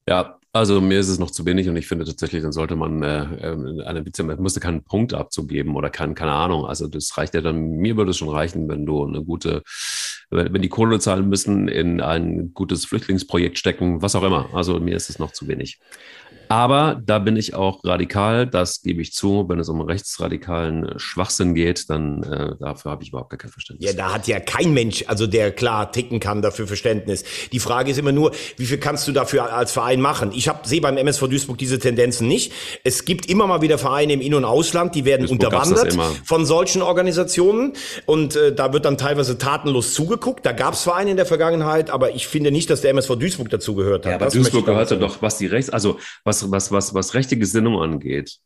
Ja, 0.08 0.38
also 0.52 0.80
mir 0.80 1.00
ist 1.00 1.08
es 1.08 1.18
noch 1.18 1.30
zu 1.30 1.44
wenig 1.44 1.68
und 1.68 1.76
ich 1.76 1.86
finde 1.88 2.04
tatsächlich, 2.04 2.42
dann 2.42 2.52
sollte 2.52 2.76
man 2.76 3.02
äh, 3.02 3.24
äh 3.24 3.84
eine 3.84 4.04
man 4.22 4.42
musste 4.42 4.60
keinen 4.60 4.82
Punkt 4.84 5.12
abzugeben 5.14 5.74
oder 5.74 5.90
kein, 5.90 6.14
keine 6.14 6.32
Ahnung. 6.32 6.64
Also 6.64 6.86
das 6.88 7.16
reicht 7.18 7.34
ja 7.34 7.40
dann, 7.40 7.72
mir 7.72 7.96
würde 7.96 8.12
es 8.12 8.16
schon 8.16 8.28
reichen, 8.28 8.68
wenn 8.68 8.86
du 8.86 9.04
eine 9.04 9.22
gute, 9.24 9.62
wenn 10.30 10.62
die 10.62 10.68
Kohle 10.68 10.98
zahlen 11.00 11.28
müssen, 11.28 11.68
in 11.68 12.00
ein 12.00 12.54
gutes 12.54 12.86
Flüchtlingsprojekt 12.86 13.58
stecken, 13.58 14.00
was 14.00 14.14
auch 14.14 14.22
immer. 14.22 14.48
Also 14.54 14.78
mir 14.80 14.96
ist 14.96 15.10
es 15.10 15.18
noch 15.18 15.32
zu 15.32 15.48
wenig. 15.48 15.78
Aber 16.48 17.00
da 17.04 17.18
bin 17.18 17.36
ich 17.36 17.54
auch 17.54 17.84
radikal, 17.84 18.46
das 18.46 18.82
gebe 18.82 19.02
ich 19.02 19.12
zu. 19.12 19.48
Wenn 19.48 19.58
es 19.58 19.68
um 19.68 19.80
rechtsradikalen 19.80 20.98
Schwachsinn 20.98 21.54
geht, 21.54 21.90
dann 21.90 22.22
äh, 22.22 22.52
dafür 22.60 22.92
habe 22.92 23.02
ich 23.02 23.10
überhaupt 23.10 23.30
gar 23.30 23.38
kein 23.38 23.50
Verständnis. 23.50 23.90
Ja, 23.90 23.96
da 23.96 24.14
hat 24.14 24.26
ja 24.26 24.40
kein 24.40 24.72
Mensch, 24.72 25.04
also 25.06 25.26
der 25.26 25.52
klar 25.52 25.92
ticken 25.92 26.20
kann, 26.20 26.42
dafür 26.42 26.66
Verständnis. 26.66 27.24
Die 27.52 27.60
Frage 27.60 27.90
ist 27.90 27.98
immer 27.98 28.12
nur, 28.12 28.32
wie 28.56 28.66
viel 28.66 28.78
kannst 28.78 29.08
du 29.08 29.12
dafür 29.12 29.52
als 29.52 29.72
Verein 29.72 30.00
machen? 30.00 30.32
Ich 30.34 30.50
sehe 30.64 30.80
beim 30.80 30.96
MSV 30.96 31.28
Duisburg 31.28 31.58
diese 31.58 31.78
Tendenzen 31.78 32.28
nicht. 32.28 32.52
Es 32.84 33.04
gibt 33.04 33.26
immer 33.26 33.46
mal 33.46 33.62
wieder 33.62 33.78
Vereine 33.78 34.12
im 34.12 34.20
In- 34.20 34.34
und 34.34 34.44
Ausland, 34.44 34.94
die 34.94 35.04
werden 35.04 35.26
Duisburg 35.26 35.52
unterwandert 35.52 35.96
von 36.24 36.46
solchen 36.46 36.82
Organisationen 36.82 37.72
und 38.06 38.36
äh, 38.36 38.54
da 38.54 38.72
wird 38.72 38.84
dann 38.84 38.98
teilweise 38.98 39.38
tatenlos 39.38 39.94
zugeguckt. 39.94 40.46
Da 40.46 40.52
gab 40.52 40.74
es 40.74 40.82
Vereine 40.82 41.10
in 41.10 41.16
der 41.16 41.26
Vergangenheit, 41.26 41.90
aber 41.90 42.14
ich 42.14 42.26
finde 42.26 42.50
nicht, 42.50 42.70
dass 42.70 42.80
der 42.80 42.90
MSV 42.90 43.16
Duisburg 43.16 43.50
dazu 43.50 43.74
gehört 43.74 44.06
hat. 44.06 44.10
Ja, 44.10 44.16
aber 44.16 44.26
das 44.26 44.34
Duisburg 44.34 44.66
gehörte 44.66 44.98
doch, 44.98 45.22
was 45.22 45.38
die 45.38 45.46
Rechts, 45.46 45.70
also 45.70 45.98
was 46.24 46.35
was, 46.42 46.50
was, 46.50 46.72
was, 46.72 46.94
was 46.94 47.14
rechte 47.14 47.36
Gesinnung 47.36 47.80
angeht, 47.80 48.38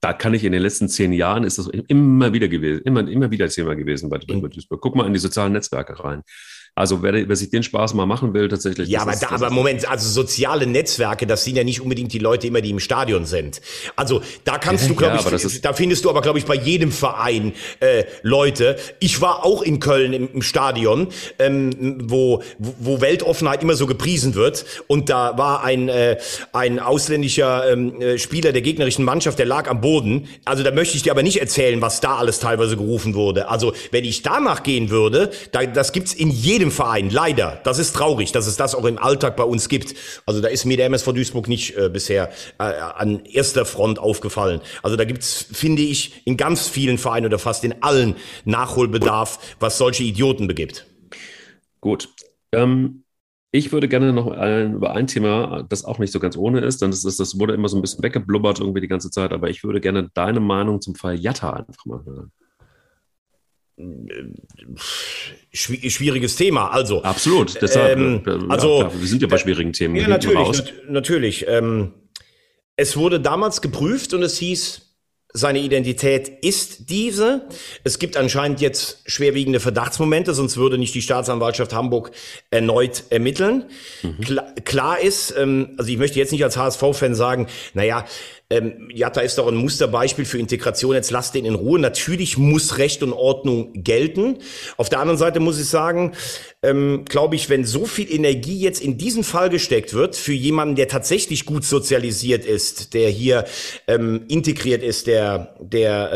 da 0.00 0.12
kann 0.12 0.34
ich 0.34 0.44
in 0.44 0.52
den 0.52 0.62
letzten 0.62 0.88
zehn 0.88 1.12
Jahren 1.12 1.44
ist 1.44 1.58
das 1.58 1.68
immer 1.68 2.32
wieder 2.32 2.48
gewesen, 2.48 2.82
immer, 2.84 3.08
immer 3.08 3.30
wieder 3.30 3.48
Thema 3.48 3.74
gewesen 3.74 4.08
bei, 4.08 4.18
bei 4.18 4.48
Duisburg. 4.48 4.80
Guck 4.80 4.94
mal 4.94 5.06
in 5.06 5.12
die 5.12 5.18
sozialen 5.18 5.52
Netzwerke 5.52 6.02
rein. 6.02 6.22
Also 6.78 7.02
wer, 7.02 7.26
wer 7.26 7.36
sich 7.36 7.48
den 7.48 7.62
Spaß 7.62 7.94
mal 7.94 8.04
machen 8.04 8.34
will, 8.34 8.48
tatsächlich. 8.48 8.90
Ja, 8.90 9.00
aber, 9.00 9.14
ist, 9.14 9.22
da, 9.22 9.30
aber 9.30 9.48
Moment, 9.48 9.88
also 9.88 10.10
soziale 10.10 10.66
Netzwerke, 10.66 11.26
das 11.26 11.42
sind 11.42 11.56
ja 11.56 11.64
nicht 11.64 11.80
unbedingt 11.80 12.12
die 12.12 12.18
Leute 12.18 12.48
immer, 12.48 12.60
die 12.60 12.68
im 12.68 12.80
Stadion 12.80 13.24
sind. 13.24 13.62
Also 13.96 14.20
da 14.44 14.58
kannst 14.58 14.90
du, 14.90 14.94
glaube 14.94 15.16
ja, 15.16 15.32
ich, 15.32 15.62
da 15.62 15.72
findest 15.72 16.04
du 16.04 16.10
aber, 16.10 16.20
glaube 16.20 16.38
ich, 16.38 16.44
bei 16.44 16.54
jedem 16.54 16.92
Verein 16.92 17.54
äh, 17.80 18.04
Leute. 18.20 18.76
Ich 19.00 19.22
war 19.22 19.46
auch 19.46 19.62
in 19.62 19.80
Köln 19.80 20.12
im, 20.12 20.28
im 20.34 20.42
Stadion, 20.42 21.08
ähm, 21.38 22.10
wo, 22.10 22.42
wo 22.58 23.00
Weltoffenheit 23.00 23.62
immer 23.62 23.74
so 23.74 23.86
gepriesen 23.86 24.34
wird. 24.34 24.66
Und 24.86 25.08
da 25.08 25.38
war 25.38 25.64
ein, 25.64 25.88
äh, 25.88 26.18
ein 26.52 26.78
ausländischer 26.78 27.72
ähm, 27.72 28.02
äh, 28.02 28.18
Spieler 28.18 28.52
der 28.52 28.60
gegnerischen 28.60 29.06
Mannschaft, 29.06 29.38
der 29.38 29.46
lag 29.46 29.70
am 29.70 29.80
Boden. 29.80 30.28
Also 30.44 30.62
da 30.62 30.72
möchte 30.72 30.98
ich 30.98 31.04
dir 31.04 31.12
aber 31.12 31.22
nicht 31.22 31.40
erzählen, 31.40 31.80
was 31.80 32.02
da 32.02 32.16
alles 32.16 32.38
teilweise 32.38 32.76
gerufen 32.76 33.14
wurde. 33.14 33.48
Also 33.48 33.72
wenn 33.92 34.04
ich 34.04 34.20
danach 34.20 34.62
gehen 34.62 34.90
würde, 34.90 35.30
da, 35.52 35.64
das 35.64 35.92
gibt's 35.92 36.12
in 36.12 36.28
jedem 36.28 36.65
jedem 36.66 36.70
Verein, 36.72 37.10
leider. 37.10 37.60
Das 37.64 37.78
ist 37.78 37.94
traurig, 37.94 38.32
dass 38.32 38.46
es 38.46 38.56
das 38.56 38.74
auch 38.74 38.84
im 38.84 38.98
Alltag 38.98 39.36
bei 39.36 39.44
uns 39.44 39.68
gibt. 39.68 39.94
Also 40.26 40.40
da 40.40 40.48
ist 40.48 40.64
mir 40.64 40.76
der 40.76 40.86
MSV 40.86 41.12
Duisburg 41.12 41.48
nicht 41.48 41.76
äh, 41.76 41.88
bisher 41.88 42.30
äh, 42.58 42.64
an 42.64 43.24
erster 43.24 43.64
Front 43.64 43.98
aufgefallen. 43.98 44.60
Also 44.82 44.96
da 44.96 45.04
gibt's, 45.04 45.46
finde 45.52 45.82
ich, 45.82 46.22
in 46.26 46.36
ganz 46.36 46.68
vielen 46.68 46.98
Vereinen 46.98 47.26
oder 47.26 47.38
fast 47.38 47.64
in 47.64 47.82
allen 47.82 48.16
Nachholbedarf, 48.44 49.38
was 49.60 49.78
solche 49.78 50.02
Idioten 50.02 50.46
begibt. 50.46 50.86
Gut. 51.80 52.08
Ähm 52.52 53.04
Ich 53.52 53.72
würde 53.72 53.88
gerne 53.88 54.12
noch 54.12 54.26
ein, 54.26 54.74
über 54.74 54.94
ein 54.94 55.06
Thema, 55.06 55.64
das 55.68 55.84
auch 55.84 55.98
nicht 55.98 56.12
so 56.12 56.20
ganz 56.20 56.36
ohne 56.36 56.60
ist, 56.60 56.82
ist 56.82 57.04
das, 57.04 57.16
das 57.16 57.38
wurde 57.38 57.54
immer 57.54 57.68
so 57.68 57.78
ein 57.78 57.82
bisschen 57.82 58.02
weggeblubbert 58.02 58.60
irgendwie 58.60 58.80
die 58.80 58.88
ganze 58.88 59.10
Zeit, 59.10 59.32
aber 59.32 59.48
ich 59.48 59.62
würde 59.64 59.80
gerne 59.80 60.10
deine 60.14 60.40
Meinung 60.40 60.80
zum 60.80 60.94
Fall 60.94 61.14
Jatta 61.18 61.50
einfach 61.52 61.86
mal 61.86 62.04
hören. 62.04 62.32
Schwieriges 65.52 66.36
Thema, 66.36 66.68
also. 66.68 67.02
Absolut, 67.02 67.60
deshalb, 67.60 67.98
Ähm, 67.98 68.22
äh, 68.26 68.38
also, 68.48 68.80
ja, 68.80 68.92
wir 69.00 69.06
sind 69.06 69.20
ja 69.20 69.28
bei 69.28 69.36
schwierigen 69.38 69.72
Themen. 69.72 69.96
Ja, 69.96 70.08
natürlich, 70.08 70.48
nat 70.48 70.74
natürlich. 70.88 71.46
Ähm, 71.46 71.92
es 72.76 72.96
wurde 72.96 73.20
damals 73.20 73.60
geprüft 73.60 74.14
und 74.14 74.22
es 74.22 74.38
hieß, 74.38 74.86
seine 75.36 75.58
Identität 75.58 76.28
ist 76.28 76.88
diese. 76.88 77.46
Es 77.84 77.98
gibt 77.98 78.16
anscheinend 78.16 78.62
jetzt 78.62 79.02
schwerwiegende 79.04 79.60
Verdachtsmomente, 79.60 80.32
sonst 80.32 80.56
würde 80.56 80.78
nicht 80.78 80.94
die 80.94 81.02
Staatsanwaltschaft 81.02 81.74
Hamburg 81.74 82.10
erneut 82.50 83.04
ermitteln. 83.10 83.66
Kla 84.22 84.54
klar 84.64 84.98
ist, 84.98 85.34
ähm, 85.36 85.74
also 85.76 85.90
ich 85.90 85.98
möchte 85.98 86.18
jetzt 86.18 86.32
nicht 86.32 86.42
als 86.42 86.56
HSV-Fan 86.56 87.14
sagen, 87.14 87.48
naja, 87.74 88.06
ähm, 88.48 88.88
Jatta 88.92 89.22
ist 89.22 89.38
doch 89.38 89.48
ein 89.48 89.56
Musterbeispiel 89.56 90.24
für 90.24 90.38
Integration, 90.38 90.94
jetzt 90.94 91.10
lasst 91.10 91.34
den 91.34 91.44
in 91.44 91.54
Ruhe. 91.54 91.80
Natürlich 91.80 92.38
muss 92.38 92.78
Recht 92.78 93.02
und 93.02 93.12
Ordnung 93.12 93.72
gelten. 93.74 94.38
Auf 94.76 94.88
der 94.88 95.00
anderen 95.00 95.18
Seite 95.18 95.40
muss 95.40 95.60
ich 95.60 95.68
sagen, 95.68 96.12
ähm, 96.66 97.04
glaube 97.04 97.36
ich, 97.36 97.48
wenn 97.48 97.64
so 97.64 97.86
viel 97.86 98.12
Energie 98.12 98.58
jetzt 98.58 98.82
in 98.82 98.98
diesen 98.98 99.22
Fall 99.22 99.50
gesteckt 99.50 99.94
wird, 99.94 100.16
für 100.16 100.32
jemanden, 100.32 100.74
der 100.74 100.88
tatsächlich 100.88 101.46
gut 101.46 101.64
sozialisiert 101.64 102.44
ist, 102.44 102.92
der 102.92 103.08
hier 103.08 103.44
ähm, 103.86 104.24
integriert 104.28 104.82
ist, 104.82 105.06
der, 105.06 105.54
der 105.60 106.12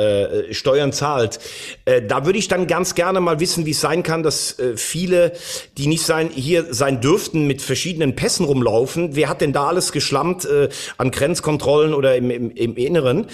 äh, 0.49 0.55
Steuern 0.55 0.93
zahlt, 0.93 1.39
äh, 1.85 2.03
da 2.03 2.27
würde 2.27 2.39
ich 2.39 2.49
dann 2.49 2.67
ganz 2.67 2.97
gerne 2.97 3.21
mal 3.21 3.39
wissen, 3.39 3.65
wie 3.65 3.71
es 3.71 3.81
sein 3.81 4.03
kann, 4.03 4.23
dass 4.25 4.59
äh, 4.59 4.77
viele, 4.77 5.33
die 5.79 5.87
nicht 5.87 6.03
sein, 6.03 6.31
hier 6.31 6.75
sein 6.75 7.01
dürften, 7.01 7.47
mit 7.47 7.63
verschiedenen 7.63 8.17
Pässen 8.17 8.45
rumlaufen. 8.45 9.15
Wer 9.15 9.29
hat 9.29 9.41
denn 9.41 9.53
da 9.53 9.69
alles 9.69 9.93
geschlammt 9.93 10.45
äh, 10.47 10.69
an 10.99 11.13
Grenzkontrollen 11.13 11.95
oder 11.95 12.17
im, 12.17 12.31
im, 12.31 12.51
im 12.51 12.77
Inneren? 12.77 13.27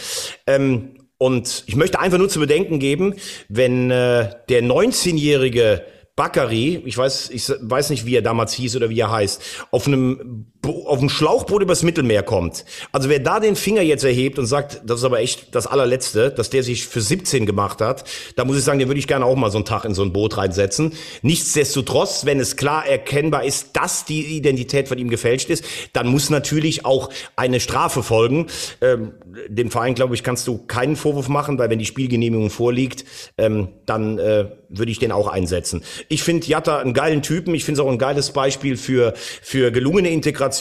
Ähm, 0.47 0.91
und 1.19 1.65
ich 1.67 1.77
möchte 1.77 1.99
einfach 1.99 2.19
nur 2.19 2.29
zu 2.29 2.41
bedenken 2.41 2.79
geben, 2.79 3.15
wenn 3.49 3.91
äh, 3.91 4.29
der 4.51 4.63
19-jährige 4.63 5.83
Bakary, 6.17 6.83
ich 6.87 6.97
weiß, 6.97 7.29
ich 7.29 7.53
weiß 7.61 7.91
nicht, 7.91 8.07
wie 8.07 8.17
er 8.17 8.23
damals 8.23 8.55
hieß 8.55 8.75
oder 8.77 8.89
wie 8.89 8.99
er 8.99 9.11
heißt, 9.11 9.67
auf 9.71 9.87
einem, 9.87 10.47
auf 10.67 10.99
einem 10.99 11.09
Schlauchboot 11.09 11.63
übers 11.63 11.83
Mittelmeer 11.83 12.23
kommt. 12.23 12.65
Also 12.93 13.09
wer 13.09 13.19
da 13.19 13.41
den 13.41 13.57
Finger 13.57 13.83
jetzt 13.83 14.05
erhebt 14.05 14.39
und 14.39 14.47
sagt, 14.47 14.83
das 14.85 15.01
ist 15.01 15.05
aber 15.05 15.21
echt 15.21 15.55
das 15.55 15.67
allerletzte, 15.67 16.31
dass 16.31 16.51
der 16.51 16.63
sich 16.63 16.87
für 16.87 17.01
17 17.01 17.47
gemacht 17.47 17.81
hat, 17.81 18.05
da 18.37 18.45
muss 18.45 18.57
ich 18.57 18.65
sagen, 18.65 18.79
den 18.79 18.89
würde 18.89 18.99
ich 18.99 19.07
gerne 19.07 19.25
auch 19.25 19.37
mal 19.37 19.51
so 19.51 19.59
einen 19.59 19.65
Tag 19.65 19.85
in 19.85 19.95
so 19.95 20.03
ein 20.03 20.13
Boot 20.13 20.37
reinsetzen. 20.37 20.93
Nichtsdestotrotz, 21.23 22.25
wenn 22.27 22.41
es 22.41 22.57
klar 22.57 22.87
erkennbar 22.87 23.45
ist, 23.45 23.71
dass 23.75 24.05
die 24.05 24.37
Identität 24.37 24.89
von 24.89 24.99
ihm 24.99 25.09
gefälscht 25.09 25.51
ist, 25.51 25.65
dann 25.93 26.09
muss 26.09 26.31
natürlich 26.31 26.85
auch 26.85 27.11
eine 27.37 27.61
Strafe 27.61 28.03
folgen. 28.03 28.47
Ähm, 28.81 29.13
dem 29.49 29.71
Verein, 29.71 29.95
glaube 29.95 30.15
ich, 30.15 30.23
kannst 30.23 30.47
du 30.49 30.59
keinen 30.59 30.97
Vorwurf 30.97 31.29
machen, 31.29 31.59
weil 31.59 31.71
wenn 31.71 31.79
die 31.79 31.87
Spielgenehmigung 31.87 32.51
vorliegt, 32.51 33.05
ähm, 33.39 33.69
dann 33.87 34.19
äh, 34.19 34.47
würde 34.69 34.91
ich 34.91 34.99
den 34.99 35.13
auch 35.13 35.29
einsetzen. 35.29 35.83
Ich 36.09 36.23
finde 36.23 36.47
Jatta 36.47 36.79
einen 36.79 36.95
geilen 36.95 37.23
Typen. 37.23 37.55
Ich 37.55 37.65
finde 37.65 37.81
es 37.81 37.87
auch 37.87 37.91
ein 37.91 37.99
geiles 37.99 38.31
Beispiel 38.31 38.77
für, 38.77 39.15
für 39.43 39.71
gelungene 39.71 40.11
Integration 40.11 40.56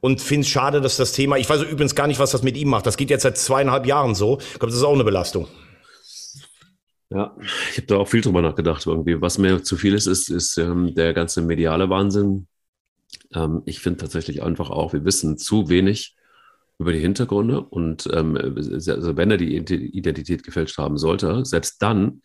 und 0.00 0.20
finde 0.20 0.42
es 0.42 0.48
schade, 0.48 0.80
dass 0.80 0.96
das 0.96 1.12
Thema, 1.12 1.36
ich 1.36 1.48
weiß 1.48 1.62
übrigens 1.62 1.94
gar 1.94 2.06
nicht, 2.06 2.18
was 2.18 2.30
das 2.30 2.42
mit 2.42 2.56
ihm 2.56 2.68
macht. 2.68 2.86
Das 2.86 2.96
geht 2.96 3.10
jetzt 3.10 3.22
seit 3.22 3.38
zweieinhalb 3.38 3.86
Jahren 3.86 4.14
so. 4.14 4.38
Ich 4.38 4.58
glaube, 4.58 4.66
das 4.66 4.76
ist 4.76 4.82
auch 4.82 4.94
eine 4.94 5.04
Belastung. 5.04 5.48
Ja, 7.10 7.36
ich 7.70 7.76
habe 7.76 7.86
da 7.86 7.96
auch 7.96 8.08
viel 8.08 8.22
drüber 8.22 8.42
nachgedacht 8.42 8.86
irgendwie. 8.86 9.20
Was 9.20 9.38
mir 9.38 9.62
zu 9.62 9.76
viel 9.76 9.94
ist, 9.94 10.06
ist, 10.06 10.30
ist 10.30 10.58
ähm, 10.58 10.94
der 10.94 11.12
ganze 11.14 11.42
mediale 11.42 11.88
Wahnsinn. 11.88 12.48
Ähm, 13.32 13.62
ich 13.66 13.78
finde 13.78 14.00
tatsächlich 14.00 14.42
einfach 14.42 14.70
auch, 14.70 14.92
wir 14.92 15.04
wissen 15.04 15.38
zu 15.38 15.68
wenig 15.68 16.16
über 16.78 16.92
die 16.92 16.98
Hintergründe 16.98 17.60
und 17.60 18.08
ähm, 18.12 18.36
also 18.36 19.16
wenn 19.16 19.30
er 19.30 19.36
die 19.36 19.56
Identität 19.56 20.42
gefälscht 20.42 20.76
haben 20.78 20.98
sollte, 20.98 21.44
selbst 21.44 21.80
dann 21.80 22.22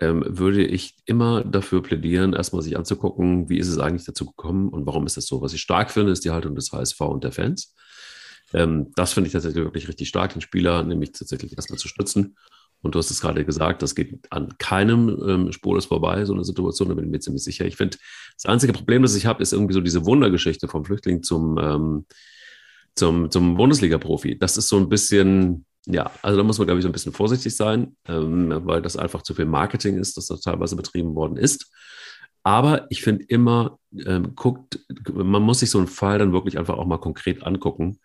ähm, 0.00 0.24
würde 0.26 0.64
ich 0.64 0.96
immer 1.04 1.44
dafür 1.44 1.82
plädieren, 1.82 2.32
erstmal 2.32 2.62
sich 2.62 2.76
anzugucken, 2.76 3.48
wie 3.48 3.58
ist 3.58 3.68
es 3.68 3.78
eigentlich 3.78 4.06
dazu 4.06 4.26
gekommen 4.26 4.70
und 4.70 4.86
warum 4.86 5.06
ist 5.06 5.16
das 5.16 5.26
so. 5.26 5.42
Was 5.42 5.52
ich 5.52 5.60
stark 5.60 5.90
finde, 5.90 6.12
ist 6.12 6.24
die 6.24 6.30
Haltung 6.30 6.54
des 6.54 6.72
HSV 6.72 7.00
und 7.02 7.22
der 7.22 7.32
Fans. 7.32 7.74
Ähm, 8.52 8.92
das 8.96 9.12
finde 9.12 9.28
ich 9.28 9.32
tatsächlich 9.32 9.62
wirklich 9.62 9.88
richtig 9.88 10.08
stark, 10.08 10.32
den 10.32 10.40
Spieler 10.40 10.82
nämlich 10.82 11.12
tatsächlich 11.12 11.56
erstmal 11.56 11.78
zu 11.78 11.88
stützen. 11.88 12.36
Und 12.82 12.94
du 12.94 12.98
hast 12.98 13.10
es 13.10 13.20
gerade 13.20 13.44
gesagt, 13.44 13.82
das 13.82 13.94
geht 13.94 14.20
an 14.30 14.56
keinem 14.56 15.08
ähm, 15.26 15.52
spurlos 15.52 15.84
vorbei, 15.84 16.24
so 16.24 16.32
eine 16.32 16.44
Situation, 16.44 16.88
da 16.88 16.94
bin 16.94 17.04
ich 17.04 17.10
mir 17.10 17.20
ziemlich 17.20 17.44
sicher. 17.44 17.66
Ich 17.66 17.76
finde, 17.76 17.98
das 18.34 18.46
einzige 18.46 18.72
Problem, 18.72 19.02
das 19.02 19.14
ich 19.14 19.26
habe, 19.26 19.42
ist 19.42 19.52
irgendwie 19.52 19.74
so 19.74 19.82
diese 19.82 20.06
Wundergeschichte 20.06 20.66
vom 20.66 20.86
Flüchtling 20.86 21.22
zum, 21.22 21.58
ähm, 21.58 22.06
zum, 22.94 23.30
zum 23.30 23.56
Bundesliga-Profi. 23.56 24.38
Das 24.38 24.56
ist 24.56 24.68
so 24.68 24.78
ein 24.78 24.88
bisschen, 24.88 25.66
ja, 25.86 26.10
also 26.22 26.36
da 26.36 26.42
muss 26.42 26.58
man, 26.58 26.66
glaube 26.66 26.78
ich, 26.78 26.82
so 26.82 26.88
ein 26.88 26.92
bisschen 26.92 27.12
vorsichtig 27.12 27.56
sein, 27.56 27.96
ähm, 28.06 28.52
weil 28.64 28.82
das 28.82 28.96
einfach 28.96 29.22
zu 29.22 29.34
viel 29.34 29.46
Marketing 29.46 29.98
ist, 29.98 30.16
das 30.16 30.26
da 30.26 30.36
teilweise 30.36 30.76
betrieben 30.76 31.14
worden 31.14 31.36
ist. 31.36 31.70
Aber 32.42 32.86
ich 32.90 33.02
finde 33.02 33.24
immer, 33.28 33.78
ähm, 34.06 34.34
guckt, 34.34 34.78
man 35.12 35.42
muss 35.42 35.60
sich 35.60 35.70
so 35.70 35.78
einen 35.78 35.88
Fall 35.88 36.18
dann 36.18 36.32
wirklich 36.32 36.58
einfach 36.58 36.76
auch 36.76 36.86
mal 36.86 36.98
konkret 36.98 37.42
angucken 37.44 37.98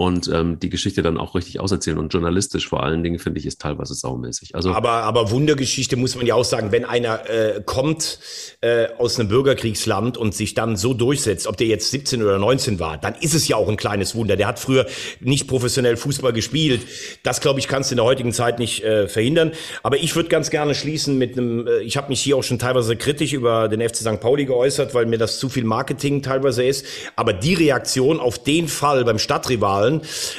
und 0.00 0.30
ähm, 0.32 0.58
die 0.58 0.70
Geschichte 0.70 1.02
dann 1.02 1.18
auch 1.18 1.34
richtig 1.34 1.60
auserzählen. 1.60 1.98
Und 1.98 2.10
journalistisch 2.10 2.66
vor 2.66 2.82
allen 2.82 3.02
Dingen, 3.02 3.18
finde 3.18 3.38
ich, 3.38 3.44
ist 3.44 3.60
teilweise 3.60 3.92
saumäßig. 3.92 4.54
Also, 4.54 4.72
Aber, 4.72 4.92
aber 4.92 5.30
Wundergeschichte 5.30 5.96
muss 5.96 6.16
man 6.16 6.24
ja 6.24 6.36
auch 6.36 6.44
sagen, 6.46 6.72
wenn 6.72 6.86
einer 6.86 7.28
äh, 7.28 7.60
kommt 7.62 8.18
äh, 8.62 8.86
aus 8.96 9.20
einem 9.20 9.28
Bürgerkriegsland 9.28 10.16
und 10.16 10.34
sich 10.34 10.54
dann 10.54 10.78
so 10.78 10.94
durchsetzt, 10.94 11.46
ob 11.46 11.58
der 11.58 11.66
jetzt 11.66 11.90
17 11.90 12.22
oder 12.22 12.38
19 12.38 12.80
war, 12.80 12.96
dann 12.96 13.14
ist 13.20 13.34
es 13.34 13.46
ja 13.46 13.56
auch 13.56 13.68
ein 13.68 13.76
kleines 13.76 14.14
Wunder. 14.14 14.36
Der 14.36 14.46
hat 14.46 14.58
früher 14.58 14.86
nicht 15.20 15.46
professionell 15.46 15.98
Fußball 15.98 16.32
gespielt. 16.32 16.80
Das, 17.22 17.42
glaube 17.42 17.60
ich, 17.60 17.68
kannst 17.68 17.90
du 17.90 17.92
in 17.92 17.96
der 17.98 18.06
heutigen 18.06 18.32
Zeit 18.32 18.58
nicht 18.58 18.82
äh, 18.82 19.06
verhindern. 19.06 19.52
Aber 19.82 19.98
ich 19.98 20.16
würde 20.16 20.30
ganz 20.30 20.48
gerne 20.48 20.74
schließen 20.74 21.18
mit 21.18 21.36
einem, 21.36 21.66
äh, 21.66 21.80
ich 21.80 21.98
habe 21.98 22.08
mich 22.08 22.22
hier 22.22 22.38
auch 22.38 22.42
schon 22.42 22.58
teilweise 22.58 22.96
kritisch 22.96 23.34
über 23.34 23.68
den 23.68 23.86
FC 23.86 23.96
St. 23.96 24.18
Pauli 24.18 24.46
geäußert, 24.46 24.94
weil 24.94 25.04
mir 25.04 25.18
das 25.18 25.38
zu 25.38 25.50
viel 25.50 25.64
Marketing 25.64 26.22
teilweise 26.22 26.64
ist. 26.64 26.86
Aber 27.16 27.34
die 27.34 27.52
Reaktion 27.52 28.18
auf 28.18 28.42
den 28.42 28.66
Fall 28.66 29.04
beim 29.04 29.18
Stadtrivalen, 29.18 29.89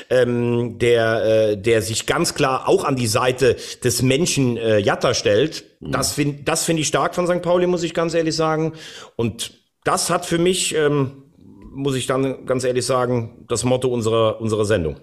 ähm, 0.09 0.77
der, 0.79 1.23
äh, 1.51 1.57
der 1.57 1.81
sich 1.81 2.05
ganz 2.05 2.33
klar 2.33 2.67
auch 2.67 2.83
an 2.83 2.95
die 2.95 3.07
Seite 3.07 3.55
des 3.83 4.01
Menschen 4.01 4.57
äh, 4.57 4.79
Jatta 4.79 5.13
stellt, 5.13 5.65
das 5.81 6.13
finde 6.13 6.43
das 6.43 6.63
finde 6.63 6.81
ich 6.81 6.87
stark 6.87 7.15
von 7.15 7.25
St. 7.27 7.41
Pauli, 7.41 7.67
muss 7.67 7.83
ich 7.83 7.93
ganz 7.93 8.13
ehrlich 8.13 8.35
sagen. 8.35 8.73
Und 9.15 9.53
das 9.83 10.09
hat 10.09 10.25
für 10.25 10.37
mich, 10.37 10.75
ähm, 10.75 11.23
muss 11.71 11.95
ich 11.95 12.07
dann 12.07 12.45
ganz 12.45 12.63
ehrlich 12.63 12.85
sagen, 12.85 13.45
das 13.47 13.63
Motto 13.63 13.87
unserer, 13.89 14.39
unserer 14.39 14.65
Sendung. 14.65 14.97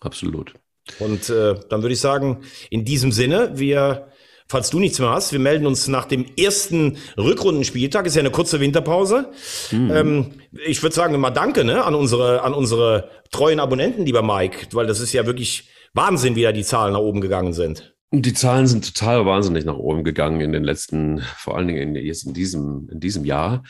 absolut. 0.00 0.54
Und 0.98 1.30
äh, 1.30 1.54
dann 1.68 1.82
würde 1.82 1.94
ich 1.94 2.00
sagen, 2.00 2.42
in 2.70 2.84
diesem 2.84 3.10
Sinne, 3.12 3.50
wir, 3.54 4.08
falls 4.48 4.70
du 4.70 4.78
nichts 4.78 4.98
mehr 4.98 5.10
hast, 5.10 5.32
wir 5.32 5.38
melden 5.38 5.66
uns 5.66 5.88
nach 5.88 6.04
dem 6.04 6.26
ersten 6.38 6.98
Rückrundenspieltag, 7.18 8.06
ist 8.06 8.14
ja 8.14 8.20
eine 8.20 8.30
kurze 8.30 8.60
Winterpause. 8.60 9.30
Ähm, 9.72 10.32
ich 10.66 10.82
würde 10.82 10.94
sagen, 10.94 11.18
mal 11.20 11.30
danke 11.30 11.64
ne, 11.64 11.84
an, 11.84 11.94
unsere, 11.94 12.42
an 12.42 12.54
unsere 12.54 13.10
treuen 13.30 13.60
Abonnenten, 13.60 14.04
lieber 14.06 14.22
Mike, 14.22 14.68
weil 14.72 14.86
das 14.86 15.00
ist 15.00 15.12
ja 15.12 15.26
wirklich 15.26 15.68
Wahnsinn, 15.94 16.36
wie 16.36 16.42
da 16.42 16.52
die 16.52 16.64
Zahlen 16.64 16.92
nach 16.92 17.00
oben 17.00 17.20
gegangen 17.20 17.52
sind. 17.52 17.94
Und 18.10 18.24
die 18.24 18.34
Zahlen 18.34 18.66
sind 18.66 18.94
total 18.94 19.26
wahnsinnig 19.26 19.64
nach 19.64 19.76
oben 19.76 20.04
gegangen 20.04 20.40
in 20.40 20.52
den 20.52 20.62
letzten, 20.62 21.22
vor 21.38 21.56
allen 21.56 21.66
Dingen 21.66 21.96
in, 21.96 22.04
jetzt 22.04 22.24
in 22.24 22.34
diesem, 22.34 22.88
in 22.90 23.00
diesem 23.00 23.24
Jahr. 23.24 23.64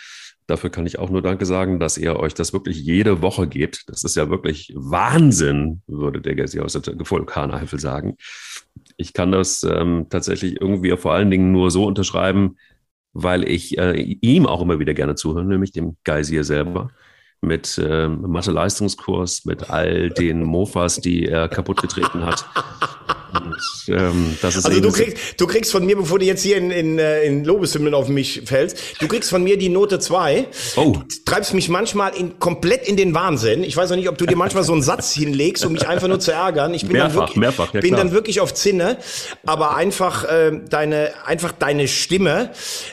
Dafür 0.46 0.70
kann 0.70 0.86
ich 0.86 0.98
auch 0.98 1.10
nur 1.10 1.22
Danke 1.22 1.44
sagen, 1.44 1.80
dass 1.80 1.98
ihr 1.98 2.16
euch 2.16 2.32
das 2.32 2.52
wirklich 2.52 2.78
jede 2.78 3.20
Woche 3.20 3.48
gebt. 3.48 3.84
Das 3.88 4.04
ist 4.04 4.14
ja 4.14 4.30
wirklich 4.30 4.72
Wahnsinn, 4.76 5.82
würde 5.88 6.20
der 6.20 6.36
Gessi 6.36 6.60
aus 6.60 6.74
der 6.74 6.94
Vulkaneifel 6.98 7.80
sagen. 7.80 8.16
Ich 8.96 9.12
kann 9.12 9.32
das 9.32 9.64
ähm, 9.64 10.06
tatsächlich 10.08 10.60
irgendwie 10.60 10.96
vor 10.96 11.12
allen 11.12 11.30
Dingen 11.30 11.50
nur 11.50 11.70
so 11.72 11.84
unterschreiben, 11.84 12.56
weil 13.12 13.48
ich 13.48 13.76
äh, 13.78 14.00
ihm 14.00 14.46
auch 14.46 14.62
immer 14.62 14.78
wieder 14.78 14.94
gerne 14.94 15.16
zuhöre, 15.16 15.44
nämlich 15.44 15.72
dem 15.72 15.96
Geisier 16.04 16.44
selber. 16.44 16.90
Mit 17.42 17.80
ähm, 17.84 18.22
Mathe-Leistungskurs, 18.22 19.44
mit 19.44 19.68
all 19.68 20.10
den 20.10 20.42
Mofas, 20.42 21.00
die 21.00 21.26
er 21.26 21.48
kaputtgetreten 21.48 22.24
hat. 22.24 22.46
Und, 23.32 23.56
ähm, 23.88 24.36
Also 24.42 24.80
du 24.80 24.92
kriegst, 24.92 25.40
du 25.40 25.46
kriegst 25.46 25.72
von 25.72 25.84
mir, 25.84 25.96
bevor 25.96 26.18
du 26.18 26.24
jetzt 26.24 26.42
hier 26.42 26.56
in, 26.56 26.70
in, 26.70 26.98
äh, 26.98 27.24
in 27.24 27.44
Lobeshymnen 27.44 27.94
auf 27.94 28.08
mich 28.08 28.42
fällst, 28.44 28.78
du 29.00 29.08
kriegst 29.08 29.30
von 29.30 29.42
mir 29.42 29.58
die 29.58 29.68
Note 29.68 29.98
2. 29.98 30.46
Oh. 30.76 30.92
Du 30.92 31.02
treibst 31.24 31.54
mich 31.54 31.68
manchmal 31.68 32.14
in, 32.14 32.38
komplett 32.38 32.86
in 32.86 32.96
den 32.96 33.14
Wahnsinn. 33.14 33.64
Ich 33.64 33.76
weiß 33.76 33.92
auch 33.92 33.96
nicht, 33.96 34.08
ob 34.08 34.18
du 34.18 34.26
dir 34.26 34.36
manchmal 34.36 34.64
so 34.64 34.72
einen 34.72 34.82
Satz 34.82 35.12
hinlegst, 35.12 35.64
um 35.64 35.72
mich 35.72 35.88
einfach 35.88 36.08
nur 36.08 36.20
zu 36.20 36.32
ärgern. 36.32 36.72
Ich 36.74 36.82
bin 36.82 36.92
Mehrfach, 36.92 37.10
dann 37.10 37.20
wirklich, 37.20 37.36
mehrfach, 37.36 37.74
ja 37.74 37.80
bin 37.80 37.90
klar. 37.90 38.04
dann 38.04 38.12
wirklich 38.12 38.40
auf 38.40 38.54
Zinne, 38.54 38.98
aber 39.44 39.76
einfach 39.76 40.24
äh, 40.24 40.52
deine, 40.68 41.10
einfach 41.24 41.52
deine 41.52 41.88
Stimme, 41.88 42.50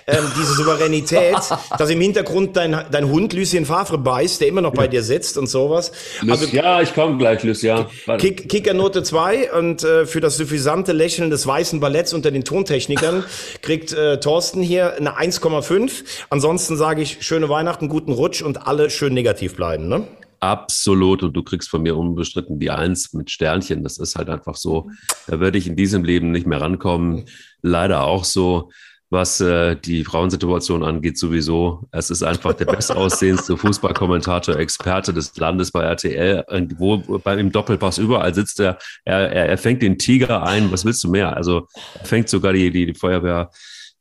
ähm, 0.08 0.18
diese 0.40 0.54
Souveränität, 0.54 1.38
dass 1.78 1.90
im 1.90 2.02
Hintergrund 2.02 2.58
dein, 2.58 2.86
dein 2.92 3.10
Hund 3.10 3.34
Lucien 3.34 3.66
Favre 3.66 3.98
beißt, 3.98 4.42
der 4.42 4.48
immer 4.48 4.62
noch 4.62 4.74
bei 4.74 4.88
dir 4.88 5.04
sitzt 5.04 5.38
und 5.38 5.48
sowas. 5.48 5.92
Also 6.28 6.46
ja, 6.48 6.82
ich 6.82 6.94
komme 6.94 7.18
gleich. 7.18 7.44
Warte. 7.44 8.18
Kick, 8.18 8.50
Kickernote 8.50 9.04
2 9.04 9.52
und 9.54 9.84
äh, 9.84 10.06
für 10.06 10.22
das 10.24 10.38
suffisante 10.38 10.94
Lächeln 10.94 11.30
des 11.30 11.46
weißen 11.46 11.80
Balletts 11.80 12.14
unter 12.14 12.32
den 12.32 12.44
Tontechnikern 12.44 13.24
kriegt 13.62 13.94
äh, 13.94 14.20
Thorsten 14.20 14.62
hier 14.62 14.96
eine 14.96 15.18
1,5. 15.18 16.04
Ansonsten 16.30 16.78
sage 16.78 17.02
ich 17.02 17.26
schöne 17.26 17.50
Weihnachten, 17.50 17.90
guten 17.90 18.14
Rutsch 18.14 18.42
und 18.42 18.66
alle 18.66 18.90
schön 18.90 19.14
negativ 19.14 19.56
bleiben. 19.56 19.88
Ne? 19.88 20.08
Absolut. 20.40 21.24
Und 21.24 21.34
du 21.34 21.44
kriegst 21.44 21.70
von 21.70 21.84
mir 21.84 21.96
unbestritten 21.96 22.60
die 22.60 22.72
Eins 22.72 23.14
mit 23.14 23.32
Sternchen. 23.32 23.84
Das 23.84 23.98
ist 23.98 24.16
halt 24.16 24.30
einfach 24.30 24.56
so. 24.56 24.90
Da 25.28 25.40
werde 25.40 25.58
ich 25.58 25.68
in 25.68 25.76
diesem 25.76 26.04
Leben 26.04 26.32
nicht 26.32 26.48
mehr 26.48 26.60
rankommen. 26.60 27.26
Leider 27.62 28.04
auch 28.04 28.26
so 28.26 28.72
was 29.14 29.40
äh, 29.40 29.76
die 29.78 30.04
Frauensituation 30.04 30.84
angeht, 30.84 31.18
sowieso. 31.18 31.88
Es 31.92 32.10
ist 32.10 32.24
einfach 32.24 32.54
der 32.54 32.66
bestaussehendste 32.66 33.56
Fußballkommentator, 33.58 34.58
Experte 34.58 35.14
des 35.14 35.38
Landes 35.38 35.72
bei 35.72 35.84
RTL, 35.84 36.44
wo 36.78 36.98
beim 36.98 37.52
Doppelpass 37.52 38.00
überall 38.00 38.34
sitzt 38.34 38.60
er, 38.60 38.80
er, 39.06 39.32
er 39.32 39.58
fängt 39.58 39.84
den 39.84 39.98
Tiger 39.98 40.44
ein. 40.44 40.72
Was 40.72 40.84
willst 40.84 41.04
du 41.04 41.10
mehr? 41.10 41.38
Also 41.38 41.68
er 42.00 42.06
fängt 42.06 42.28
sogar 42.28 42.54
die, 42.54 42.72
die, 42.72 42.88
die 42.88 42.96
Feuerwehr, 42.96 43.52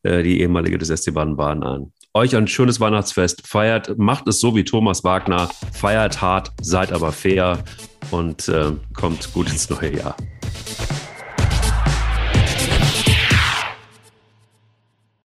äh, 0.02 0.22
die 0.22 0.40
ehemalige 0.40 0.78
des 0.78 0.88
SC 0.88 1.12
Baden-Baden 1.12 1.62
an. 1.62 1.92
Euch 2.14 2.34
ein 2.34 2.48
schönes 2.48 2.80
Weihnachtsfest. 2.80 3.46
Feiert, 3.46 3.98
macht 3.98 4.26
es 4.28 4.40
so 4.40 4.56
wie 4.56 4.64
Thomas 4.64 5.04
Wagner. 5.04 5.50
Feiert 5.72 6.22
hart, 6.22 6.52
seid 6.60 6.90
aber 6.90 7.12
fair 7.12 7.62
und 8.10 8.48
äh, 8.48 8.72
kommt 8.94 9.32
gut 9.34 9.50
ins 9.50 9.68
neue 9.68 9.96
Jahr. 9.96 10.16